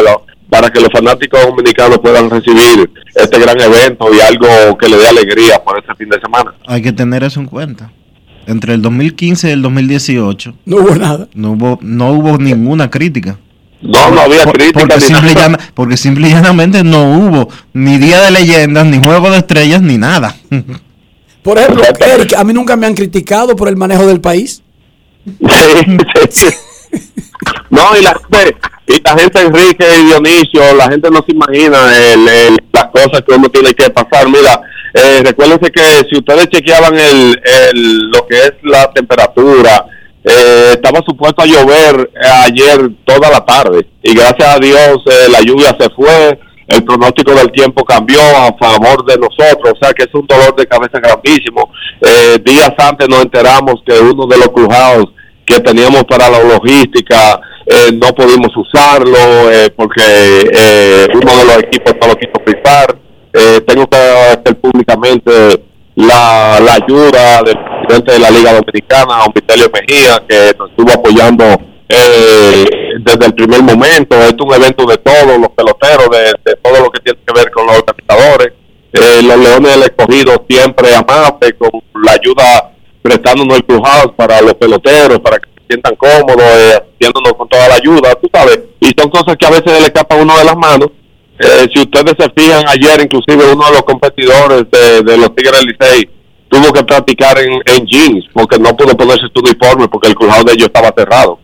para 0.50 0.70
que 0.70 0.80
los 0.80 0.90
fanáticos 0.92 1.42
dominicanos 1.46 2.00
puedan 2.00 2.30
recibir 2.30 2.90
este 3.16 3.40
gran 3.40 3.60
evento 3.60 4.14
y 4.14 4.20
algo 4.20 4.78
que 4.78 4.90
le 4.90 4.98
dé 4.98 5.08
alegría 5.08 5.64
por 5.64 5.78
este 5.78 5.94
fin 5.96 6.10
de 6.10 6.20
semana. 6.20 6.54
Hay 6.68 6.82
que 6.82 6.92
tener 6.92 7.24
eso 7.24 7.40
en 7.40 7.48
cuenta. 7.48 7.92
Entre 8.48 8.74
el 8.74 8.82
2015 8.82 9.50
y 9.50 9.52
el 9.52 9.62
2018 9.62 10.56
no 10.66 10.78
hubo 10.78 10.96
nada. 10.96 11.28
No 11.34 11.52
hubo, 11.52 11.80
no 11.82 12.12
hubo 12.12 12.38
ninguna 12.38 12.90
crítica. 12.90 13.38
No, 13.82 14.12
no 14.12 14.22
había 14.22 14.44
crítica. 14.46 14.80
Porque, 14.80 15.00
simple 15.00 15.34
porque 15.74 15.98
simple 15.98 16.28
y 16.28 16.32
llanamente 16.32 16.84
no 16.84 17.18
hubo 17.18 17.50
ni 17.74 17.98
Día 17.98 18.22
de 18.22 18.32
Leyendas, 18.32 18.86
ni 18.86 19.00
Juego 19.00 19.32
de 19.32 19.38
Estrellas, 19.38 19.82
ni 19.82 19.98
nada. 19.98 20.36
Por 21.44 21.58
ejemplo, 21.58 21.84
Eric, 22.00 22.34
a 22.38 22.44
mí 22.44 22.54
nunca 22.54 22.76
me 22.76 22.86
han 22.86 22.94
criticado 22.94 23.56
por 23.56 23.68
el 23.68 23.76
manejo 23.76 24.06
del 24.06 24.22
país. 24.22 24.62
No, 27.70 27.98
y 27.98 28.02
la, 28.04 28.20
y 28.88 29.02
la 29.04 29.18
gente 29.18 29.42
Enrique 29.42 29.86
y 30.00 30.06
Dionisio, 30.06 30.76
la 30.76 30.90
gente 30.90 31.10
no 31.10 31.24
se 31.26 31.32
imagina 31.34 31.78
las 32.72 32.86
cosas 32.86 33.22
que 33.28 33.36
uno 33.36 33.50
tiene 33.50 33.74
que 33.74 33.90
pasar. 33.90 34.28
Mira, 34.28 34.62
eh, 34.94 35.22
recuérdense 35.24 35.72
que 35.72 35.82
si 36.10 36.18
ustedes 36.18 36.50
chequeaban 36.50 36.98
el, 36.98 37.42
el, 37.44 37.98
lo 38.10 38.28
que 38.28 38.38
es 38.38 38.54
la 38.64 38.92
temperatura, 38.92 39.86
eh, 40.24 40.74
estaba 40.74 41.02
supuesto 41.06 41.42
a 41.42 41.46
llover 41.46 42.12
ayer 42.44 42.92
toda 43.06 43.32
la 43.32 43.44
tarde 43.44 43.88
y 44.04 44.14
gracias 44.14 44.56
a 44.56 44.60
Dios 44.60 45.00
eh, 45.08 45.28
la 45.32 45.42
lluvia 45.42 45.76
se 45.80 45.90
fue, 45.90 46.40
el 46.72 46.84
pronóstico 46.84 47.34
del 47.34 47.52
tiempo 47.52 47.84
cambió 47.84 48.20
a 48.20 48.56
favor 48.58 49.06
de 49.06 49.18
nosotros, 49.18 49.74
o 49.74 49.78
sea 49.84 49.94
que 49.94 50.04
es 50.04 50.14
un 50.14 50.26
dolor 50.26 50.56
de 50.56 50.66
cabeza 50.66 51.00
grandísimo. 51.00 51.70
Eh, 52.02 52.40
días 52.44 52.72
antes 52.78 53.08
nos 53.10 53.24
enteramos 53.24 53.76
que 53.86 54.00
uno 54.00 54.26
de 54.26 54.38
los 54.38 54.50
cruzados 54.50 55.06
que 55.46 55.60
teníamos 55.60 56.04
para 56.06 56.30
la 56.30 56.40
logística 56.44 57.40
eh, 57.66 57.92
no 57.94 58.14
pudimos 58.14 58.50
usarlo 58.56 59.52
eh, 59.52 59.70
porque 59.76 60.02
eh, 60.02 61.08
uno 61.14 61.38
de 61.38 61.46
los 61.46 61.58
equipos 61.64 61.94
no 62.02 62.08
lo 62.08 62.16
quiso 62.16 62.34
pisar. 62.46 62.98
tengo 63.66 63.88
que 63.88 63.98
hacer 63.98 64.60
públicamente 64.60 65.32
la, 65.96 66.60
la 66.60 66.74
ayuda 66.74 67.42
del 67.44 67.58
presidente 67.58 68.14
de 68.14 68.20
la 68.20 68.32
Liga 68.32 68.54
Dominicana, 68.54 69.24
don 69.24 69.34
Vitelio 69.34 69.72
Mejía, 69.74 70.24
que 70.28 70.56
nos 70.58 70.70
estuvo 70.70 70.92
apoyando 70.92 71.46
desde 73.00 73.26
el 73.26 73.34
primer 73.34 73.62
momento. 73.64 74.16
es 74.18 74.34
un 74.40 74.54
evento 74.54 74.86
de 74.86 74.98
todos 74.98 75.40
los 75.40 75.50
peloteros, 75.50 76.10
de, 76.10 76.56
todo 76.62 76.84
lo 76.84 76.90
que 76.90 77.00
tiene 77.02 77.20
que 77.26 77.34
ver 77.34 77.52
con 77.52 77.66
los 77.68 77.78
organizadores. 77.78 78.54
los 78.94 79.38
Leones 79.38 79.72
del 79.72 79.84
Escogido 79.84 80.46
siempre 80.50 80.96
amables, 80.96 81.54
con 81.58 81.82
la 82.04 82.14
ayuda 82.14 82.72
prestándonos 83.02 83.58
el 83.58 83.66
crujado 83.66 84.14
para 84.16 84.42
los 84.42 84.54
peloteros, 84.56 85.20
para 85.20 85.40
que 85.40 85.50
sientan 85.68 85.96
cómodos, 85.96 86.44
eh, 86.44 86.80
asistiéndonos 86.82 87.34
con 87.34 87.48
toda 87.48 87.68
la 87.68 87.76
ayuda, 87.76 88.14
tú 88.16 88.30
sabes. 88.32 88.60
Y 88.80 88.92
son 88.98 89.10
cosas 89.10 89.36
que 89.38 89.46
a 89.46 89.50
veces 89.50 89.80
le 89.80 89.86
escapa 89.86 90.16
uno 90.16 90.38
de 90.38 90.46
las 90.46 90.56
manos. 90.56 90.90
Eh, 91.40 91.68
si 91.74 91.82
ustedes 91.82 92.14
se 92.20 92.30
fijan, 92.36 92.64
ayer 92.68 93.02
inclusive 93.02 93.52
uno 93.52 93.66
de 93.66 93.72
los 93.72 93.84
competidores 93.84 94.66
de, 94.70 95.18
los 95.18 95.36
Tigres 95.36 95.64
Licey 95.66 96.10
tuvo 96.50 96.72
que 96.74 96.84
practicar 96.84 97.38
en, 97.40 97.86
jeans 97.88 98.26
porque 98.34 98.60
no 98.60 98.76
pudo 98.76 98.96
ponerse 98.96 99.26
su 99.34 99.42
uniforme 99.42 99.88
porque 99.88 100.10
el 100.10 100.16
crujado 100.16 100.44
de 100.44 100.54
ellos 100.54 100.68
estaba 100.68 100.94
cerrado. 100.96 101.40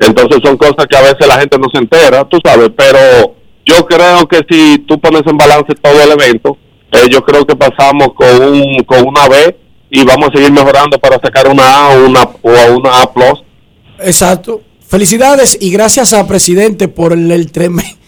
Entonces 0.00 0.38
son 0.42 0.56
cosas 0.56 0.86
que 0.88 0.96
a 0.96 1.02
veces 1.02 1.26
la 1.28 1.38
gente 1.38 1.58
no 1.58 1.68
se 1.72 1.78
entera, 1.78 2.24
tú 2.24 2.38
sabes, 2.42 2.70
pero 2.74 3.36
yo 3.66 3.86
creo 3.86 4.26
que 4.26 4.40
si 4.48 4.78
tú 4.88 4.98
pones 4.98 5.22
en 5.26 5.36
balance 5.36 5.74
todo 5.80 6.02
el 6.02 6.12
evento, 6.12 6.56
eh, 6.92 7.06
yo 7.10 7.22
creo 7.22 7.46
que 7.46 7.54
pasamos 7.54 8.08
con, 8.14 8.42
un, 8.42 8.82
con 8.84 9.06
una 9.06 9.28
B 9.28 9.56
y 9.90 10.02
vamos 10.04 10.30
a 10.30 10.36
seguir 10.36 10.52
mejorando 10.52 10.98
para 10.98 11.20
sacar 11.20 11.48
una 11.48 11.64
A 11.64 11.88
o 11.90 12.06
una, 12.06 12.22
o 12.22 12.76
una 12.78 13.02
A+. 13.02 13.12
Exacto. 14.00 14.62
Felicidades 14.88 15.58
y 15.60 15.70
gracias 15.70 16.14
a 16.14 16.26
presidente 16.26 16.88
por 16.88 17.12
el, 17.12 17.30
el 17.30 17.52
tremendo. 17.52 18.00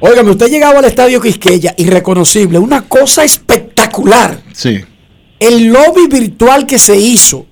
Óigame, 0.00 0.30
usted 0.30 0.48
llegaba 0.48 0.80
al 0.80 0.84
estadio 0.84 1.20
Quisqueya, 1.20 1.74
irreconocible, 1.76 2.58
una 2.58 2.82
cosa 2.88 3.24
espectacular. 3.24 4.42
Sí. 4.52 4.80
El 5.38 5.66
lobby 5.68 6.08
virtual 6.08 6.66
que 6.66 6.78
se 6.78 6.96
hizo. 6.96 7.46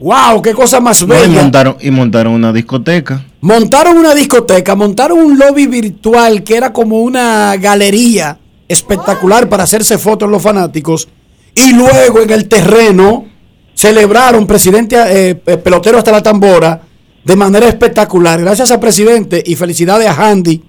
¡Wow! 0.00 0.42
¡Qué 0.42 0.52
cosa 0.52 0.80
más 0.80 1.00
No, 1.02 1.08
bella! 1.08 1.26
y, 1.26 1.30
montaron, 1.30 1.76
y 1.80 1.90
montaron 1.90 2.32
una 2.34 2.52
discoteca. 2.52 3.24
Montaron 3.40 3.96
una 3.96 4.14
discoteca, 4.14 4.74
montaron 4.74 5.18
un 5.18 5.38
lobby 5.38 5.66
virtual 5.66 6.42
que 6.42 6.56
era 6.56 6.72
como 6.72 7.00
una 7.02 7.56
galería 7.56 8.38
espectacular 8.68 9.48
para 9.48 9.64
hacerse 9.64 9.98
fotos 9.98 10.30
los 10.30 10.42
fanáticos. 10.42 11.08
Y 11.54 11.72
luego 11.74 12.20
en 12.20 12.30
el 12.30 12.48
terreno 12.48 13.26
celebraron 13.74 14.46
presidente 14.46 14.96
eh, 14.96 15.40
eh, 15.46 15.56
pelotero 15.58 15.98
hasta 15.98 16.12
la 16.12 16.22
tambora 16.22 16.80
de 17.24 17.36
manera 17.36 17.68
espectacular. 17.68 18.40
Gracias 18.40 18.70
a 18.70 18.80
presidente 18.80 19.42
y 19.44 19.54
felicidades 19.54 20.08
a 20.08 20.14
Handy 20.14 20.62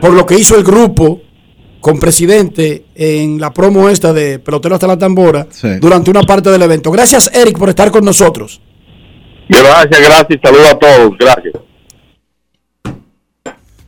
por 0.00 0.12
lo 0.12 0.26
que 0.26 0.38
hizo 0.38 0.56
el 0.56 0.64
grupo 0.64 1.20
con 1.88 1.98
presidente 1.98 2.84
en 2.94 3.40
la 3.40 3.50
promo 3.50 3.88
esta 3.88 4.12
de 4.12 4.38
pelotero 4.38 4.74
hasta 4.74 4.86
la 4.86 4.98
tambora 4.98 5.46
Sí. 5.50 5.68
durante 5.80 6.10
una 6.10 6.20
parte 6.22 6.50
del 6.50 6.60
evento. 6.60 6.90
Gracias 6.90 7.30
Eric 7.32 7.56
por 7.58 7.70
estar 7.70 7.90
con 7.90 8.04
nosotros. 8.04 8.60
Gracias, 9.48 9.98
gracias, 9.98 10.38
saludos 10.44 10.68
a 10.68 10.78
todos, 10.78 11.12
gracias. 11.18 11.54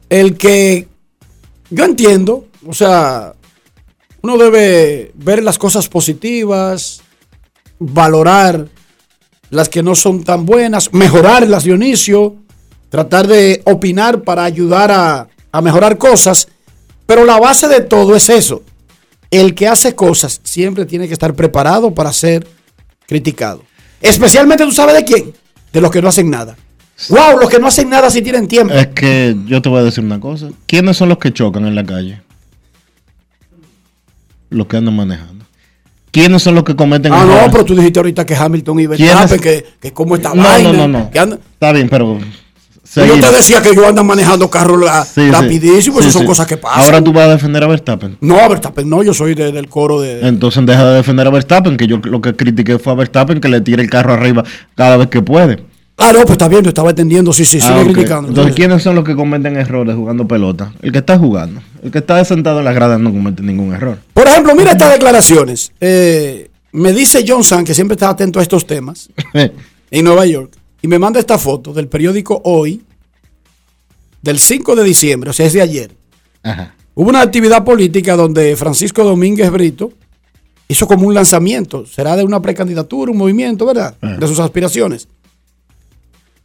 el 0.08 0.38
que 0.38 0.88
yo 1.68 1.84
entiendo, 1.84 2.46
o 2.66 2.72
sea, 2.72 3.34
uno 4.22 4.38
debe 4.38 5.12
ver 5.14 5.42
las 5.44 5.58
cosas 5.58 5.86
positivas, 5.88 7.02
valorar 7.78 8.66
las 9.50 9.68
que 9.68 9.82
no 9.82 9.94
son 9.94 10.24
tan 10.24 10.46
buenas, 10.46 10.92
mejorarlas, 10.94 11.64
Dionisio, 11.64 12.36
tratar 12.88 13.26
de 13.26 13.60
opinar 13.66 14.22
para 14.22 14.44
ayudar 14.44 14.90
a, 14.90 15.28
a 15.52 15.60
mejorar 15.60 15.98
cosas, 15.98 16.48
pero 17.10 17.24
la 17.24 17.40
base 17.40 17.66
de 17.66 17.80
todo 17.80 18.14
es 18.14 18.28
eso. 18.30 18.62
El 19.32 19.52
que 19.56 19.66
hace 19.66 19.96
cosas 19.96 20.40
siempre 20.44 20.84
tiene 20.86 21.08
que 21.08 21.12
estar 21.12 21.34
preparado 21.34 21.92
para 21.92 22.12
ser 22.12 22.46
criticado. 23.04 23.64
Especialmente, 24.00 24.62
¿tú 24.64 24.70
sabes 24.70 24.94
de 24.94 25.04
quién? 25.04 25.32
De 25.72 25.80
los 25.80 25.90
que 25.90 26.00
no 26.00 26.06
hacen 26.08 26.30
nada. 26.30 26.56
Wow, 27.08 27.40
los 27.40 27.50
que 27.50 27.58
no 27.58 27.66
hacen 27.66 27.90
nada 27.90 28.10
si 28.10 28.22
tienen 28.22 28.46
tiempo. 28.46 28.72
Es 28.74 28.86
que 28.88 29.34
yo 29.46 29.60
te 29.60 29.68
voy 29.68 29.80
a 29.80 29.82
decir 29.82 30.04
una 30.04 30.20
cosa. 30.20 30.50
¿Quiénes 30.66 30.96
son 30.98 31.08
los 31.08 31.18
que 31.18 31.32
chocan 31.32 31.66
en 31.66 31.74
la 31.74 31.84
calle? 31.84 32.20
Los 34.50 34.68
que 34.68 34.76
andan 34.76 34.94
manejando. 34.94 35.44
¿Quiénes 36.12 36.42
son 36.42 36.54
los 36.54 36.62
que 36.62 36.76
cometen 36.76 37.12
Ah, 37.12 37.24
no, 37.24 37.50
pero 37.50 37.64
tú 37.64 37.74
dijiste 37.74 37.98
ahorita 37.98 38.24
que 38.24 38.36
Hamilton 38.36 38.78
y. 38.78 38.86
Verstappen, 38.86 39.40
que, 39.40 39.66
que 39.80 39.92
cómo 39.92 40.14
está 40.14 40.32
No, 40.32 40.44
vaina, 40.44 40.72
no, 40.72 40.86
no, 40.86 40.98
no. 41.00 41.10
que 41.10 41.18
anda- 41.18 41.40
Está 41.54 41.72
bien, 41.72 41.88
pero. 41.88 42.20
Yo 42.94 43.20
te 43.20 43.30
decía 43.30 43.62
que 43.62 43.70
ellos 43.70 43.84
andan 43.86 44.06
manejando 44.06 44.50
carros 44.50 44.80
la- 44.80 45.04
Sí, 45.04 45.20
sí. 45.26 45.30
rapidísimo, 45.30 45.96
Sí, 45.98 46.02
esas 46.08 46.12
son 46.14 46.26
cosas 46.26 46.46
que 46.46 46.56
pasan. 46.56 46.82
Ahora 46.84 47.02
tú 47.04 47.12
vas 47.12 47.28
a 47.28 47.30
defender 47.32 47.62
a 47.62 47.66
Verstappen. 47.68 48.16
No, 48.20 48.38
a 48.38 48.48
Verstappen, 48.48 48.88
no, 48.88 49.02
yo 49.02 49.14
soy 49.14 49.34
de- 49.34 49.52
del 49.52 49.68
coro 49.68 50.00
de... 50.00 50.26
Entonces 50.26 50.64
deja 50.66 50.84
de 50.90 50.96
defender 50.96 51.26
a 51.26 51.30
Verstappen, 51.30 51.76
que 51.76 51.86
yo 51.86 51.98
lo 52.02 52.20
que 52.20 52.34
critiqué 52.34 52.78
fue 52.78 52.92
a 52.92 52.96
Verstappen 52.96 53.40
que 53.40 53.48
le 53.48 53.60
tire 53.60 53.82
el 53.82 53.88
carro 53.90 54.12
arriba 54.12 54.42
cada 54.74 54.96
vez 54.96 55.06
que 55.08 55.22
puede. 55.22 55.62
Ah, 56.02 56.12
no, 56.14 56.20
pues 56.22 56.32
está 56.32 56.48
bien, 56.48 56.62
yo 56.62 56.70
estaba 56.70 56.90
entendiendo, 56.90 57.30
sí, 57.32 57.44
sí, 57.44 57.58
Ah, 57.62 57.66
sigue 57.68 57.80
ok. 57.80 57.92
criticando. 57.92 58.28
Entonces, 58.30 58.54
¿quiénes 58.56 58.82
son 58.82 58.94
los 58.94 59.04
que 59.04 59.14
cometen 59.14 59.56
errores 59.56 59.94
jugando 59.94 60.26
pelota? 60.26 60.72
El 60.80 60.92
que 60.92 60.98
está 60.98 61.18
jugando. 61.18 61.60
El 61.82 61.90
que 61.90 61.98
está 61.98 62.24
sentado 62.24 62.60
en 62.60 62.64
las 62.64 62.74
gradas 62.74 62.98
no 62.98 63.12
comete 63.12 63.42
ningún 63.42 63.74
error. 63.74 63.98
Por 64.14 64.26
ejemplo, 64.26 64.54
mira 64.54 64.72
estas 64.72 64.92
declaraciones. 64.94 65.72
Eh, 65.78 66.50
me 66.72 66.92
dice 66.94 67.22
John 67.28 67.44
San, 67.44 67.64
que 67.64 67.74
siempre 67.74 67.96
está 67.96 68.08
atento 68.08 68.40
a 68.40 68.42
estos 68.42 68.66
temas, 68.66 69.10
en 69.90 70.04
Nueva 70.04 70.24
York, 70.24 70.52
y 70.82 70.88
me 70.88 70.98
manda 70.98 71.20
esta 71.20 71.38
foto 71.38 71.72
del 71.72 71.88
periódico 71.88 72.40
Hoy, 72.44 72.82
del 74.22 74.38
5 74.38 74.76
de 74.76 74.84
diciembre, 74.84 75.30
o 75.30 75.32
sea, 75.32 75.46
es 75.46 75.52
de 75.52 75.62
ayer. 75.62 75.92
Ajá. 76.42 76.74
Hubo 76.94 77.08
una 77.08 77.22
actividad 77.22 77.64
política 77.64 78.16
donde 78.16 78.56
Francisco 78.56 79.04
Domínguez 79.04 79.50
Brito 79.50 79.92
hizo 80.68 80.86
como 80.86 81.06
un 81.06 81.14
lanzamiento. 81.14 81.86
Será 81.86 82.16
de 82.16 82.24
una 82.24 82.42
precandidatura, 82.42 83.10
un 83.10 83.18
movimiento, 83.18 83.66
¿verdad? 83.66 83.96
De 84.00 84.26
sus 84.26 84.38
aspiraciones. 84.38 85.08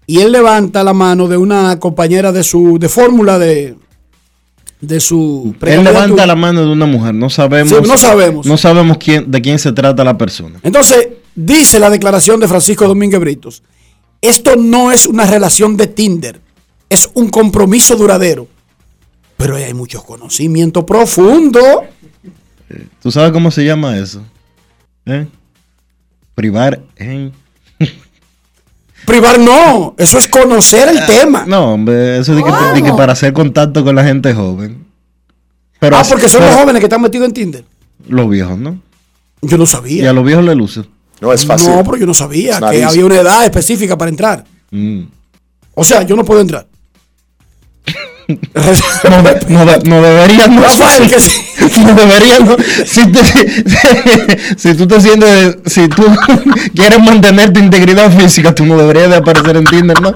Y 0.07 0.19
él 0.19 0.31
levanta 0.31 0.83
la 0.83 0.93
mano 0.93 1.27
de 1.27 1.37
una 1.37 1.79
compañera 1.79 2.31
de 2.31 2.43
su 2.43 2.77
de 2.79 2.89
fórmula 2.89 3.39
de, 3.39 3.75
de 4.81 4.99
su 4.99 5.55
Él 5.61 5.83
levanta 5.83 6.25
la 6.25 6.35
mano 6.35 6.61
de 6.61 6.71
una 6.71 6.85
mujer. 6.85 7.13
No 7.13 7.29
sabemos. 7.29 7.69
Sí, 7.69 7.75
no 7.87 7.97
sabemos. 7.97 8.45
No 8.45 8.57
sabemos 8.57 8.97
quién, 8.97 9.29
de 9.29 9.41
quién 9.41 9.59
se 9.59 9.71
trata 9.71 10.03
la 10.03 10.17
persona. 10.17 10.59
Entonces, 10.63 11.09
dice 11.33 11.79
la 11.79 11.89
declaración 11.89 12.39
de 12.39 12.47
Francisco 12.47 12.87
Domínguez 12.87 13.19
Britos, 13.19 13.63
esto 14.27 14.55
no 14.55 14.91
es 14.91 15.05
una 15.05 15.25
relación 15.25 15.77
de 15.77 15.87
Tinder, 15.87 16.41
es 16.89 17.09
un 17.13 17.29
compromiso 17.29 17.95
duradero. 17.95 18.47
Pero 19.37 19.55
hay 19.57 19.73
mucho 19.73 20.01
conocimiento 20.03 20.85
profundo. 20.85 21.59
¿Tú 23.01 23.11
sabes 23.11 23.31
cómo 23.31 23.51
se 23.51 23.65
llama 23.65 23.97
eso? 23.97 24.23
¿Eh? 25.05 25.27
Privar 26.35 26.81
en. 26.95 27.33
Privar 29.05 29.39
no, 29.39 29.93
eso 29.97 30.17
es 30.17 30.27
conocer 30.27 30.89
el 30.89 31.05
tema. 31.05 31.45
No, 31.45 31.73
hombre, 31.73 32.17
eso 32.19 32.33
de 32.33 32.43
que, 32.43 32.51
de 32.51 32.81
que 32.83 32.93
para 32.93 33.13
hacer 33.13 33.33
contacto 33.33 33.83
con 33.83 33.95
la 33.95 34.03
gente 34.03 34.33
joven. 34.33 34.85
Pero 35.79 35.97
ah, 35.97 35.99
así- 35.99 36.11
porque 36.11 36.27
son 36.29 36.39
pero 36.39 36.51
los 36.51 36.59
jóvenes 36.61 36.79
que 36.79 36.85
están 36.85 37.01
metidos 37.01 37.27
en 37.27 37.33
Tinder. 37.33 37.65
Los 38.07 38.29
viejos, 38.29 38.57
¿no? 38.57 38.79
Yo 39.41 39.57
no 39.57 39.65
Y 39.65 39.67
sabía. 39.67 40.09
a 40.09 40.13
los 40.13 40.25
viejos 40.25 40.43
les 40.43 40.55
luce. 40.55 40.81
No 41.21 41.31
es 41.33 41.45
fácil. 41.45 41.69
No, 41.69 41.83
pero 41.83 41.97
yo 41.97 42.05
no 42.05 42.13
sabía 42.13 42.55
Es 42.57 42.59
que 42.71 42.83
había 42.83 43.05
una 43.05 43.15
edad 43.21 43.45
específica 43.45 43.97
para 43.97 44.09
entrar. 44.09 44.43
Mm. 44.71 45.01
O 45.73 45.83
sea, 45.83 46.03
yo 46.03 46.15
no 46.15 46.23
puedo 46.25 46.41
entrar. 46.41 46.67
No, 48.27 49.21
de- 49.21 49.39
no, 49.49 49.65
de- 49.67 49.79
no 49.87 50.01
deberían, 50.01 50.55
no. 50.55 50.63
Rafael, 50.63 51.07
que 51.09 51.19
sí. 51.19 51.29
No 51.79 51.93
deberían, 51.93 52.43
no. 52.43 52.57
Si, 52.83 53.05
te- 53.11 54.55
si 54.57 54.73
tú 54.73 54.87
te 54.87 54.99
sientes, 54.99 55.57
si 55.67 55.87
tú 55.87 56.03
quieres 56.73 56.99
mantener 57.03 57.53
tu 57.53 57.59
integridad 57.59 58.11
física, 58.17 58.55
tú 58.55 58.65
no 58.65 58.77
deberías 58.77 59.11
de 59.11 59.17
aparecer 59.17 59.57
en 59.57 59.65
Tinder, 59.65 60.01
¿no? 60.01 60.15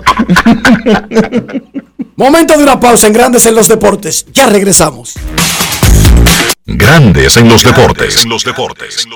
Momento 2.16 2.58
de 2.58 2.64
una 2.64 2.80
pausa 2.80 3.06
en 3.06 3.14
Grandes 3.14 3.46
en 3.46 3.54
los 3.54 3.68
Deportes. 3.68 4.26
Ya 4.34 4.48
regresamos. 4.48 5.14
Grandes 6.66 7.38
en 7.38 7.48
los 7.48 7.64
deportes. 7.64 8.24
En 8.24 8.30
los 8.30 8.44
deportes. 8.44 9.06
En 9.06 9.12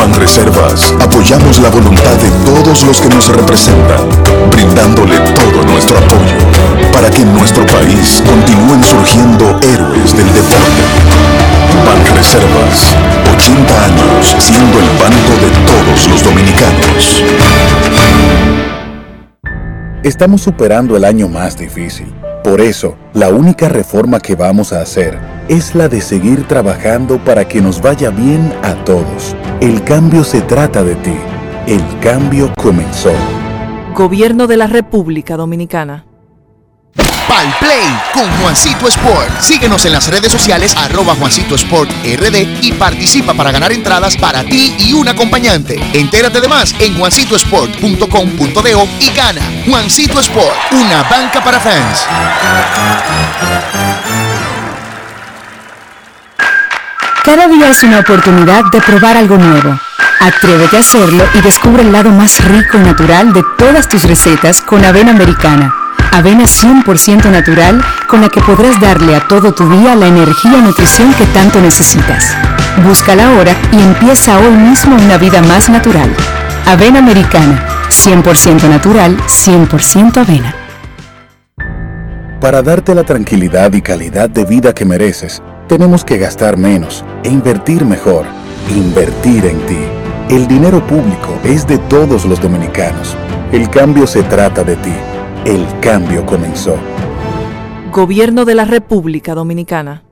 Banreservas 0.00 0.94
apoyamos 1.00 1.58
la 1.60 1.70
voluntad 1.70 2.16
de 2.16 2.30
todos 2.44 2.84
los 2.84 3.00
que 3.00 3.08
nos 3.08 3.28
representan, 3.28 4.08
brindándole 4.50 5.18
todo 5.34 5.62
nuestro 5.64 5.96
apoyo 5.98 6.36
para 6.92 7.10
que 7.10 7.22
en 7.22 7.32
nuestro 7.34 7.64
país 7.66 8.22
continúen 8.26 8.82
surgiendo 8.84 9.58
héroes 9.62 10.16
del 10.16 10.26
deporte. 10.32 10.82
Banreservas, 11.86 12.94
80 13.34 13.84
años 13.84 14.36
siendo 14.38 14.78
el 14.78 14.88
banco 14.98 15.32
de 15.40 15.50
todos 15.66 16.08
los 16.08 16.22
dominicanos. 16.24 17.24
Estamos 20.02 20.42
superando 20.42 20.96
el 20.96 21.04
año 21.04 21.28
más 21.28 21.56
difícil. 21.56 22.19
Por 22.42 22.62
eso, 22.62 22.96
la 23.12 23.28
única 23.28 23.68
reforma 23.68 24.18
que 24.18 24.34
vamos 24.34 24.72
a 24.72 24.80
hacer 24.80 25.18
es 25.48 25.74
la 25.74 25.88
de 25.88 26.00
seguir 26.00 26.48
trabajando 26.48 27.22
para 27.22 27.46
que 27.46 27.60
nos 27.60 27.82
vaya 27.82 28.10
bien 28.10 28.52
a 28.62 28.74
todos. 28.84 29.36
El 29.60 29.84
cambio 29.84 30.24
se 30.24 30.40
trata 30.40 30.82
de 30.82 30.94
ti. 30.96 31.16
El 31.66 31.82
cambio 32.00 32.50
comenzó. 32.56 33.12
Gobierno 33.94 34.46
de 34.46 34.56
la 34.56 34.66
República 34.68 35.36
Dominicana. 35.36 36.09
Pal 37.30 37.56
Play 37.60 37.86
con 38.12 38.28
Juancito 38.40 38.88
Sport. 38.88 39.40
Síguenos 39.40 39.84
en 39.84 39.92
las 39.92 40.08
redes 40.08 40.32
sociales 40.32 40.74
arroba 40.76 41.14
Juancito 41.14 41.54
Sport 41.54 41.88
RD 42.02 42.58
y 42.60 42.72
participa 42.72 43.34
para 43.34 43.52
ganar 43.52 43.70
entradas 43.70 44.16
para 44.16 44.42
ti 44.42 44.74
y 44.80 44.92
un 44.94 45.06
acompañante. 45.06 45.80
Entérate 45.92 46.40
de 46.40 46.48
más 46.48 46.74
en 46.80 46.98
juancitosport.com.de 46.98 48.88
y 48.98 49.10
gana. 49.14 49.42
Juancito 49.64 50.18
Sport, 50.18 50.56
una 50.72 51.04
banca 51.04 51.40
para 51.44 51.60
fans. 51.60 52.04
Cada 57.22 57.46
día 57.46 57.68
es 57.68 57.80
una 57.84 58.00
oportunidad 58.00 58.64
de 58.72 58.80
probar 58.80 59.16
algo 59.16 59.38
nuevo. 59.38 59.78
Atrévete 60.18 60.78
a 60.78 60.80
hacerlo 60.80 61.24
y 61.34 61.40
descubre 61.42 61.82
el 61.82 61.92
lado 61.92 62.10
más 62.10 62.44
rico 62.44 62.76
y 62.76 62.80
natural 62.80 63.32
de 63.32 63.44
todas 63.56 63.88
tus 63.88 64.02
recetas 64.02 64.60
con 64.62 64.84
avena 64.84 65.12
americana. 65.12 65.72
Avena 66.12 66.44
100% 66.44 67.30
natural 67.30 67.80
con 68.08 68.20
la 68.20 68.28
que 68.28 68.40
podrás 68.40 68.80
darle 68.80 69.14
a 69.14 69.28
todo 69.28 69.54
tu 69.54 69.68
día 69.70 69.94
la 69.94 70.08
energía 70.08 70.58
y 70.58 70.62
nutrición 70.62 71.14
que 71.14 71.24
tanto 71.26 71.60
necesitas. 71.60 72.34
Búscala 72.84 73.28
ahora 73.28 73.52
y 73.70 73.80
empieza 73.80 74.38
hoy 74.38 74.54
mismo 74.56 74.96
una 74.96 75.18
vida 75.18 75.40
más 75.42 75.70
natural. 75.70 76.10
Avena 76.66 76.98
americana, 76.98 77.64
100% 77.88 78.68
natural, 78.68 79.16
100% 79.18 80.16
avena. 80.16 80.54
Para 82.40 82.62
darte 82.62 82.94
la 82.94 83.04
tranquilidad 83.04 83.72
y 83.72 83.80
calidad 83.80 84.28
de 84.28 84.44
vida 84.44 84.74
que 84.74 84.84
mereces, 84.84 85.40
tenemos 85.68 86.04
que 86.04 86.18
gastar 86.18 86.56
menos 86.56 87.04
e 87.22 87.28
invertir 87.28 87.84
mejor. 87.84 88.24
Invertir 88.68 89.46
en 89.46 89.60
ti. 89.66 89.78
El 90.28 90.48
dinero 90.48 90.84
público 90.86 91.38
es 91.44 91.66
de 91.66 91.78
todos 91.78 92.24
los 92.24 92.40
dominicanos. 92.40 93.16
El 93.52 93.70
cambio 93.70 94.06
se 94.06 94.22
trata 94.24 94.64
de 94.64 94.76
ti. 94.76 94.92
El 95.44 95.66
cambio 95.80 96.26
comenzó. 96.26 96.76
Gobierno 97.90 98.44
de 98.44 98.54
la 98.54 98.66
República 98.66 99.34
Dominicana. 99.34 100.02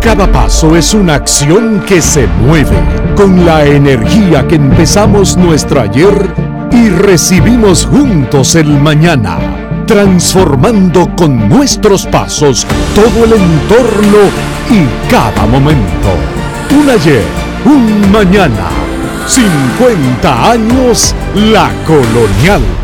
Cada 0.00 0.30
paso 0.32 0.74
es 0.74 0.94
una 0.94 1.14
acción 1.14 1.84
que 1.86 2.02
se 2.02 2.26
mueve 2.26 2.76
con 3.16 3.46
la 3.46 3.64
energía 3.64 4.48
que 4.48 4.56
empezamos 4.56 5.36
nuestro 5.36 5.80
ayer 5.80 6.12
y 6.72 6.88
recibimos 6.88 7.86
juntos 7.86 8.56
el 8.56 8.66
mañana, 8.66 9.38
transformando 9.86 11.14
con 11.14 11.48
nuestros 11.48 12.04
pasos 12.06 12.66
todo 12.96 13.24
el 13.24 13.32
entorno 13.34 14.18
y 14.70 15.08
cada 15.08 15.46
momento. 15.46 16.10
Un 16.76 16.90
ayer, 16.90 17.22
un 17.64 18.10
mañana, 18.10 18.70
50 19.28 20.50
años 20.50 21.14
la 21.36 21.70
colonial. 21.86 22.83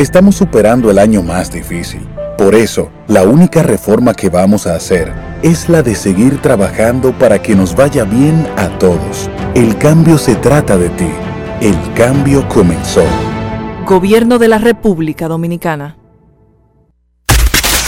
Estamos 0.00 0.36
superando 0.36 0.90
el 0.90 0.98
año 0.98 1.22
más 1.22 1.52
difícil. 1.52 2.00
Por 2.38 2.54
eso, 2.54 2.90
la 3.06 3.24
única 3.24 3.62
reforma 3.62 4.14
que 4.14 4.30
vamos 4.30 4.66
a 4.66 4.74
hacer 4.74 5.12
es 5.42 5.68
la 5.68 5.82
de 5.82 5.94
seguir 5.94 6.40
trabajando 6.40 7.12
para 7.18 7.42
que 7.42 7.54
nos 7.54 7.76
vaya 7.76 8.04
bien 8.04 8.48
a 8.56 8.70
todos. 8.78 9.28
El 9.54 9.76
cambio 9.76 10.16
se 10.16 10.36
trata 10.36 10.78
de 10.78 10.88
ti. 10.88 11.10
El 11.60 11.76
cambio 11.92 12.48
comenzó. 12.48 13.04
Gobierno 13.84 14.38
de 14.38 14.48
la 14.48 14.56
República 14.56 15.28
Dominicana. 15.28 15.98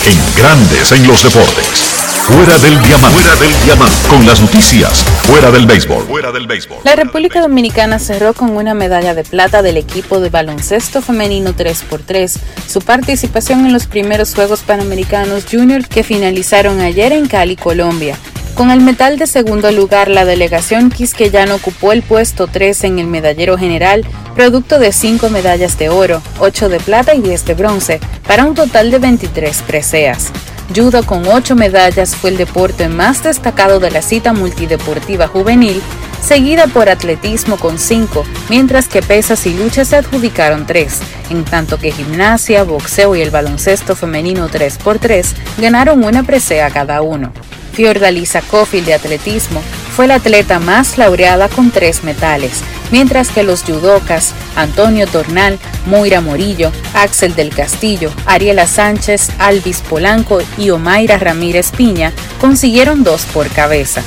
En 0.04 0.36
grandes 0.36 0.92
en 0.92 1.06
los 1.06 1.22
deportes. 1.24 1.81
Fuera 2.22 2.56
del 2.58 2.80
diamante. 2.82 3.20
Fuera 3.20 3.36
del 3.36 3.64
diamante. 3.64 4.08
Con 4.08 4.24
las 4.24 4.40
noticias. 4.40 5.02
Fuera 5.24 5.50
del 5.50 5.66
béisbol. 5.66 6.04
Fuera 6.04 6.30
del 6.30 6.46
béisbol. 6.46 6.78
La 6.84 6.94
República 6.94 7.40
Dominicana 7.40 7.98
cerró 7.98 8.32
con 8.32 8.56
una 8.56 8.74
medalla 8.74 9.12
de 9.14 9.24
plata 9.24 9.60
del 9.60 9.76
equipo 9.76 10.20
de 10.20 10.30
baloncesto 10.30 11.02
femenino 11.02 11.52
3x3, 11.52 12.38
su 12.68 12.80
participación 12.80 13.66
en 13.66 13.72
los 13.72 13.86
primeros 13.86 14.36
Juegos 14.36 14.60
Panamericanos 14.60 15.46
Junior 15.50 15.86
que 15.88 16.04
finalizaron 16.04 16.80
ayer 16.80 17.12
en 17.12 17.26
Cali, 17.26 17.56
Colombia. 17.56 18.16
Con 18.54 18.70
el 18.70 18.80
metal 18.80 19.18
de 19.18 19.26
segundo 19.26 19.72
lugar, 19.72 20.08
la 20.08 20.24
delegación 20.24 20.90
quisqueyana 20.90 21.56
ocupó 21.56 21.90
el 21.90 22.02
puesto 22.02 22.46
3 22.46 22.84
en 22.84 22.98
el 23.00 23.08
medallero 23.08 23.58
general, 23.58 24.06
producto 24.36 24.78
de 24.78 24.92
5 24.92 25.28
medallas 25.30 25.76
de 25.76 25.88
oro, 25.88 26.22
8 26.38 26.68
de 26.68 26.78
plata 26.78 27.14
y 27.14 27.20
10 27.20 27.46
de 27.46 27.54
bronce, 27.54 28.00
para 28.28 28.44
un 28.44 28.54
total 28.54 28.92
de 28.92 29.00
23 29.00 29.62
preseas. 29.62 30.30
Judo 30.74 31.04
con 31.04 31.26
8 31.26 31.54
medallas 31.54 32.16
fue 32.16 32.30
el 32.30 32.36
deporte 32.38 32.88
más 32.88 33.22
destacado 33.22 33.78
de 33.78 33.90
la 33.90 34.00
cita 34.00 34.32
multideportiva 34.32 35.26
juvenil, 35.26 35.82
seguida 36.22 36.66
por 36.68 36.88
atletismo 36.88 37.58
con 37.58 37.78
5, 37.78 38.24
mientras 38.48 38.88
que 38.88 39.02
pesas 39.02 39.44
y 39.46 39.54
luchas 39.54 39.88
se 39.88 39.96
adjudicaron 39.96 40.66
3, 40.66 41.00
en 41.30 41.44
tanto 41.44 41.78
que 41.78 41.92
gimnasia, 41.92 42.62
boxeo 42.62 43.14
y 43.16 43.20
el 43.20 43.30
baloncesto 43.30 43.96
femenino 43.96 44.48
3x3 44.48 45.26
ganaron 45.58 46.04
una 46.04 46.22
presea 46.22 46.70
cada 46.70 47.02
uno. 47.02 47.32
Fiordalisa 47.72 48.42
Cofield 48.42 48.86
de 48.86 48.94
atletismo 48.94 49.62
fue 49.96 50.06
la 50.06 50.16
atleta 50.16 50.58
más 50.58 50.98
laureada 50.98 51.48
con 51.48 51.70
tres 51.70 52.04
metales, 52.04 52.60
mientras 52.90 53.30
que 53.30 53.42
los 53.42 53.62
judocas 53.62 54.34
Antonio 54.56 55.06
Tornal, 55.06 55.58
Moira 55.86 56.20
Morillo, 56.20 56.70
Axel 56.94 57.34
del 57.34 57.54
Castillo, 57.54 58.10
Ariela 58.26 58.66
Sánchez, 58.66 59.30
Alvis 59.38 59.80
Polanco 59.80 60.40
y 60.58 60.70
Omaira 60.70 61.18
Ramírez 61.18 61.70
Piña 61.72 62.12
consiguieron 62.40 63.02
dos 63.04 63.24
por 63.26 63.48
cabeza. 63.48 64.02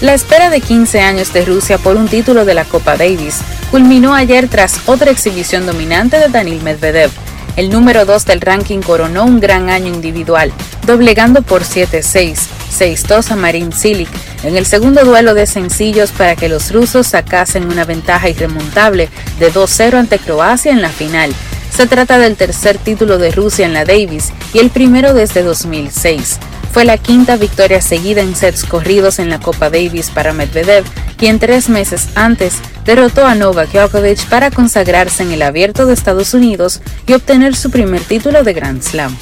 La 0.00 0.14
espera 0.14 0.48
de 0.48 0.60
15 0.60 1.00
años 1.00 1.32
de 1.32 1.44
Rusia 1.44 1.76
por 1.76 1.96
un 1.96 2.06
título 2.06 2.44
de 2.44 2.54
la 2.54 2.64
Copa 2.64 2.96
Davis 2.96 3.40
culminó 3.72 4.14
ayer 4.14 4.46
tras 4.48 4.80
otra 4.86 5.10
exhibición 5.10 5.66
dominante 5.66 6.20
de 6.20 6.28
Danil 6.28 6.62
Medvedev. 6.62 7.10
El 7.56 7.70
número 7.70 8.04
2 8.04 8.24
del 8.24 8.40
ranking 8.40 8.78
coronó 8.78 9.24
un 9.24 9.40
gran 9.40 9.70
año 9.70 9.92
individual, 9.92 10.52
doblegando 10.86 11.42
por 11.42 11.64
7-6, 11.64 12.38
6-2 12.78 13.32
a 13.32 13.36
Marin 13.36 13.72
Cilic 13.72 14.08
en 14.44 14.56
el 14.56 14.66
segundo 14.66 15.04
duelo 15.04 15.34
de 15.34 15.46
sencillos 15.46 16.12
para 16.12 16.36
que 16.36 16.48
los 16.48 16.70
rusos 16.70 17.08
sacasen 17.08 17.64
una 17.64 17.84
ventaja 17.84 18.28
irremontable 18.28 19.08
de 19.40 19.52
2-0 19.52 19.94
ante 19.94 20.20
Croacia 20.20 20.70
en 20.70 20.80
la 20.80 20.90
final. 20.90 21.34
Se 21.76 21.88
trata 21.88 22.18
del 22.18 22.36
tercer 22.36 22.78
título 22.78 23.18
de 23.18 23.32
Rusia 23.32 23.66
en 23.66 23.72
la 23.72 23.84
Davis 23.84 24.32
y 24.54 24.60
el 24.60 24.70
primero 24.70 25.12
desde 25.12 25.42
2006. 25.42 26.38
Fue 26.72 26.84
la 26.84 26.98
quinta 26.98 27.36
victoria 27.36 27.80
seguida 27.80 28.20
en 28.20 28.36
sets 28.36 28.64
corridos 28.64 29.18
en 29.18 29.30
la 29.30 29.40
Copa 29.40 29.70
Davis 29.70 30.10
para 30.10 30.32
Medvedev, 30.32 30.84
quien 31.16 31.38
tres 31.38 31.68
meses 31.68 32.08
antes 32.14 32.54
derrotó 32.84 33.26
a 33.26 33.34
Novak 33.34 33.72
Djokovic 33.72 34.26
para 34.28 34.50
consagrarse 34.50 35.22
en 35.22 35.32
el 35.32 35.42
Abierto 35.42 35.86
de 35.86 35.94
Estados 35.94 36.34
Unidos 36.34 36.80
y 37.06 37.14
obtener 37.14 37.56
su 37.56 37.70
primer 37.70 38.02
título 38.02 38.44
de 38.44 38.52
Grand 38.52 38.82
Slam. 38.82 39.16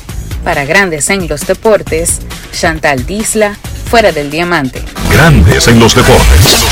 Para 0.44 0.64
Grandes 0.64 1.08
en 1.10 1.26
los 1.28 1.46
Deportes, 1.46 2.20
Chantal 2.52 3.06
Disla, 3.06 3.56
fuera 3.90 4.12
del 4.12 4.30
diamante. 4.30 4.82
Grandes 5.10 5.68
en 5.68 5.80
los 5.80 5.94
deportes. 5.94 6.66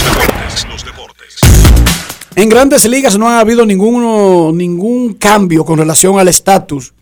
En 2.37 2.49
grandes 2.49 2.85
ligas 2.89 3.17
no 3.17 3.29
ha 3.29 3.39
habido 3.39 3.65
ninguno, 3.65 4.51
ningún 4.53 5.15
cambio 5.15 5.65
con 5.65 5.79
relación 5.79 6.19
al 6.19 6.29
estatus 6.29 6.93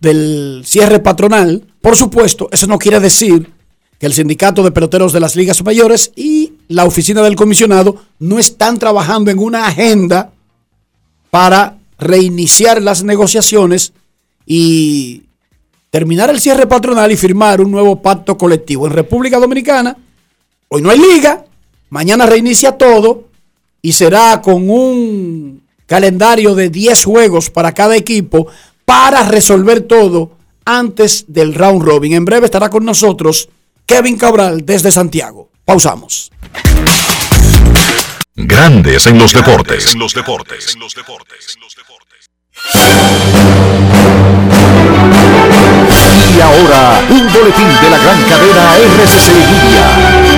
del 0.00 0.62
cierre 0.66 0.98
patronal. 1.00 1.64
Por 1.84 1.96
supuesto, 1.96 2.48
eso 2.50 2.66
no 2.66 2.78
quiere 2.78 2.98
decir 2.98 3.52
que 3.98 4.06
el 4.06 4.14
sindicato 4.14 4.62
de 4.62 4.70
peloteros 4.70 5.12
de 5.12 5.20
las 5.20 5.36
ligas 5.36 5.62
mayores 5.62 6.12
y 6.16 6.54
la 6.68 6.86
oficina 6.86 7.20
del 7.20 7.36
comisionado 7.36 7.96
no 8.18 8.38
están 8.38 8.78
trabajando 8.78 9.30
en 9.30 9.38
una 9.38 9.66
agenda 9.66 10.32
para 11.28 11.76
reiniciar 11.98 12.80
las 12.80 13.04
negociaciones 13.04 13.92
y 14.46 15.24
terminar 15.90 16.30
el 16.30 16.40
cierre 16.40 16.66
patronal 16.66 17.12
y 17.12 17.18
firmar 17.18 17.60
un 17.60 17.70
nuevo 17.70 18.00
pacto 18.00 18.38
colectivo. 18.38 18.86
En 18.86 18.94
República 18.94 19.38
Dominicana, 19.38 19.94
hoy 20.68 20.80
no 20.80 20.88
hay 20.88 20.98
liga, 20.98 21.44
mañana 21.90 22.24
reinicia 22.24 22.78
todo 22.78 23.24
y 23.82 23.92
será 23.92 24.40
con 24.40 24.70
un 24.70 25.62
calendario 25.84 26.54
de 26.54 26.70
10 26.70 27.04
juegos 27.04 27.50
para 27.50 27.72
cada 27.72 27.94
equipo 27.94 28.46
para 28.86 29.28
resolver 29.28 29.82
todo 29.82 30.43
antes 30.64 31.24
del 31.28 31.54
round 31.54 31.82
robin. 31.82 32.14
En 32.14 32.24
breve 32.24 32.46
estará 32.46 32.70
con 32.70 32.84
nosotros 32.84 33.48
Kevin 33.86 34.16
Cabral 34.16 34.64
desde 34.64 34.90
Santiago. 34.90 35.50
Pausamos. 35.64 36.30
Grandes 38.36 39.06
en 39.06 39.18
los 39.18 39.32
deportes. 39.32 39.92
En 39.92 40.00
los 40.00 40.14
deportes. 40.14 40.74
En 40.74 40.80
los 40.80 40.94
deportes. 40.94 41.58
Y 46.36 46.40
ahora, 46.40 47.00
un 47.10 47.32
boletín 47.32 47.68
de 47.80 47.90
la 47.90 47.98
gran 47.98 48.22
cadena 48.24 48.76
RCC 48.76 49.32
Media. 49.52 50.33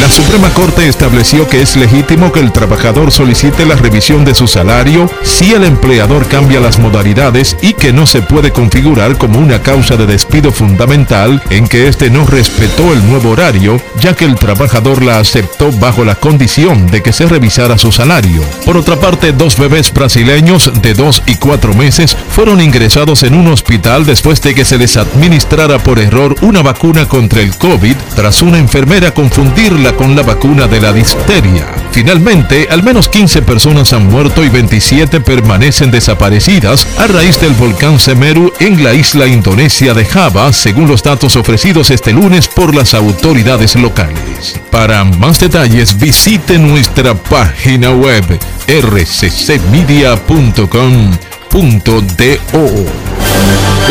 La 0.00 0.12
Suprema 0.12 0.50
Corte 0.50 0.86
estableció 0.86 1.48
que 1.48 1.62
es 1.62 1.74
legítimo 1.74 2.30
que 2.30 2.38
el 2.38 2.52
trabajador 2.52 3.10
solicite 3.10 3.66
la 3.66 3.74
revisión 3.74 4.24
de 4.24 4.34
su 4.34 4.46
salario 4.46 5.10
si 5.22 5.52
el 5.52 5.64
empleador 5.64 6.28
cambia 6.28 6.60
las 6.60 6.78
modalidades 6.78 7.56
y 7.60 7.72
que 7.72 7.92
no 7.92 8.06
se 8.06 8.22
puede 8.22 8.52
configurar 8.52 9.18
como 9.18 9.40
una 9.40 9.62
causa 9.62 9.96
de 9.96 10.06
despido 10.06 10.52
fundamental 10.52 11.42
en 11.50 11.66
que 11.66 11.88
éste 11.88 12.08
no 12.08 12.24
respetó 12.24 12.92
el 12.92 13.04
nuevo 13.08 13.30
horario, 13.30 13.80
ya 13.98 14.14
que 14.14 14.26
el 14.26 14.36
trabajador 14.36 15.02
la 15.02 15.18
aceptó 15.18 15.72
bajo 15.72 16.04
la 16.04 16.14
condición 16.14 16.86
de 16.86 17.02
que 17.02 17.12
se 17.12 17.26
revisara 17.26 17.76
su 17.76 17.90
salario. 17.90 18.42
Por 18.64 18.76
otra 18.76 18.96
parte, 18.96 19.32
dos 19.32 19.58
bebés 19.58 19.92
brasileños 19.92 20.70
de 20.82 20.94
dos 20.94 21.22
y 21.26 21.34
cuatro 21.34 21.74
meses 21.74 22.16
fueron 22.30 22.60
ingresados 22.60 23.24
en 23.24 23.34
un 23.34 23.48
hospital 23.48 24.06
después 24.06 24.40
de 24.40 24.54
que 24.54 24.64
se 24.64 24.78
les 24.78 24.96
administrara 24.96 25.78
por 25.78 25.98
error 25.98 26.36
una 26.42 26.62
vacuna 26.62 27.08
contra 27.08 27.40
el 27.40 27.56
COVID 27.56 27.96
tras 28.14 28.42
una 28.42 28.58
enfermera 28.58 29.12
confundirla 29.56 29.96
con 29.96 30.14
la 30.14 30.22
vacuna 30.22 30.66
de 30.66 30.80
la 30.80 30.92
difteria. 30.92 31.66
Finalmente, 31.90 32.68
al 32.70 32.82
menos 32.82 33.08
15 33.08 33.40
personas 33.42 33.94
han 33.94 34.06
muerto 34.08 34.44
y 34.44 34.50
27 34.50 35.20
permanecen 35.20 35.90
desaparecidas 35.90 36.86
a 36.98 37.06
raíz 37.06 37.40
del 37.40 37.54
volcán 37.54 37.98
Semeru 37.98 38.52
en 38.60 38.84
la 38.84 38.92
isla 38.92 39.26
indonesia 39.26 39.94
de 39.94 40.04
Java, 40.04 40.52
según 40.52 40.88
los 40.88 41.02
datos 41.02 41.36
ofrecidos 41.36 41.90
este 41.90 42.12
lunes 42.12 42.48
por 42.48 42.74
las 42.74 42.92
autoridades 42.92 43.76
locales. 43.76 44.60
Para 44.70 45.04
más 45.04 45.40
detalles, 45.40 45.98
visite 45.98 46.58
nuestra 46.58 47.14
página 47.14 47.92
web 47.92 48.24
rccmedia.com.do. 48.68 50.06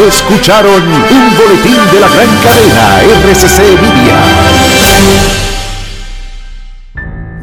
Escucharon 0.08 0.84
un 0.84 1.38
boletín 1.38 1.80
de 1.92 2.00
la 2.00 2.08
gran 2.10 2.30
cadena 2.44 3.02
RCC 3.02 3.60
Media. 3.82 5.55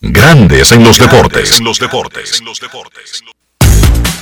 Grandes 0.00 0.70
en 0.70 0.84
los 0.84 0.96
deportes. 0.96 1.60
los 1.60 1.80
deportes. 1.80 2.40
los 2.44 2.60
deportes. 2.60 3.24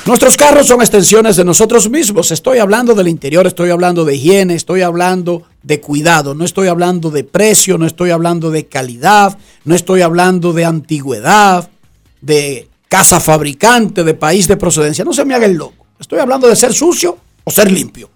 Nuestros 0.07 0.37
carros 0.39 0.69
son 0.69 0.81
extensiones 0.81 1.37
de 1.37 1.45
nosotros 1.45 1.91
mismos. 1.91 2.31
Estoy 2.31 2.61
hablando 2.61 2.95
del 2.95 3.09
interior, 3.09 3.47
estoy 3.47 3.69
hablando 3.69 4.07
de 4.07 4.15
higiene, 4.15 4.55
estoy 4.55 4.81
hablando 4.81 5.43
de 5.63 5.81
cuidado, 5.83 6.35
no 6.35 6.47
estoy 6.47 6.69
hablando 6.69 7.11
de 7.11 7.25
precio, 7.25 7.77
no 7.77 7.85
estoy 7.85 8.11
hablando 8.11 8.51
de 8.51 8.67
calidad, 8.67 9.37
no 9.65 9.75
estoy 9.75 10.01
hablando 10.01 10.55
de 10.55 10.65
antigüedad, 10.65 11.69
de 12.23 12.71
casa 12.89 13.21
fabricante, 13.21 14.03
de 14.03 14.15
país 14.15 14.49
de 14.49 14.57
procedencia. 14.57 15.05
No 15.05 15.13
se 15.13 15.27
me 15.27 15.35
haga 15.35 15.45
el 15.45 15.57
loco. 15.57 15.85
Estoy 16.01 16.21
hablando 16.21 16.49
de 16.49 16.57
ser 16.57 16.73
sucio 16.73 17.19
o 17.45 17.51
ser 17.51 17.71
limpio. 17.71 18.09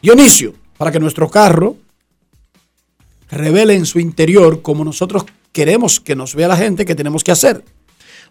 Dionisio, 0.00 0.54
para 0.78 0.90
que 0.90 1.00
nuestro 1.00 1.28
carro 1.28 1.76
revele 3.30 3.74
en 3.74 3.84
su 3.84 3.98
interior 3.98 4.62
como 4.62 4.84
nosotros 4.84 5.26
queremos 5.54 6.00
que 6.00 6.16
nos 6.16 6.34
vea 6.34 6.48
la 6.48 6.56
gente 6.56 6.84
que 6.84 6.94
tenemos 6.94 7.24
que 7.24 7.32
hacer. 7.32 7.64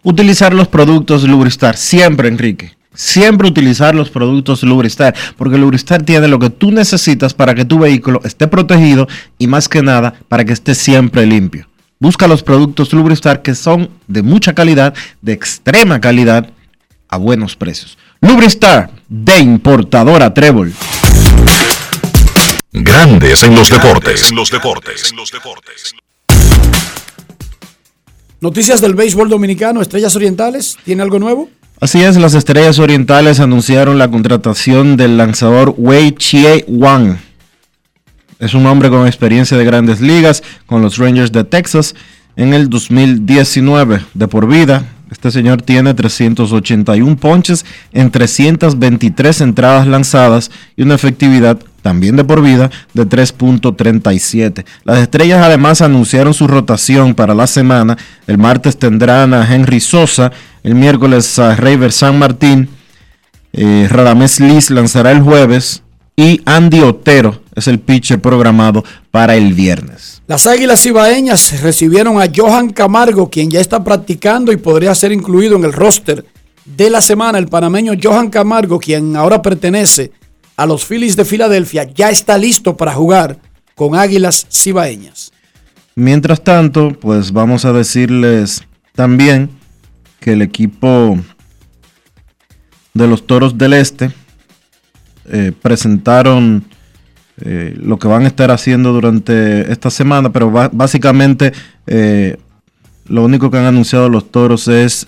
Utilizar 0.04 0.54
los 0.54 0.68
productos 0.68 1.24
Lubristar, 1.24 1.76
siempre, 1.76 2.28
Enrique. 2.28 2.76
Siempre 2.94 3.48
utilizar 3.48 3.94
los 3.94 4.10
productos 4.10 4.62
Lubristar, 4.62 5.16
porque 5.36 5.58
Lubristar 5.58 6.02
tiene 6.02 6.28
lo 6.28 6.38
que 6.38 6.50
tú 6.50 6.70
necesitas 6.70 7.34
para 7.34 7.54
que 7.54 7.64
tu 7.64 7.80
vehículo 7.80 8.20
esté 8.22 8.46
protegido 8.46 9.08
y 9.36 9.48
más 9.48 9.68
que 9.68 9.82
nada 9.82 10.14
para 10.28 10.44
que 10.44 10.52
esté 10.52 10.76
siempre 10.76 11.26
limpio. 11.26 11.66
Busca 11.98 12.28
los 12.28 12.42
productos 12.42 12.92
Lubristar 12.92 13.42
que 13.42 13.54
son 13.54 13.88
de 14.06 14.22
mucha 14.22 14.52
calidad, 14.52 14.94
de 15.22 15.32
extrema 15.32 16.00
calidad, 16.00 16.50
a 17.08 17.16
buenos 17.16 17.56
precios. 17.56 17.96
Lubristar, 18.20 18.90
de 19.08 19.38
importadora 19.38 20.32
Trébol. 20.34 20.72
Grandes 22.72 23.42
en 23.42 23.54
los 23.54 23.70
deportes. 23.70 24.28
En 24.28 24.36
los 24.36 24.50
deportes. 24.50 25.10
En 25.10 25.16
los 25.16 25.30
deportes. 25.30 25.94
Noticias 28.44 28.82
del 28.82 28.92
béisbol 28.92 29.30
dominicano, 29.30 29.80
Estrellas 29.80 30.14
Orientales, 30.16 30.76
¿tiene 30.84 31.02
algo 31.02 31.18
nuevo? 31.18 31.48
Así 31.80 32.02
es, 32.02 32.18
las 32.18 32.34
Estrellas 32.34 32.78
Orientales 32.78 33.40
anunciaron 33.40 33.96
la 33.96 34.10
contratación 34.10 34.98
del 34.98 35.16
lanzador 35.16 35.74
Wei 35.78 36.12
Chie 36.12 36.62
Wang. 36.68 37.16
Es 38.38 38.52
un 38.52 38.66
hombre 38.66 38.90
con 38.90 39.06
experiencia 39.06 39.56
de 39.56 39.64
grandes 39.64 40.02
ligas 40.02 40.42
con 40.66 40.82
los 40.82 40.98
Rangers 40.98 41.32
de 41.32 41.44
Texas 41.44 41.94
en 42.36 42.52
el 42.52 42.68
2019 42.68 44.02
de 44.12 44.28
por 44.28 44.46
vida. 44.46 44.92
Este 45.10 45.30
señor 45.30 45.62
tiene 45.62 45.94
381 45.94 47.16
ponches 47.16 47.64
en 47.94 48.10
323 48.10 49.40
entradas 49.40 49.86
lanzadas 49.86 50.50
y 50.76 50.82
una 50.82 50.96
efectividad 50.96 51.60
también 51.84 52.16
de 52.16 52.24
por 52.24 52.40
vida 52.40 52.70
de 52.94 53.06
3.37. 53.06 54.64
Las 54.84 55.00
estrellas 55.00 55.44
además 55.44 55.82
anunciaron 55.82 56.32
su 56.32 56.46
rotación 56.48 57.14
para 57.14 57.34
la 57.34 57.46
semana. 57.46 57.98
El 58.26 58.38
martes 58.38 58.78
tendrán 58.78 59.34
a 59.34 59.54
Henry 59.54 59.80
Sosa, 59.80 60.32
el 60.62 60.76
miércoles 60.76 61.38
a 61.38 61.54
Reyver 61.54 61.92
San 61.92 62.18
Martín, 62.18 62.70
eh, 63.52 63.86
Radamés 63.90 64.40
Liz 64.40 64.70
lanzará 64.70 65.10
el 65.10 65.20
jueves 65.20 65.82
y 66.16 66.40
Andy 66.46 66.80
Otero 66.80 67.42
es 67.54 67.68
el 67.68 67.78
pitcher 67.78 68.18
programado 68.18 68.82
para 69.10 69.36
el 69.36 69.52
viernes. 69.52 70.22
Las 70.26 70.46
Águilas 70.46 70.86
Ibaeñas 70.86 71.60
recibieron 71.60 72.18
a 72.18 72.30
Johan 72.34 72.70
Camargo, 72.70 73.28
quien 73.28 73.50
ya 73.50 73.60
está 73.60 73.84
practicando 73.84 74.52
y 74.52 74.56
podría 74.56 74.94
ser 74.94 75.12
incluido 75.12 75.56
en 75.56 75.64
el 75.64 75.74
roster 75.74 76.24
de 76.64 76.88
la 76.88 77.02
semana. 77.02 77.36
El 77.36 77.48
panameño 77.48 77.92
Johan 78.02 78.30
Camargo, 78.30 78.80
quien 78.80 79.16
ahora 79.16 79.42
pertenece 79.42 80.12
a 80.56 80.66
los 80.66 80.84
Phillies 80.84 81.16
de 81.16 81.24
Filadelfia, 81.24 81.84
ya 81.84 82.10
está 82.10 82.38
listo 82.38 82.76
para 82.76 82.92
jugar 82.92 83.38
con 83.74 83.94
Águilas 83.94 84.46
Cibaeñas. 84.50 85.32
Mientras 85.96 86.42
tanto, 86.42 86.92
pues 87.00 87.32
vamos 87.32 87.64
a 87.64 87.72
decirles 87.72 88.62
también 88.94 89.50
que 90.20 90.32
el 90.32 90.42
equipo 90.42 91.18
de 92.94 93.06
los 93.06 93.26
Toros 93.26 93.58
del 93.58 93.74
Este 93.74 94.10
eh, 95.26 95.52
presentaron 95.60 96.64
eh, 97.40 97.74
lo 97.76 97.98
que 97.98 98.08
van 98.08 98.24
a 98.24 98.28
estar 98.28 98.50
haciendo 98.50 98.92
durante 98.92 99.70
esta 99.72 99.90
semana, 99.90 100.32
pero 100.32 100.50
básicamente 100.50 101.52
eh, 101.86 102.36
lo 103.06 103.24
único 103.24 103.50
que 103.50 103.58
han 103.58 103.66
anunciado 103.66 104.08
los 104.08 104.30
Toros 104.30 104.68
es 104.68 105.06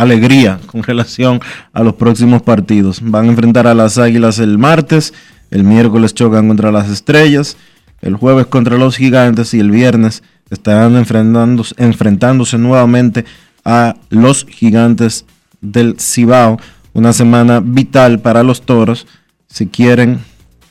alegría 0.00 0.58
con 0.66 0.82
relación 0.82 1.40
a 1.72 1.82
los 1.82 1.94
próximos 1.94 2.42
partidos. 2.42 3.00
Van 3.02 3.26
a 3.26 3.28
enfrentar 3.28 3.66
a 3.66 3.74
las 3.74 3.98
Águilas 3.98 4.38
el 4.38 4.56
martes, 4.56 5.12
el 5.50 5.62
miércoles 5.62 6.14
chocan 6.14 6.48
contra 6.48 6.72
las 6.72 6.88
Estrellas, 6.88 7.56
el 8.00 8.16
jueves 8.16 8.46
contra 8.46 8.78
los 8.78 8.96
Gigantes 8.96 9.52
y 9.52 9.60
el 9.60 9.70
viernes 9.70 10.22
estarán 10.48 10.96
enfrentándose, 10.96 12.58
nuevamente 12.58 13.26
a 13.64 13.94
los 14.08 14.46
Gigantes 14.46 15.26
del 15.60 15.96
Cibao. 16.00 16.58
Una 16.92 17.12
semana 17.12 17.60
vital 17.60 18.20
para 18.20 18.42
los 18.42 18.62
Toros 18.62 19.06
si 19.48 19.66
quieren 19.66 20.20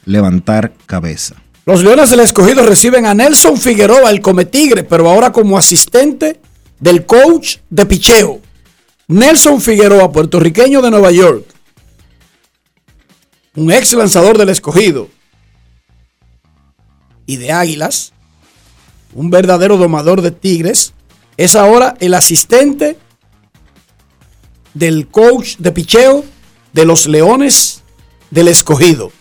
levantar 0.06 0.74
cabeza. 0.86 1.36
Los 1.66 1.84
Leones 1.84 2.10
del 2.10 2.22
Escogido 2.22 2.66
reciben 2.66 3.06
a 3.06 3.14
Nelson 3.14 3.58
Figueroa, 3.58 4.10
el 4.10 4.22
Cometigre, 4.22 4.84
pero 4.84 5.08
ahora 5.08 5.32
como 5.32 5.58
asistente 5.58 6.40
del 6.80 7.06
coach 7.06 7.58
de 7.70 7.86
picheo. 7.86 8.42
Nelson 9.10 9.60
Figueroa, 9.60 10.12
puertorriqueño 10.12 10.84
de 10.84 10.91
Nueva 10.91 11.10
York, 11.10 11.43
un 13.55 13.72
ex 13.72 13.93
lanzador 13.93 14.38
del 14.38 14.49
escogido 14.49 15.10
y 17.26 17.38
de 17.38 17.51
Águilas, 17.51 18.14
un 19.16 19.32
verdadero 19.32 19.78
domador 19.78 20.22
de 20.22 20.30
Tigres, 20.30 20.93
es 21.38 21.55
ahora 21.55 21.95
el 21.99 22.14
asistente 22.14 22.99
del 24.76 25.07
coach 25.07 25.55
de 25.57 25.72
picheo 25.72 26.24
de 26.74 26.86
los 26.86 27.07
Leones 27.07 27.82
del 28.30 28.47
Escogido. 28.47 29.12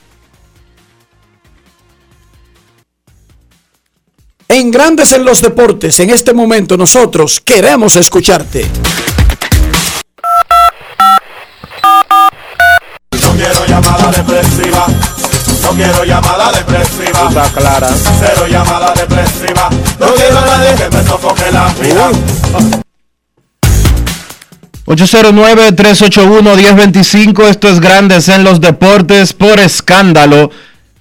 En 4.48 4.70
Grandes 4.70 5.12
en 5.12 5.24
los 5.24 5.40
Deportes, 5.40 5.98
en 6.00 6.10
este 6.10 6.34
momento 6.34 6.76
nosotros 6.76 7.40
queremos 7.40 7.96
escucharte. 7.96 8.66
Quiero 13.38 13.64
llamada 13.66 14.10
depresiva. 14.10 14.86
No 15.62 15.70
quiero 15.70 16.04
llamada 16.04 16.52
depresiva. 16.52 17.28
Está 17.28 17.44
clara. 17.52 17.88
Cero 18.20 18.46
llamada 18.48 18.92
depresiva. 18.94 19.70
No 19.98 20.14
quiero 20.14 20.38
a 20.38 20.46
nadie 20.46 20.74
que 20.74 20.88
me 20.96 21.02
sofoque 21.04 21.50
la 21.52 21.68
vida. 21.80 22.10
809-381-1025, 24.86 27.44
esto 27.44 27.68
es 27.68 27.78
Grandes 27.78 28.28
en 28.30 28.42
los 28.42 28.62
Deportes 28.62 29.34
por 29.34 29.60
escándalo 29.60 30.50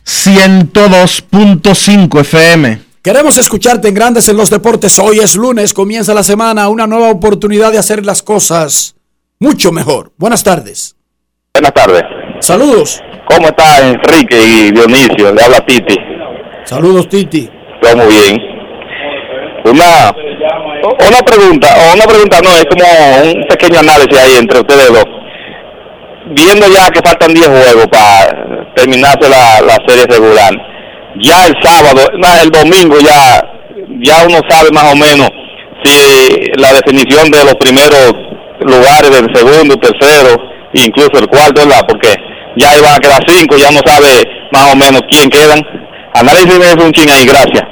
102.5 0.06 2.20
FM. 2.20 2.82
Queremos 3.02 3.38
escucharte 3.38 3.88
en 3.88 3.94
Grandes 3.94 4.28
en 4.28 4.36
los 4.36 4.50
Deportes. 4.50 5.00
Hoy 5.00 5.20
es 5.20 5.38
lunes, 5.38 5.74
comienza 5.74 6.14
la 6.14 6.24
semana, 6.24 6.68
una 6.68 6.86
nueva 6.86 7.10
oportunidad 7.10 7.72
de 7.72 7.78
hacer 7.78 8.06
las 8.06 8.22
cosas 8.22 8.96
mucho 9.40 9.72
mejor. 9.72 10.12
Buenas 10.18 10.44
tardes. 10.44 10.97
Buenas 11.58 11.74
tardes. 11.74 12.04
Saludos. 12.40 13.02
¿Cómo 13.26 13.48
está 13.48 13.80
Enrique 13.80 14.38
y 14.38 14.72
Dionisio? 14.72 15.34
Le 15.34 15.42
habla 15.42 15.60
Titi. 15.66 15.96
Saludos, 16.66 17.10
Titi. 17.10 17.50
Todo 17.82 17.98
muy 17.98 18.14
bien. 18.14 18.38
Una, 19.66 20.14
una 21.10 21.20
pregunta, 21.26 21.68
o 21.80 21.96
una 21.96 22.06
pregunta 22.06 22.40
no, 22.44 22.52
es 22.52 22.66
como 22.66 22.86
un 23.32 23.44
pequeño 23.48 23.80
análisis 23.80 24.20
ahí 24.20 24.38
entre 24.38 24.60
ustedes 24.60 24.88
dos. 24.90 25.06
Viendo 26.28 26.68
ya 26.68 26.92
que 26.92 27.02
faltan 27.04 27.34
10 27.34 27.48
juegos 27.48 27.88
para 27.88 28.76
terminarse 28.76 29.28
la, 29.28 29.60
la 29.62 29.80
serie 29.88 30.06
regular, 30.06 30.54
ya 31.20 31.48
el 31.48 31.56
sábado, 31.64 32.08
el 32.44 32.52
domingo 32.52 33.00
ya, 33.00 33.42
ya 34.02 34.28
uno 34.28 34.42
sabe 34.48 34.70
más 34.72 34.94
o 34.94 34.96
menos 34.96 35.32
si 35.84 36.52
la 36.58 36.72
definición 36.74 37.32
de 37.32 37.46
los 37.46 37.56
primeros 37.56 38.14
lugares 38.62 39.10
del 39.10 39.36
segundo, 39.36 39.76
tercero, 39.78 40.38
incluso 40.74 41.20
el 41.20 41.28
cuarto, 41.28 41.62
¿verdad? 41.62 41.82
Porque 41.88 42.14
ya 42.58 42.78
iban 42.78 42.96
a 42.96 43.00
quedar 43.00 43.24
cinco, 43.28 43.58
ya 43.58 43.72
no 43.72 43.80
sabe 43.86 44.24
más 44.52 44.74
o 44.74 44.76
menos 44.76 45.02
quién 45.10 45.30
quedan. 45.30 45.62
Análisis 46.14 46.54
es 46.54 46.84
un 46.84 46.92
ching 46.92 47.10
ahí, 47.10 47.26
gracias. 47.26 47.64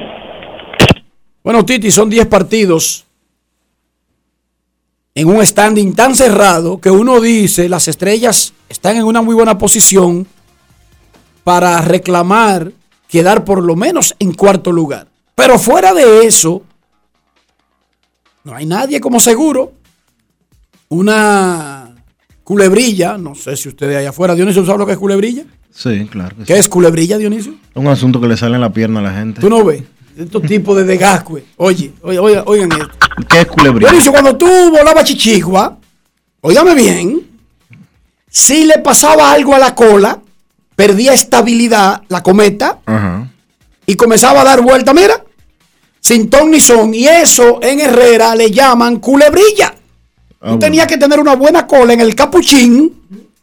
Bueno, 1.44 1.64
Titi, 1.64 1.92
son 1.92 2.10
10 2.10 2.28
partidos 2.28 3.06
en 5.14 5.28
un 5.30 5.46
standing 5.46 5.94
tan 5.94 6.16
cerrado 6.16 6.82
que 6.82 6.92
uno 6.92 7.22
dice 7.22 7.70
las 7.70 7.88
estrellas 7.88 8.54
están 8.68 8.98
en 8.98 9.04
una 9.04 9.22
muy 9.22 9.34
buena 9.34 9.58
posición 9.58 10.28
para 11.44 11.80
reclamar 11.82 12.72
quedar 13.08 13.46
por 13.46 13.64
lo 13.64 13.76
menos 13.76 14.16
en 14.20 14.34
cuarto 14.34 14.72
lugar. 14.72 15.08
Pero 15.36 15.60
fuera 15.60 15.94
de 15.94 16.26
eso, 16.26 16.64
no 18.44 18.56
hay 18.56 18.66
nadie 18.66 19.00
como 19.00 19.20
seguro. 19.20 19.74
Una 20.90 21.85
Culebrilla, 22.46 23.18
no 23.18 23.34
sé 23.34 23.58
si 23.58 23.70
ustedes 23.70 23.98
allá 23.98 24.10
afuera, 24.10 24.36
Dionisio, 24.36 24.64
¿sabe 24.64 24.78
lo 24.78 24.86
que 24.86 24.92
es 24.92 25.00
culebrilla? 25.00 25.46
Sí, 25.74 26.08
claro. 26.10 26.36
¿Qué 26.46 26.58
es 26.60 26.70
culebrilla, 26.70 27.18
Dionisio? 27.18 27.56
Un 27.74 27.88
asunto 27.88 28.22
que 28.22 28.28
le 28.28 28.38
sale 28.38 28.54
en 28.54 28.62
la 28.62 28.72
pierna 28.72 29.00
a 29.00 29.04
la 29.04 29.14
gente. 29.14 29.42
¿Tú 29.42 29.50
no 29.50 29.66
ves? 29.66 29.82
Estos 30.16 30.44
tipos 30.44 30.78
de 30.78 30.84
desgascue. 30.84 31.44
Oye, 31.58 31.92
oye, 32.04 32.20
oigan, 32.20 32.44
oigan 32.46 32.72
esto. 32.72 32.94
¿Qué 33.28 33.42
es 33.42 33.48
culebrilla? 33.48 33.90
Dionisio, 33.90 34.12
cuando 34.12 34.38
tú 34.38 34.46
volabas 34.46 35.06
chichigua, 35.06 35.76
óigame 36.42 36.76
bien, 36.76 37.28
si 38.30 38.66
le 38.66 38.78
pasaba 38.78 39.32
algo 39.32 39.56
a 39.56 39.60
la 39.60 39.74
cola, 39.74 40.22
perdía 40.76 41.14
estabilidad 41.14 42.04
la 42.10 42.22
cometa 42.22 42.80
y 43.88 43.96
comenzaba 43.96 44.42
a 44.42 44.44
dar 44.44 44.62
vuelta, 44.62 44.94
mira, 44.94 45.24
sin 46.00 46.30
ton 46.30 46.52
ni 46.52 46.60
son. 46.60 46.94
Y 46.94 47.08
eso 47.08 47.60
en 47.64 47.80
Herrera 47.80 48.36
le 48.36 48.52
llaman 48.52 48.98
culebrilla. 48.98 49.75
Ah, 50.48 50.52
Tú 50.52 50.60
tenías 50.60 50.86
que 50.86 50.98
tener 50.98 51.20
una 51.20 51.36
buena 51.36 51.66
cola 51.66 51.94
en 51.94 52.02
el 52.02 52.14
capuchín 52.14 52.94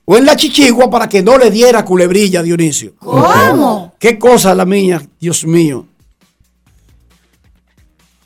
o 0.05 0.17
en 0.17 0.25
la 0.25 0.37
chichigua 0.37 0.89
para 0.89 1.09
que 1.09 1.21
no 1.21 1.37
le 1.37 1.51
diera 1.51 1.85
culebrilla, 1.85 2.43
Dionisio. 2.45 2.93
¿Cómo? 3.01 3.95
Qué 3.99 4.19
cosa 4.21 4.55
la 4.55 4.65
mía, 4.65 5.03
Dios 5.21 5.45
mío. 5.45 5.85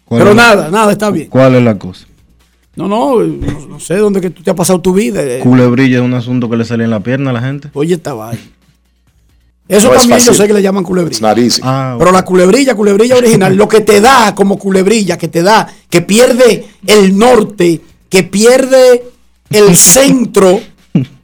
¿Cuál 0.04 0.20
Pero 0.22 0.34
la- 0.34 0.42
nada, 0.42 0.70
nada, 0.70 0.92
está 0.92 1.10
bien. 1.10 1.28
¿Cuál 1.28 1.54
es 1.56 1.62
la 1.62 1.78
cosa? 1.78 2.06
No, 2.76 2.86
no, 2.86 3.20
no, 3.22 3.66
no 3.66 3.80
sé 3.80 3.96
dónde 3.96 4.20
que 4.20 4.28
tú 4.30 4.42
te 4.42 4.50
has 4.50 4.56
pasado 4.56 4.80
tu 4.80 4.92
vida. 4.92 5.22
eh. 5.22 5.40
Culebrilla 5.42 5.96
es 5.96 6.02
un 6.04 6.12
asunto 6.14 6.48
que 6.50 6.56
le 6.58 6.64
sale 6.66 6.84
en 6.84 6.90
la 6.90 7.00
pierna 7.00 7.30
a 7.30 7.32
la 7.32 7.40
gente. 7.40 7.70
Oye, 7.72 7.94
esta 7.94 8.12
vaina. 8.12 8.42
Eso 9.68 9.88
No 9.88 9.94
es 9.94 10.00
también 10.02 10.20
yo 10.20 10.32
sé 10.34 10.46
que 10.46 10.52
le 10.52 10.62
llaman 10.62 10.84
culebrilla. 10.84 11.34
Ah, 11.62 11.96
Pero 11.98 12.12
la 12.12 12.24
culebrilla, 12.24 12.74
culebrilla 12.76 13.16
original, 13.16 13.56
lo 13.56 13.66
que 13.66 13.80
te 13.80 14.00
da 14.00 14.34
como 14.34 14.58
culebrilla, 14.58 15.16
que 15.18 15.26
te 15.28 15.42
da, 15.42 15.66
que 15.90 16.02
pierde 16.02 16.66
el 16.86 17.16
norte, 17.18 17.80
que 18.08 18.22
pierde 18.22 19.04
el 19.50 19.76
centro, 19.76 20.60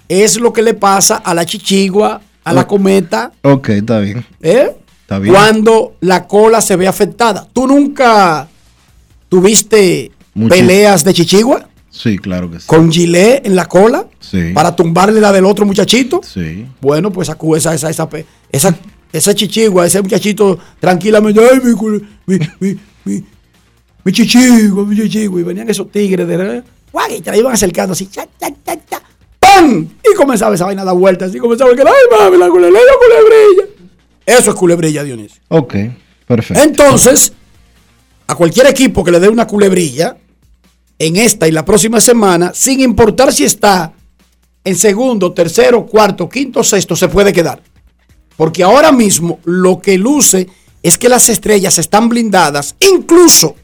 es 0.09 0.39
lo 0.41 0.53
que 0.53 0.63
le 0.63 0.75
pasa 0.75 1.17
a 1.17 1.35
la 1.35 1.45
chichigua, 1.47 2.21
a 2.45 2.53
la 2.53 2.67
cometa, 2.67 3.33
Ok, 3.43 3.69
está 3.71 3.99
bien. 4.01 4.25
¿eh? 4.43 4.71
Está 5.03 5.19
bien. 5.19 5.35
cuando 5.35 5.95
la 6.01 6.27
cola 6.27 6.61
se 6.61 6.77
ve 6.77 6.87
afectada. 6.89 7.47
¿Tú 7.53 7.67
nunca 7.67 8.49
tuviste 9.29 10.11
Muchis- 10.35 10.49
peleas 10.49 11.05
de 11.05 11.13
chichigua 11.15 11.69
Sí, 11.91 12.19
claro 12.19 12.51
que 12.51 12.59
sí. 12.59 12.67
con 12.67 12.91
gilet 12.91 13.47
en 13.47 13.55
la 13.55 13.67
cola 13.67 14.07
Sí. 14.21 14.53
para 14.55 14.75
tumbarle 14.75 15.21
la 15.21 15.31
del 15.33 15.45
otro 15.45 15.67
muchachito? 15.67 16.21
Sí. 16.25 16.67
Bueno, 16.81 17.13
pues 17.13 17.29
esa, 17.57 17.75
esa, 17.75 17.91
esa, 17.91 18.09
esa, 18.51 18.75
esa 19.13 19.35
chichigua, 19.35 19.87
ese 19.87 20.01
muchachito 20.01 20.59
tranquilamente, 20.81 21.41
ay, 21.41 21.61
mi, 21.63 21.75
mi, 22.27 22.39
mi, 22.61 22.79
mi, 23.05 23.25
mi 24.05 24.13
chichigua, 24.13 24.85
mi 24.87 24.97
chichigua. 24.97 25.41
Y 25.41 25.43
venían 25.43 25.69
esos 25.69 25.91
tigres 25.91 26.27
de 26.27 26.63
guay, 26.93 27.17
y 27.17 27.21
te 27.21 27.31
la 27.31 27.39
iban 27.39 27.53
acercando 27.53 27.93
así, 27.93 28.07
cha, 28.07 28.27
cha, 28.39 28.49
cha, 28.65 28.77
cha, 28.89 29.03
¡pam! 29.39 29.89
Y 30.05 30.15
comenzaba 30.15 30.55
esa 30.55 30.67
vaina 30.67 30.83
a 30.83 30.85
dar 30.85 30.95
vueltas, 30.95 31.31
así 31.31 31.39
comenzaba 31.39 31.71
el 31.71 31.77
que, 31.77 31.83
ay, 31.83 32.19
mami, 32.19 32.37
la 32.37 32.49
culebrilla, 32.49 32.81
culebrilla. 32.99 33.75
Eso 34.27 34.51
es 34.51 34.57
culebrilla, 34.57 35.03
Dionisio. 35.03 35.43
Ok, 35.49 35.75
perfecto. 36.27 36.63
Entonces, 36.63 37.33
a 38.27 38.35
cualquier 38.35 38.67
equipo 38.67 39.03
que 39.03 39.11
le 39.11 39.21
dé 39.21 39.29
una 39.29 39.47
culebrilla 39.47 40.17
en 40.99 41.17
esta 41.17 41.49
y 41.49 41.51
la 41.51 41.65
próxima 41.65 42.01
semana, 42.01 42.53
sin 42.55 42.81
importar 42.81 43.33
si 43.33 43.45
está 43.45 43.93
en 44.65 44.77
segundo, 44.77 45.33
tercero, 45.33 45.85
cuarto, 45.87 46.29
quinto, 46.29 46.63
sexto, 46.63 46.95
se 46.95 47.09
puede 47.09 47.33
quedar. 47.33 47.61
Porque 48.37 48.63
ahora 48.63 48.93
mismo 48.93 49.41
lo 49.45 49.81
que 49.81 49.99
luce 49.99 50.49
es 50.83 50.99
que 50.99 51.09
las 51.09 51.29
estrellas 51.29 51.79
están 51.79 52.09
blindadas, 52.09 52.77
incluso 52.81 53.57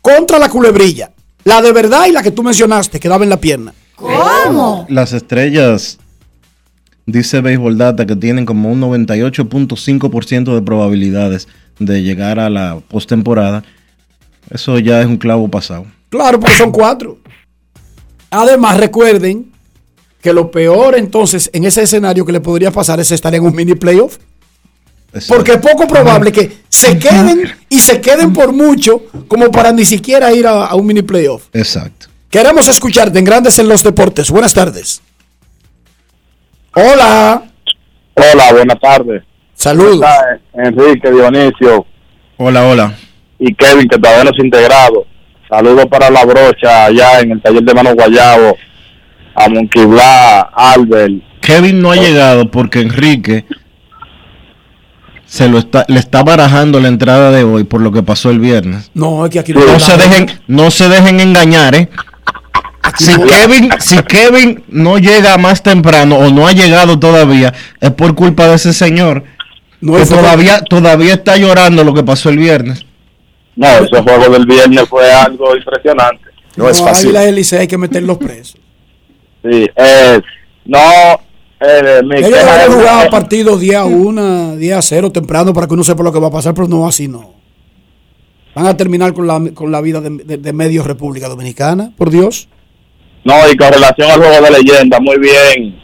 contra 0.00 0.38
la 0.38 0.48
culebrilla. 0.48 1.12
La 1.46 1.62
de 1.62 1.70
verdad 1.70 2.06
y 2.08 2.12
la 2.12 2.24
que 2.24 2.32
tú 2.32 2.42
mencionaste, 2.42 2.98
que 2.98 3.08
daba 3.08 3.22
en 3.22 3.30
la 3.30 3.36
pierna. 3.36 3.72
¿Cómo? 3.94 4.84
Las 4.88 5.12
estrellas, 5.12 5.96
dice 7.06 7.40
Baseball 7.40 7.78
Data, 7.78 8.04
que 8.04 8.16
tienen 8.16 8.44
como 8.44 8.68
un 8.68 8.80
98.5% 8.80 10.52
de 10.52 10.62
probabilidades 10.62 11.46
de 11.78 12.02
llegar 12.02 12.40
a 12.40 12.50
la 12.50 12.80
postemporada. 12.88 13.62
Eso 14.50 14.80
ya 14.80 15.00
es 15.00 15.06
un 15.06 15.18
clavo 15.18 15.46
pasado. 15.46 15.86
Claro, 16.08 16.40
porque 16.40 16.56
son 16.56 16.72
cuatro. 16.72 17.16
Además, 18.28 18.78
recuerden 18.78 19.52
que 20.20 20.32
lo 20.32 20.50
peor 20.50 20.98
entonces 20.98 21.48
en 21.52 21.64
ese 21.64 21.84
escenario 21.84 22.26
que 22.26 22.32
le 22.32 22.40
podría 22.40 22.72
pasar 22.72 22.98
es 22.98 23.12
estar 23.12 23.32
en 23.36 23.44
un 23.44 23.54
mini 23.54 23.76
playoff. 23.76 24.18
Porque 25.28 25.52
es 25.52 25.58
poco 25.58 25.86
probable 25.86 26.32
que 26.32 26.58
se 26.68 26.98
queden 26.98 27.50
y 27.68 27.78
se 27.78 28.00
queden 28.00 28.32
por 28.32 28.52
mucho 28.52 29.02
como 29.28 29.50
para 29.50 29.72
ni 29.72 29.84
siquiera 29.84 30.32
ir 30.32 30.46
a, 30.46 30.66
a 30.66 30.74
un 30.74 30.86
mini 30.86 31.02
playoff. 31.02 31.44
Exacto. 31.52 32.06
Queremos 32.30 32.68
escucharte 32.68 33.18
en 33.18 33.24
Grandes 33.24 33.58
en 33.58 33.68
los 33.68 33.82
Deportes. 33.82 34.30
Buenas 34.30 34.52
tardes. 34.52 35.00
Hola. 36.74 37.42
Hola, 38.14 38.52
buenas 38.52 38.80
tardes. 38.80 39.22
Saludos. 39.54 40.00
¿Cómo 40.00 40.04
está, 40.04 40.40
Enrique, 40.68 41.10
Dionisio 41.10 41.86
Hola, 42.36 42.66
hola. 42.66 42.94
y 43.38 43.54
Kevin, 43.54 43.88
que 43.88 43.98
todavía 43.98 44.24
no 44.24 44.30
ha 44.30 44.44
integrado. 44.44 45.06
Saludos 45.48 45.86
para 45.86 46.10
la 46.10 46.24
brocha 46.24 46.86
allá 46.86 47.20
en 47.20 47.32
el 47.32 47.40
taller 47.42 47.62
de 47.62 47.74
Mano 47.74 47.94
Guayabo, 47.94 48.56
a 49.34 49.48
Monquibla, 49.48 50.40
Albert. 50.54 51.12
Kevin 51.40 51.80
no 51.80 51.92
ha 51.92 51.96
llegado 51.96 52.50
porque 52.50 52.80
Enrique 52.80 53.44
se 55.26 55.48
lo 55.48 55.58
está, 55.58 55.84
le 55.88 55.98
está 55.98 56.22
barajando 56.22 56.80
la 56.80 56.88
entrada 56.88 57.30
de 57.32 57.44
hoy 57.44 57.64
por 57.64 57.80
lo 57.80 57.92
que 57.92 58.02
pasó 58.02 58.30
el 58.30 58.38
viernes. 58.40 58.90
No, 58.94 59.24
es 59.24 59.30
que 59.32 59.38
aquí 59.40 59.52
No 59.52 59.78
se 59.80 59.96
dejen, 59.96 60.30
no 60.46 60.70
se 60.70 60.88
dejen 60.88 61.20
engañar, 61.20 61.74
¿eh? 61.74 61.88
Si 62.98 63.12
Kevin, 63.12 63.70
si 63.80 63.96
Kevin 64.04 64.62
no 64.68 64.98
llega 64.98 65.36
más 65.38 65.62
temprano 65.62 66.16
o 66.16 66.30
no 66.30 66.46
ha 66.46 66.52
llegado 66.52 66.98
todavía, 66.98 67.52
es 67.80 67.90
por 67.90 68.14
culpa 68.14 68.46
de 68.46 68.54
ese 68.54 68.72
señor. 68.72 69.24
que 69.80 70.02
es 70.02 70.08
por- 70.08 70.18
todavía, 70.18 70.60
todavía 70.62 71.14
está 71.14 71.36
llorando 71.36 71.82
lo 71.84 71.92
que 71.92 72.04
pasó 72.04 72.30
el 72.30 72.38
viernes. 72.38 72.86
No, 73.56 73.66
ese 73.68 74.00
juego 74.02 74.32
del 74.32 74.46
viernes 74.46 74.88
fue 74.88 75.10
algo 75.12 75.56
impresionante. 75.56 76.22
No, 76.56 76.66
Águila 76.68 77.28
y 77.28 77.32
Licey 77.32 77.60
hay 77.60 77.66
que 77.66 77.76
meterlos 77.76 78.18
presos. 78.18 78.56
Sí, 79.42 79.68
eh, 79.76 80.20
no, 80.64 80.78
eh, 81.60 82.02
mi 82.04 82.16
Ellos 82.16 82.44
han 82.44 82.72
jugado 82.72 83.10
partidos 83.10 83.60
día 83.60 83.84
1, 83.84 84.56
día 84.56 84.80
0 84.80 85.10
temprano 85.10 85.52
para 85.52 85.66
que 85.66 85.74
uno 85.74 85.84
sepa 85.84 86.02
lo 86.02 86.12
que 86.12 86.20
va 86.20 86.28
a 86.28 86.32
pasar, 86.32 86.54
pero 86.54 86.68
no 86.68 86.86
así 86.86 87.08
no. 87.08 87.34
Van 88.54 88.66
a 88.66 88.76
terminar 88.76 89.12
con 89.12 89.26
la, 89.26 89.40
con 89.54 89.70
la 89.70 89.80
vida 89.80 90.00
de, 90.00 90.10
de, 90.10 90.36
de 90.38 90.52
medio 90.52 90.82
República 90.82 91.28
Dominicana, 91.28 91.92
por 91.96 92.10
Dios. 92.10 92.48
No, 93.24 93.34
y 93.50 93.56
con 93.56 93.72
relación 93.72 94.08
al 94.10 94.20
juego 94.20 94.44
de 94.44 94.50
leyenda, 94.52 95.00
muy 95.00 95.18
bien, 95.18 95.76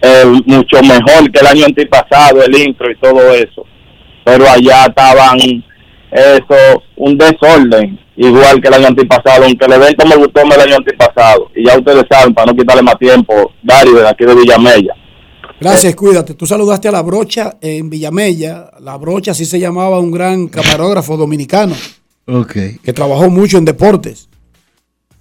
eh, 0.00 0.24
mucho 0.46 0.82
mejor 0.82 1.30
que 1.30 1.40
el 1.40 1.46
año 1.46 1.66
antipasado, 1.66 2.42
el 2.42 2.56
intro 2.56 2.90
y 2.90 2.96
todo 2.96 3.34
eso. 3.34 3.66
Pero 4.24 4.48
allá 4.48 4.86
estaban, 4.86 5.38
eso, 6.10 6.82
un 6.96 7.18
desorden, 7.18 7.98
igual 8.16 8.60
que 8.62 8.68
el 8.68 8.74
año 8.74 8.86
antipasado, 8.86 9.44
aunque 9.44 9.66
el 9.66 9.72
evento 9.72 10.06
me 10.06 10.16
gustó 10.16 10.46
más 10.46 10.56
el 10.56 10.68
año 10.68 10.76
antipasado. 10.76 11.50
Y 11.54 11.66
ya 11.66 11.76
ustedes 11.76 12.04
saben, 12.10 12.32
para 12.32 12.52
no 12.52 12.58
quitarle 12.58 12.82
más 12.82 12.98
tiempo, 12.98 13.52
Dario, 13.62 13.94
de 13.94 14.08
aquí 14.08 14.24
de 14.24 14.34
Villamella. 14.34 14.94
Gracias, 15.60 15.94
cuídate. 15.96 16.34
Tú 16.34 16.46
saludaste 16.46 16.88
a 16.88 16.92
la 16.92 17.02
brocha 17.02 17.56
en 17.60 17.90
Villamella. 17.90 18.70
La 18.80 18.96
brocha 18.96 19.32
así 19.32 19.44
se 19.44 19.58
llamaba 19.58 19.98
un 19.98 20.10
gran 20.12 20.46
camarógrafo 20.48 21.16
dominicano 21.16 21.74
Ok. 22.26 22.52
que 22.82 22.92
trabajó 22.92 23.28
mucho 23.28 23.58
en 23.58 23.64
deportes. 23.64 24.28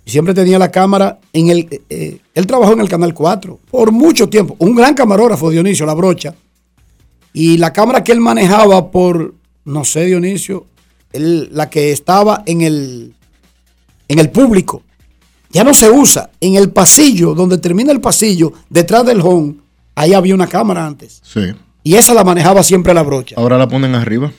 Y 0.05 0.11
siempre 0.11 0.33
tenía 0.33 0.59
la 0.59 0.71
cámara 0.71 1.19
en 1.33 1.49
el... 1.49 1.67
eh, 1.71 1.81
eh, 1.89 2.17
él 2.33 2.47
trabajó 2.47 2.73
en 2.73 2.81
el 2.81 2.87
Canal 2.89 3.13
4 3.13 3.59
por 3.71 3.91
mucho 3.91 4.29
tiempo. 4.29 4.55
Un 4.59 4.75
gran 4.75 4.93
camarógrafo, 4.93 5.49
Dionisio, 5.49 5.85
la 5.85 5.95
brocha. 5.95 6.35
Y 7.33 7.57
la 7.57 7.73
cámara 7.73 8.03
que 8.03 8.11
él 8.11 8.19
manejaba 8.19 8.89
por, 8.91 9.33
no 9.65 9.83
sé, 9.85 10.05
Dionisio, 10.05 10.65
él- 11.13 11.49
la 11.51 11.69
que 11.69 11.91
estaba 11.91 12.43
en 12.45 12.61
el, 12.61 13.13
en 14.07 14.19
el 14.19 14.29
público, 14.29 14.83
ya 15.51 15.63
no 15.63 15.73
se 15.73 15.89
usa. 15.89 16.29
En 16.39 16.55
el 16.55 16.69
pasillo, 16.71 17.33
donde 17.33 17.57
termina 17.57 17.91
el 17.91 17.99
pasillo, 18.01 18.53
detrás 18.69 19.05
del 19.05 19.19
home, 19.21 19.55
ahí 19.97 20.13
había 20.13 20.35
una 20.35 20.47
cámara 20.47 20.85
antes. 20.85 21.21
Sí. 21.23 21.53
Y 21.83 21.95
esa 21.95 22.13
la 22.13 22.23
manejaba 22.23 22.63
siempre 22.63 22.93
la 22.93 23.01
brocha. 23.01 23.35
Ahora 23.37 23.57
la 23.57 23.67
ponen 23.67 23.95
arriba. 23.95 24.31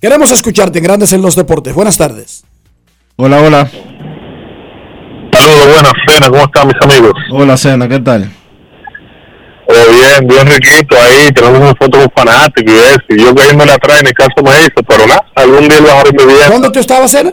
Queremos 0.00 0.30
escucharte 0.30 0.78
en 0.78 0.84
Grandes 0.84 1.12
en 1.12 1.20
los 1.20 1.34
Deportes. 1.34 1.74
Buenas 1.74 1.98
tardes. 1.98 2.44
Hola, 3.16 3.40
hola. 3.42 3.68
Saludos, 5.32 5.66
buenas 5.74 5.92
cenas, 6.06 6.28
¿cómo 6.28 6.42
están 6.42 6.66
mis 6.68 6.76
amigos? 6.82 7.12
Hola, 7.32 7.56
Cena, 7.56 7.88
¿qué 7.88 7.98
tal? 8.00 8.30
Todo 9.68 9.78
bien, 9.92 10.26
bien 10.26 10.46
riquito 10.46 10.96
ahí, 11.00 11.30
tenemos 11.32 11.60
una 11.60 11.74
foto 11.74 11.98
con 11.98 12.10
fanáticos 12.14 12.74
y 12.74 12.78
eso, 12.78 13.00
y 13.10 13.18
yo 13.20 13.34
cayéndole 13.34 13.72
atrás, 13.72 14.02
ni 14.04 14.10
caso 14.12 14.42
me 14.42 14.50
hizo, 14.50 14.82
pero 14.86 15.06
nada, 15.06 15.24
algún 15.36 15.68
día 15.68 15.80
lo 15.80 16.08
ir 16.08 16.16
viviendo. 16.18 16.52
¿Dónde 16.52 16.70
tú 16.70 16.80
estabas, 16.80 17.10
Cena? 17.10 17.32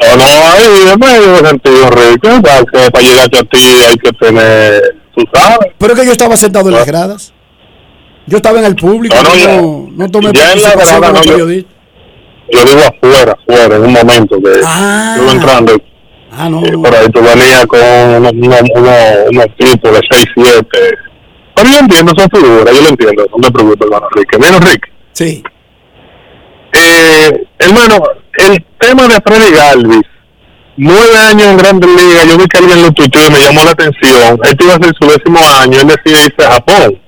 No, 0.00 0.16
no, 0.16 0.24
ahí 0.24 0.84
de 0.86 0.96
medio 0.96 1.36
sentido 1.46 1.90
rico, 1.90 2.28
o 2.28 2.46
sea, 2.46 2.64
que 2.64 2.90
para 2.90 3.04
llegar 3.04 3.24
a 3.26 3.28
ti 3.44 3.58
hay 3.88 3.96
que 3.96 4.12
tener, 4.12 4.96
tú 5.14 5.22
sabes. 5.32 5.72
Pero 5.78 5.94
que 5.94 6.06
yo 6.06 6.12
estaba 6.12 6.36
sentado 6.36 6.68
en 6.70 6.74
las 6.76 6.86
gradas. 6.86 7.32
Yo 8.26 8.36
estaba 8.38 8.60
en 8.60 8.64
el 8.66 8.76
público. 8.76 9.14
No, 9.16 9.22
no, 9.22 9.34
ya- 9.36 9.56
no, 9.60 9.88
no 9.92 10.08
tomé 10.10 10.32
ya 10.32 10.52
en 10.52 10.62
la 10.62 10.72
participación 10.72 11.00
grada 11.00 11.20
como 11.20 11.32
no, 11.32 11.38
yo-. 11.38 11.66
Yo 12.52 12.64
digo 12.64 12.80
afuera, 12.80 13.36
afuera, 13.42 13.76
en 13.76 13.82
un 13.84 13.92
momento 13.92 14.36
que 14.42 14.52
yo 14.62 15.22
iba 15.22 15.32
entrando, 15.32 15.76
Ah, 16.32 16.48
no. 16.48 16.60
por 16.62 16.94
ahí 16.94 17.08
tú 17.10 17.20
venías 17.22 17.66
con 17.66 17.80
unos, 17.80 18.32
unos, 18.32 18.60
unos, 19.30 19.46
tipos 19.58 19.92
de 19.92 20.00
6, 20.10 20.24
7. 20.34 20.64
Pero 21.56 21.68
yo 21.70 21.78
entiendo, 21.78 22.12
son 22.16 22.28
figuras, 22.30 22.74
yo 22.74 22.80
lo 22.82 22.88
entiendo, 22.88 23.26
no 23.36 23.42
te 23.46 23.52
preocupes, 23.52 23.80
hermano 23.82 24.06
Enrique. 24.14 24.38
Mira, 24.38 24.56
Enrique. 24.56 24.88
Sí. 25.12 25.42
Eh, 26.72 27.46
hermano, 27.58 27.96
el 28.48 28.64
tema 28.80 29.06
de 29.06 29.20
Freddy 29.24 29.52
Galvis, 29.52 30.02
nueve 30.76 31.16
años 31.28 31.46
en 31.48 31.56
Grandes 31.56 31.90
Ligas, 31.90 32.26
yo 32.26 32.38
vi 32.38 32.46
que 32.46 32.58
alguien 32.58 32.82
lo 32.82 32.90
tuiteó 32.90 33.26
y 33.26 33.30
me 33.30 33.40
llamó 33.40 33.62
la 33.62 33.70
atención. 33.70 34.40
Este 34.42 34.64
iba 34.64 34.74
a 34.74 34.78
su 34.98 35.06
décimo 35.06 35.38
año, 35.60 35.80
él 35.80 35.86
decide 35.86 36.24
irse 36.26 36.44
a 36.44 36.52
Japón. 36.54 37.00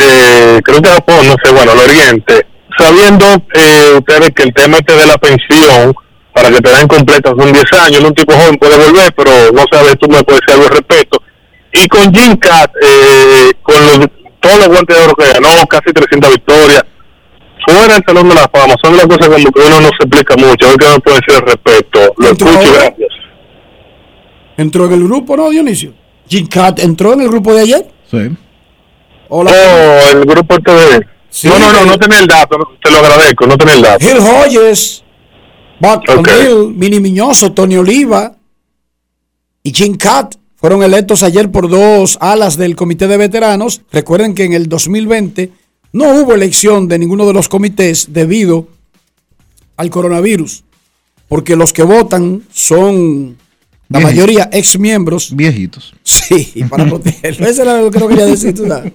Eh, 0.00 0.60
creo 0.62 0.82
que 0.82 0.88
Japón, 0.88 1.26
no 1.26 1.34
sé, 1.42 1.52
bueno, 1.52 1.72
el 1.72 1.78
Oriente. 1.78 2.46
Sabiendo 2.76 3.24
eh, 3.54 3.94
ustedes 3.98 4.30
que 4.34 4.42
el 4.42 4.54
tema 4.54 4.76
este 4.76 4.94
de 4.94 5.06
la 5.06 5.18
pensión 5.18 5.94
para 6.32 6.50
que 6.50 6.60
te 6.60 6.70
den 6.70 6.86
completa 6.86 7.30
son 7.30 7.52
10 7.52 7.64
años, 7.84 8.04
un 8.04 8.14
tipo 8.14 8.32
joven 8.32 8.56
puede 8.56 8.76
volver, 8.76 9.12
pero 9.16 9.30
no 9.52 9.64
sabes, 9.72 9.98
tú 9.98 10.08
me 10.08 10.22
puedes 10.22 10.40
decir 10.42 10.54
algo 10.54 10.64
al 10.66 10.76
respecto. 10.76 11.22
Y 11.72 11.88
con 11.88 12.14
Jim 12.14 12.36
Cat, 12.36 12.70
eh, 12.80 13.52
con 13.62 13.74
los, 13.84 13.98
todos 14.40 14.58
los 14.58 14.68
guantes 14.68 14.96
de 14.96 15.04
oro 15.04 15.14
que 15.14 15.32
ganó, 15.32 15.66
casi 15.66 15.92
300 15.92 16.30
victorias, 16.30 16.84
fuera 17.66 17.94
del 17.94 18.04
Salón 18.06 18.28
de 18.28 18.34
la 18.34 18.48
Fama, 18.52 18.74
son 18.82 18.96
las 18.96 19.06
cosas 19.06 19.28
como 19.28 19.50
que 19.52 19.60
uno 19.66 19.80
no 19.80 19.88
se 19.88 20.04
explica 20.04 20.36
mucho, 20.36 20.66
a 20.66 20.68
ver 20.70 20.78
qué 20.78 20.86
me 20.88 21.00
puede 21.00 21.16
decir 21.16 21.34
al 21.34 21.42
respecto. 21.42 22.14
Lo 22.16 22.26
escucho 22.26 22.62
y 22.62 22.72
gracias. 22.72 23.08
Entró 24.56 24.86
en 24.86 24.92
el 24.92 25.04
grupo, 25.04 25.36
¿no, 25.36 25.50
Dionisio? 25.50 25.94
Jim 26.28 26.46
Cat 26.46 26.80
entró 26.80 27.12
en 27.12 27.22
el 27.22 27.28
grupo 27.28 27.54
de 27.54 27.60
ayer. 27.62 27.86
Sí. 28.10 28.36
Hola. 29.28 29.50
Oh, 29.52 30.10
el 30.10 30.24
grupo 30.24 30.58
TV. 30.58 31.06
no, 31.44 31.58
no, 31.58 31.72
no, 31.72 31.84
no 31.84 31.98
tenía 31.98 32.18
el 32.18 32.26
dato, 32.26 32.56
te 32.82 32.90
lo 32.90 32.98
agradezco, 32.98 33.46
no 33.46 33.56
tenía 33.56 33.74
el 33.74 33.82
dato. 33.82 34.06
Gil 34.06 34.18
Hoyes, 34.18 35.04
Buck 35.80 36.02
O'Neill, 36.08 36.74
Mini 36.74 37.00
Miñoso, 37.00 37.52
Tony 37.52 37.76
Oliva 37.76 38.34
y 39.62 39.72
Jim 39.72 39.96
Cat 39.96 40.34
fueron 40.56 40.82
electos 40.82 41.22
ayer 41.22 41.50
por 41.52 41.68
dos 41.68 42.18
alas 42.20 42.56
del 42.56 42.74
comité 42.74 43.06
de 43.06 43.16
veteranos. 43.16 43.82
Recuerden 43.92 44.34
que 44.34 44.44
en 44.44 44.54
el 44.54 44.68
2020 44.68 45.52
no 45.92 46.12
hubo 46.20 46.34
elección 46.34 46.88
de 46.88 46.98
ninguno 46.98 47.26
de 47.26 47.32
los 47.32 47.48
comités 47.48 48.12
debido 48.12 48.68
al 49.76 49.90
coronavirus, 49.90 50.64
porque 51.28 51.56
los 51.56 51.72
que 51.72 51.82
votan 51.82 52.42
son 52.52 53.36
la 53.88 53.98
Viejitos. 54.00 54.02
mayoría 54.16 54.50
ex 54.52 54.78
miembros. 54.78 55.34
Viejitos. 55.34 55.94
Sí, 56.02 56.64
para 56.68 56.84
protegerlo. 56.88 57.46
Eso 57.46 57.62
era 57.62 57.80
lo 57.80 57.90
que 57.90 57.98
no 57.98 58.08
quería 58.08 58.26
decir. 58.26 58.54
tú 58.54 58.66
sabes. 58.66 58.92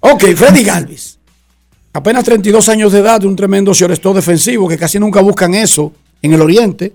Ok, 0.00 0.24
Freddy 0.36 0.62
Galvis. 0.62 1.18
Apenas 1.92 2.24
32 2.24 2.68
años 2.68 2.92
de 2.92 2.98
edad, 3.00 3.24
un 3.24 3.34
tremendo 3.34 3.72
shortstop 3.72 4.14
defensivo 4.16 4.68
que 4.68 4.76
casi 4.76 4.98
nunca 5.00 5.20
buscan 5.20 5.54
eso 5.54 5.92
en 6.22 6.34
el 6.34 6.42
Oriente. 6.42 6.92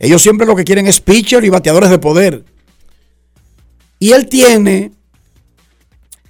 Ellos 0.00 0.22
siempre 0.22 0.46
lo 0.46 0.56
que 0.56 0.64
quieren 0.64 0.86
es 0.86 1.00
pitcher 1.00 1.44
y 1.44 1.50
bateadores 1.50 1.90
de 1.90 1.98
poder. 1.98 2.44
Y 3.98 4.12
él 4.12 4.26
tiene 4.28 4.92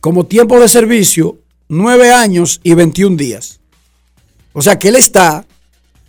como 0.01 0.27
tiempo 0.27 0.59
de 0.59 0.69
servicio 0.69 1.39
9 1.69 2.13
años 2.13 2.61
y 2.63 2.75
21 2.75 3.17
días. 3.17 3.61
O 4.53 4.63
sea 4.63 4.79
que 4.79 4.89
él 4.89 4.97
está 4.97 5.45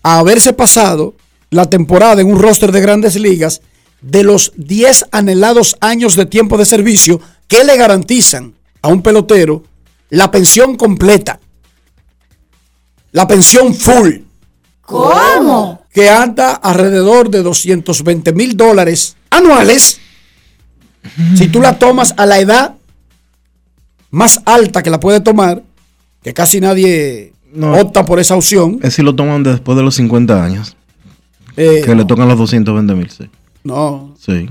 a 0.01 0.19
haberse 0.19 0.53
pasado 0.53 1.15
la 1.49 1.65
temporada 1.69 2.21
en 2.21 2.31
un 2.31 2.39
roster 2.39 2.71
de 2.71 2.81
grandes 2.81 3.15
ligas 3.19 3.61
de 4.01 4.23
los 4.23 4.53
10 4.55 5.07
anhelados 5.11 5.77
años 5.81 6.15
de 6.15 6.25
tiempo 6.25 6.57
de 6.57 6.65
servicio 6.65 7.19
que 7.47 7.63
le 7.63 7.75
garantizan 7.77 8.53
a 8.81 8.87
un 8.87 9.01
pelotero 9.01 9.63
la 10.09 10.31
pensión 10.31 10.75
completa. 10.75 11.39
La 13.11 13.27
pensión 13.27 13.73
full. 13.73 14.17
¿Cómo? 14.81 15.83
Que 15.91 16.09
anda 16.09 16.53
alrededor 16.53 17.29
de 17.29 17.43
220 17.43 18.33
mil 18.33 18.55
dólares 18.55 19.15
anuales. 19.29 19.99
Si 21.35 21.47
tú 21.47 21.61
la 21.61 21.77
tomas 21.77 22.13
a 22.17 22.25
la 22.25 22.39
edad 22.39 22.75
más 24.11 24.41
alta 24.45 24.81
que 24.83 24.89
la 24.89 24.99
puede 24.99 25.19
tomar, 25.21 25.63
que 26.23 26.33
casi 26.33 26.59
nadie 26.59 27.33
opta 27.61 28.05
por 28.05 28.19
esa 28.19 28.35
opción. 28.35 28.79
Es 28.83 28.93
si 28.95 29.01
lo 29.03 29.15
toman 29.15 29.43
después 29.43 29.75
de 29.77 29.83
los 29.83 29.95
50 29.95 30.43
años. 30.43 30.75
Eh, 31.57 31.81
que 31.85 31.95
le 31.95 32.05
tocan 32.05 32.27
los 32.27 32.37
220 32.37 32.93
mil, 32.95 33.09
sí. 33.09 33.29
No, 33.63 34.15
Sí. 34.19 34.49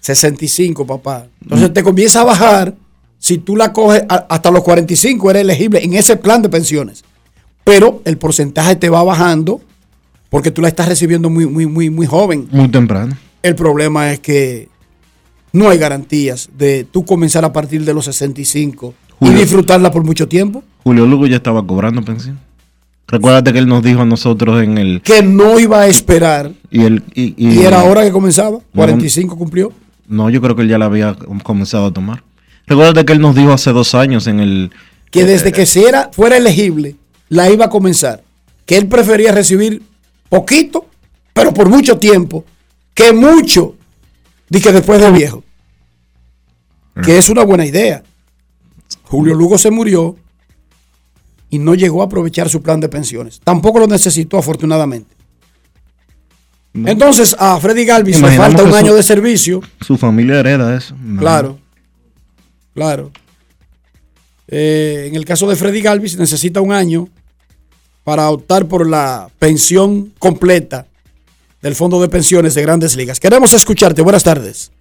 65, 0.00 0.86
papá. 0.86 1.26
Entonces 1.42 1.72
te 1.72 1.82
comienza 1.82 2.20
a 2.20 2.24
bajar. 2.24 2.74
Si 3.18 3.38
tú 3.38 3.56
la 3.56 3.72
coges 3.72 4.04
a- 4.08 4.26
hasta 4.28 4.50
los 4.50 4.62
45, 4.62 5.30
eres 5.30 5.42
elegible 5.42 5.82
en 5.82 5.94
ese 5.94 6.16
plan 6.16 6.42
de 6.42 6.48
pensiones. 6.48 7.02
Pero 7.64 8.02
el 8.04 8.16
porcentaje 8.18 8.76
te 8.76 8.88
va 8.88 9.02
bajando 9.02 9.60
porque 10.30 10.50
tú 10.52 10.62
la 10.62 10.68
estás 10.68 10.88
recibiendo 10.88 11.28
muy, 11.30 11.46
muy, 11.46 11.66
muy, 11.66 11.90
muy 11.90 12.06
joven. 12.06 12.46
Muy 12.52 12.68
temprano. 12.68 13.16
El 13.42 13.54
problema 13.56 14.12
es 14.12 14.20
que 14.20 14.68
no 15.52 15.68
hay 15.70 15.78
garantías 15.78 16.48
de 16.56 16.84
tú 16.84 17.04
comenzar 17.04 17.44
a 17.44 17.52
partir 17.52 17.84
de 17.84 17.94
los 17.94 18.04
65 18.06 18.94
y 19.20 19.24
Julio. 19.26 19.40
disfrutarla 19.40 19.90
por 19.90 20.04
mucho 20.04 20.28
tiempo. 20.28 20.62
Julio 20.84 21.06
Lugo 21.06 21.26
ya 21.26 21.36
estaba 21.36 21.66
cobrando 21.66 22.02
pensión. 22.02 22.38
Recuérdate 23.08 23.52
que 23.52 23.60
él 23.60 23.68
nos 23.68 23.82
dijo 23.84 24.00
a 24.02 24.04
nosotros 24.04 24.62
en 24.62 24.78
el. 24.78 25.00
Que 25.02 25.22
no 25.22 25.58
iba 25.60 25.80
a 25.82 25.86
esperar. 25.86 26.50
Y, 26.70 26.82
el, 26.82 27.04
y, 27.14 27.34
y- 27.36 27.60
Y 27.60 27.64
era 27.64 27.84
hora 27.84 28.02
que 28.02 28.10
comenzaba. 28.10 28.58
45 28.74 29.36
cumplió. 29.38 29.72
No, 30.08 30.28
yo 30.28 30.40
creo 30.42 30.56
que 30.56 30.62
él 30.62 30.68
ya 30.68 30.78
la 30.78 30.86
había 30.86 31.16
comenzado 31.44 31.86
a 31.86 31.92
tomar. 31.92 32.24
Recuérdate 32.66 33.04
que 33.04 33.12
él 33.12 33.20
nos 33.20 33.36
dijo 33.36 33.52
hace 33.52 33.70
dos 33.72 33.94
años 33.94 34.26
en 34.26 34.40
el. 34.40 34.72
Que 35.12 35.24
desde 35.24 35.52
que 35.52 35.66
si 35.66 35.84
era, 35.84 36.10
fuera 36.12 36.36
elegible, 36.36 36.96
la 37.28 37.48
iba 37.48 37.66
a 37.66 37.70
comenzar. 37.70 38.24
Que 38.66 38.76
él 38.76 38.88
prefería 38.88 39.30
recibir 39.30 39.82
poquito, 40.28 40.86
pero 41.32 41.54
por 41.54 41.68
mucho 41.68 41.98
tiempo, 41.98 42.44
que 42.92 43.12
mucho, 43.12 43.75
di 44.48 44.60
que 44.60 44.72
después 44.72 45.00
de 45.00 45.10
viejo. 45.10 45.42
Que 47.04 47.18
es 47.18 47.28
una 47.28 47.44
buena 47.44 47.66
idea. 47.66 48.02
Julio 49.04 49.34
Lugo 49.34 49.58
se 49.58 49.70
murió 49.70 50.16
y 51.50 51.58
no 51.58 51.74
llegó 51.74 52.02
a 52.02 52.06
aprovechar 52.06 52.48
su 52.48 52.62
plan 52.62 52.80
de 52.80 52.88
pensiones. 52.88 53.40
Tampoco 53.44 53.78
lo 53.78 53.86
necesitó, 53.86 54.38
afortunadamente. 54.38 55.14
Entonces, 56.74 57.34
a 57.38 57.58
Freddy 57.58 57.84
Galvis 57.84 58.20
le 58.20 58.36
falta 58.36 58.62
un 58.62 58.74
año 58.74 58.94
de 58.94 59.02
servicio. 59.02 59.62
Su 59.80 59.96
familia 59.96 60.40
hereda 60.40 60.76
eso. 60.76 60.94
No. 61.00 61.20
Claro, 61.20 61.58
claro. 62.74 63.10
Eh, 64.48 65.06
en 65.08 65.16
el 65.16 65.24
caso 65.24 65.48
de 65.48 65.56
Freddy 65.56 65.80
Galvis 65.80 66.18
necesita 66.18 66.60
un 66.60 66.72
año 66.72 67.08
para 68.04 68.30
optar 68.30 68.66
por 68.66 68.86
la 68.86 69.28
pensión 69.38 70.12
completa 70.18 70.86
del 71.62 71.74
Fondo 71.74 72.00
de 72.00 72.08
Pensiones 72.08 72.54
de 72.54 72.62
Grandes 72.62 72.96
Ligas. 72.96 73.20
Queremos 73.20 73.52
escucharte. 73.52 74.02
Buenas 74.02 74.24
tardes. 74.24 74.72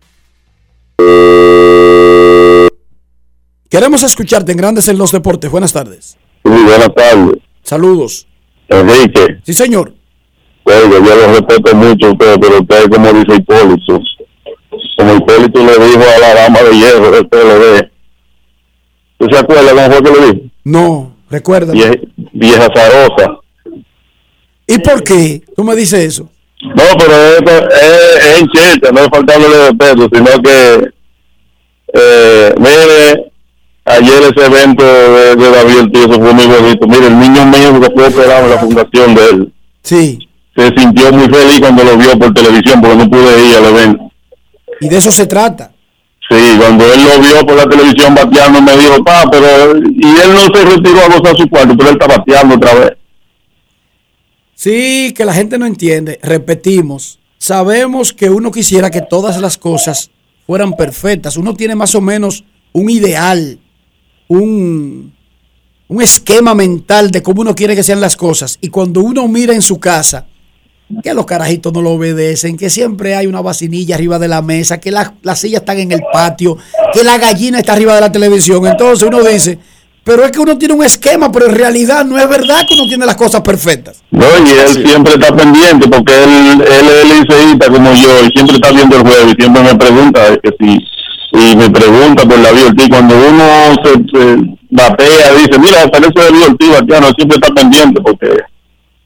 Queremos 3.70 4.04
escucharte 4.04 4.52
en 4.52 4.58
Grandes 4.58 4.88
en 4.88 4.98
los 4.98 5.12
Deportes. 5.12 5.50
Buenas 5.52 5.74
tardes. 5.74 6.18
Muy 6.44 6.64
buenas 6.64 6.94
tardes, 6.96 7.38
Saludos. 7.64 8.28
Enrique. 8.70 9.40
Sí, 9.44 9.54
señor. 9.54 9.94
Oiga, 10.64 10.90
yo 10.90 11.16
lo 11.16 11.28
respeto 11.34 11.76
mucho 11.76 12.08
a 12.08 12.12
usted, 12.12 12.36
pero 12.40 12.60
usted, 12.60 12.90
como 12.90 13.14
dice 13.14 13.36
Hipólito, 13.36 14.02
como 14.98 15.16
Hipólito 15.16 15.60
le 15.66 15.86
dijo 15.86 16.04
a 16.16 16.20
la 16.20 16.34
dama 16.36 16.60
de 16.62 16.78
hierro 16.78 17.12
del 17.12 17.28
PLD, 17.28 17.92
¿tú 19.18 19.28
se 19.30 19.38
acuerdas 19.38 19.74
cómo 19.74 19.92
fue 19.92 20.04
que 20.04 20.20
le 20.20 20.34
dijo? 20.34 20.50
No, 20.64 21.16
recuerda. 21.30 21.74
Vieja, 21.74 21.96
vieja 22.34 22.68
zarosa. 22.76 23.40
¿Y 24.68 24.80
por 24.80 25.04
qué 25.04 25.44
tú 25.56 25.64
me 25.64 25.76
dices 25.76 26.00
eso? 26.00 26.30
No, 26.74 26.84
pero 26.98 27.14
esto 27.38 27.52
es, 27.70 28.26
es 28.26 28.40
en 28.40 28.48
chiste, 28.48 28.92
no 28.92 29.00
es 29.02 29.10
faltándole 29.10 29.58
respeto, 29.70 30.10
sino 30.12 30.42
que, 30.42 30.90
eh, 31.94 32.54
mire, 32.58 33.32
ayer 33.86 34.24
ese 34.24 34.46
evento 34.46 34.84
de, 34.84 35.36
de 35.36 35.52
David 35.52 35.90
eso 35.94 36.14
fue 36.22 36.34
muy 36.34 36.46
bonito. 36.48 36.88
Mire, 36.88 37.08
el 37.08 37.20
niño 37.20 37.46
mío 37.46 37.80
que 37.80 37.90
fue 37.94 38.08
operado 38.08 38.46
en 38.46 38.50
la 38.52 38.58
fundación 38.58 39.16
de 39.16 39.30
él, 39.30 39.54
Sí. 39.84 40.20
se 40.56 40.68
sintió 40.78 41.12
muy 41.12 41.28
feliz 41.30 41.60
cuando 41.60 41.84
lo 41.84 41.98
vio 41.98 42.18
por 42.18 42.34
televisión, 42.34 42.82
porque 42.82 42.96
no 42.98 43.10
pude 43.10 43.48
ir 43.50 43.56
al 43.58 43.66
evento. 43.66 44.12
Y 44.82 44.90
de 44.90 44.98
eso 44.98 45.12
se 45.12 45.28
trata. 45.28 45.72
Sí, 46.30 46.58
cuando 46.60 46.84
él 46.92 47.00
lo 47.04 47.20
vio 47.22 47.46
por 47.46 47.56
la 47.56 47.66
televisión 47.70 48.16
bateando, 48.16 48.60
me 48.62 48.76
dijo, 48.76 49.04
pa, 49.04 49.24
pero. 49.32 49.78
Y 49.78 50.08
él 50.08 50.34
no 50.34 50.42
se 50.42 50.66
retiró 50.66 51.02
a 51.02 51.08
gozar 51.20 51.38
su 51.38 51.48
cuarto, 51.48 51.76
pero 51.78 51.90
él 51.92 51.98
está 52.02 52.08
bateando 52.18 52.56
otra 52.56 52.74
vez. 52.74 52.92
Sí, 54.66 55.14
que 55.16 55.26
la 55.26 55.34
gente 55.36 55.60
no 55.60 55.68
entiende. 55.68 56.20
Repetimos, 56.24 57.20
sabemos 57.38 58.14
que 58.14 58.32
uno 58.32 58.50
quisiera 58.50 58.90
que 58.90 59.04
todas 59.04 59.40
las 59.40 59.60
cosas 59.60 60.10
fueran 60.48 60.74
perfectas. 60.74 61.38
Uno 61.38 61.54
tiene 61.54 61.76
más 61.76 61.94
o 61.94 62.02
menos 62.02 62.44
un 62.74 62.90
ideal, 62.90 63.60
un, 64.28 65.14
un 65.88 66.02
esquema 66.02 66.56
mental 66.56 67.12
de 67.12 67.22
cómo 67.22 67.42
uno 67.42 67.54
quiere 67.54 67.76
que 67.76 67.84
sean 67.84 68.02
las 68.02 68.16
cosas. 68.16 68.58
Y 68.60 68.70
cuando 68.70 69.02
uno 69.02 69.28
mira 69.28 69.54
en 69.54 69.62
su 69.62 69.80
casa, 69.80 70.26
que 71.04 71.14
los 71.14 71.28
carajitos 71.28 71.72
no 71.72 71.84
lo 71.84 71.92
obedecen, 71.92 72.58
que 72.58 72.72
siempre 72.72 73.16
hay 73.16 73.28
una 73.28 73.42
vacinilla 73.42 73.94
arriba 73.94 74.18
de 74.18 74.30
la 74.30 74.42
mesa, 74.42 74.80
que 74.80 74.90
las 74.90 75.12
las 75.22 75.42
sillas 75.42 75.62
están 75.62 75.78
en 75.78 75.92
el 75.92 76.02
patio, 76.12 76.58
que 76.92 77.04
la 77.04 77.20
gallina 77.20 77.60
está 77.60 77.74
arriba 77.74 77.94
de 77.94 78.02
la 78.02 78.12
televisión. 78.12 78.66
Entonces 78.66 79.08
uno 79.08 79.24
dice, 79.24 79.60
pero 80.06 80.24
es 80.24 80.32
que 80.32 80.40
uno 80.40 80.56
tiene 80.56 80.76
un 80.76 80.84
esquema, 80.84 81.32
pero 81.32 81.48
en 81.48 81.56
realidad 81.56 82.06
no 82.06 82.20
es 82.20 82.30
verdad 82.30 82.60
que 82.68 82.76
uno 82.76 82.86
tiene 82.88 83.08
las 83.08 83.16
cosas 83.16 83.42
perfectas. 83.42 84.04
No, 84.12 84.28
y 84.46 84.50
él 84.52 84.88
siempre 84.88 85.14
está 85.14 85.36
pendiente, 85.36 85.88
porque 85.88 86.14
él, 86.14 86.62
él 86.62 86.86
es 86.88 87.06
liceísta 87.06 87.72
como 87.72 87.92
yo, 87.96 88.24
y 88.24 88.30
siempre 88.32 88.58
está 88.58 88.72
viendo 88.72 88.98
el 88.98 89.02
juego, 89.02 89.32
y 89.32 89.42
siempre 89.42 89.64
me 89.64 89.76
pregunta 89.76 90.38
que 90.44 90.52
si. 90.60 90.80
Y 91.32 91.56
me 91.56 91.72
pregunta 91.72 92.24
por 92.24 92.38
la 92.38 92.50
Ortiz, 92.50 92.88
cuando 92.88 93.16
uno 93.16 93.44
se, 93.84 93.94
se 93.94 94.38
batea, 94.70 95.34
dice, 95.34 95.60
mira, 95.60 95.88
parece 95.92 96.14
David 96.14 96.52
Ortiz, 96.52 96.70
bateando, 96.70 97.12
siempre 97.18 97.38
está 97.42 97.54
pendiente, 97.56 98.02
porque 98.02 98.28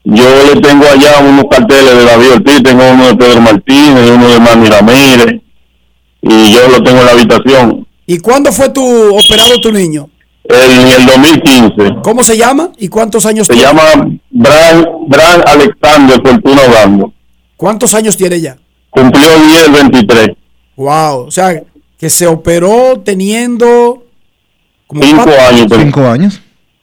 yo 0.04 0.24
le 0.52 0.60
tengo 0.60 0.84
allá 0.84 1.18
unos 1.26 1.46
carteles 1.50 1.96
de 1.96 2.04
David 2.04 2.32
Ortiz, 2.32 2.62
tengo 2.62 2.82
uno 2.92 3.06
de 3.06 3.16
Pedro 3.16 3.40
Martínez, 3.40 4.10
uno 4.10 4.28
de 4.28 4.38
Manny 4.38 4.68
Ramírez, 4.68 5.40
y 6.20 6.52
yo 6.52 6.68
lo 6.68 6.82
tengo 6.82 7.00
en 7.00 7.06
la 7.06 7.12
habitación. 7.12 7.86
¿Y 8.06 8.18
cuándo 8.18 8.52
fue 8.52 8.68
tu 8.68 8.84
operado 9.16 9.60
tu 9.62 9.72
niño? 9.72 10.10
En 10.44 10.88
el 10.88 11.06
2015. 11.06 12.00
¿Cómo 12.02 12.22
se 12.22 12.36
llama 12.36 12.70
y 12.78 12.88
cuántos 12.88 13.24
años 13.26 13.46
Se 13.46 13.52
tiene? 13.54 13.68
llama 13.68 13.82
Bran, 14.30 14.86
Bran 15.06 15.42
Alexander 15.46 16.20
Fortuna 16.24 16.62
Bando. 16.74 17.12
¿Cuántos 17.56 17.94
años 17.94 18.16
tiene 18.16 18.40
ya? 18.40 18.56
Cumplió 18.90 19.28
10 19.38 19.72
23. 19.72 20.28
Wow, 20.76 21.26
o 21.26 21.30
sea, 21.30 21.62
que 21.98 22.10
se 22.10 22.26
operó 22.26 23.00
teniendo 23.04 24.02
como 24.86 25.02
5 25.02 25.22
cuatro- 25.24 25.46
años. 25.46 25.66
Cinco 25.76 26.06
años. 26.08 26.40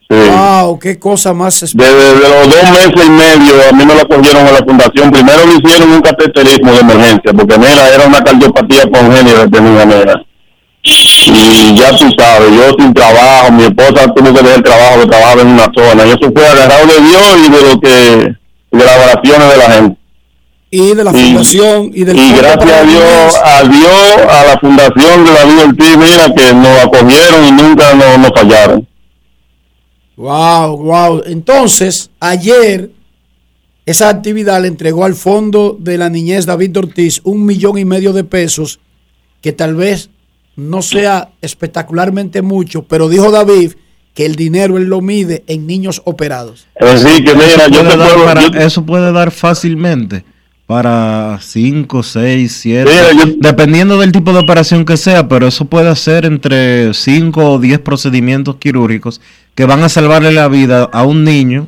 Sí. 0.10 0.16
Wow, 0.16 0.80
qué 0.80 0.98
cosa 0.98 1.34
más 1.34 1.60
Desde 1.60 1.76
de 1.84 2.14
los 2.30 2.48
dos 2.48 2.72
meses 2.72 3.06
y 3.06 3.10
medio 3.10 3.54
a 3.70 3.74
mí 3.74 3.86
me 3.86 3.94
la 3.96 4.06
cogieron 4.06 4.48
a 4.48 4.52
la 4.54 4.60
fundación. 4.66 5.12
Primero 5.12 5.40
le 5.46 5.56
hicieron 5.56 5.92
un 5.92 6.02
cateterismo 6.02 6.72
de 6.72 6.80
emergencia, 6.80 7.34
porque 7.34 7.58
mira, 7.58 7.90
era 7.94 8.08
una 8.08 8.22
cardiopatía 8.24 8.84
congénita 8.90 9.44
que 9.44 9.50
tenía 9.50 9.86
mira. 9.86 10.24
Y 10.90 11.76
ya 11.78 11.90
tú 11.98 12.06
sabes, 12.18 12.50
yo 12.52 12.76
sin 12.80 12.94
trabajo, 12.94 13.52
mi 13.52 13.64
esposa 13.64 14.08
tuvo 14.16 14.34
que 14.34 14.42
dejar 14.42 14.58
el 14.58 14.64
trabajo, 14.64 15.00
que 15.02 15.08
trabajaba 15.08 15.42
en 15.42 15.48
una 15.50 15.72
zona. 15.76 16.06
Y 16.06 16.10
eso 16.10 16.32
fue 16.34 16.48
agarrado 16.48 16.88
de 16.88 17.02
Dios 17.02 17.38
y 17.46 17.52
de 17.52 17.62
lo 17.74 17.80
que, 17.80 18.78
de 18.78 18.86
las 18.86 18.98
oraciones 18.98 19.50
de 19.50 19.58
la 19.58 19.72
gente. 19.72 19.98
y 20.70 20.94
de 20.96 21.04
la 21.04 21.12
Y- 21.12 21.24
fundación 21.24 21.92
y 21.94 22.04
del 22.04 22.18
Y 22.18 22.32
gracias 22.34 22.72
a 22.72 22.84
Dios, 22.84 23.36
a 23.44 23.64
Dios, 23.64 24.16
a 24.30 24.46
la 24.46 24.60
fundación 24.60 25.26
de 25.26 25.32
David 25.32 25.60
Ortiz, 25.70 25.98
mira, 25.98 26.34
que 26.36 26.54
nos 26.54 26.80
acogieron 26.84 27.46
y 27.48 27.52
nunca 27.52 27.94
nos, 27.94 28.20
nos 28.20 28.32
fallaron. 28.36 28.88
Wow, 30.18 30.78
wow. 30.78 31.22
Entonces, 31.26 32.10
ayer 32.20 32.92
esa 33.86 34.10
actividad 34.10 34.62
le 34.62 34.68
entregó 34.68 35.06
al 35.06 35.14
Fondo 35.16 35.78
de 35.80 35.98
la 35.98 36.10
Niñez 36.10 36.46
David 36.46 36.78
Ortiz 36.78 37.22
un 37.24 37.46
millón 37.46 37.78
y 37.78 37.86
medio 37.86 38.12
de 38.14 38.24
pesos, 38.24 38.80
que 39.42 39.54
tal 39.54 39.76
vez 39.76 40.10
no 40.58 40.82
sea 40.82 41.30
espectacularmente 41.42 42.42
mucho, 42.42 42.84
pero 42.84 43.08
dijo 43.08 43.32
David 43.32 43.74
que 44.14 44.26
el 44.26 44.36
dinero 44.36 44.78
él 44.78 44.86
lo 44.86 45.00
mide 45.00 45.44
en 45.48 45.66
niños 45.68 46.02
operados. 46.04 46.68
Enrique, 46.76 47.34
mira, 47.36 47.46
Eso 47.46 47.70
yo 47.70 47.80
puede 47.84 47.98
dar 47.98 48.10
puedo... 48.14 48.26
para- 48.26 48.42
yo- 48.42 48.60
eso 48.60 48.86
puede 48.86 49.12
dar 49.14 49.32
fácilmente 49.32 50.26
para 50.66 51.40
5, 51.42 52.04
6, 52.04 52.58
7, 52.62 52.90
Mira, 52.92 53.12
yo- 53.26 53.36
dependiendo 53.40 53.98
del 54.00 54.12
tipo 54.12 54.34
de 54.34 54.40
operación 54.40 54.84
que 54.84 54.98
sea, 54.98 55.28
pero 55.30 55.48
eso 55.48 55.66
puede 55.66 55.88
hacer 55.90 56.26
entre 56.26 56.94
5 56.94 57.52
o 57.54 57.60
10 57.60 57.80
procedimientos 57.80 58.58
quirúrgicos 58.58 59.22
que 59.56 59.66
van 59.66 59.84
a 59.84 59.90
salvarle 59.90 60.32
la 60.34 60.48
vida 60.50 60.84
a 60.92 61.04
un 61.06 61.24
niño 61.24 61.68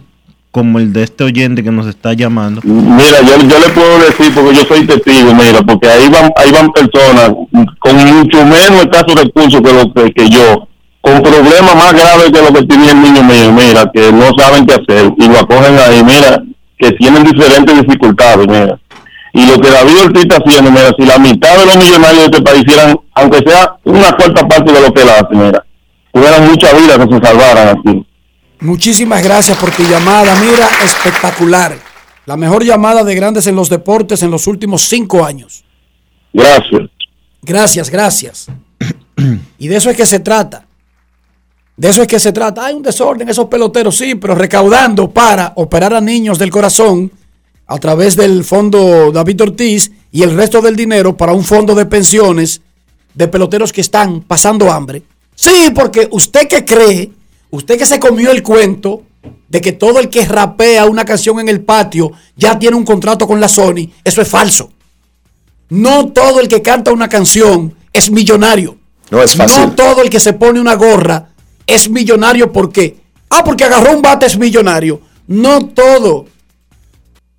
como 0.51 0.79
el 0.79 0.91
de 0.93 1.03
este 1.03 1.23
oyente 1.23 1.63
que 1.63 1.71
nos 1.71 1.87
está 1.87 2.13
llamando. 2.13 2.61
Mira, 2.63 3.21
yo, 3.21 3.37
yo 3.37 3.59
le 3.59 3.69
puedo 3.69 3.99
decir, 3.99 4.33
porque 4.33 4.55
yo 4.55 4.61
soy 4.63 4.85
testigo, 4.85 5.33
mira, 5.33 5.61
porque 5.61 5.87
ahí 5.87 6.09
van, 6.09 6.31
ahí 6.35 6.51
van 6.51 6.71
personas 6.71 7.31
con 7.79 7.95
mucho 7.95 8.45
menos 8.45 8.81
escasos 8.81 9.15
recursos 9.15 9.61
que, 9.61 9.73
lo 9.73 9.93
que, 9.93 10.11
que 10.11 10.29
yo, 10.29 10.67
con 11.01 11.21
problemas 11.21 11.75
más 11.75 11.93
graves 11.93 12.31
que 12.31 12.41
lo 12.41 12.53
que 12.53 12.65
tenía 12.65 12.91
el 12.91 13.01
niño 13.01 13.23
mío, 13.23 13.51
mira, 13.51 13.89
que 13.93 14.11
no 14.11 14.31
saben 14.37 14.65
qué 14.65 14.73
hacer 14.73 15.11
y 15.17 15.27
lo 15.27 15.39
acogen 15.39 15.77
ahí, 15.77 16.03
mira, 16.03 16.41
que 16.79 16.91
tienen 16.93 17.23
diferentes 17.23 17.75
dificultades, 17.81 18.47
mira. 18.47 18.79
Y 19.31 19.45
lo 19.45 19.59
que 19.59 19.69
David 19.69 19.99
Ortiz 20.05 20.23
está 20.23 20.37
haciendo, 20.37 20.71
mira, 20.71 20.91
si 20.97 21.05
la 21.05 21.19
mitad 21.19 21.57
de 21.59 21.65
los 21.67 21.77
millonarios 21.77 22.17
de 22.17 22.37
este 22.37 22.41
país 22.41 22.63
hicieran, 22.65 22.99
aunque 23.13 23.37
sea 23.45 23.75
una 23.83 24.11
cuarta 24.13 24.47
parte 24.47 24.71
de 24.71 24.81
lo 24.81 24.91
que 24.91 25.01
él 25.03 25.09
hace, 25.09 25.35
mira, 25.35 25.63
tuvieran 26.11 26.47
muchas 26.47 26.73
vidas 26.73 26.97
que 26.97 27.13
se 27.13 27.21
salvaran 27.21 27.77
aquí. 27.77 28.05
Muchísimas 28.61 29.23
gracias 29.23 29.57
por 29.57 29.71
tu 29.71 29.83
llamada. 29.83 30.39
Mira, 30.39 30.67
espectacular. 30.83 31.77
La 32.25 32.35
mejor 32.35 32.63
llamada 32.63 33.03
de 33.03 33.15
grandes 33.15 33.47
en 33.47 33.55
los 33.55 33.69
deportes 33.69 34.21
en 34.21 34.31
los 34.31 34.47
últimos 34.47 34.83
cinco 34.87 35.25
años. 35.25 35.63
Gracias. 36.33 36.89
Gracias, 37.41 37.89
gracias. 37.89 38.47
Y 39.57 39.67
de 39.67 39.75
eso 39.75 39.89
es 39.89 39.97
que 39.97 40.05
se 40.05 40.19
trata. 40.19 40.65
De 41.75 41.89
eso 41.89 42.01
es 42.01 42.07
que 42.07 42.19
se 42.19 42.33
trata. 42.33 42.65
Hay 42.65 42.73
un 42.73 42.83
desorden, 42.83 43.29
esos 43.29 43.47
peloteros, 43.47 43.95
sí, 43.95 44.15
pero 44.15 44.35
recaudando 44.35 45.09
para 45.09 45.53
operar 45.55 45.93
a 45.93 46.01
niños 46.01 46.37
del 46.37 46.49
corazón 46.49 47.11
a 47.65 47.77
través 47.77 48.15
del 48.15 48.43
fondo 48.43 49.11
David 49.11 49.41
Ortiz 49.43 49.91
y 50.11 50.23
el 50.23 50.35
resto 50.35 50.61
del 50.61 50.75
dinero 50.75 51.15
para 51.15 51.33
un 51.33 51.43
fondo 51.43 51.75
de 51.75 51.85
pensiones 51.85 52.61
de 53.13 53.27
peloteros 53.27 53.71
que 53.71 53.81
están 53.81 54.21
pasando 54.21 54.71
hambre. 54.71 55.03
Sí, 55.35 55.71
porque 55.73 56.09
usted 56.11 56.47
que 56.47 56.65
cree, 56.65 57.11
usted 57.51 57.77
que 57.77 57.85
se 57.85 57.99
comió 57.99 58.31
el 58.31 58.43
cuento 58.43 59.03
de 59.47 59.61
que 59.61 59.71
todo 59.71 59.99
el 59.99 60.09
que 60.09 60.25
rapea 60.25 60.85
una 60.85 61.05
canción 61.05 61.39
en 61.39 61.49
el 61.49 61.61
patio 61.61 62.11
ya 62.35 62.57
tiene 62.57 62.77
un 62.77 62.85
contrato 62.85 63.27
con 63.27 63.39
la 63.39 63.47
Sony, 63.47 63.89
eso 64.03 64.21
es 64.21 64.27
falso. 64.27 64.71
No 65.69 66.07
todo 66.07 66.39
el 66.39 66.47
que 66.47 66.61
canta 66.61 66.91
una 66.91 67.09
canción 67.09 67.75
es 67.93 68.09
millonario. 68.09 68.77
No 69.11 69.21
es 69.21 69.35
fácil. 69.35 69.61
No 69.61 69.75
todo 69.75 70.01
el 70.01 70.09
que 70.09 70.19
se 70.19 70.33
pone 70.33 70.59
una 70.59 70.75
gorra 70.75 71.29
es 71.65 71.89
millonario. 71.89 72.51
¿Por 72.51 72.71
qué? 72.71 72.97
Ah, 73.29 73.43
porque 73.43 73.65
agarró 73.65 73.95
un 73.95 74.01
bate 74.01 74.25
es 74.25 74.37
millonario. 74.37 75.01
No 75.27 75.67
todo 75.67 76.25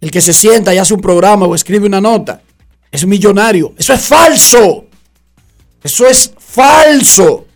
el 0.00 0.10
que 0.10 0.20
se 0.20 0.32
sienta 0.32 0.74
y 0.74 0.78
hace 0.78 0.94
un 0.94 1.00
programa 1.00 1.46
o 1.46 1.54
escribe 1.54 1.86
una 1.86 2.00
nota 2.00 2.42
es 2.90 3.06
millonario. 3.06 3.74
Eso 3.76 3.92
es 3.92 4.00
falso. 4.00 4.86
Eso 5.82 6.06
es 6.06 6.32
falso. 6.38 7.46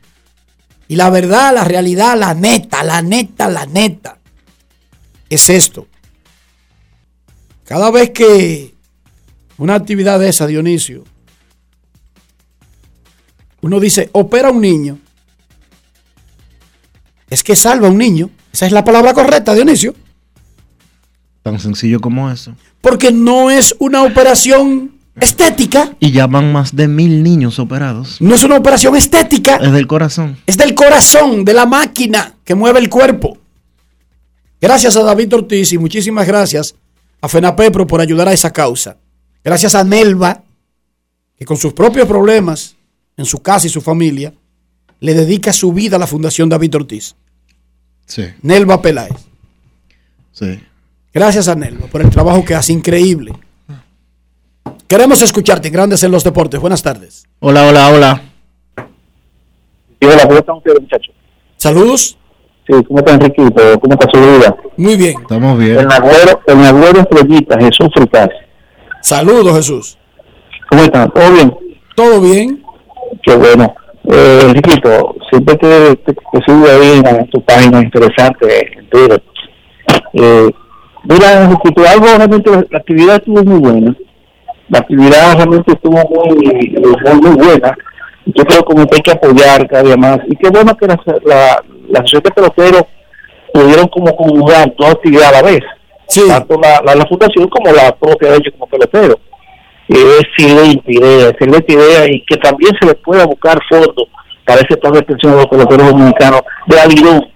Y 0.95 0.97
la 0.97 1.11
verdad, 1.11 1.53
la 1.53 1.65
realidad, 1.65 2.16
la 2.16 2.35
neta, 2.35 2.85
la 2.85 3.03
neta, 3.03 3.49
la 3.49 3.66
neta, 3.66 4.21
es 5.29 5.49
esto. 5.49 5.89
Cada 7.65 7.91
vez 7.91 8.11
que 8.11 8.77
una 9.59 9.75
actividad 9.75 10.21
de 10.21 10.29
esa, 10.29 10.47
Dionisio, 10.47 11.03
uno 13.61 13.81
dice, 13.81 14.09
opera 14.12 14.51
a 14.51 14.53
un 14.53 14.61
niño, 14.61 15.01
es 17.29 17.43
que 17.43 17.57
salva 17.57 17.89
a 17.89 17.91
un 17.91 17.99
niño. 17.99 18.31
Esa 18.53 18.66
es 18.66 18.71
la 18.71 18.85
palabra 18.85 19.15
correcta, 19.15 19.53
Dionisio. 19.53 19.97
Tan 21.43 21.59
sencillo 21.59 21.99
como 21.99 22.31
eso. 22.31 22.55
Porque 22.81 23.11
no 23.11 23.51
es 23.51 23.75
una 23.81 24.05
operación 24.05 24.94
estética, 25.20 25.95
Y 26.01 26.11
ya 26.11 26.27
van 26.27 26.53
más 26.53 26.74
de 26.74 26.89
mil 26.89 27.23
niños 27.23 27.59
operados. 27.59 28.20
no 28.20 28.35
es 28.35 28.43
una 28.45 28.57
operación 28.57 28.97
estética, 28.97 29.57
Es 29.57 29.73
del 29.73 29.86
corazón. 29.86 30.36
es 30.47 30.57
del 30.57 30.74
corazón, 30.74 31.45
de 31.45 31.53
la 31.55 31.66
máquina 31.66 32.35
que 32.45 32.55
mueve 32.55 32.81
el 32.81 32.89
cuerpo. 32.91 33.39
Gracias 34.61 34.97
a 34.97 35.03
David 35.03 35.35
Ortiz 35.35 35.73
y 35.73 35.78
muchísimas 35.78 36.27
gracias 36.27 36.74
a 37.20 37.28
FENAPEPRO 37.28 37.86
por 37.86 38.01
ayudar 38.01 38.28
a 38.28 38.32
esa 38.32 38.53
causa. 38.53 38.97
Gracias 39.45 39.74
a 39.74 39.85
Nelva, 39.85 40.43
que 41.39 41.45
con 41.45 41.57
sus 41.57 41.73
propios 41.74 42.07
problemas 42.09 42.77
en 43.16 43.24
su 43.27 43.41
casa 43.41 43.66
y 43.66 43.70
su 43.70 43.81
familia, 43.81 44.32
le 45.01 45.15
dedica 45.15 45.53
su 45.53 45.73
vida 45.73 45.97
a 45.97 45.99
la 45.99 46.07
Fundación 46.07 46.49
David 46.49 46.74
Ortiz. 46.77 47.15
Sí. 48.07 48.24
Nelva 48.43 48.81
Peláez. 48.82 49.12
Sí. 50.32 50.59
Gracias 51.12 51.47
a 51.49 51.55
Nelva 51.55 51.86
por 51.86 52.01
el 52.01 52.11
trabajo 52.11 52.45
que 52.45 52.55
hace 52.55 52.73
increíble. 52.73 53.32
Queremos 54.86 55.23
escucharte, 55.23 55.70
Grandes 55.70 56.02
en 56.02 56.11
los 56.11 56.24
Deportes. 56.24 56.61
Buenas 56.61 56.82
tardes. 56.82 57.27
Hola, 57.40 57.66
hola, 57.66 57.89
hola. 57.89 58.23
Sí, 60.01 60.06
hola, 60.06 60.23
¿cómo 60.24 60.39
están 60.39 60.56
ustedes, 60.56 60.81
muchachos? 60.81 61.15
Saludos. 61.56 62.19
Sí, 62.66 62.74
¿cómo 62.86 62.98
está 62.98 63.15
Enriquito? 63.15 63.81
¿Cómo 63.81 63.94
está 63.94 64.09
su 64.12 64.20
vida? 64.20 64.56
Muy 64.77 64.97
bien. 64.97 65.15
Estamos 65.23 65.59
bien. 65.59 65.78
El 65.78 65.89
Nagüero, 65.89 66.40
el 66.47 66.61
Nagüero 66.61 67.01
Estrellita, 67.01 67.59
Jesús 67.59 67.89
Fritas. 67.94 68.28
Saludos, 69.01 69.56
Jesús. 69.56 69.98
¿Cómo 70.69 70.82
están? 70.82 71.11
¿Todo 71.11 71.32
bien? 71.32 71.59
Todo 71.97 72.20
bien. 72.20 72.62
Qué 73.23 73.35
bueno. 73.36 73.74
Eh, 74.11 74.40
Enriquito, 74.48 75.15
siempre 75.31 75.56
te, 75.56 75.97
te, 75.97 76.12
te 76.12 76.44
sigo 76.47 76.66
ahí 76.66 77.02
en 77.05 77.31
tu 77.31 77.43
página 77.43 77.81
interesante 77.81 78.78
en 78.78 78.90
Twitter. 78.90 79.23
Eh, 80.12 80.51
mira, 81.05 81.44
Enriquito, 81.44 81.82
algo 81.89 82.05
realmente, 82.05 82.51
la 82.51 82.78
actividad 82.78 83.16
estuvo 83.16 83.43
muy 83.43 83.59
buena. 83.61 83.97
La 84.74 84.80
actividad 84.80 85.36
realmente 85.36 85.70
estuvo 85.70 85.96
muy, 86.10 86.34
muy, 86.34 87.20
muy 87.20 87.46
buena. 87.46 87.76
Yo 88.26 88.44
creo 88.44 88.64
como 88.64 88.84
que 88.86 88.96
hay 88.96 89.02
que 89.02 89.12
apoyar 89.12 89.68
cada 89.68 89.84
día 89.84 89.96
más. 89.96 90.18
Y 90.26 90.34
qué 90.34 90.51
bueno 90.51 90.76
que 90.76 90.88
la, 90.88 90.98
la, 91.24 91.62
la 91.90 91.98
asociación 92.01 92.22
de 92.24 92.30
peloteros 92.32 92.82
pudieron 93.52 93.86
como 93.86 94.16
conjugar 94.16 94.68
toda 94.76 94.90
actividad 94.90 95.28
a 95.28 95.42
la 95.42 95.42
vez. 95.42 95.60
Tanto 96.26 96.59
la, 96.60 96.82
la, 96.84 96.96
la 96.96 97.06
fundación 97.06 97.48
como 97.48 97.70
la 97.70 97.94
propia 97.94 98.30
de 98.30 98.38
ellos 98.38 98.52
como 98.59 98.66
pelotero. 98.66 99.14
Eh, 99.88 99.94
es 99.94 100.20
excelente 100.22 100.92
idea, 100.92 101.28
excelente 101.28 101.72
idea 101.72 102.06
y 102.10 102.24
que 102.24 102.36
también 102.38 102.72
se 102.80 102.86
les 102.86 102.96
pueda 102.96 103.26
buscar 103.26 103.56
fondos 103.70 104.09
para 104.44 104.60
ese 104.60 104.76
plan 104.76 104.92
de 104.92 105.02
pensión 105.02 105.34
de 105.34 105.38
los 105.38 105.46
peloteros 105.46 105.86
dominicanos 105.86 106.42
de 106.66 106.74
la 106.74 106.86
Lidón. 106.86 107.28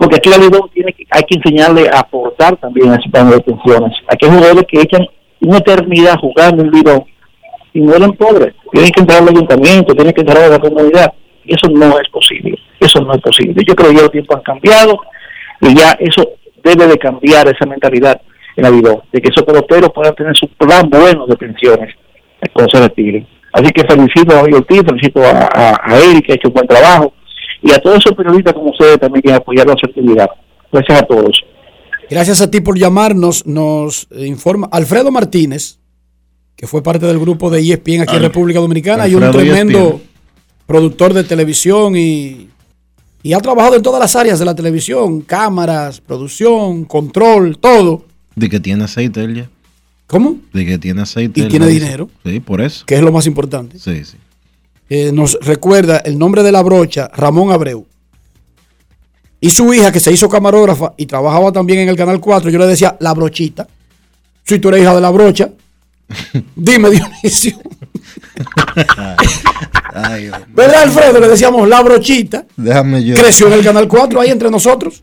Porque 0.00 0.16
aquí 0.16 0.28
la 0.28 0.38
Lidón 0.38 0.68
tiene 0.74 0.92
que, 0.92 1.04
hay 1.08 1.22
que 1.22 1.36
enseñarle 1.36 1.88
a 1.88 2.00
aportar 2.00 2.56
también 2.56 2.90
a 2.90 2.96
ese 2.96 3.08
plan 3.10 3.30
de 3.30 3.38
pensiones. 3.38 3.92
Aquí 4.08 4.26
hay 4.26 4.32
jugadores 4.32 4.64
que 4.66 4.80
echan 4.80 5.06
una 5.40 5.58
eternidad 5.58 6.16
jugando 6.18 6.62
en 6.62 6.70
Lidón 6.70 7.04
y 7.72 7.80
mueren 7.80 8.12
pobres. 8.12 8.54
Tienen 8.72 8.90
que 8.90 9.00
entrar 9.00 9.22
al 9.22 9.28
ayuntamiento, 9.28 9.94
tienen 9.94 10.12
que 10.12 10.20
entrar 10.20 10.44
a 10.44 10.48
la 10.48 10.58
comunidad. 10.58 11.12
Y 11.44 11.54
eso 11.54 11.68
no 11.70 11.98
es 11.98 12.08
posible. 12.10 12.58
Eso 12.78 13.00
no 13.00 13.12
es 13.12 13.20
posible. 13.20 13.62
Yo 13.66 13.74
creo 13.74 13.90
que 13.90 13.96
ya 13.96 14.02
los 14.02 14.12
tiempos 14.12 14.36
han 14.36 14.42
cambiado 14.42 14.98
y 15.60 15.74
ya 15.74 15.92
eso 15.98 16.28
debe 16.62 16.86
de 16.86 16.98
cambiar 16.98 17.48
esa 17.48 17.66
mentalidad 17.66 18.20
en 18.56 18.64
la 18.64 18.70
vida, 18.70 18.96
de 19.12 19.20
que 19.20 19.28
esos 19.28 19.44
peloteros 19.44 19.90
puedan 19.94 20.14
tener 20.14 20.36
su 20.36 20.48
plan 20.48 20.88
bueno 20.90 21.26
de 21.26 21.36
pensiones 21.36 21.94
cuando 22.52 22.70
se 22.70 22.82
retiren. 22.82 23.26
Así 23.52 23.70
que 23.72 23.84
felicito 23.84 24.36
a 24.36 24.42
Ortiz, 24.42 24.82
felicito 24.82 25.20
a, 25.22 25.98
Eric, 26.10 26.26
que 26.26 26.32
ha 26.32 26.34
hecho 26.36 26.48
un 26.48 26.54
buen 26.54 26.66
trabajo, 26.66 27.12
y 27.62 27.72
a 27.72 27.78
todos 27.78 27.98
esos 27.98 28.14
periodistas 28.14 28.54
como 28.54 28.70
ustedes 28.70 28.98
también 28.98 29.22
que 29.22 29.32
apoyaron 29.32 29.76
su 29.76 29.86
actividad. 29.86 30.28
Gracias 30.72 31.02
a 31.02 31.06
todos. 31.06 31.44
Gracias 32.10 32.40
a 32.40 32.50
ti 32.50 32.60
por 32.60 32.76
llamarnos. 32.78 33.46
Nos 33.46 34.08
informa 34.16 34.68
Alfredo 34.72 35.10
Martínez, 35.12 35.78
que 36.56 36.66
fue 36.66 36.82
parte 36.82 37.06
del 37.06 37.18
grupo 37.18 37.50
de 37.50 37.60
ESPN 37.60 38.02
aquí 38.02 38.16
en 38.16 38.22
República 38.22 38.58
Dominicana 38.60 39.06
y 39.08 39.14
un 39.14 39.22
Alfredo 39.22 39.44
tremendo 39.46 39.78
ESPN. 39.78 40.02
productor 40.66 41.14
de 41.14 41.24
televisión 41.24 41.96
y, 41.96 42.48
y 43.22 43.32
ha 43.32 43.38
trabajado 43.40 43.76
en 43.76 43.82
todas 43.82 44.00
las 44.00 44.16
áreas 44.16 44.38
de 44.38 44.44
la 44.44 44.54
televisión, 44.54 45.20
cámaras, 45.22 46.00
producción, 46.00 46.84
control, 46.84 47.58
todo, 47.58 48.04
De 48.34 48.48
que 48.48 48.58
tiene 48.60 48.84
aceite 48.84 49.22
él 49.24 49.34
ya. 49.36 49.50
¿Cómo? 50.06 50.38
De 50.52 50.66
que 50.66 50.78
tiene 50.78 51.02
aceite. 51.02 51.40
Y 51.40 51.48
tiene 51.48 51.68
dice. 51.68 51.80
dinero. 51.84 52.10
Sí, 52.24 52.40
por 52.40 52.60
eso. 52.60 52.84
que 52.86 52.96
es 52.96 53.02
lo 53.02 53.12
más 53.12 53.26
importante. 53.26 53.78
Sí, 53.78 54.04
sí. 54.04 54.16
Eh, 54.88 55.12
nos 55.12 55.38
recuerda 55.40 55.98
el 55.98 56.18
nombre 56.18 56.42
de 56.42 56.50
la 56.50 56.62
brocha, 56.62 57.08
Ramón 57.14 57.52
Abreu. 57.52 57.86
Y 59.40 59.50
su 59.50 59.72
hija, 59.72 59.90
que 59.90 60.00
se 60.00 60.12
hizo 60.12 60.28
camarógrafa 60.28 60.92
y 60.96 61.06
trabajaba 61.06 61.50
también 61.52 61.80
en 61.80 61.88
el 61.88 61.96
Canal 61.96 62.20
4, 62.20 62.50
yo 62.50 62.58
le 62.58 62.66
decía, 62.66 62.96
la 63.00 63.14
brochita. 63.14 63.66
Si 64.44 64.58
tú 64.58 64.68
eres 64.68 64.82
hija 64.82 64.94
de 64.94 65.00
la 65.00 65.10
brocha, 65.10 65.48
dime, 66.56 66.90
Dionisio. 66.90 67.58
Ay. 69.94 70.30
¿Verdad, 70.54 70.82
Alfredo? 70.84 71.20
Le 71.20 71.28
decíamos, 71.28 71.68
la 71.68 71.82
brochita. 71.82 72.44
Déjame 72.56 73.04
yo. 73.04 73.16
Creció 73.16 73.46
en 73.48 73.54
el 73.54 73.64
Canal 73.64 73.88
4 73.88 74.20
ahí 74.20 74.30
entre 74.30 74.50
nosotros. 74.50 75.02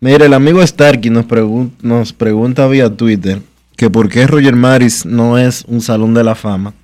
Mire, 0.00 0.26
el 0.26 0.34
amigo 0.34 0.64
Starkey 0.64 1.10
nos, 1.10 1.26
pregun- 1.26 1.72
nos 1.82 2.12
pregunta 2.12 2.66
vía 2.68 2.88
Twitter 2.94 3.40
que 3.76 3.90
por 3.90 4.08
qué 4.08 4.26
Roger 4.26 4.54
Maris 4.56 5.04
no 5.06 5.38
es 5.38 5.64
un 5.66 5.80
salón 5.80 6.14
de 6.14 6.24
la 6.24 6.34
fama. 6.34 6.74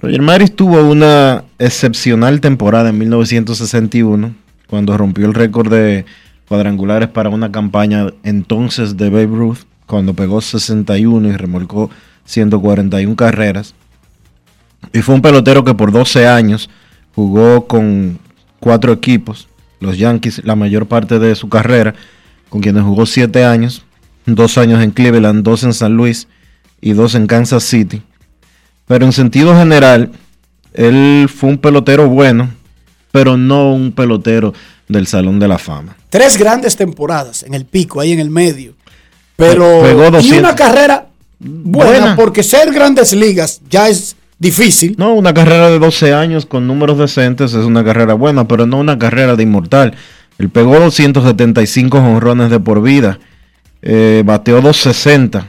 Roger 0.00 0.22
Maris 0.22 0.54
tuvo 0.54 0.82
una 0.82 1.44
excepcional 1.58 2.40
temporada 2.40 2.90
en 2.90 2.98
1961, 2.98 4.34
cuando 4.74 4.98
rompió 4.98 5.26
el 5.26 5.34
récord 5.34 5.70
de 5.70 6.04
cuadrangulares 6.48 7.08
para 7.08 7.28
una 7.28 7.52
campaña 7.52 8.08
entonces 8.24 8.96
de 8.96 9.08
Babe 9.08 9.26
Ruth, 9.26 9.58
cuando 9.86 10.14
pegó 10.14 10.40
61 10.40 11.28
y 11.28 11.36
remolcó 11.36 11.90
141 12.24 13.14
carreras. 13.14 13.76
Y 14.92 15.00
fue 15.02 15.14
un 15.14 15.22
pelotero 15.22 15.62
que 15.62 15.74
por 15.74 15.92
12 15.92 16.26
años 16.26 16.68
jugó 17.14 17.68
con 17.68 18.18
cuatro 18.58 18.92
equipos, 18.92 19.46
los 19.78 19.96
Yankees, 19.96 20.44
la 20.44 20.56
mayor 20.56 20.88
parte 20.88 21.20
de 21.20 21.36
su 21.36 21.48
carrera, 21.48 21.94
con 22.48 22.60
quienes 22.60 22.82
jugó 22.82 23.06
7 23.06 23.44
años, 23.44 23.84
dos 24.26 24.58
años 24.58 24.82
en 24.82 24.90
Cleveland, 24.90 25.44
dos 25.44 25.62
en 25.62 25.72
San 25.72 25.96
Luis 25.96 26.26
y 26.80 26.94
dos 26.94 27.14
en 27.14 27.28
Kansas 27.28 27.62
City. 27.62 28.02
Pero 28.88 29.06
en 29.06 29.12
sentido 29.12 29.56
general, 29.56 30.10
él 30.72 31.28
fue 31.32 31.50
un 31.50 31.58
pelotero 31.58 32.08
bueno, 32.08 32.50
pero 33.14 33.36
no 33.36 33.72
un 33.72 33.92
pelotero 33.92 34.52
del 34.88 35.06
Salón 35.06 35.38
de 35.38 35.46
la 35.46 35.56
Fama. 35.56 35.96
Tres 36.10 36.36
grandes 36.36 36.74
temporadas 36.76 37.44
en 37.44 37.54
el 37.54 37.64
pico, 37.64 38.00
ahí 38.00 38.10
en 38.10 38.18
el 38.18 38.28
medio. 38.28 38.74
Pero. 39.36 39.88
Y 39.88 39.94
200. 39.94 40.38
una 40.40 40.56
carrera 40.56 41.06
buena, 41.38 41.90
Buena. 42.00 42.16
porque 42.16 42.42
ser 42.42 42.72
grandes 42.72 43.12
ligas 43.12 43.60
ya 43.70 43.88
es 43.88 44.16
difícil. 44.40 44.96
No, 44.98 45.14
una 45.14 45.32
carrera 45.32 45.70
de 45.70 45.78
12 45.78 46.12
años 46.12 46.44
con 46.44 46.66
números 46.66 46.98
decentes 46.98 47.52
es 47.54 47.64
una 47.64 47.84
carrera 47.84 48.14
buena, 48.14 48.48
pero 48.48 48.66
no 48.66 48.78
una 48.78 48.98
carrera 48.98 49.36
de 49.36 49.44
inmortal. 49.44 49.94
Él 50.38 50.48
pegó 50.50 50.80
275 50.80 51.98
honrones 51.98 52.50
de 52.50 52.58
por 52.58 52.82
vida, 52.82 53.20
eh, 53.82 54.24
bateó 54.26 54.56
260. 54.60 55.46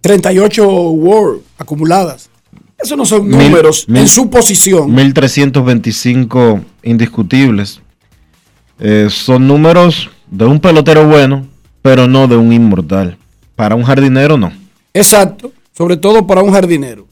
38 0.00 0.64
World 0.64 1.40
acumuladas. 1.58 2.30
Esos 2.78 2.96
no 2.96 3.04
son 3.04 3.28
números 3.28 3.88
mil- 3.88 4.02
en 4.02 4.08
su 4.08 4.30
posición. 4.30 4.92
1325 4.94 6.60
indiscutibles. 6.84 7.80
Eh, 8.78 9.08
son 9.10 9.46
números 9.46 10.10
de 10.30 10.44
un 10.44 10.60
pelotero 10.60 11.06
bueno, 11.06 11.46
pero 11.82 12.06
no 12.06 12.26
de 12.28 12.36
un 12.36 12.52
inmortal. 12.52 13.16
Para 13.56 13.74
un 13.74 13.84
jardinero 13.84 14.36
no. 14.36 14.52
Exacto, 14.92 15.52
sobre 15.72 15.96
todo 15.96 16.26
para 16.26 16.42
un 16.42 16.52
jardinero. 16.52 17.06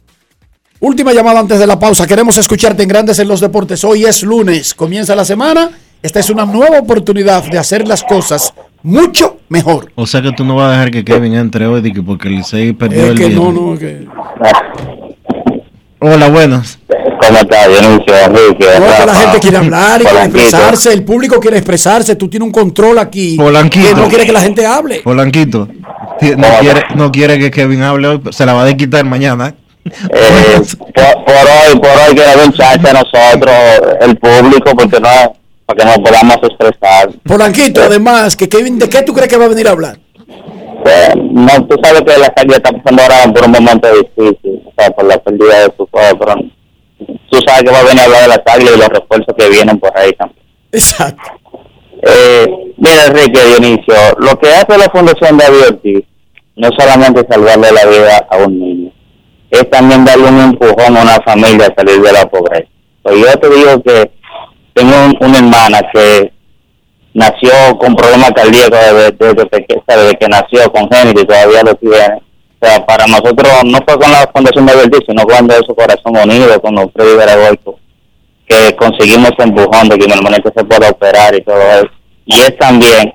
Última 0.81 1.13
llamada 1.13 1.41
antes 1.41 1.61
de 1.61 1.67
la 1.67 1.79
pausa. 1.79 2.07
Queremos 2.07 2.37
escucharte 2.37 2.83
en 2.83 2.89
Grandes 2.89 3.19
en 3.21 3.29
los 3.29 3.41
Deportes. 3.41 3.85
Hoy 3.85 4.05
es 4.05 4.23
lunes, 4.25 4.75
comienza 4.75 5.15
la 5.15 5.25
semana. 5.25 5.71
Esta 6.03 6.19
es 6.19 6.29
una 6.31 6.45
nueva 6.45 6.81
oportunidad 6.81 7.45
de 7.45 7.57
hacer 7.57 7.87
las 7.87 8.03
cosas 8.03 8.53
mucho 8.83 9.39
mejor. 9.49 9.93
O 9.95 10.07
sea 10.07 10.21
que 10.21 10.33
tú 10.33 10.45
no 10.45 10.57
vas 10.57 10.69
a 10.69 10.73
dejar 10.73 10.91
que 10.91 11.05
Kevin 11.05 11.35
entre 11.35 11.67
hoy 11.67 11.93
porque 12.05 12.27
el 12.27 12.35
Licey 12.35 12.73
perdió 12.73 13.05
Es 13.05 13.11
el 13.11 13.19
que 13.19 13.31
no, 13.31 13.79
que. 13.79 14.09
Hola, 16.05 16.29
buenas. 16.29 16.79
¿Cómo 16.89 17.39
está, 17.39 17.69
Dionisio, 17.69 18.15
Enrique? 18.27 18.67
No, 18.81 18.87
que 18.99 19.07
la 19.07 19.15
gente 19.15 19.39
quiere 19.39 19.57
hablar 19.59 20.03
y 20.03 20.05
quiere 20.05 20.25
expresarse, 20.25 20.93
el 20.93 21.05
público 21.05 21.39
quiere 21.39 21.59
expresarse, 21.59 22.17
tú 22.17 22.29
tienes 22.29 22.47
un 22.47 22.53
control 22.53 22.99
aquí 22.99 23.37
Polanquito. 23.37 23.89
que 23.89 23.95
no 23.95 24.09
quiere 24.09 24.27
que 24.27 24.33
la 24.33 24.41
gente 24.41 24.67
hable. 24.67 25.01
Polanquito. 25.03 25.69
No 26.37 26.49
quiere, 26.61 26.83
no 26.97 27.13
quiere 27.13 27.39
que 27.39 27.51
Kevin 27.53 27.83
hable 27.83 28.09
hoy, 28.09 28.21
se 28.31 28.45
la 28.45 28.53
va 28.53 28.63
a 28.63 28.65
desquitar 28.65 29.05
mañana. 29.05 29.55
Eh, 29.85 30.61
por, 30.79 31.25
por 31.25 31.35
hoy, 31.35 31.79
por 31.81 31.91
hoy 31.91 32.15
que 32.15 32.23
le 32.23 32.43
den 32.43 32.53
chance 32.53 32.89
a 32.89 32.93
nosotros, 32.93 33.55
el 34.01 34.17
público, 34.17 34.71
porque 34.77 35.01
no, 35.01 35.37
para 35.67 35.79
que 35.79 35.85
nos 35.85 35.99
podamos 35.99 36.37
expresar. 36.43 37.11
Polanquito, 37.25 37.81
además, 37.83 38.37
que 38.37 38.49
Kevin, 38.49 38.79
¿de 38.79 38.89
qué 38.89 39.03
tú 39.03 39.13
crees 39.13 39.29
que 39.29 39.37
va 39.37 39.45
a 39.45 39.49
venir 39.49 39.69
a 39.69 39.71
hablar? 39.71 39.99
Eh, 40.85 41.13
no, 41.17 41.67
tú 41.67 41.77
sabes 41.83 42.03
que 42.03 42.19
la 42.19 42.29
calle 42.31 42.55
está 42.57 42.73
pasando 42.73 43.03
ahora 43.03 43.33
por 43.33 43.45
un 43.45 43.53
momento 43.53 43.89
difícil, 43.95 44.63
o 44.67 44.73
sea, 44.77 44.91
por 44.91 45.05
la 45.05 45.17
pérdida 45.19 45.61
de 45.61 45.75
su 45.77 45.87
juego, 45.91 46.19
pero 46.19 46.35
tú 47.31 47.39
sabes 47.47 47.63
que 47.63 47.71
va 47.71 47.79
a 47.79 47.85
venir 47.85 48.01
a 48.01 48.05
hablar 48.05 48.23
de 48.23 48.29
la 48.29 48.43
águilas 48.53 48.75
y 48.75 48.79
los 48.79 48.89
refuerzos 48.89 49.35
que 49.37 49.49
vienen 49.49 49.79
por 49.79 49.97
ahí 49.97 50.13
también. 50.13 50.43
Exacto. 50.73 51.23
Eh, 52.03 52.47
mira, 52.79 53.07
Enrique 53.07 53.45
Dionisio, 53.45 53.95
lo 54.19 54.37
que 54.39 54.49
hace 54.49 54.77
la 54.77 54.91
Fundación 54.91 55.39
David 55.39 55.67
Ortiz 55.69 56.01
no 56.57 56.69
es 56.69 56.75
solamente 56.77 57.25
salvarle 57.31 57.71
la 57.71 57.87
vida 57.87 58.27
a 58.29 58.37
un 58.39 58.59
niño, 58.59 58.93
es 59.51 59.71
también 59.71 60.05
darle 60.05 60.25
un 60.29 60.41
empujón 60.41 60.97
a 60.97 61.03
una 61.03 61.21
familia 61.25 61.67
a 61.69 61.75
salir 61.81 62.03
de 62.03 62.13
la 62.13 62.27
pobreza. 62.29 62.69
Pues 63.03 63.17
yo 63.19 63.39
te 63.39 63.49
digo 63.51 63.83
que 63.83 64.11
tengo 64.75 64.93
un- 65.05 65.17
una 65.29 65.39
hermana 65.39 65.81
que 65.93 66.33
nació 67.15 67.51
con 67.79 67.95
problemas 67.95 68.31
cardíacos 68.33 68.79
desde, 68.79 69.13
desde, 69.13 69.47
peque- 69.47 69.83
desde 69.87 70.15
que 70.15 70.29
nació 70.29 70.73
congénito 70.73 71.21
y 71.23 71.27
todavía 71.27 71.63
lo 71.63 71.75
tiene. 71.75 72.23
O 72.61 72.67
sea, 72.67 72.87
para 72.87 73.07
nosotros 73.07 73.49
no 73.65 73.79
fue 73.87 73.99
con 73.99 74.13
la 74.13 74.31
Fundación 74.33 74.67
David 74.67 74.83
Ortiz, 74.85 75.01
sino 75.09 75.25
cuando 75.25 75.55
su 75.67 75.75
corazón 75.75 76.17
unido, 76.17 76.61
con 76.61 76.75
los 76.75 76.87
Veragoico, 76.95 77.79
que 78.47 78.77
conseguimos 78.77 79.31
ese 79.33 79.49
empujón 79.49 79.89
de 79.89 79.99
que 79.99 80.07
mi 80.07 80.13
hermanito 80.13 80.53
se 80.57 80.65
pueda 80.65 80.91
operar 80.91 81.35
y 81.35 81.43
todo 81.43 81.61
eso. 81.61 81.91
Y 82.25 82.37
es 82.41 82.57
también 82.59 83.15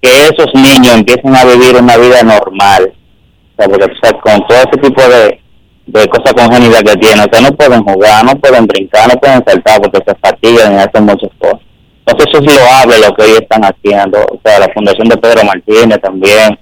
que 0.00 0.10
esos 0.10 0.46
niños 0.54 0.94
empiecen 0.94 1.34
a 1.34 1.44
vivir 1.44 1.76
una 1.76 1.96
vida 1.96 2.22
normal. 2.22 2.92
O 3.56 3.62
sea, 3.62 3.68
porque 3.68 3.84
o 3.92 3.96
sea, 4.00 4.12
con 4.20 4.46
todo 4.46 4.58
ese 4.58 4.80
tipo 4.80 5.02
de, 5.02 5.40
de 5.86 6.08
cosas 6.08 6.34
congénitas 6.34 6.82
que 6.82 6.96
tienen, 6.96 7.20
o 7.20 7.40
no 7.40 7.56
pueden 7.56 7.82
jugar, 7.82 8.24
no 8.24 8.34
pueden 8.36 8.66
brincar, 8.66 9.08
no 9.08 9.18
pueden 9.18 9.42
saltar 9.46 9.80
porque 9.80 10.02
se 10.06 10.14
fatigan 10.16 10.74
y 10.74 10.76
hacen 10.78 11.04
muchas 11.04 11.30
cosas. 11.38 11.60
Entonces 12.06 12.34
eso 12.34 12.42
es 12.42 12.56
loable 12.56 12.98
lo 12.98 13.14
que 13.14 13.22
hoy 13.22 13.30
están 13.40 13.62
haciendo. 13.62 14.18
O 14.20 14.40
sea, 14.44 14.58
la 14.58 14.68
Fundación 14.72 15.08
de 15.08 15.16
Pedro 15.16 15.44
Martínez 15.44 16.00
también, 16.00 16.58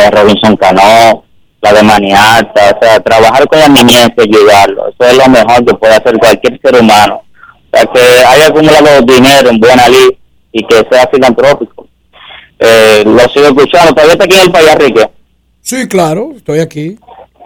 de 0.00 0.10
Robinson 0.10 0.56
Cano, 0.56 1.24
la 1.60 1.72
de 1.72 1.82
Maniata, 1.82 2.76
o 2.76 2.84
sea, 2.84 3.00
trabajar 3.00 3.46
con 3.46 3.58
la 3.58 3.68
niñez 3.68 4.10
y 4.16 4.20
ayudarlo. 4.22 4.88
Eso 4.88 5.10
es 5.10 5.16
lo 5.16 5.28
mejor 5.28 5.64
que 5.64 5.74
puede 5.74 5.94
hacer 5.94 6.18
cualquier 6.18 6.60
ser 6.60 6.80
humano. 6.80 7.22
O 7.72 7.76
sea, 7.76 7.86
que 7.86 8.00
haya 8.00 8.46
acumulado 8.46 9.02
dinero 9.02 9.50
en 9.50 9.58
buena 9.58 9.88
ley 9.88 10.18
y 10.52 10.64
que 10.64 10.86
sea 10.90 11.08
filantrópico. 11.12 11.88
Eh, 12.58 13.02
lo 13.04 13.20
sigo 13.28 13.46
escuchando. 13.46 13.92
¿Todavía 13.92 14.12
está 14.12 14.24
aquí 14.24 14.36
en 14.36 14.42
el 14.42 14.52
país, 14.52 14.68
Enrique? 14.68 15.10
Sí, 15.60 15.88
claro, 15.88 16.32
estoy 16.36 16.60
aquí. 16.60 16.98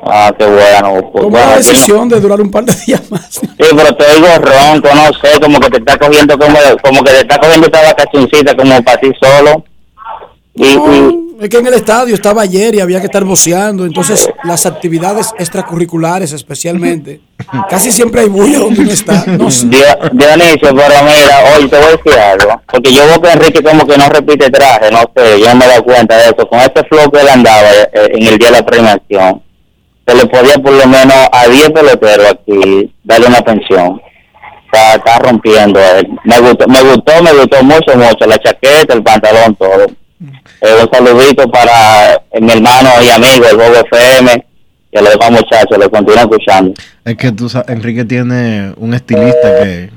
Ah, 0.02 0.32
qué 0.38 0.44
bueno. 0.46 1.10
Pues, 1.12 1.24
bueno, 1.24 1.38
la 1.46 1.50
no- 1.52 1.56
decisión 1.56 2.08
de 2.08 2.20
durar 2.20 2.40
un 2.40 2.50
par 2.50 2.64
de 2.64 2.72
días 2.86 3.02
más. 3.10 3.28
Sí, 3.34 3.40
pero 3.58 3.94
te 3.96 4.04
oigo 4.04 4.26
ronco, 4.38 4.88
no 4.94 5.06
sé, 5.20 5.40
como 5.40 5.58
que 5.60 5.70
te 5.70 5.78
está 5.78 5.98
cogiendo 5.98 6.38
como, 6.38 6.58
como 6.82 7.02
que 7.02 7.10
te 7.10 7.20
está 7.20 7.38
cogiendo 7.38 7.66
esta 7.66 7.82
vacacioncita 7.82 8.56
como 8.56 8.82
para 8.82 8.98
ti 9.00 9.10
solo. 9.20 9.64
Y, 10.54 10.64
y- 10.68 11.22
Es 11.40 11.50
que 11.50 11.58
en 11.58 11.66
el 11.66 11.74
estadio 11.74 12.14
estaba 12.14 12.40
ayer 12.42 12.74
y 12.76 12.80
había 12.80 12.98
que 13.00 13.06
estar 13.06 13.22
boceando, 13.24 13.84
entonces 13.84 14.30
las 14.44 14.64
actividades 14.64 15.34
extracurriculares 15.38 16.32
especialmente, 16.32 17.20
casi 17.68 17.92
siempre 17.92 18.22
hay 18.22 18.28
bulla 18.28 18.60
donde 18.60 18.80
uno 18.80 18.90
está. 18.90 19.22
No 19.26 19.50
sé. 19.50 19.66
Dio- 19.66 19.82
Dionisio, 20.12 20.70
pero 20.74 20.94
mira, 21.04 21.38
hoy 21.58 21.68
te 21.68 21.76
voy 21.76 21.86
a 21.88 21.90
decir 21.90 22.18
algo, 22.18 22.62
porque 22.72 22.90
yo 22.92 23.04
veo 23.06 23.20
que 23.20 23.30
Enrique 23.32 23.62
como 23.62 23.86
que 23.86 23.98
no 23.98 24.08
repite 24.08 24.50
traje, 24.50 24.90
no 24.90 25.00
sé, 25.14 25.40
yo 25.40 25.48
no 25.48 25.56
me 25.56 25.66
dado 25.66 25.84
cuenta 25.84 26.16
de 26.16 26.24
eso, 26.24 26.48
con 26.48 26.58
ese 26.60 26.82
flow 26.88 27.10
que 27.10 27.20
él 27.20 27.28
andaba 27.28 27.68
eh, 27.70 27.88
en 28.14 28.26
el 28.26 28.38
día 28.38 28.50
de 28.50 28.58
la 28.58 28.64
premiación, 28.64 29.42
se 30.06 30.14
le 30.14 30.26
podía 30.26 30.54
por 30.58 30.72
lo 30.72 30.86
menos 30.86 31.16
a 31.32 31.46
10 31.48 31.70
peloteros 31.70 32.26
aquí 32.30 32.92
darle 33.04 33.26
una 33.26 33.40
pensión. 33.40 34.00
Está, 34.66 34.94
está 34.96 35.18
rompiendo 35.18 35.80
él. 35.80 36.08
Me 36.24 36.38
gustó, 36.40 36.66
me 36.68 36.82
gustó, 36.82 37.22
me 37.22 37.32
gustó 37.32 37.62
mucho, 37.62 37.96
mucho, 37.96 38.26
la 38.26 38.38
chaqueta, 38.38 38.94
el 38.94 39.02
pantalón, 39.02 39.54
todo. 39.56 39.86
Eh, 40.60 40.74
un 40.82 40.90
saludito 40.92 41.48
para 41.50 42.14
eh, 42.14 42.40
mi 42.40 42.52
hermano 42.52 42.90
y 43.02 43.08
amigo, 43.10 43.44
el 43.50 43.56
Bobo 43.56 43.74
FM, 43.92 44.46
que 44.92 45.02
lo 45.02 45.10
demás 45.10 45.30
muchachos, 45.30 45.78
lo 45.78 45.90
continúo 45.90 46.20
escuchando. 46.22 46.74
Es 47.04 47.16
que 47.16 47.32
tú 47.32 47.48
sabes, 47.48 47.68
Enrique 47.68 48.04
tiene 48.04 48.72
un 48.76 48.94
estilista 48.94 49.62
que, 49.62 49.90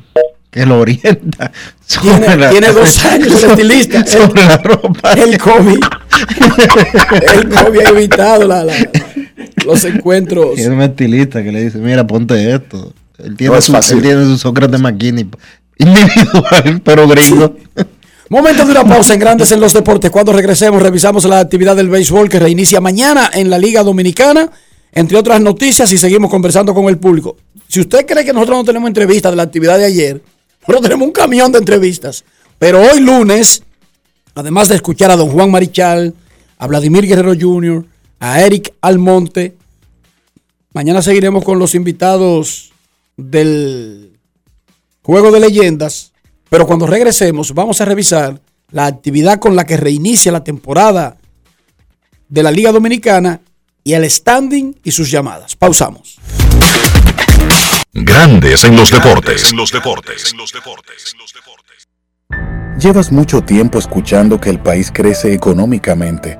que 0.51 0.65
lo 0.65 0.79
orienta. 0.79 1.51
Tiene, 2.01 2.35
la- 2.37 2.49
tiene 2.51 2.67
dos 2.71 3.03
años 3.05 3.43
el 3.43 3.49
estilista. 3.51 4.05
sobre 4.05 4.45
la 4.45 4.57
ropa. 4.57 5.13
El 5.13 5.37
COVID. 5.39 5.79
El 7.33 7.49
COVID 7.49 7.79
ha 7.85 7.89
evitado 7.89 8.47
la- 8.47 8.63
la- 8.63 8.73
los 9.65 9.83
encuentros. 9.85 10.53
Tiene 10.55 10.75
un 10.75 10.81
estilista 10.81 11.43
que 11.43 11.51
le 11.51 11.63
dice, 11.63 11.77
mira, 11.79 12.05
ponte 12.05 12.53
esto. 12.53 12.93
Él 13.17 13.35
tiene, 13.35 13.51
No 13.53 13.59
es 13.59 13.65
su, 13.65 13.71
fácil. 13.73 13.97
él 13.97 14.03
tiene 14.03 14.23
su 14.25 14.37
Sócrates 14.37 14.79
McKinney 14.79 15.27
individual, 15.77 16.81
pero 16.83 17.07
gringo. 17.07 17.55
Momento 18.29 18.63
de 18.63 18.71
una 18.71 18.85
pausa 18.85 19.15
en 19.15 19.19
Grandes 19.19 19.51
en 19.51 19.59
los 19.59 19.73
Deportes. 19.73 20.11
Cuando 20.11 20.31
regresemos, 20.31 20.81
revisamos 20.81 21.25
la 21.25 21.39
actividad 21.39 21.75
del 21.75 21.89
béisbol 21.89 22.29
que 22.29 22.39
reinicia 22.39 22.79
mañana 22.79 23.31
en 23.33 23.49
la 23.49 23.57
Liga 23.57 23.81
Dominicana, 23.83 24.51
entre 24.91 25.17
otras 25.17 25.41
noticias, 25.41 25.91
y 25.91 25.97
seguimos 25.97 26.29
conversando 26.29 26.73
con 26.75 26.85
el 26.85 26.99
público. 26.99 27.37
Si 27.67 27.79
usted 27.79 28.05
cree 28.05 28.23
que 28.23 28.31
nosotros 28.31 28.59
no 28.59 28.63
tenemos 28.63 28.87
entrevistas 28.87 29.31
de 29.31 29.35
la 29.35 29.43
actividad 29.43 29.79
de 29.79 29.85
ayer, 29.85 30.21
nosotros 30.61 30.83
tenemos 30.83 31.07
un 31.07 31.11
camión 31.11 31.51
de 31.51 31.57
entrevistas. 31.57 32.23
Pero 32.59 32.79
hoy 32.81 32.99
lunes, 32.99 33.63
además 34.35 34.69
de 34.69 34.75
escuchar 34.75 35.09
a 35.09 35.15
don 35.15 35.29
Juan 35.29 35.49
Marichal, 35.49 36.13
a 36.59 36.67
Vladimir 36.67 37.07
Guerrero 37.07 37.33
Jr., 37.39 37.83
a 38.19 38.41
Eric 38.41 38.73
Almonte, 38.81 39.57
mañana 40.73 41.01
seguiremos 41.01 41.43
con 41.43 41.59
los 41.59 41.75
invitados 41.75 42.71
del 43.17 44.17
Juego 45.01 45.31
de 45.31 45.39
Leyendas. 45.39 46.13
Pero 46.49 46.65
cuando 46.65 46.87
regresemos, 46.87 47.53
vamos 47.53 47.79
a 47.81 47.85
revisar 47.85 48.41
la 48.71 48.85
actividad 48.85 49.39
con 49.39 49.55
la 49.55 49.65
que 49.65 49.77
reinicia 49.77 50.31
la 50.31 50.43
temporada 50.43 51.17
de 52.27 52.43
la 52.43 52.51
Liga 52.51 52.71
Dominicana 52.71 53.41
y 53.83 53.93
el 53.93 54.09
standing 54.09 54.75
y 54.83 54.91
sus 54.91 55.09
llamadas. 55.09 55.55
Pausamos. 55.55 56.19
Grandes 57.93 58.63
en 58.63 58.75
los 58.75 58.91
deportes. 58.91 59.51
los 59.53 59.71
deportes. 59.71 60.35
Llevas 62.79 63.11
mucho 63.11 63.41
tiempo 63.41 63.77
escuchando 63.77 64.39
que 64.39 64.49
el 64.49 64.61
país 64.61 64.91
crece 64.93 65.33
económicamente, 65.33 66.39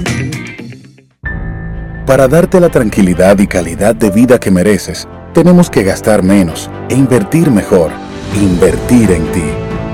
Para 2.11 2.27
darte 2.27 2.59
la 2.59 2.67
tranquilidad 2.67 3.39
y 3.39 3.47
calidad 3.47 3.95
de 3.95 4.09
vida 4.09 4.37
que 4.37 4.51
mereces, 4.51 5.07
tenemos 5.33 5.69
que 5.69 5.81
gastar 5.81 6.23
menos 6.23 6.69
e 6.89 6.93
invertir 6.93 7.49
mejor. 7.49 7.89
Invertir 8.35 9.11
en 9.11 9.31
ti. 9.31 9.45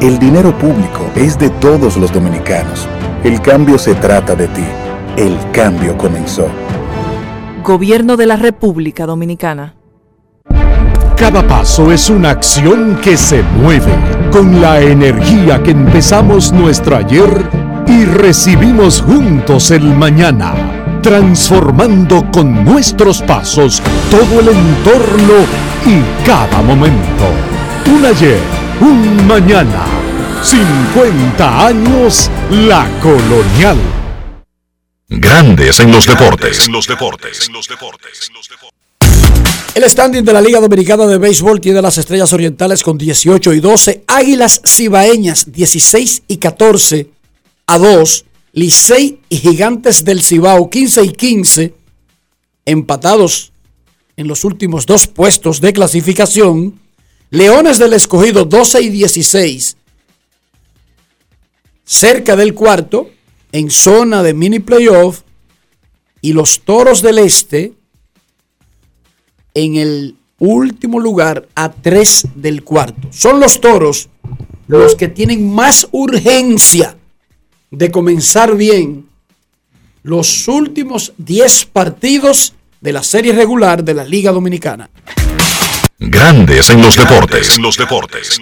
El 0.01 0.17
dinero 0.17 0.57
público 0.57 1.11
es 1.13 1.37
de 1.37 1.51
todos 1.51 1.95
los 1.95 2.11
dominicanos. 2.11 2.87
El 3.23 3.39
cambio 3.39 3.77
se 3.77 3.93
trata 3.93 4.33
de 4.33 4.47
ti. 4.47 4.63
El 5.15 5.37
cambio 5.51 5.95
comenzó. 5.95 6.47
Gobierno 7.63 8.17
de 8.17 8.25
la 8.25 8.35
República 8.35 9.05
Dominicana. 9.05 9.75
Cada 11.15 11.47
paso 11.47 11.91
es 11.91 12.09
una 12.09 12.31
acción 12.31 12.99
que 12.99 13.15
se 13.15 13.43
mueve 13.43 13.93
con 14.31 14.59
la 14.59 14.81
energía 14.81 15.61
que 15.61 15.69
empezamos 15.69 16.51
nuestro 16.51 16.95
ayer 16.95 17.29
y 17.85 18.05
recibimos 18.05 19.03
juntos 19.03 19.69
el 19.69 19.83
mañana, 19.83 20.55
transformando 21.07 22.29
con 22.33 22.65
nuestros 22.65 23.21
pasos 23.21 23.81
todo 24.11 24.41
el 24.41 24.49
entorno 24.49 25.35
y 25.85 26.25
cada 26.25 26.61
momento. 26.61 27.23
Un 27.85 28.05
ayer, 28.05 28.41
un 28.81 29.25
mañana, 29.25 29.85
50 30.43 31.67
años 31.67 32.29
la 32.51 32.85
colonial. 33.01 33.77
Grandes 35.07 35.79
en 35.79 35.93
los 35.93 36.05
deportes. 36.05 36.67
los 36.67 36.85
deportes. 36.85 37.49
El 39.75 39.89
standing 39.89 40.25
de 40.25 40.33
la 40.33 40.41
Liga 40.41 40.59
Dominicana 40.59 41.05
de 41.05 41.17
Béisbol 41.19 41.61
tiene 41.61 41.79
a 41.79 41.83
las 41.83 41.97
Estrellas 41.97 42.33
Orientales 42.33 42.83
con 42.83 42.97
18 42.97 43.53
y 43.53 43.61
12, 43.61 44.03
Águilas 44.07 44.59
Cibaeñas 44.65 45.53
16 45.53 46.23
y 46.27 46.35
14 46.35 47.07
a 47.67 47.77
2, 47.77 48.25
Licey 48.57 49.19
y 49.29 49.37
Gigantes 49.37 50.03
del 50.03 50.23
Cibao 50.23 50.71
15 50.71 51.03
y 51.03 51.11
15, 51.11 51.75
empatados 52.65 53.51
en 54.15 54.27
los 54.27 54.43
últimos 54.43 54.87
dos 54.87 55.05
puestos 55.05 55.61
de 55.61 55.73
clasificación, 55.73 56.79
Leones 57.29 57.77
del 57.77 57.93
Escogido 57.93 58.45
12 58.45 58.81
y 58.81 58.89
16, 58.89 59.77
cerca 61.85 62.35
del 62.35 62.55
cuarto, 62.55 63.11
en 63.51 63.69
zona 63.69 64.23
de 64.23 64.33
mini 64.33 64.57
playoff, 64.57 65.21
y 66.19 66.33
los 66.33 66.61
Toros 66.61 67.03
del 67.03 67.19
Este 67.19 67.73
en 69.53 69.75
el 69.75 70.15
último 70.39 70.99
lugar 70.99 71.47
a 71.53 71.71
3 71.71 72.29
del 72.33 72.63
cuarto. 72.63 73.09
Son 73.11 73.39
los 73.39 73.61
Toros 73.61 74.09
los 74.67 74.95
que 74.95 75.09
tienen 75.09 75.47
más 75.47 75.87
urgencia 75.91 76.96
de 77.71 77.91
comenzar 77.91 78.55
bien 78.55 79.07
los 80.03 80.47
últimos 80.47 81.13
10 81.17 81.65
partidos 81.65 82.53
de 82.79 82.93
la 82.93 83.03
serie 83.03 83.33
regular 83.33 83.83
de 83.83 83.93
la 83.93 84.05
Liga 84.05 84.31
Dominicana. 84.31 84.89
Grandes 85.99 86.69
en 86.69 86.81
los 86.81 86.95
deportes. 86.95 87.57
los 87.57 87.77
deportes. 87.77 88.39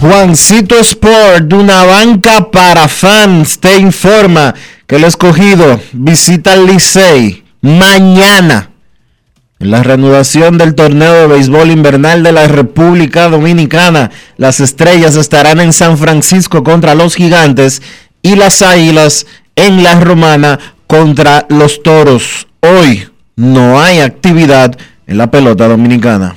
Juancito 0.00 0.78
Sport, 0.78 1.44
de 1.46 1.56
una 1.56 1.84
banca 1.84 2.50
para 2.50 2.86
fans, 2.86 3.58
te 3.58 3.76
informa 3.76 4.54
que 4.86 4.96
el 4.96 5.04
escogido 5.04 5.80
visita 5.92 6.54
el 6.54 6.66
Licey 6.66 7.44
mañana 7.60 8.70
en 8.70 8.77
la 9.58 9.82
reanudación 9.82 10.56
del 10.56 10.74
torneo 10.74 11.12
de 11.14 11.26
béisbol 11.26 11.70
invernal 11.70 12.22
de 12.22 12.32
la 12.32 12.46
República 12.46 13.28
Dominicana. 13.28 14.10
Las 14.36 14.60
estrellas 14.60 15.16
estarán 15.16 15.60
en 15.60 15.72
San 15.72 15.98
Francisco 15.98 16.62
contra 16.62 16.94
los 16.94 17.16
gigantes 17.16 17.82
y 18.22 18.36
las 18.36 18.62
águilas 18.62 19.26
en 19.56 19.82
la 19.82 19.98
Romana 19.98 20.58
contra 20.86 21.46
los 21.48 21.82
Toros. 21.82 22.46
Hoy 22.60 23.08
no 23.34 23.80
hay 23.80 24.00
actividad 24.00 24.76
en 25.06 25.18
la 25.18 25.30
pelota 25.30 25.66
dominicana. 25.66 26.36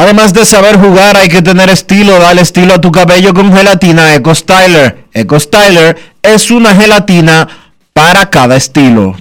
Además 0.00 0.32
de 0.32 0.46
saber 0.46 0.78
jugar, 0.78 1.14
hay 1.18 1.28
que 1.28 1.42
tener 1.42 1.68
estilo. 1.68 2.18
Dale 2.18 2.40
estilo 2.40 2.72
a 2.72 2.80
tu 2.80 2.90
cabello 2.90 3.34
con 3.34 3.54
gelatina 3.54 4.14
Eco 4.14 4.34
Styler. 4.34 5.04
Eco 5.12 5.38
Styler 5.38 6.14
es 6.22 6.50
una 6.50 6.74
gelatina 6.74 7.46
para 7.92 8.30
cada 8.30 8.56
estilo. 8.56 9.14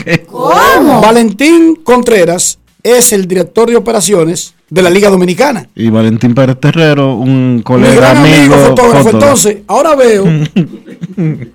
Valentín 1.02 1.76
Contreras 1.84 2.60
es 2.84 3.14
el 3.14 3.28
director 3.28 3.70
de 3.70 3.76
operaciones 3.76 4.53
de 4.70 4.82
la 4.82 4.90
Liga 4.90 5.10
Dominicana. 5.10 5.68
Y 5.76 5.90
Valentín 5.90 6.34
Pérez 6.34 6.58
Terrero, 6.60 7.16
un 7.16 7.58
Mi 7.58 7.62
colega 7.64 7.94
gran 7.95 8.18
amigo, 8.18 8.36
amigo. 8.38 8.56
fotógrafo. 8.56 9.03
fotógrafo. 9.03 9.10
Entonces, 9.18 9.58
ahora 9.68 9.95
veo 9.95 10.24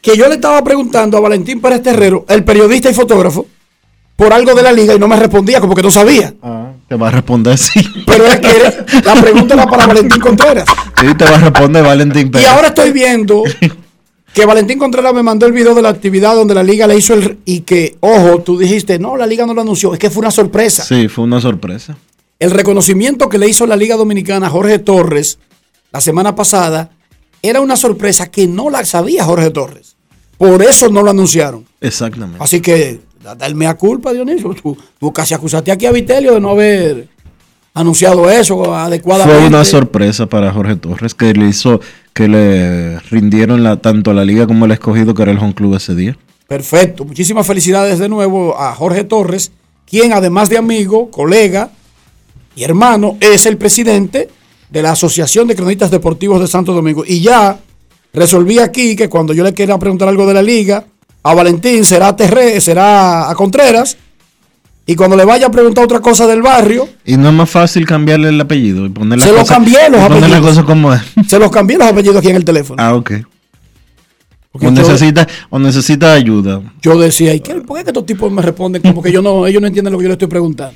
que 0.00 0.16
yo 0.16 0.28
le 0.28 0.34
estaba 0.36 0.62
preguntando 0.64 1.16
a 1.16 1.20
Valentín 1.20 1.60
Pérez 1.60 1.82
Terrero, 1.82 2.24
el 2.28 2.44
periodista 2.44 2.90
y 2.90 2.94
fotógrafo, 2.94 3.46
por 4.16 4.32
algo 4.32 4.54
de 4.54 4.62
la 4.62 4.72
liga 4.72 4.94
y 4.94 4.98
no 4.98 5.06
me 5.08 5.16
respondía, 5.16 5.60
como 5.60 5.74
que 5.74 5.82
no 5.82 5.90
sabía. 5.90 6.34
Te 6.88 6.94
va 6.96 7.08
a 7.08 7.10
responder 7.10 7.58
sí. 7.58 7.80
Pero 8.06 8.26
es 8.26 8.40
que 8.40 9.02
la 9.04 9.14
pregunta 9.14 9.54
era 9.54 9.66
para 9.66 9.86
Valentín 9.86 10.20
Contreras. 10.20 10.64
Sí, 10.98 11.06
te 11.16 11.24
va 11.24 11.36
a 11.36 11.38
responder 11.38 11.84
Valentín 11.84 12.28
Y 12.28 12.30
Pérez. 12.30 12.48
ahora 12.48 12.68
estoy 12.68 12.92
viendo 12.92 13.42
que 14.32 14.46
Valentín 14.46 14.78
Contreras 14.78 15.12
me 15.12 15.22
mandó 15.22 15.46
el 15.46 15.52
video 15.52 15.74
de 15.74 15.82
la 15.82 15.90
actividad 15.90 16.34
donde 16.34 16.54
la 16.54 16.62
liga 16.62 16.86
le 16.86 16.96
hizo 16.96 17.14
el... 17.14 17.38
Y 17.44 17.60
que, 17.60 17.96
ojo, 18.00 18.40
tú 18.40 18.58
dijiste, 18.58 18.98
no, 18.98 19.16
la 19.16 19.26
liga 19.26 19.44
no 19.46 19.54
lo 19.54 19.60
anunció, 19.60 19.92
es 19.92 19.98
que 19.98 20.10
fue 20.10 20.20
una 20.20 20.30
sorpresa. 20.30 20.82
Sí, 20.84 21.08
fue 21.08 21.24
una 21.24 21.40
sorpresa. 21.40 21.96
El 22.38 22.52
reconocimiento 22.52 23.28
que 23.28 23.36
le 23.38 23.48
hizo 23.48 23.66
la 23.66 23.74
Liga 23.76 23.96
Dominicana 23.96 24.46
a 24.46 24.50
Jorge 24.50 24.78
Torres 24.78 25.38
la 25.92 26.00
semana 26.00 26.36
pasada 26.36 26.90
era 27.42 27.60
una 27.60 27.76
sorpresa 27.76 28.30
que 28.30 28.46
no 28.46 28.70
la 28.70 28.84
sabía 28.84 29.24
Jorge 29.24 29.50
Torres. 29.50 29.96
Por 30.36 30.62
eso 30.62 30.88
no 30.88 31.02
lo 31.02 31.10
anunciaron. 31.10 31.66
Exactamente. 31.80 32.38
Así 32.42 32.60
que, 32.60 33.00
da- 33.28 33.34
da 33.34 33.46
el 33.46 33.54
mea 33.54 33.74
culpa, 33.76 34.12
Dionisio. 34.12 34.54
Tú, 34.54 34.76
tú 34.98 35.12
casi 35.12 35.34
acusaste 35.34 35.70
aquí 35.70 35.86
a 35.86 35.92
Vitelio 35.92 36.34
de 36.34 36.40
no 36.40 36.50
haber 36.50 37.08
anunciado 37.74 38.28
eso 38.30 38.74
adecuadamente. 38.74 39.38
Fue 39.40 39.48
una 39.48 39.64
sorpresa 39.64 40.26
para 40.26 40.52
Jorge 40.52 40.76
Torres 40.76 41.14
que 41.14 41.32
le 41.32 41.48
hizo 41.48 41.80
que 42.12 42.26
le 42.26 42.98
rindieron 43.10 43.62
la, 43.62 43.76
tanto 43.76 44.10
a 44.10 44.14
la 44.14 44.24
liga 44.24 44.46
como 44.46 44.64
el 44.64 44.72
escogido 44.72 45.14
que 45.14 45.22
era 45.22 45.30
el 45.32 45.38
home 45.38 45.54
club 45.54 45.74
ese 45.76 45.94
día. 45.94 46.16
Perfecto. 46.48 47.04
Muchísimas 47.04 47.46
felicidades 47.46 47.98
de 47.98 48.08
nuevo 48.08 48.58
a 48.58 48.74
Jorge 48.74 49.04
Torres, 49.04 49.52
quien 49.86 50.12
además 50.12 50.48
de 50.48 50.58
amigo, 50.58 51.10
colega 51.10 51.70
y 52.56 52.64
hermano, 52.64 53.16
es 53.20 53.46
el 53.46 53.56
presidente 53.56 54.28
de 54.70 54.82
la 54.82 54.92
Asociación 54.92 55.46
de 55.46 55.54
Cronistas 55.54 55.90
Deportivos 55.92 56.40
de 56.40 56.48
Santo 56.48 56.72
Domingo. 56.72 57.04
Y 57.06 57.20
ya 57.20 57.58
resolví 58.12 58.58
aquí 58.58 58.96
que 58.96 59.08
cuando 59.08 59.32
yo 59.32 59.44
le 59.44 59.54
quiera 59.54 59.78
preguntar 59.78 60.08
algo 60.08 60.26
de 60.26 60.34
la 60.34 60.42
liga, 60.42 60.84
a 61.30 61.34
Valentín 61.34 61.84
será 61.84 62.08
a 62.08 62.60
será 62.60 63.30
a 63.30 63.34
Contreras. 63.34 63.96
Y 64.86 64.96
cuando 64.96 65.16
le 65.16 65.24
vaya 65.26 65.48
a 65.48 65.50
preguntar 65.50 65.84
otra 65.84 66.00
cosa 66.00 66.26
del 66.26 66.40
barrio, 66.40 66.88
Y 67.04 67.18
no 67.18 67.28
es 67.28 67.34
más 67.34 67.50
fácil 67.50 67.84
cambiarle 67.84 68.30
el 68.30 68.40
apellido 68.40 68.86
y 68.86 68.88
poner 68.88 69.20
Se 69.20 69.26
lo 69.32 69.40
cosas- 69.40 69.48
cambié 69.56 69.90
los 69.90 70.00
poner 70.00 70.10
las 70.10 70.22
apellidos. 70.30 70.46
cosas 70.48 70.64
como 70.64 70.94
es. 70.94 71.02
se 71.28 71.38
los 71.38 71.50
cambié 71.50 71.76
los 71.76 71.88
apellidos 71.88 72.16
aquí 72.16 72.28
en 72.28 72.36
el 72.36 72.44
teléfono. 72.44 72.82
Ah, 72.82 72.94
ok. 72.94 73.12
Porque 74.50 74.66
O 74.66 74.70
yo- 74.72 74.82
necesita, 74.82 75.28
o 75.50 75.58
necesita 75.58 76.14
ayuda. 76.14 76.62
Yo 76.80 76.98
decía, 76.98 77.34
¿y 77.34 77.40
qué, 77.40 77.56
¿por 77.56 77.76
qué 77.76 77.84
que 77.84 77.90
estos 77.90 78.06
tipos 78.06 78.32
me 78.32 78.40
responden 78.40 78.80
como 78.80 79.02
que 79.02 79.12
yo 79.12 79.20
no, 79.20 79.46
ellos 79.46 79.60
no 79.60 79.68
entienden 79.68 79.92
lo 79.92 79.98
que 79.98 80.04
yo 80.04 80.08
le 80.08 80.14
estoy 80.14 80.28
preguntando? 80.28 80.74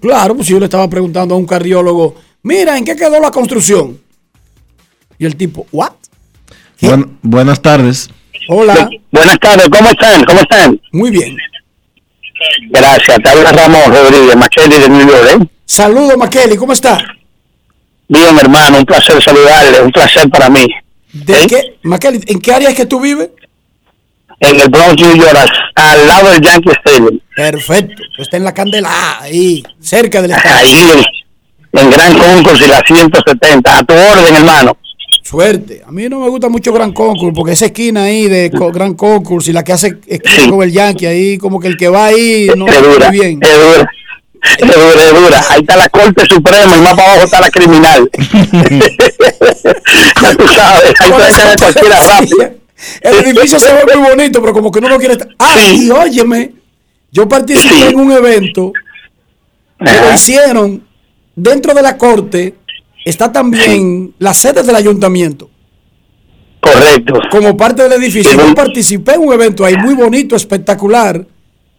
Claro, 0.00 0.34
pues 0.34 0.48
si 0.48 0.52
yo 0.52 0.58
le 0.58 0.64
estaba 0.66 0.90
preguntando 0.90 1.36
a 1.36 1.38
un 1.38 1.46
cardiólogo, 1.46 2.16
mira, 2.42 2.76
¿en 2.76 2.84
qué 2.84 2.96
quedó 2.96 3.20
la 3.20 3.30
construcción? 3.30 3.98
Y 5.16 5.26
el 5.26 5.36
tipo, 5.36 5.64
¿what? 5.70 5.92
Buen- 6.82 7.18
buenas 7.22 7.62
tardes. 7.62 8.10
Hola. 8.48 8.88
Buenas 9.10 9.38
tardes, 9.40 9.68
¿cómo 9.68 9.88
están? 9.90 10.24
¿Cómo 10.24 10.40
están? 10.40 10.80
Muy 10.92 11.10
bien. 11.10 11.36
Gracias, 12.70 13.18
te 13.22 13.30
habla 13.30 13.52
Ramón 13.52 13.82
Rodríguez, 13.86 14.36
Machete 14.36 14.78
de 14.78 14.88
New 14.88 15.08
York. 15.08 15.28
¿eh? 15.30 15.46
Saludos, 15.64 16.16
Makeli, 16.16 16.56
¿cómo 16.56 16.72
está? 16.72 16.98
Bien, 18.08 18.38
hermano, 18.38 18.78
un 18.78 18.84
placer 18.84 19.20
saludarle, 19.22 19.80
un 19.80 19.90
placer 19.90 20.28
para 20.28 20.48
mí. 20.48 20.66
¿De 21.12 21.46
qué, 21.48 21.78
Makeli, 21.82 22.20
¿en 22.26 22.40
qué 22.40 22.52
área 22.52 22.68
es 22.68 22.74
que 22.76 22.86
tú 22.86 23.00
vives? 23.00 23.30
En 24.38 24.60
el 24.60 24.68
Bronx, 24.68 25.00
New 25.00 25.16
York, 25.16 25.50
al, 25.74 26.06
lado 26.06 26.30
del 26.30 26.42
Yankee 26.42 26.70
Stadium. 26.84 27.18
Perfecto, 27.34 28.02
está 28.18 28.36
en 28.36 28.44
la 28.44 28.52
Candela, 28.52 28.90
ah, 28.92 29.18
ahí, 29.22 29.62
cerca 29.80 30.20
del 30.20 30.32
estadio. 30.32 30.56
Ahí, 30.56 31.04
en, 31.72 31.90
Gran 31.90 32.18
Concurso 32.18 32.64
y 32.64 32.68
la 32.68 32.82
170. 32.86 33.78
A 33.78 33.82
tu 33.82 33.94
orden, 33.94 34.36
hermano. 34.36 34.76
Suerte. 35.26 35.82
A 35.84 35.90
mí 35.90 36.08
no 36.08 36.20
me 36.20 36.28
gusta 36.28 36.48
mucho 36.48 36.72
Gran 36.72 36.92
Concurso, 36.92 37.34
porque 37.34 37.54
esa 37.54 37.66
esquina 37.66 38.04
ahí 38.04 38.28
de 38.28 38.48
Gran 38.48 38.94
Concurso 38.94 39.50
y 39.50 39.54
la 39.54 39.64
que 39.64 39.72
hace 39.72 39.98
esquina 40.06 40.50
con 40.50 40.62
el 40.62 40.70
Yankee, 40.70 41.06
ahí 41.06 41.36
como 41.36 41.58
que 41.58 41.66
el 41.66 41.76
que 41.76 41.88
va 41.88 42.06
ahí 42.06 42.48
no 42.56 42.68
es 42.68 42.76
está 42.76 42.88
dura, 42.88 43.08
muy 43.08 43.18
bien. 43.18 43.40
es 43.42 43.50
dura. 43.50 43.90
Es 44.56 44.60
dura, 44.60 45.04
es 45.04 45.14
dura. 45.20 45.44
Ahí 45.50 45.60
está 45.62 45.76
la 45.76 45.88
Corte 45.88 46.24
Suprema 46.26 46.76
y 46.76 46.80
más 46.80 46.94
para 46.94 47.08
abajo 47.10 47.24
está 47.24 47.40
la 47.40 47.50
criminal. 47.50 48.08
ya 50.22 50.36
tú 50.36 50.46
sabes, 50.46 50.94
ahí 51.00 51.10
puede 51.10 51.32
tener 51.32 51.58
cualquiera 51.58 51.98
rápida. 51.98 52.52
El 53.00 53.14
edificio 53.24 53.58
se 53.58 53.72
ve 53.72 53.96
muy 53.96 54.08
bonito, 54.10 54.40
pero 54.40 54.52
como 54.52 54.70
que 54.70 54.78
uno 54.78 54.90
no 54.90 54.98
quiere 54.98 55.14
estar. 55.14 55.28
Ah, 55.40 55.56
y 55.72 55.90
óyeme, 55.90 56.52
yo 57.10 57.28
participé 57.28 57.88
en 57.88 57.98
un 57.98 58.12
evento 58.12 58.72
que 59.84 60.00
lo 60.02 60.14
hicieron 60.14 60.86
dentro 61.34 61.74
de 61.74 61.82
la 61.82 61.98
corte. 61.98 62.54
Está 63.06 63.30
también 63.30 64.12
la 64.18 64.34
sede 64.34 64.64
del 64.64 64.74
ayuntamiento. 64.74 65.48
Correcto. 66.58 67.20
Como 67.30 67.56
parte 67.56 67.84
del 67.84 67.92
edificio. 67.92 68.32
Yo 68.36 68.52
participé 68.52 69.14
en 69.14 69.20
un 69.20 69.32
evento 69.32 69.64
ahí 69.64 69.76
muy 69.76 69.94
bonito, 69.94 70.34
espectacular. 70.34 71.24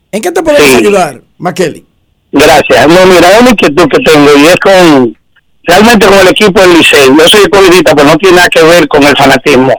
¿En 0.10 0.22
qué 0.22 0.32
te 0.32 0.42
podemos 0.42 0.74
ayudar, 0.74 1.22
Makeli? 1.38 1.86
Gracias. 2.32 2.88
No, 2.88 3.06
mira, 3.08 3.28
una 3.42 3.50
inquietud 3.50 3.90
que 3.90 4.00
tengo 4.00 4.30
y 4.38 4.46
es 4.46 4.56
con, 4.56 5.18
realmente 5.64 6.08
con 6.08 6.18
el 6.18 6.30
equipo 6.30 6.62
del 6.62 6.78
Liceo. 6.78 7.14
Yo 7.18 7.28
soy 7.28 7.50
colorista, 7.50 7.94
pero 7.94 8.08
no 8.08 8.16
tiene 8.16 8.38
nada 8.38 8.48
que 8.48 8.64
ver 8.64 8.88
con 8.88 9.04
el 9.04 9.18
fanatismo. 9.18 9.74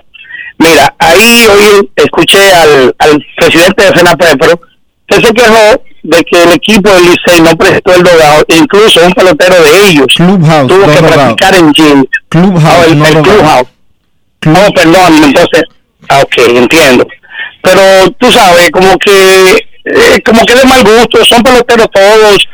Mira, 0.58 0.94
ahí 0.98 1.46
hoy 1.50 1.90
escuché 1.96 2.52
al, 2.52 2.94
al 2.98 3.26
presidente 3.38 3.84
de 3.84 3.92
FENAPEPRO 3.94 4.60
que 5.06 5.16
se 5.16 5.32
quejó 5.32 5.82
de 6.02 6.22
que 6.24 6.42
el 6.42 6.52
equipo 6.52 6.90
del 6.90 7.04
Licey 7.04 7.40
no 7.42 7.56
prestó 7.56 7.94
el 7.94 8.02
dogado, 8.02 8.44
incluso 8.48 9.04
un 9.04 9.12
pelotero 9.12 9.62
de 9.62 9.88
ellos 9.88 10.06
Clubhouse, 10.16 10.68
tuvo 10.68 10.92
que 10.92 11.02
practicar 11.02 11.54
en 11.56 11.72
gym. 11.72 12.04
Clubhouse, 12.28 12.74
Oh, 12.78 12.84
el, 12.84 12.98
no 12.98 13.06
el. 13.06 13.22
Clubhouse. 13.22 13.68
No, 14.46 14.70
perdón, 14.74 15.24
entonces, 15.24 15.62
ah, 16.08 16.20
ok, 16.22 16.34
entiendo. 16.38 17.06
Pero 17.62 18.10
tú 18.18 18.30
sabes, 18.30 18.70
como 18.70 18.96
que, 18.98 19.58
eh, 19.84 20.22
como 20.24 20.44
que 20.44 20.54
de 20.54 20.64
mal 20.64 20.84
gusto, 20.84 21.24
son 21.24 21.42
peloteros 21.42 21.88
todos. 21.92 22.48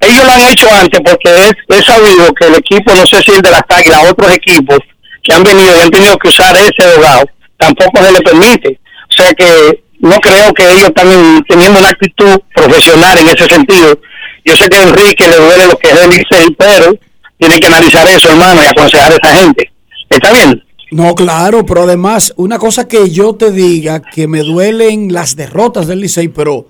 Ellos 0.00 0.24
lo 0.24 0.32
han 0.32 0.42
hecho 0.42 0.66
antes 0.72 1.00
porque 1.04 1.30
es, 1.34 1.52
es 1.68 1.84
sabido 1.84 2.32
que 2.34 2.46
el 2.46 2.54
equipo, 2.56 2.94
no 2.94 3.06
sé 3.06 3.22
si 3.22 3.32
el 3.32 3.42
de 3.42 3.50
las 3.50 3.62
águilas, 3.68 4.10
otros 4.10 4.32
equipos 4.32 4.78
que 5.22 5.34
han 5.34 5.42
venido 5.42 5.76
y 5.76 5.80
han 5.80 5.90
tenido 5.90 6.16
que 6.18 6.28
usar 6.28 6.54
ese 6.56 6.88
dogado, 6.96 7.24
tampoco 7.56 8.02
se 8.04 8.12
le 8.12 8.20
permite. 8.20 8.80
O 9.08 9.22
sea 9.22 9.32
que 9.32 9.82
no 10.00 10.16
creo 10.20 10.52
que 10.54 10.64
ellos 10.64 10.84
están 10.88 11.10
en- 11.12 11.42
teniendo 11.48 11.78
una 11.78 11.88
actitud 11.88 12.40
profesional 12.54 13.18
en 13.18 13.28
ese 13.28 13.46
sentido. 13.46 13.98
Yo 14.44 14.56
sé 14.56 14.68
que 14.68 14.76
a 14.78 14.82
Enrique 14.82 15.28
le 15.28 15.36
duele 15.36 15.66
lo 15.66 15.78
que 15.78 15.88
es 15.90 15.98
el 16.44 16.56
pero 16.56 16.94
tiene 17.38 17.58
que 17.60 17.66
analizar 17.66 18.06
eso, 18.08 18.28
hermano, 18.30 18.62
y 18.62 18.66
aconsejar 18.66 19.12
a 19.12 19.16
esa 19.16 19.34
gente. 19.34 19.70
¿Está 20.08 20.32
bien? 20.32 20.62
No, 20.90 21.14
claro, 21.14 21.64
pero 21.64 21.82
además, 21.84 22.32
una 22.36 22.58
cosa 22.58 22.88
que 22.88 23.10
yo 23.10 23.34
te 23.36 23.52
diga, 23.52 24.02
que 24.02 24.26
me 24.26 24.40
duelen 24.42 25.12
las 25.12 25.36
derrotas 25.36 25.86
del 25.86 26.00
Licey, 26.00 26.28
pero 26.28 26.66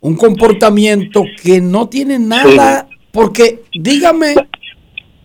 un 0.00 0.14
comportamiento 0.16 1.24
que 1.42 1.60
no 1.60 1.88
tiene 1.88 2.18
nada, 2.18 2.86
porque 3.10 3.62
dígame, 3.72 4.34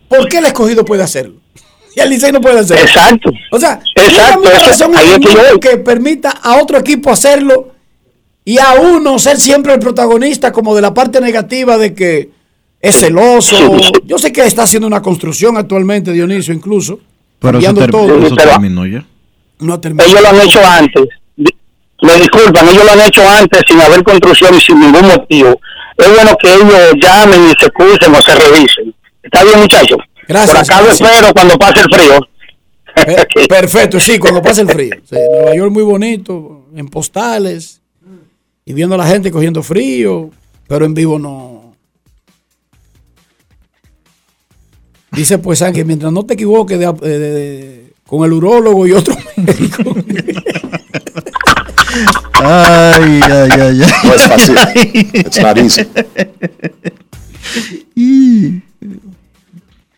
¿por 0.08 0.28
qué 0.28 0.38
el 0.38 0.46
escogido 0.46 0.84
puede 0.84 1.02
hacerlo? 1.04 1.36
Y 1.94 2.00
el 2.00 2.10
Licey 2.10 2.32
no 2.32 2.40
puede 2.40 2.60
hacerlo. 2.60 2.82
Exacto. 2.82 3.30
O 3.50 3.58
sea, 3.58 3.80
Exacto, 3.94 4.42
razón 4.50 4.96
ahí 4.96 5.08
es 5.10 5.18
que 5.18 5.60
que 5.70 5.76
permita 5.78 6.30
a 6.30 6.56
otro 6.62 6.78
equipo 6.78 7.10
hacerlo 7.10 7.72
y 8.44 8.58
a 8.58 8.74
uno 8.74 9.18
ser 9.18 9.38
siempre 9.38 9.72
el 9.74 9.78
protagonista 9.80 10.52
como 10.52 10.74
de 10.74 10.82
la 10.82 10.92
parte 10.94 11.20
negativa 11.20 11.76
de 11.78 11.94
que 11.94 12.30
es 12.80 12.96
celoso. 12.98 13.76
Yo 14.04 14.18
sé 14.18 14.32
que 14.32 14.44
está 14.46 14.62
haciendo 14.64 14.86
una 14.86 15.00
construcción 15.02 15.56
actualmente, 15.56 16.12
Dionisio, 16.12 16.52
incluso. 16.54 16.98
Pero 17.38 17.58
eso, 17.58 17.74
ter- 17.74 17.90
todo. 17.90 18.18
eso 18.26 18.34
terminó 18.34 18.86
ya. 18.86 19.04
No 19.60 19.78
terminó. 19.78 20.02
Ellos 20.04 20.20
lo 20.22 20.28
han 20.28 20.40
hecho 20.40 20.60
antes. 20.66 21.04
Me 21.36 22.16
disculpan, 22.16 22.68
ellos 22.68 22.84
lo 22.84 22.90
han 22.92 23.00
hecho 23.02 23.22
antes 23.28 23.60
sin 23.68 23.80
haber 23.80 24.02
construcción 24.02 24.52
y 24.56 24.60
sin 24.60 24.80
ningún 24.80 25.06
motivo. 25.06 25.60
Es 25.96 26.08
bueno 26.08 26.36
que 26.40 26.52
ellos 26.52 26.72
llamen 27.00 27.44
y 27.44 27.52
se 27.60 27.66
excusen 27.66 28.12
o 28.14 28.20
se 28.20 28.34
revisen. 28.34 28.94
¿Está 29.22 29.44
bien, 29.44 29.60
muchachos? 29.60 29.98
Gracias, 30.32 30.56
Por 30.56 30.74
acá 30.74 30.80
lo 30.80 30.86
gracias. 30.86 31.10
espero 31.10 31.32
cuando 31.32 31.58
pase 31.58 31.80
el 31.80 31.94
frío. 31.94 32.20
Pe- 33.34 33.46
Perfecto, 33.48 34.00
sí, 34.00 34.18
cuando 34.18 34.42
pase 34.42 34.62
el 34.62 34.68
frío. 34.68 34.94
Sí, 35.08 35.16
Nueva 35.16 35.54
York 35.54 35.72
muy 35.72 35.82
bonito, 35.82 36.66
en 36.74 36.88
postales, 36.88 37.80
y 38.64 38.72
viendo 38.72 38.94
a 38.94 38.98
la 38.98 39.06
gente 39.06 39.30
cogiendo 39.30 39.62
frío, 39.62 40.30
pero 40.68 40.84
en 40.84 40.94
vivo 40.94 41.18
no. 41.18 41.74
Dice 45.10 45.38
pues 45.38 45.62
que 45.74 45.84
mientras 45.84 46.10
no 46.12 46.24
te 46.24 46.34
equivoques 46.34 46.78
de- 46.78 46.92
de- 46.92 47.18
de- 47.18 47.92
con 48.06 48.24
el 48.24 48.32
urólogo 48.32 48.86
y 48.86 48.92
otro 48.92 49.14
médico. 49.36 49.94
Ay, 52.44 53.20
ay, 53.22 53.50
ay, 53.52 53.60
ay. 53.60 53.92
No 54.04 54.14
es 54.14 54.22
fácil. 54.26 54.56
It's 55.14 55.40
not 55.40 55.58
easy. 55.58 55.86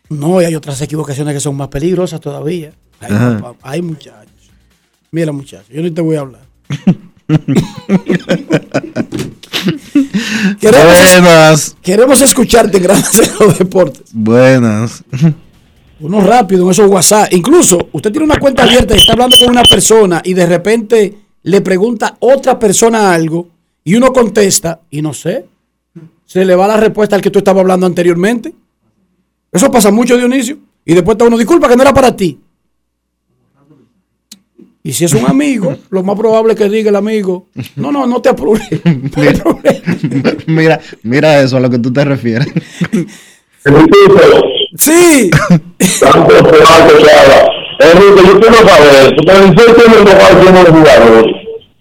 No, 0.09 0.41
y 0.41 0.45
hay 0.45 0.55
otras 0.55 0.81
equivocaciones 0.81 1.33
que 1.33 1.39
son 1.39 1.55
más 1.55 1.67
peligrosas 1.69 2.19
todavía. 2.19 2.71
Hay, 2.99 3.09
papá, 3.41 3.55
hay 3.61 3.81
muchachos. 3.81 4.31
Mira, 5.11 5.31
muchachos, 5.31 5.67
yo 5.69 5.81
ni 5.81 5.91
te 5.91 6.01
voy 6.01 6.15
a 6.15 6.21
hablar. 6.21 6.41
Buenas. 10.61 11.75
Queremos 11.81 12.21
escucharte 12.21 12.77
en 12.77 12.83
Grandes 12.83 13.19
en 13.19 13.47
los 13.47 13.57
Deportes. 13.57 14.09
Buenas. 14.13 15.03
Uno 15.99 16.21
rápido 16.21 16.65
en 16.65 16.71
esos 16.71 16.89
WhatsApp. 16.89 17.33
Incluso, 17.33 17.89
usted 17.91 18.11
tiene 18.11 18.25
una 18.25 18.37
cuenta 18.37 18.63
abierta 18.63 18.93
y 18.93 18.97
está 18.99 19.13
hablando 19.13 19.37
con 19.37 19.49
una 19.49 19.63
persona 19.63 20.21
y 20.23 20.33
de 20.33 20.45
repente 20.45 21.17
le 21.43 21.61
pregunta 21.61 22.17
otra 22.19 22.59
persona 22.59 23.13
algo 23.13 23.47
y 23.83 23.95
uno 23.95 24.11
contesta 24.11 24.81
y 24.89 25.01
no 25.01 25.13
sé. 25.13 25.45
Se 26.25 26.43
le 26.43 26.55
va 26.55 26.67
la 26.67 26.77
respuesta 26.77 27.15
al 27.15 27.21
que 27.21 27.29
tú 27.29 27.39
estabas 27.39 27.61
hablando 27.61 27.85
anteriormente. 27.85 28.53
Eso 29.55 29.71
pasa 29.71 29.89
mucho, 29.89 30.17
Dionisio. 30.17 30.57
Y 30.85 30.93
después 30.93 31.15
está 31.15 31.25
uno, 31.25 31.37
disculpa 31.37 31.69
que 31.69 31.75
no 31.75 31.81
era 31.81 31.93
para 31.93 32.15
ti. 32.15 32.39
Y 34.83 34.93
si 34.93 35.05
es 35.05 35.13
un 35.13 35.25
amigo, 35.25 35.75
lo 35.89 36.03
más 36.03 36.15
probable 36.15 36.53
es 36.53 36.59
que 36.59 36.69
diga 36.69 36.89
el 36.89 36.95
amigo, 36.95 37.47
no, 37.75 37.91
no, 37.91 38.05
no 38.05 38.21
te 38.21 38.29
apures. 38.29 38.67
Mira, 40.45 40.79
mira 41.01 41.41
eso 41.41 41.57
a 41.57 41.59
lo 41.59 41.69
que 41.69 41.79
tú 41.79 41.91
te 41.91 42.05
refieres. 42.05 42.47
Sí. 44.77 45.31
Enrique, 47.79 48.21
yo 48.27 48.39
quiero 48.39 48.55
saber, 48.55 49.15
porque 49.15 49.31
el 49.31 49.49
Licey 49.49 49.73
tiene 49.73 49.95
el 49.95 50.03
lugar 50.03 50.43
lleno 50.43 50.63
de 50.63 50.71
jugadores, 50.71 51.25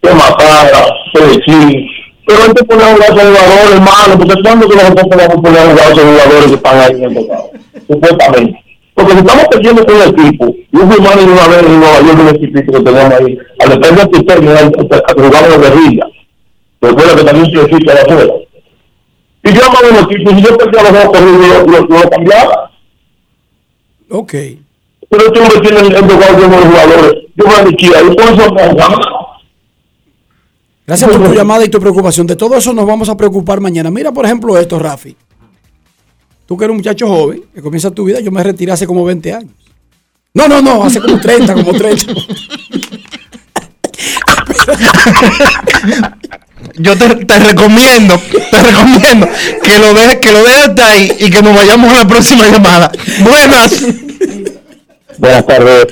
que 0.01 0.15
Matara, 0.15 0.87
Pelechín, 1.13 1.87
pero 2.27 2.45
él 2.47 2.55
te 2.55 2.65
pone 2.65 2.83
a 2.83 2.95
jugar 2.95 3.11
a 3.11 3.15
esos 3.15 3.29
jugadores, 3.29 3.71
hermano, 3.73 4.19
porque 4.19 4.43
cuando 4.43 4.69
que 4.69 4.77
nosotros 4.77 5.07
podemos 5.11 5.37
poner 5.37 5.59
a 5.61 5.71
jugar 5.71 5.79
a 5.79 5.93
esos 5.93 6.05
jugadores 6.05 6.47
que 6.47 6.55
están 6.55 6.81
ahí 6.81 6.91
en 6.93 7.05
el 7.05 7.15
tocado, 7.15 7.51
supuestamente. 7.87 8.65
Porque 8.95 9.13
si 9.13 9.19
estamos 9.19 9.45
perdiendo 9.51 9.85
con 9.85 9.97
el 9.97 10.09
equipo, 10.09 10.55
yo 10.73 10.81
fui 10.81 11.01
mano 11.01 11.23
una 11.23 11.49
vez 11.49 11.63
en 11.65 11.81
Nueva 11.81 12.01
York, 12.01 12.19
un 12.21 12.29
equipito 12.29 12.73
que 12.73 12.81
teníamos 12.81 13.21
ahí, 13.21 13.39
al 13.59 13.69
depender 13.71 14.09
de 14.09 14.19
usted, 14.19 15.03
jugamos 15.17 15.51
de 15.51 15.59
guerrilla, 15.59 16.07
recuerda 16.81 17.17
que 17.17 17.25
también 17.25 17.47
se 17.47 17.63
existe 17.63 17.93
afuera. 17.93 18.35
Y 19.43 19.53
yo 19.53 19.61
amaba 19.67 19.89
un 19.91 20.13
equipo, 20.13 20.31
y 20.31 20.35
si 20.37 20.43
yo 20.43 20.57
perdía 20.57 20.83
los 20.85 20.93
dos 20.93 21.05
corridos, 21.07 21.47
yo 21.47 21.67
lo, 21.67 21.81
lo, 21.81 22.03
lo 22.03 22.11
cambiaba. 22.11 22.71
Ok. 24.11 24.35
Pero 25.09 25.27
este 25.27 25.41
hombre 25.41 25.61
tiene 25.61 25.81
el, 25.81 26.07
lugar 26.07 26.37
de 26.37 26.45
jugadores. 26.45 27.15
Yo 27.37 27.45
me 27.47 27.71
liquida, 27.71 28.01
y 28.01 28.15
por 28.15 28.25
eso 28.25 28.55
me 28.55 28.75
Gracias 30.87 31.11
por 31.11 31.25
tu 31.25 31.35
llamada 31.35 31.65
y 31.65 31.69
tu 31.69 31.81
preocupación. 31.81 32.27
De 32.27 32.37
todo 32.37 32.57
eso 32.57 32.73
nos 32.73 32.87
vamos 32.87 33.09
a 33.09 33.17
preocupar 33.17 33.61
mañana. 33.61 33.91
Mira, 33.91 34.13
por 34.13 34.27
ejemplo, 34.27 34.59
esto, 34.59 34.79
Rafi. 34.79 35.17
Tú 36.47 36.57
que 36.57 36.65
eres 36.65 36.73
un 36.73 36.79
muchacho 36.79 37.09
joven, 37.09 37.43
que 37.55 37.63
comienza 37.63 37.91
tu 37.91 38.05
vida, 38.05 38.21
yo 38.21 38.31
me 38.31 38.43
retiré 38.43 38.73
hace 38.73 38.87
como 38.87 39.05
20 39.05 39.33
años. 39.33 39.53
No, 40.35 40.49
no, 40.49 40.61
no, 40.61 40.85
hace 40.85 41.01
como 41.01 41.19
30, 41.21 41.55
como 41.55 41.73
30. 41.73 42.13
Yo 46.77 46.97
te, 46.97 47.25
te 47.25 47.39
recomiendo, 47.39 48.19
te 48.51 48.63
recomiendo 48.63 49.29
que 49.63 49.79
lo 49.79 49.95
dejes, 49.95 50.17
que 50.17 50.33
lo 50.33 50.43
dejes 50.43 50.69
hasta 50.69 50.89
ahí 50.89 51.13
y 51.21 51.31
que 51.31 51.41
nos 51.43 51.55
vayamos 51.55 51.93
a 51.93 52.03
la 52.03 52.09
próxima 52.09 52.49
llamada. 52.49 52.91
Buenas. 53.21 53.85
Buenas 55.19 55.47
tardes. 55.47 55.87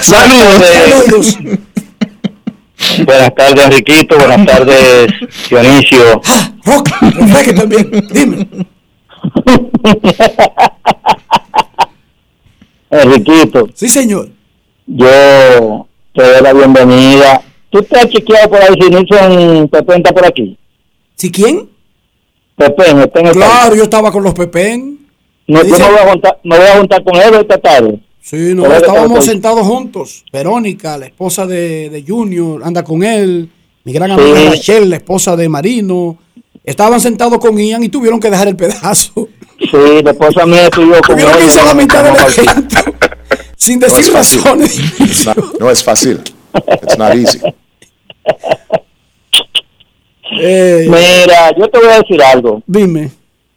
Saludos. 0.00 1.38
Buenas 3.04 3.34
tardes, 3.34 3.64
Enriquito. 3.64 4.16
Buenas 4.16 4.46
tardes, 4.46 5.12
Dionisio. 5.48 6.22
Rock, 6.64 6.90
refresque 7.00 7.52
también. 7.52 7.90
Dime. 8.10 8.48
Enriquito. 12.90 13.68
Sí, 13.74 13.88
señor. 13.88 14.28
Yo 14.86 15.86
te 16.14 16.22
doy 16.22 16.42
la 16.42 16.52
bienvenida. 16.52 17.42
¿Tú 17.70 17.82
te 17.82 17.98
has 17.98 18.08
chequeado 18.08 18.50
por 18.50 18.60
ahí 18.60 18.74
si 18.80 18.90
Nilson 18.90 19.68
Pepe 19.68 19.96
está 19.96 20.12
por 20.12 20.26
aquí? 20.26 20.58
¿Si 21.14 21.30
quién? 21.30 21.68
Está 22.58 23.20
el 23.20 23.32
Claro, 23.32 23.76
yo 23.76 23.84
estaba 23.84 24.10
con 24.10 24.22
los 24.24 24.34
Pepén. 24.34 24.98
No, 25.46 25.58
yo 25.62 25.64
Dice- 25.64 25.78
me 25.82 25.88
voy, 25.90 25.98
a 25.98 26.10
juntar, 26.10 26.40
me 26.44 26.58
voy 26.58 26.66
a 26.66 26.76
juntar 26.78 27.04
con 27.04 27.16
él 27.16 27.34
esta 27.34 27.58
tarde. 27.58 28.00
Sí, 28.20 28.52
no, 28.54 28.62
Pero 28.62 28.74
es 28.74 28.80
que 28.82 28.86
estábamos 28.88 29.24
sentados 29.24 29.66
juntos. 29.66 30.24
Verónica, 30.32 30.98
la 30.98 31.06
esposa 31.06 31.46
de, 31.46 31.88
de 31.90 32.04
Junior, 32.06 32.60
anda 32.64 32.84
con 32.84 33.02
él. 33.02 33.48
Mi 33.84 33.92
gran 33.92 34.10
Sí. 34.10 34.14
amiga 34.20 34.50
Rachel, 34.50 34.90
la 34.90 34.96
esposa 34.96 35.36
de 35.36 35.48
Marino. 35.48 36.18
Estaban 36.70 37.00
sentados 37.00 37.38
con 37.40 37.58
Ian 37.58 37.82
y 37.82 37.88
tuvieron 37.88 38.20
que 38.20 38.30
dejar 38.30 38.46
el 38.46 38.54
pedazo. 38.54 39.28
Sí, 39.58 40.02
la 40.04 40.12
esposa 40.12 40.46
mía 40.46 40.62
estuvo 40.66 40.92
con 41.00 41.16
Tuvieron 41.16 41.32
que 41.36 41.60
a 41.60 41.64
la 41.64 41.74
mitad 41.74 42.04
del 42.04 42.14
a- 42.16 42.26
evento. 42.26 42.76
Sin 43.56 43.80
decir 43.80 44.12
razones. 44.14 44.78
It's 45.00 45.26
not- 45.26 45.58
no 45.58 45.68
es 45.68 45.82
fácil. 45.82 46.20
It's 46.82 46.96
not 46.96 47.12
easy. 47.14 47.40
Eh, 50.40 50.86
Mira, 50.88 51.50
yo 51.58 51.68
te 51.68 51.78
voy 51.80 51.88
a 51.88 51.98
decir 51.98 52.22
algo. 52.22 52.62
Dime. 52.66 53.10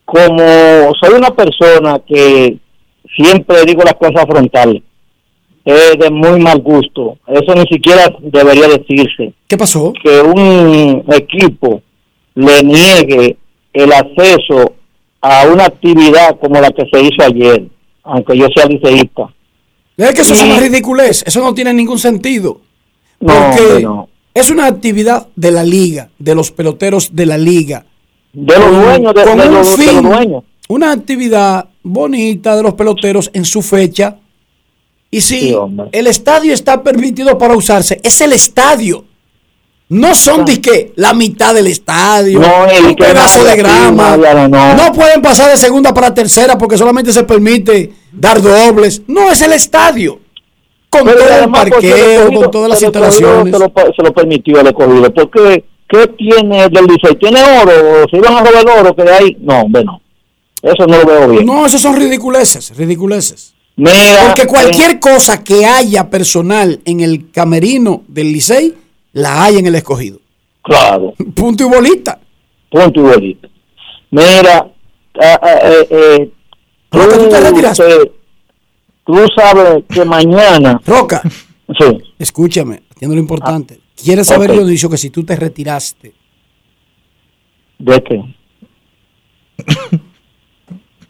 Como 0.06 0.92
soy 1.00 1.14
una 1.16 1.30
persona 1.36 2.00
que 2.08 2.58
siempre 3.16 3.64
digo 3.66 3.84
las 3.84 3.94
cosas 3.94 4.26
frontales, 4.28 4.82
es 5.64 5.98
de 6.00 6.10
muy 6.10 6.40
mal 6.40 6.60
gusto. 6.62 7.18
Eso 7.28 7.54
ni 7.54 7.66
siquiera 7.68 8.12
debería 8.22 8.68
decirse. 8.68 9.34
¿Qué 9.48 9.56
pasó? 9.58 9.94
Que 10.04 10.20
un 10.20 11.04
equipo 11.14 11.82
le 12.36 12.64
niegue 12.64 13.38
el 13.74 13.94
acceso 13.94 14.74
a 15.22 15.48
una 15.48 15.66
actividad 15.66 16.38
como 16.40 16.60
la 16.60 16.72
que 16.72 16.84
se 16.92 17.02
hizo 17.02 17.24
ayer, 17.24 17.64
aunque 18.04 18.38
yo 18.38 18.48
sea 18.56 18.66
liceísta. 18.66 19.34
Es 19.98 20.14
que 20.14 20.22
eso 20.22 20.34
es 20.34 20.44
una 20.44 20.60
ridiculez. 20.60 21.24
Eso 21.26 21.42
no 21.42 21.54
tiene 21.54 21.74
ningún 21.74 22.00
sentido. 22.00 22.60
Porque 23.20 23.82
no. 23.84 24.10
Es 24.34 24.50
una 24.50 24.66
actividad 24.66 25.28
de 25.36 25.52
la 25.52 25.64
liga, 25.64 26.10
de 26.18 26.34
los 26.34 26.52
peloteros 26.52 27.16
de 27.16 27.26
la 27.28 27.38
liga. 27.38 27.86
De 28.34 28.58
los 28.58 28.72
dueños, 28.72 29.14
de, 29.14 29.24
con 29.24 29.38
de 29.38 29.48
un 29.48 29.54
los, 29.54 29.78
de 29.78 29.86
los 29.86 29.92
fin, 29.92 30.02
dueños. 30.02 30.44
Una 30.68 30.92
actividad 30.92 31.70
bonita 31.84 32.56
de 32.56 32.64
los 32.64 32.74
peloteros 32.74 33.30
en 33.34 33.46
su 33.46 33.62
fecha. 33.62 34.18
Y 35.12 35.22
si 35.22 35.40
Sí, 35.40 35.56
el 35.92 36.08
estadio 36.08 36.52
está 36.52 36.82
permitido 36.82 37.38
para 37.38 37.56
usarse, 37.56 38.00
es 38.04 38.20
el 38.22 38.34
estadio. 38.34 39.06
No 39.90 40.16
son 40.16 40.46
de 40.46 40.60
que 40.60 40.94
la 40.96 41.14
mitad 41.14 41.54
del 41.54 41.68
estadio, 41.68 42.40
No, 42.40 42.66
el 42.68 42.86
un 42.86 42.96
pedazo 42.96 43.44
de 43.44 43.56
grama. 43.56 44.18
No. 44.48 44.76
no 44.76 44.92
pueden 44.94 45.22
pasar 45.22 45.52
de 45.52 45.58
segunda 45.58 45.94
para 45.94 46.14
tercera 46.14 46.58
porque 46.58 46.78
solamente 46.78 47.12
se 47.14 47.24
permite 47.24 47.94
dar 48.12 48.42
dobles. 48.42 49.04
No 49.08 49.32
es 49.32 49.42
el 49.42 49.54
estadio. 49.54 50.20
Con 50.90 51.06
Pero 51.06 51.18
todo 51.18 51.28
el 51.28 51.34
además, 51.34 51.66
porque 51.70 51.88
el 51.88 51.94
parqueo, 51.94 52.42
con 52.42 52.52
todas 52.52 52.70
las 52.70 52.82
instalaciones. 52.82 53.54
Se 53.54 53.60
lo, 53.60 53.72
se 53.96 54.04
lo 54.04 54.14
permitió 54.14 54.60
el 54.60 54.68
escogido. 54.68 55.14
Porque, 55.14 55.66
¿qué 55.90 56.08
tiene 56.18 56.70
del 56.70 56.86
Licey? 56.86 57.16
¿Tiene 57.20 57.42
oro? 57.44 58.06
¿Se 58.10 58.18
iban 58.18 58.36
a 58.36 58.44
robar 58.44 58.80
oro 58.80 58.96
que 58.96 59.04
de 59.04 59.12
ahí? 59.12 59.38
No, 59.42 59.62
hombre, 59.62 59.84
no. 59.84 60.02
Eso 60.62 60.88
no 60.88 60.98
lo 61.00 61.06
veo 61.06 61.28
bien. 61.30 61.46
No, 61.46 61.66
esos 61.66 61.82
son 61.82 61.96
ridiculeces, 61.96 62.76
ridiculeces. 62.78 63.54
Mira, 63.76 64.28
Porque 64.28 64.46
cualquier 64.46 64.92
eh, 64.92 65.00
cosa 65.00 65.44
que 65.44 65.66
haya 65.66 66.10
personal 66.10 66.80
en 66.86 67.00
el 67.00 67.32
camerino 67.32 68.04
del 68.08 68.32
Licey, 68.32 68.74
la 69.14 69.44
hay 69.46 69.58
en 69.58 69.66
el 69.68 69.76
escogido. 69.76 70.20
Claro. 70.62 71.14
Punto 71.36 71.66
y 71.66 71.70
bolita. 71.70 72.20
Punto 72.70 73.00
y 73.00 73.04
bolita. 73.04 73.48
Mira, 74.12 74.68
ah, 75.22 75.40
ah, 75.42 75.60
eh, 75.64 75.88
eh, 75.90 76.32
Roca, 76.92 77.18
¿tú 77.18 77.30
te 77.30 77.40
retiraste? 77.40 77.84
eh, 77.84 78.12
tú 79.06 79.16
sabes 79.36 79.84
que 79.90 80.06
mañana... 80.06 80.80
Roca, 80.86 81.22
Sí. 81.80 81.86
escúchame, 82.20 82.84
atiendo 82.92 83.16
lo 83.16 83.22
importante. 83.22 83.80
¿Quieres 83.96 84.28
saber, 84.28 84.52
ok. 84.52 84.58
Dionisio, 84.58 84.90
que 84.90 84.98
si 84.98 85.10
tú 85.10 85.24
te 85.24 85.36
retiraste, 85.36 86.14
¿De 87.80 88.04
qué? 88.04 88.22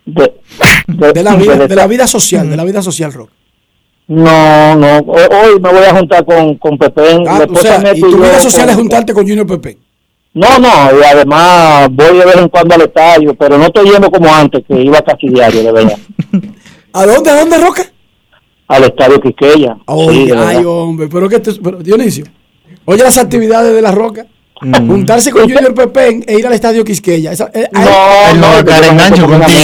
De, 0.06 0.34
de 1.14 1.24
la 1.24 1.36
vida, 1.36 1.56
de- 1.58 1.68
de 1.68 1.76
la 1.76 1.88
vida 1.88 2.08
social, 2.08 2.50
de 2.50 2.56
la 2.58 2.64
vida 2.64 2.82
social, 2.82 3.12
Roca? 3.14 3.34
No, 4.08 4.76
no. 4.76 4.98
Hoy, 5.00 5.60
me 5.62 5.70
voy 5.72 5.84
a 5.84 5.96
juntar 5.96 6.26
con, 6.26 6.56
con 6.58 6.78
Pepe. 6.78 7.24
Ah, 7.28 7.46
o 7.50 7.56
sea, 7.58 7.94
y 7.96 8.02
tu 8.02 8.18
vida 8.18 8.40
social 8.40 8.70
es 8.70 8.76
juntarte 8.76 9.14
con 9.14 9.28
Junior 9.28 9.48
Pepe. 9.48 9.78
No, 10.34 10.58
no, 10.58 10.68
y 11.00 11.04
además 11.04 11.90
voy 11.92 12.18
de 12.18 12.26
vez 12.26 12.38
en 12.38 12.50
cuando 12.50 12.74
al 12.74 12.82
estadio, 12.82 13.36
pero 13.36 13.58
no 13.58 13.66
estoy 13.66 13.90
yendo 13.92 14.10
como 14.10 14.34
antes, 14.34 14.64
que 14.68 14.82
iba 14.82 15.00
casi 15.02 15.30
diario, 15.30 15.62
de 15.62 15.72
verdad. 15.72 15.98
¿A 16.94 17.06
dónde, 17.06 17.30
a 17.30 17.40
dónde, 17.40 17.58
Roca? 17.60 17.84
Al 18.68 18.84
estadio 18.84 19.22
Quiqueya. 19.22 19.78
Sí, 20.10 20.26
de 20.26 20.38
ay, 20.38 20.64
hombre, 20.66 21.08
pero 21.12 21.30
que 21.30 21.40
te- 21.40 21.54
pero, 21.54 21.78
Dionisio, 21.78 22.26
oye 22.86 23.04
las 23.04 23.18
actividades 23.20 23.74
de 23.76 23.82
la 23.82 23.92
Roca. 23.92 24.26
Mm. 24.64 24.88
Juntarse 24.90 25.32
con 25.32 25.42
Junior 25.44 25.74
Pepe 25.74 26.22
e 26.26 26.40
ir 26.40 26.48
al 26.48 26.54
estadio 26.54 26.84
Quisqueya. 26.86 27.34
Esa- 27.34 27.52
eh, 27.54 27.68
a 27.74 28.32
él- 28.32 28.40
no 28.40 28.48
va 28.48 28.58
a 28.60 28.64
caer 28.66 28.86
en 28.86 28.98
gancho 28.98 29.28
contigo. 29.28 29.54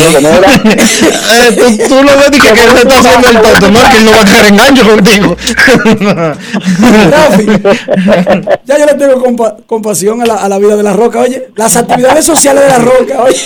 Eh, 1.31 1.51
tú, 1.55 1.63
tú 1.87 1.95
lo 2.03 2.17
ves 2.17 2.29
y 2.33 2.39
que, 2.39 2.51
que 2.53 2.63
él 2.63 2.77
está 2.77 2.99
haciendo 2.99 3.29
el 3.29 3.41
tonto, 3.41 3.71
no 3.71 3.79
que 3.79 3.97
él 3.97 4.05
no 4.05 4.11
va 4.11 4.21
a 4.21 4.25
caer 4.25 4.45
en 4.47 4.57
gancho 4.57 4.89
contigo. 4.89 5.35
Ya 8.65 8.77
yo 8.77 8.85
le 8.85 8.93
tengo 8.95 9.23
compa- 9.23 9.55
compasión 9.65 10.21
a 10.21 10.25
la, 10.25 10.35
a 10.35 10.49
la 10.49 10.57
vida 10.57 10.75
de 10.75 10.83
la 10.83 10.93
roca. 10.93 11.19
Oye, 11.21 11.47
las 11.55 11.75
actividades 11.77 12.25
sociales 12.25 12.63
de 12.63 12.69
la 12.69 12.79
roca, 12.79 13.23
oye. 13.23 13.37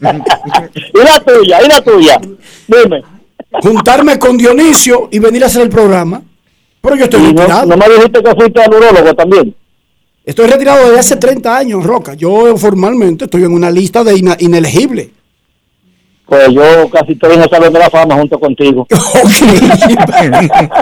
y 0.00 0.98
la 1.04 1.20
tuya, 1.20 1.62
y 1.64 1.68
la 1.68 1.80
tuya. 1.80 2.20
Dime. 2.66 3.02
Juntarme 3.62 4.18
con 4.18 4.36
Dionisio 4.36 5.08
y 5.10 5.18
venir 5.18 5.42
a 5.42 5.46
hacer 5.46 5.62
el 5.62 5.70
programa. 5.70 6.22
Pero 6.82 6.96
yo 6.96 7.04
estoy 7.04 7.32
no, 7.34 7.64
no 7.66 7.76
me 7.76 7.88
dijiste 7.88 8.22
que 8.22 8.34
fuiste 8.34 8.62
al 8.62 8.74
urólogo 8.74 9.14
también. 9.14 9.54
Estoy 10.30 10.46
retirado 10.46 10.86
desde 10.86 11.00
hace 11.00 11.16
30 11.16 11.56
años, 11.56 11.82
Roca. 11.82 12.14
Yo 12.14 12.56
formalmente 12.56 13.24
estoy 13.24 13.42
en 13.42 13.52
una 13.52 13.68
lista 13.68 14.04
de 14.04 14.16
ina- 14.16 14.36
inelegible. 14.38 15.10
Pues 16.24 16.52
yo 16.52 16.88
casi 16.88 17.14
estoy 17.14 17.34
en 17.34 17.42
el 17.42 17.50
Salón 17.50 17.72
de 17.72 17.78
la 17.80 17.90
Fama 17.90 18.14
junto 18.14 18.38
contigo. 18.38 18.86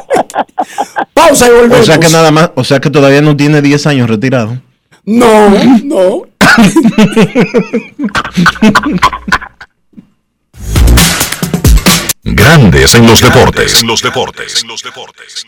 Pausa 1.14 1.48
y 1.48 1.50
volvemos. 1.50 1.80
O 1.80 1.82
sea 1.82 1.98
que 1.98 2.10
nada 2.10 2.30
más, 2.30 2.50
o 2.56 2.62
sea 2.62 2.78
que 2.78 2.90
todavía 2.90 3.22
no 3.22 3.34
tiene 3.38 3.62
10 3.62 3.86
años 3.86 4.10
retirado. 4.10 4.60
No, 5.06 5.48
no. 5.84 6.24
Grandes 12.24 12.94
en 12.94 13.06
los 13.06 13.20
deportes. 13.20 13.80
En 13.80 13.86
los 13.88 14.02
deportes. 14.02 14.62
En 14.62 14.68
los 14.68 14.82
deportes. 14.82 15.44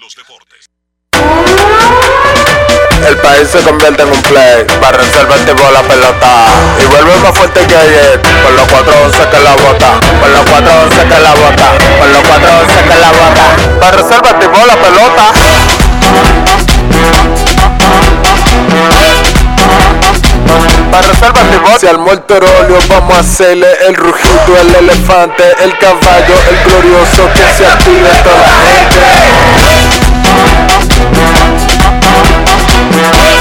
El 3.06 3.16
país 3.16 3.48
se 3.50 3.60
convierte 3.60 4.02
en 4.02 4.08
un 4.08 4.22
play, 4.22 4.64
para 4.80 4.98
reservar 4.98 5.38
el 5.38 5.44
tipo 5.44 5.62
la 5.72 5.82
pelota. 5.82 6.46
Y 6.82 6.86
vuelve 6.86 7.16
más 7.22 7.36
fuerte 7.36 7.66
que 7.66 7.76
ayer, 7.76 8.20
por 8.42 8.52
los 8.52 8.66
411 8.68 9.28
que 9.28 9.38
la 9.40 9.54
bota, 9.54 10.00
por 10.20 10.28
los 10.30 10.42
411 10.42 11.02
que 11.02 11.18
la 11.20 11.34
bota, 11.34 11.72
por 11.98 12.08
los 12.08 12.22
411 12.22 12.82
que 12.82 12.96
la 13.00 13.10
bota, 13.10 13.80
para 13.80 13.96
reservar 13.96 14.34
el 14.34 14.40
tipo 14.40 14.66
la 14.66 14.76
pelota. 14.76 15.32
Para 20.90 21.06
reservar 21.06 21.44
el 21.44 21.50
tipo 21.50 21.78
se 21.78 21.88
armó 21.88 22.12
el 22.12 22.20
torolio, 22.22 22.78
vamos 22.88 23.16
a 23.16 23.20
hacerle 23.20 23.68
el 23.86 23.94
rugido, 23.94 24.56
el 24.60 24.74
elefante, 24.74 25.44
el 25.62 25.76
caballo, 25.78 26.34
el 26.50 26.70
glorioso 26.70 27.28
que 27.34 27.44
se 27.56 27.66
active 27.66 28.10
toda 28.22 28.36
la 28.36 28.80
Para 29.70 29.89
tipo 33.00 33.40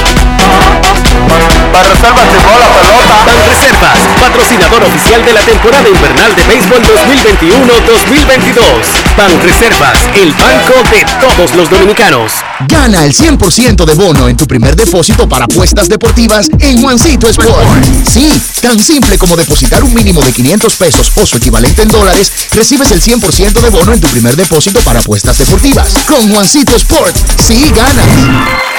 la 2.58 2.74
pelota. 2.74 3.24
Banreservas, 3.26 4.00
patrocinador 4.20 4.84
oficial 4.84 5.24
de 5.26 5.34
la 5.34 5.42
temporada 5.42 5.88
invernal 5.88 6.36
de 6.36 6.44
béisbol 6.44 6.82
2021-2022. 6.82 9.18
Banreservas, 9.18 10.00
el 10.16 10.34
banco 10.34 10.74
de 10.92 11.06
todos 11.20 11.56
los 11.56 11.70
dominicanos. 11.70 12.34
Gana 12.68 13.06
el 13.06 13.14
100% 13.14 13.86
de 13.86 13.94
bono 13.96 14.30
en 14.30 14.38
tu 14.38 14.48
primer 14.48 14.76
depósito 14.76 15.28
para 15.28 15.46
apuestas 15.46 15.90
deportivas 15.90 16.48
en 16.60 16.82
Juancito 16.82 17.28
Sport. 17.28 17.86
Sí, 18.10 18.32
tan 18.62 18.80
simple 18.80 19.18
como 19.18 19.36
depositar 19.36 19.84
un 19.84 19.94
mínimo 19.94 20.22
de 20.22 20.32
500 20.32 20.76
pesos 20.76 21.12
o 21.16 21.26
su 21.26 21.38
equivalente 21.38 21.82
en 21.84 21.90
dólares, 21.90 22.32
recibes 22.52 22.92
el 22.92 23.02
100% 23.02 23.62
de 23.62 23.70
bono 23.70 23.94
en 23.94 24.02
tu 24.02 24.08
primer 24.08 24.36
depósito 24.36 24.80
para 24.82 25.00
apuestas 25.00 25.38
deportivas. 25.38 25.94
Con 26.08 26.32
Juancito 26.32 26.76
Sport, 26.76 27.16
sí 27.42 27.72
ganas. 27.76 28.79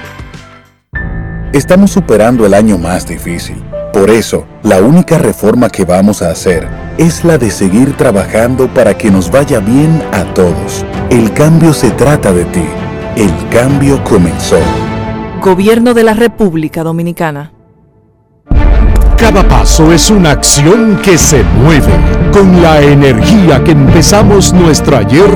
Estamos 1.53 1.91
superando 1.91 2.45
el 2.45 2.53
año 2.53 2.77
más 2.77 3.05
difícil. 3.05 3.61
Por 3.91 4.09
eso, 4.09 4.45
la 4.63 4.79
única 4.79 5.17
reforma 5.17 5.69
que 5.69 5.83
vamos 5.83 6.21
a 6.21 6.29
hacer 6.31 6.65
es 6.97 7.25
la 7.25 7.37
de 7.37 7.51
seguir 7.51 7.97
trabajando 7.97 8.73
para 8.73 8.97
que 8.97 9.11
nos 9.11 9.29
vaya 9.29 9.59
bien 9.59 10.01
a 10.13 10.23
todos. 10.33 10.85
El 11.09 11.33
cambio 11.33 11.73
se 11.73 11.91
trata 11.91 12.31
de 12.31 12.45
ti. 12.45 12.63
El 13.17 13.33
cambio 13.49 14.01
comenzó. 14.05 14.59
Gobierno 15.41 15.93
de 15.93 16.03
la 16.03 16.13
República 16.13 16.83
Dominicana. 16.83 17.51
Cada 19.17 19.45
paso 19.45 19.91
es 19.91 20.09
una 20.09 20.31
acción 20.31 21.01
que 21.03 21.17
se 21.17 21.43
mueve 21.43 21.93
con 22.31 22.61
la 22.61 22.81
energía 22.81 23.61
que 23.61 23.71
empezamos 23.71 24.53
nuestro 24.53 24.95
ayer 24.95 25.29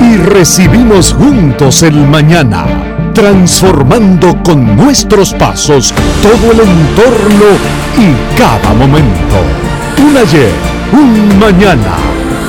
y 0.00 0.16
recibimos 0.16 1.12
juntos 1.12 1.84
el 1.84 1.94
mañana, 1.94 2.66
transformando 3.12 4.36
con 4.42 4.76
nuestros 4.76 5.32
pasos 5.34 5.92
todo 6.22 6.52
el 6.52 6.60
entorno 6.60 7.44
y 7.98 8.36
cada 8.38 8.72
momento. 8.74 9.36
Un 9.98 10.16
ayer, 10.16 10.52
un 10.92 11.38
mañana, 11.38 11.96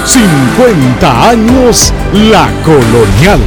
50 0.05 1.29
años 1.29 1.93
la 2.13 2.49
colonial. 2.63 3.39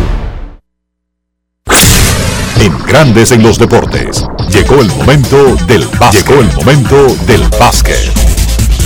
En 2.60 2.86
Grandes 2.86 3.32
en 3.32 3.42
los 3.42 3.58
deportes. 3.58 4.24
Llegó 4.50 4.80
el 4.80 4.88
momento 4.88 5.56
del 5.66 5.86
básquet. 5.98 6.26
Llegó 6.26 6.40
el 6.40 6.52
momento 6.54 7.06
del 7.26 7.42
básquet. 7.60 8.12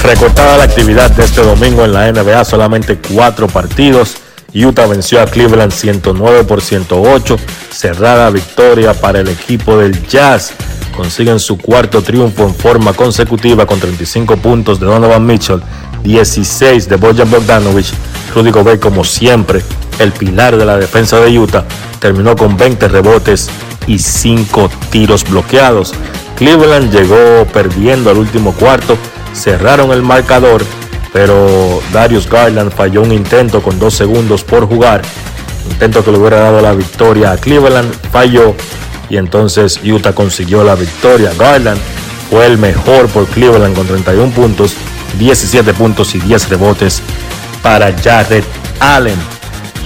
Recortada 0.02 0.56
la 0.56 0.64
actividad 0.64 1.10
de 1.10 1.24
este 1.24 1.42
domingo 1.42 1.84
en 1.84 1.92
la 1.92 2.10
NBA, 2.10 2.44
solamente 2.44 2.98
cuatro 2.98 3.46
partidos. 3.46 4.16
Utah 4.54 4.86
venció 4.86 5.20
a 5.20 5.26
Cleveland 5.26 5.72
109 5.72 6.44
por 6.44 6.60
108. 6.60 7.36
Cerrada 7.70 8.30
victoria 8.30 8.94
para 8.94 9.20
el 9.20 9.28
equipo 9.28 9.76
del 9.76 10.06
Jazz. 10.06 10.52
consiguen 10.96 11.38
su 11.38 11.56
cuarto 11.56 12.02
triunfo 12.02 12.44
en 12.44 12.54
forma 12.54 12.92
consecutiva 12.92 13.64
con 13.64 13.78
35 13.78 14.36
puntos 14.36 14.80
de 14.80 14.86
Donovan 14.86 15.24
Mitchell, 15.24 15.62
16 16.02 16.88
de 16.88 16.96
Bojan 16.96 17.30
Bogdanovich. 17.30 17.92
Rudy 18.34 18.50
Gobert, 18.50 18.80
como 18.80 19.04
siempre, 19.04 19.62
el 19.98 20.12
pilar 20.12 20.56
de 20.56 20.64
la 20.64 20.76
defensa 20.76 21.18
de 21.20 21.38
Utah, 21.38 21.64
terminó 22.00 22.36
con 22.36 22.56
20 22.56 22.88
rebotes 22.88 23.48
y 23.86 23.98
5 23.98 24.70
tiros 24.90 25.28
bloqueados. 25.28 25.94
Cleveland 26.36 26.92
llegó 26.92 27.46
perdiendo 27.52 28.10
al 28.10 28.18
último 28.18 28.52
cuarto, 28.52 28.96
cerraron 29.32 29.92
el 29.92 30.02
marcador, 30.02 30.64
pero 31.12 31.80
Darius 31.92 32.28
Garland 32.28 32.72
falló 32.72 33.02
un 33.02 33.12
intento 33.12 33.62
con 33.62 33.78
dos 33.78 33.94
segundos 33.94 34.44
por 34.44 34.66
jugar. 34.66 35.02
Intento 35.70 36.04
que 36.04 36.12
le 36.12 36.18
hubiera 36.18 36.40
dado 36.40 36.60
la 36.60 36.72
victoria 36.72 37.32
a 37.32 37.36
Cleveland, 37.36 37.92
falló 38.10 38.54
y 39.08 39.16
entonces 39.16 39.80
Utah 39.84 40.14
consiguió 40.14 40.64
la 40.64 40.74
victoria. 40.74 41.32
Garland 41.38 41.80
fue 42.30 42.46
el 42.46 42.58
mejor 42.58 43.08
por 43.08 43.26
Cleveland 43.26 43.74
con 43.74 43.86
31 43.86 44.32
puntos, 44.32 44.74
17 45.18 45.74
puntos 45.74 46.14
y 46.14 46.20
10 46.20 46.48
rebotes 46.48 47.02
para 47.62 47.92
Jared 47.92 48.44
Allen. 48.78 49.18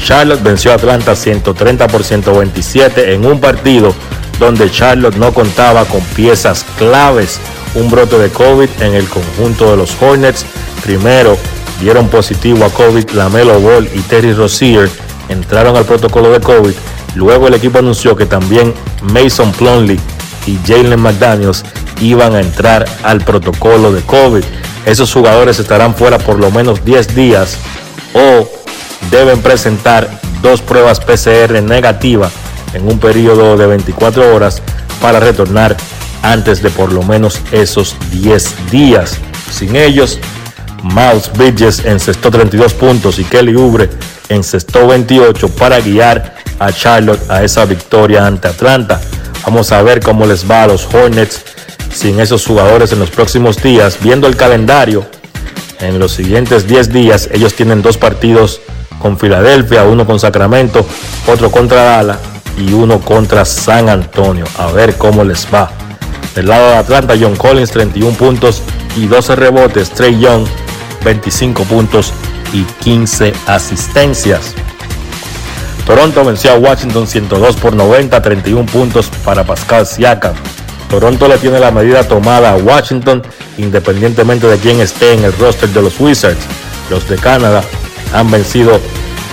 Charlotte 0.03 0.43
venció 0.43 0.73
a 0.73 0.75
Atlanta 0.75 1.17
130 1.17 1.89
por 1.89 2.05
127 2.05 3.15
en 3.15 3.25
un 3.25 3.41
partido 3.41 3.95
donde 4.39 4.71
Charlotte 4.71 5.17
no 5.17 5.33
contaba 5.33 5.85
con 5.87 6.01
piezas 6.15 6.65
claves. 6.79 7.41
Un 7.75 7.91
brote 7.91 8.19
de 8.19 8.29
COVID 8.31 8.69
en 8.81 8.95
el 8.95 9.09
conjunto 9.09 9.71
de 9.71 9.77
los 9.77 9.97
Hornets. 10.01 10.45
Primero 10.85 11.39
dieron 11.81 12.09
positivo 12.09 12.63
a 12.67 12.69
COVID 12.69 13.11
Lamelo 13.13 13.59
Ball 13.59 13.89
y 13.95 14.01
Terry 14.01 14.35
Rozier. 14.35 14.91
Entraron 15.31 15.77
al 15.77 15.87
protocolo 15.87 16.31
de 16.31 16.41
COVID. 16.41 16.75
Luego 17.15 17.49
el 17.49 17.55
equipo 17.55 17.79
anunció 17.79 18.15
que 18.15 18.27
también 18.27 18.75
Mason 19.01 19.51
Plumlee 19.53 19.99
y 20.47 20.59
Jalen 20.67 21.01
McDaniels 21.01 21.65
iban 22.03 22.35
a 22.35 22.41
entrar 22.41 22.85
al 23.03 23.23
protocolo 23.23 23.93
de 23.93 24.03
COVID. 24.03 24.45
Esos 24.85 25.11
jugadores 25.11 25.59
estarán 25.59 25.95
fuera 25.95 26.19
por 26.19 26.39
lo 26.39 26.51
menos 26.51 26.85
10 26.85 27.15
días 27.15 27.57
o 28.13 28.47
deben 29.11 29.41
presentar 29.41 30.21
dos 30.43 30.61
pruebas 30.61 31.01
PCR 31.01 31.63
negativas 31.63 32.31
en 32.75 32.87
un 32.87 32.99
periodo 32.99 33.57
de 33.57 33.67
24 33.67 34.35
horas 34.35 34.61
para 35.01 35.19
retornar 35.19 35.77
antes 36.23 36.63
de 36.63 36.69
por 36.69 36.93
lo 36.93 37.03
menos 37.03 37.41
esos 37.53 37.97
10 38.11 38.71
días. 38.71 39.17
Sin 39.51 39.77
ellos, 39.77 40.19
Miles 40.85 41.33
Bridges 41.33 41.83
encestó 41.87 42.31
32 42.31 42.75
puntos 42.75 43.19
y 43.19 43.25
Kelly 43.25 43.57
Ubre 43.57 43.89
encestó 44.29 44.87
28 44.87 45.49
para 45.49 45.81
guiar 45.81 46.35
a 46.59 46.71
Charlotte 46.73 47.31
a 47.31 47.43
esa 47.43 47.65
victoria 47.65 48.27
ante 48.27 48.49
Atlanta. 48.49 49.01
Vamos 49.47 49.73
a 49.73 49.83
ver 49.83 50.01
cómo 50.01 50.27
les 50.27 50.49
va 50.49 50.65
a 50.65 50.67
los 50.67 50.87
Hornets 50.93 51.43
sin 51.91 52.21
esos 52.21 52.45
jugadores 52.47 52.93
en 52.93 52.99
los 52.99 53.09
próximos 53.09 53.63
días. 53.63 53.99
Viendo 54.03 54.27
el 54.27 54.37
calendario, 54.37 55.07
en 55.81 55.99
los 55.99 56.13
siguientes 56.13 56.67
10 56.69 56.93
días 56.93 57.31
ellos 57.33 57.55
tienen 57.55 57.81
dos 57.81 57.97
partidos 57.97 58.61
con 58.99 59.19
Filadelfia, 59.19 59.85
uno 59.85 60.05
con 60.05 60.21
Sacramento, 60.21 60.87
otro 61.27 61.51
contra 61.51 61.83
Dallas 61.83 62.19
y 62.59 62.75
uno 62.75 63.01
contra 63.01 63.47
San 63.47 63.89
Antonio. 63.89 64.45
A 64.59 64.71
ver 64.71 64.97
cómo 64.97 65.25
les 65.25 65.47
va. 65.53 65.71
Del 66.35 66.49
lado 66.49 66.71
de 66.71 66.77
Atlanta, 66.77 67.15
John 67.19 67.37
Collins 67.37 67.71
31 67.71 68.17
puntos 68.19 68.61
y 68.97 69.07
12 69.07 69.37
rebotes. 69.37 69.91
Trey 69.91 70.19
Young 70.19 70.47
25 71.05 71.65
puntos 71.65 72.13
y 72.53 72.63
15 72.83 73.33
asistencias. 73.47 74.55
Toronto 75.87 76.25
venció 76.25 76.53
a 76.53 76.57
Washington 76.57 77.07
102 77.07 77.57
por 77.57 77.77
90, 77.77 78.23
31 78.23 78.67
puntos 78.67 79.11
para 79.25 79.45
Pascal 79.45 79.87
Siakam. 79.87 80.35
Toronto 80.89 81.29
le 81.29 81.37
tiene 81.39 81.61
la 81.61 81.71
medida 81.71 82.07
tomada 82.07 82.53
a 82.53 82.57
Washington 82.57 83.23
independientemente 83.59 84.47
de 84.47 84.59
quién 84.59 84.81
esté 84.81 85.13
en 85.13 85.25
el 85.25 85.33
roster 85.35 85.69
de 85.69 85.83
los 85.83 86.01
Wizards. 86.01 86.39
Los 86.91 87.09
de 87.09 87.17
Canadá 87.17 87.63
han 88.13 88.31
vencido 88.31 88.81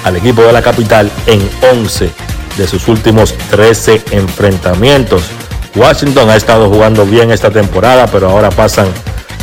al 0.03 0.17
equipo 0.17 0.41
de 0.41 0.51
la 0.51 0.61
capital 0.61 1.09
en 1.25 1.47
11 1.71 2.09
de 2.57 2.67
sus 2.67 2.87
últimos 2.87 3.33
13 3.49 4.01
enfrentamientos. 4.11 5.23
Washington 5.75 6.29
ha 6.29 6.35
estado 6.35 6.69
jugando 6.69 7.05
bien 7.05 7.31
esta 7.31 7.49
temporada, 7.49 8.07
pero 8.07 8.29
ahora 8.29 8.49
pasan 8.49 8.87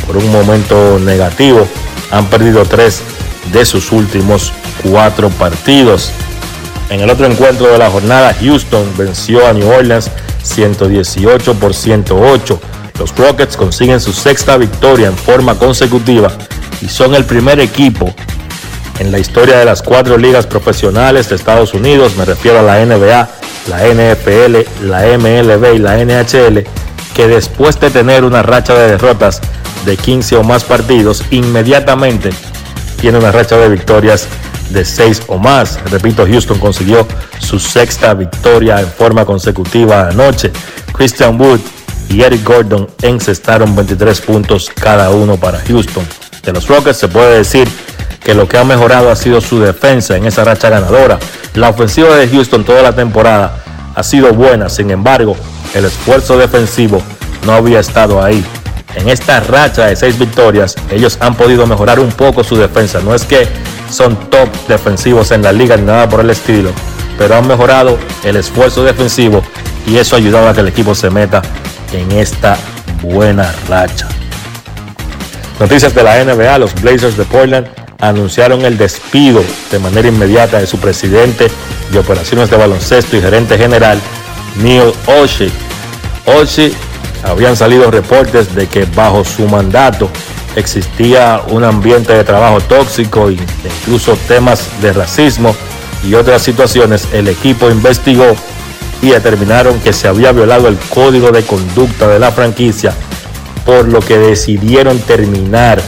por 0.05 0.17
un 0.17 0.31
momento 0.31 0.99
negativo. 0.99 1.67
Han 2.11 2.25
perdido 2.25 2.65
tres 2.65 3.01
de 3.51 3.65
sus 3.65 3.91
últimos 3.91 4.51
cuatro 4.83 5.29
partidos. 5.29 6.11
En 6.89 7.01
el 7.01 7.09
otro 7.09 7.25
encuentro 7.25 7.67
de 7.67 7.77
la 7.77 7.89
jornada, 7.89 8.35
Houston 8.41 8.85
venció 8.97 9.45
a 9.47 9.53
New 9.53 9.69
Orleans 9.69 10.09
118 10.43 11.53
por 11.55 11.73
108. 11.73 12.59
Los 12.97 13.15
Rockets 13.15 13.55
consiguen 13.55 14.01
su 14.01 14.11
sexta 14.11 14.57
victoria 14.57 15.07
en 15.07 15.15
forma 15.15 15.55
consecutiva 15.55 16.31
y 16.81 16.89
son 16.89 17.15
el 17.15 17.25
primer 17.25 17.59
equipo 17.59 18.13
en 18.99 19.13
la 19.13 19.19
historia 19.19 19.57
de 19.57 19.65
las 19.65 19.81
cuatro 19.81 20.17
ligas 20.17 20.45
profesionales 20.45 21.29
de 21.29 21.37
Estados 21.37 21.73
Unidos, 21.73 22.17
me 22.17 22.25
refiero 22.25 22.59
a 22.59 22.63
la 22.63 22.85
NBA, 22.85 23.29
la 23.67 23.87
NFL, 23.87 24.85
la 24.85 25.17
MLB 25.17 25.75
y 25.75 25.77
la 25.79 26.03
NHL, 26.03 26.65
que 27.15 27.27
después 27.27 27.79
de 27.79 27.89
tener 27.91 28.25
una 28.25 28.43
racha 28.43 28.73
de 28.73 28.91
derrotas 28.91 29.39
de 29.85 29.97
15 29.97 30.37
o 30.37 30.43
más 30.43 30.63
partidos, 30.63 31.23
inmediatamente 31.31 32.31
tiene 32.99 33.17
una 33.17 33.31
racha 33.31 33.57
de 33.57 33.69
victorias 33.69 34.27
de 34.69 34.85
6 34.85 35.23
o 35.27 35.37
más. 35.37 35.79
Repito, 35.89 36.25
Houston 36.25 36.59
consiguió 36.59 37.07
su 37.39 37.59
sexta 37.59 38.13
victoria 38.13 38.79
en 38.79 38.87
forma 38.87 39.25
consecutiva 39.25 40.09
anoche. 40.09 40.51
Christian 40.93 41.39
Wood 41.39 41.59
y 42.09 42.21
Eric 42.21 42.43
Gordon 42.43 42.87
encestaron 43.01 43.75
23 43.75 44.21
puntos 44.21 44.69
cada 44.73 45.09
uno 45.11 45.37
para 45.37 45.59
Houston. 45.59 46.05
De 46.43 46.53
los 46.53 46.67
Rockets 46.67 46.97
se 46.97 47.07
puede 47.07 47.37
decir 47.37 47.67
que 48.23 48.33
lo 48.33 48.47
que 48.47 48.57
ha 48.57 48.63
mejorado 48.63 49.11
ha 49.11 49.15
sido 49.15 49.41
su 49.41 49.59
defensa 49.59 50.17
en 50.17 50.25
esa 50.25 50.43
racha 50.43 50.69
ganadora. 50.69 51.19
La 51.53 51.69
ofensiva 51.69 52.15
de 52.15 52.27
Houston 52.27 52.63
toda 52.63 52.81
la 52.81 52.93
temporada 52.93 53.63
ha 53.95 54.03
sido 54.03 54.33
buena, 54.33 54.69
sin 54.69 54.91
embargo, 54.91 55.35
el 55.73 55.85
esfuerzo 55.85 56.37
defensivo 56.37 57.01
no 57.45 57.53
había 57.53 57.79
estado 57.79 58.21
ahí. 58.23 58.43
En 58.95 59.07
esta 59.07 59.39
racha 59.39 59.85
de 59.85 59.95
seis 59.95 60.17
victorias, 60.17 60.75
ellos 60.91 61.17
han 61.21 61.35
podido 61.35 61.67
mejorar 61.67 61.99
un 61.99 62.11
poco 62.11 62.43
su 62.43 62.55
defensa. 62.55 62.99
No 63.01 63.13
es 63.13 63.23
que 63.23 63.47
son 63.91 64.15
top 64.29 64.49
defensivos 64.67 65.31
en 65.31 65.43
la 65.43 65.51
liga 65.51 65.77
ni 65.77 65.83
nada 65.83 66.09
por 66.09 66.21
el 66.21 66.29
estilo, 66.29 66.71
pero 67.17 67.35
han 67.35 67.47
mejorado 67.47 67.97
el 68.23 68.35
esfuerzo 68.35 68.83
defensivo 68.83 69.43
y 69.85 69.97
eso 69.97 70.15
ha 70.15 70.19
ayudado 70.19 70.49
a 70.49 70.53
que 70.53 70.61
el 70.61 70.67
equipo 70.67 70.95
se 70.95 71.09
meta 71.09 71.41
en 71.93 72.11
esta 72.11 72.57
buena 73.01 73.53
racha. 73.67 74.07
Noticias 75.59 75.93
de 75.93 76.03
la 76.03 76.23
NBA, 76.23 76.57
los 76.57 76.73
Blazers 76.81 77.17
de 77.17 77.25
Portland 77.25 77.67
anunciaron 77.99 78.63
el 78.65 78.77
despido 78.77 79.43
de 79.71 79.79
manera 79.79 80.07
inmediata 80.07 80.59
de 80.59 80.67
su 80.67 80.77
presidente 80.79 81.51
de 81.91 81.99
operaciones 81.99 82.49
de 82.49 82.57
baloncesto 82.57 83.17
y 83.17 83.21
gerente 83.21 83.57
general, 83.57 83.99
Neil 84.55 84.93
Oshie. 85.21 85.51
Oshie 86.25 86.73
habían 87.23 87.55
salido 87.55 87.91
reportes 87.91 88.55
de 88.55 88.67
que 88.67 88.85
bajo 88.85 89.23
su 89.23 89.47
mandato 89.47 90.09
existía 90.55 91.41
un 91.49 91.63
ambiente 91.63 92.13
de 92.13 92.23
trabajo 92.23 92.59
tóxico 92.61 93.29
e 93.29 93.33
incluso 93.33 94.17
temas 94.27 94.67
de 94.81 94.93
racismo 94.93 95.55
y 96.07 96.13
otras 96.13 96.41
situaciones. 96.41 97.07
El 97.13 97.27
equipo 97.27 97.69
investigó 97.69 98.35
y 99.01 99.09
determinaron 99.09 99.79
que 99.79 99.93
se 99.93 100.07
había 100.07 100.31
violado 100.31 100.67
el 100.67 100.77
código 100.77 101.31
de 101.31 101.43
conducta 101.43 102.07
de 102.07 102.19
la 102.19 102.31
franquicia, 102.31 102.93
por 103.65 103.87
lo 103.87 103.99
que 103.99 104.17
decidieron 104.17 104.99
terminar 104.99 105.81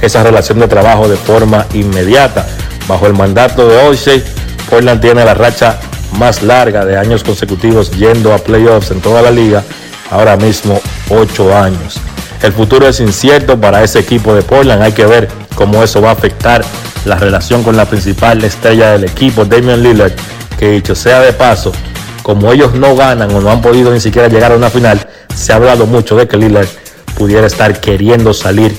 esa 0.00 0.22
relación 0.22 0.60
de 0.60 0.68
trabajo 0.68 1.08
de 1.08 1.16
forma 1.16 1.66
inmediata. 1.74 2.46
Bajo 2.86 3.06
el 3.06 3.14
mandato 3.14 3.68
de 3.68 3.78
O'Shea, 3.88 4.20
Portland 4.70 5.00
tiene 5.00 5.24
la 5.24 5.34
racha 5.34 5.78
más 6.18 6.42
larga 6.42 6.84
de 6.84 6.96
años 6.96 7.24
consecutivos 7.24 7.90
yendo 7.92 8.32
a 8.32 8.38
playoffs 8.38 8.90
en 8.90 9.00
toda 9.00 9.22
la 9.22 9.30
liga, 9.30 9.64
ahora 10.10 10.36
mismo 10.36 10.80
ocho 11.10 11.56
años. 11.56 11.98
El 12.42 12.52
futuro 12.52 12.86
es 12.86 13.00
incierto 13.00 13.60
para 13.60 13.82
ese 13.82 13.98
equipo 13.98 14.34
de 14.34 14.42
Portland, 14.42 14.82
hay 14.82 14.92
que 14.92 15.06
ver 15.06 15.28
cómo 15.54 15.82
eso 15.82 16.00
va 16.00 16.10
a 16.10 16.12
afectar 16.12 16.64
la 17.04 17.16
relación 17.16 17.62
con 17.62 17.76
la 17.76 17.86
principal 17.86 18.42
estrella 18.44 18.92
del 18.92 19.04
equipo, 19.04 19.44
Damian 19.44 19.82
Lillard, 19.82 20.12
que 20.58 20.70
dicho 20.70 20.94
sea 20.94 21.20
de 21.20 21.32
paso, 21.32 21.72
como 22.22 22.52
ellos 22.52 22.74
no 22.74 22.96
ganan 22.96 23.34
o 23.34 23.40
no 23.40 23.50
han 23.50 23.62
podido 23.62 23.92
ni 23.92 24.00
siquiera 24.00 24.28
llegar 24.28 24.52
a 24.52 24.56
una 24.56 24.70
final, 24.70 25.06
se 25.34 25.52
ha 25.52 25.56
hablado 25.56 25.86
mucho 25.86 26.16
de 26.16 26.26
que 26.26 26.36
Lillard 26.36 26.68
pudiera 27.16 27.46
estar 27.46 27.80
queriendo 27.80 28.34
salir 28.34 28.76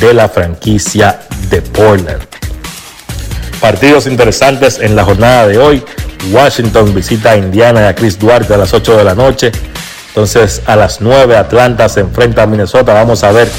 de 0.00 0.14
la 0.14 0.28
franquicia 0.28 1.20
de 1.50 1.60
Portland. 1.60 2.22
Partidos 3.60 4.06
interesantes 4.06 4.78
en 4.78 4.94
la 4.94 5.04
jornada 5.04 5.46
de 5.46 5.58
hoy. 5.58 5.82
Washington 6.30 6.94
visita 6.94 7.32
a 7.32 7.36
Indiana 7.36 7.82
y 7.82 7.84
a 7.84 7.94
Chris 7.94 8.18
Duarte 8.18 8.54
a 8.54 8.56
las 8.56 8.72
8 8.72 8.96
de 8.96 9.04
la 9.04 9.14
noche. 9.14 9.52
Entonces 10.14 10.62
a 10.66 10.76
las 10.76 11.00
9 11.00 11.36
Atlanta 11.36 11.88
se 11.88 11.98
enfrenta 11.98 12.44
a 12.44 12.46
Minnesota. 12.46 12.94
Vamos 12.94 13.24
a 13.24 13.32
ver 13.32 13.50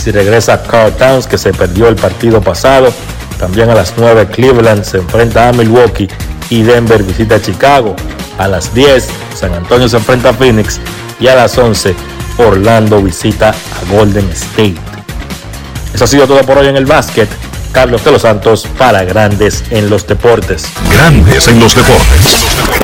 si 0.00 0.12
regresa 0.12 0.62
Carl 0.62 0.92
Towns 0.92 1.26
que 1.26 1.36
se 1.36 1.52
perdió 1.52 1.88
el 1.88 1.96
partido 1.96 2.40
pasado. 2.40 2.92
También 3.36 3.68
a 3.68 3.74
las 3.74 3.94
9 3.96 4.28
Cleveland 4.28 4.84
se 4.84 4.98
enfrenta 4.98 5.48
a 5.48 5.52
Milwaukee 5.52 6.08
y 6.50 6.62
Denver 6.62 7.02
visita 7.02 7.34
a 7.34 7.42
Chicago. 7.42 7.96
A 8.38 8.46
las 8.46 8.72
10 8.72 9.08
San 9.34 9.54
Antonio 9.54 9.88
se 9.88 9.96
enfrenta 9.96 10.28
a 10.28 10.32
Phoenix 10.34 10.78
y 11.18 11.26
a 11.26 11.34
las 11.34 11.58
11 11.58 11.96
Orlando 12.38 13.02
visita 13.02 13.48
a 13.50 13.92
Golden 13.92 14.30
State. 14.30 14.76
Eso 15.92 16.04
ha 16.04 16.06
sido 16.06 16.28
todo 16.28 16.42
por 16.42 16.58
hoy 16.58 16.68
en 16.68 16.76
el 16.76 16.86
básquet. 16.86 17.28
Carlos 17.72 18.04
de 18.04 18.12
los 18.12 18.22
Santos 18.22 18.68
para 18.78 19.02
Grandes 19.02 19.64
en 19.70 19.90
los 19.90 20.06
Deportes. 20.06 20.64
Grandes 20.92 21.48
en 21.48 21.58
los 21.58 21.74
deportes. 21.74 22.83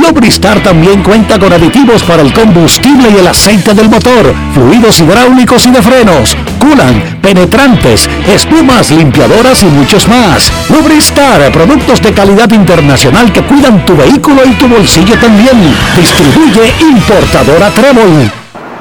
Lubristar 0.00 0.62
también 0.62 1.02
cuenta 1.02 1.38
con 1.38 1.52
aditivos 1.52 2.02
para 2.04 2.22
el 2.22 2.32
combustible 2.32 3.10
y 3.10 3.18
el 3.18 3.26
aceite 3.26 3.74
del 3.74 3.88
motor 3.88 4.34
fluidos 4.54 5.00
hidráulicos 5.00 5.66
y 5.66 5.70
de 5.70 5.82
frenos, 5.82 6.36
culan, 6.58 7.18
penetrantes, 7.22 8.08
espumas, 8.26 8.90
limpiadoras 8.90 9.62
y 9.62 9.66
muchos 9.66 10.08
más. 10.08 10.52
Lubristar, 10.68 11.50
productos 11.52 12.02
de 12.02 12.12
calidad 12.12 12.50
internacional 12.50 13.32
que 13.32 13.42
cuidan 13.42 13.84
tu 13.84 13.96
vehículo 13.96 14.44
y 14.44 14.52
tu 14.52 14.68
bolsillo 14.68 15.18
también. 15.18 15.74
Distribuye 15.96 16.72
importadora 16.80 17.70
Trébol. 17.70 18.30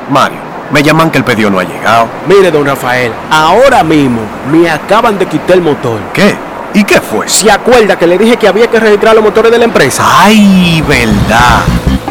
Mario, 0.10 0.40
me 0.72 0.82
llaman 0.82 1.12
que 1.12 1.18
el 1.20 1.24
pedido 1.24 1.50
no 1.50 1.60
ha 1.60 1.64
llegado. 1.64 2.08
Mire, 2.28 2.52
don 2.52 2.66
Rafael, 2.66 3.12
ahora 3.30 3.84
mismo 3.84 4.22
me 4.52 4.70
acaban 4.70 5.18
de 5.18 5.26
quitar 5.26 5.58
el 5.58 5.62
motor. 5.62 6.00
¿Qué? 6.14 6.36
¿Y 6.78 6.84
qué 6.84 7.02
fue? 7.02 7.28
¿Se 7.28 7.50
acuerda 7.50 7.98
que 7.98 8.06
le 8.06 8.20
dije 8.20 8.38
que 8.38 8.48
había 8.48 8.68
que 8.68 8.80
registrar 8.80 9.16
los 9.16 9.24
motores 9.24 9.52
de 9.52 9.58
la 9.58 9.66
empresa? 9.66 10.04
¡Ay, 10.06 10.84
verdad! 10.88 11.64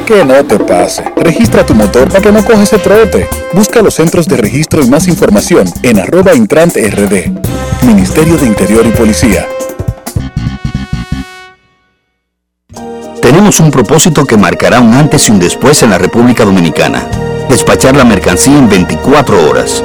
Que 0.04 0.24
no 0.24 0.44
te 0.44 0.58
pase. 0.58 1.04
Registra 1.16 1.64
tu 1.64 1.72
motor 1.72 2.08
para 2.08 2.20
que 2.20 2.32
no 2.32 2.44
coges 2.44 2.72
ese 2.72 2.78
trote. 2.78 3.28
Busca 3.52 3.80
los 3.80 3.94
centros 3.94 4.26
de 4.26 4.36
registro 4.36 4.82
y 4.82 4.88
más 4.88 5.06
información 5.06 5.72
en 5.84 6.00
arroba 6.00 6.34
intrant 6.34 6.74
rd. 6.74 7.30
Ministerio 7.86 8.36
de 8.36 8.46
Interior 8.46 8.84
y 8.84 8.90
Policía. 8.90 9.46
Tenemos 13.22 13.60
un 13.60 13.70
propósito 13.70 14.24
que 14.24 14.36
marcará 14.36 14.80
un 14.80 14.94
antes 14.94 15.28
y 15.28 15.30
un 15.30 15.38
después 15.38 15.80
en 15.84 15.90
la 15.90 15.98
República 15.98 16.44
Dominicana. 16.44 17.06
Despachar 17.48 17.94
la 17.94 18.04
mercancía 18.04 18.58
en 18.58 18.68
24 18.68 19.48
horas. 19.48 19.84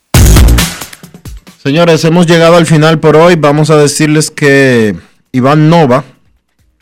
Señores, 1.63 2.03
hemos 2.05 2.25
llegado 2.25 2.55
al 2.55 2.65
final 2.65 2.99
por 2.99 3.15
hoy. 3.15 3.35
Vamos 3.35 3.69
a 3.69 3.77
decirles 3.77 4.31
que 4.31 4.95
Iván 5.31 5.69
Nova 5.69 6.03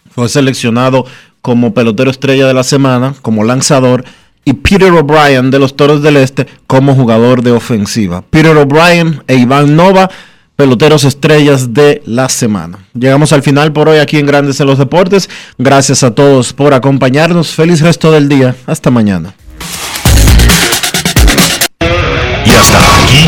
fue 0.10 0.30
seleccionado 0.30 1.06
como 1.42 1.74
pelotero 1.74 2.10
estrella 2.10 2.48
de 2.48 2.54
la 2.54 2.64
semana, 2.64 3.14
como 3.22 3.44
lanzador, 3.44 4.06
y 4.46 4.54
Peter 4.54 4.90
O'Brien 4.94 5.52
de 5.52 5.60
los 5.60 5.76
Toros 5.76 6.02
del 6.02 6.16
Este 6.16 6.48
como 6.66 6.96
jugador 6.96 7.44
de 7.44 7.52
ofensiva. 7.52 8.24
Peter 8.30 8.56
O'Brien 8.56 9.22
e 9.28 9.36
Iván 9.36 9.76
Nova, 9.76 10.10
peloteros 10.56 11.04
estrellas 11.04 11.74
de 11.74 12.02
la 12.06 12.30
semana. 12.30 12.80
Llegamos 12.94 13.34
al 13.34 13.44
final 13.44 13.74
por 13.74 13.90
hoy 13.90 13.98
aquí 13.98 14.18
en 14.18 14.28
Grandes 14.28 14.62
en 14.62 14.68
los 14.68 14.78
Deportes. 14.78 15.30
Gracias 15.58 16.04
a 16.04 16.16
todos 16.16 16.54
por 16.54 16.74
acompañarnos. 16.74 17.50
Feliz 17.50 17.82
resto 17.82 18.14
del 18.14 18.30
día. 18.30 18.56
Hasta 18.66 18.90
mañana. 18.90 19.34
Y 22.46 22.50
hasta 22.50 22.78
aquí, 23.04 23.28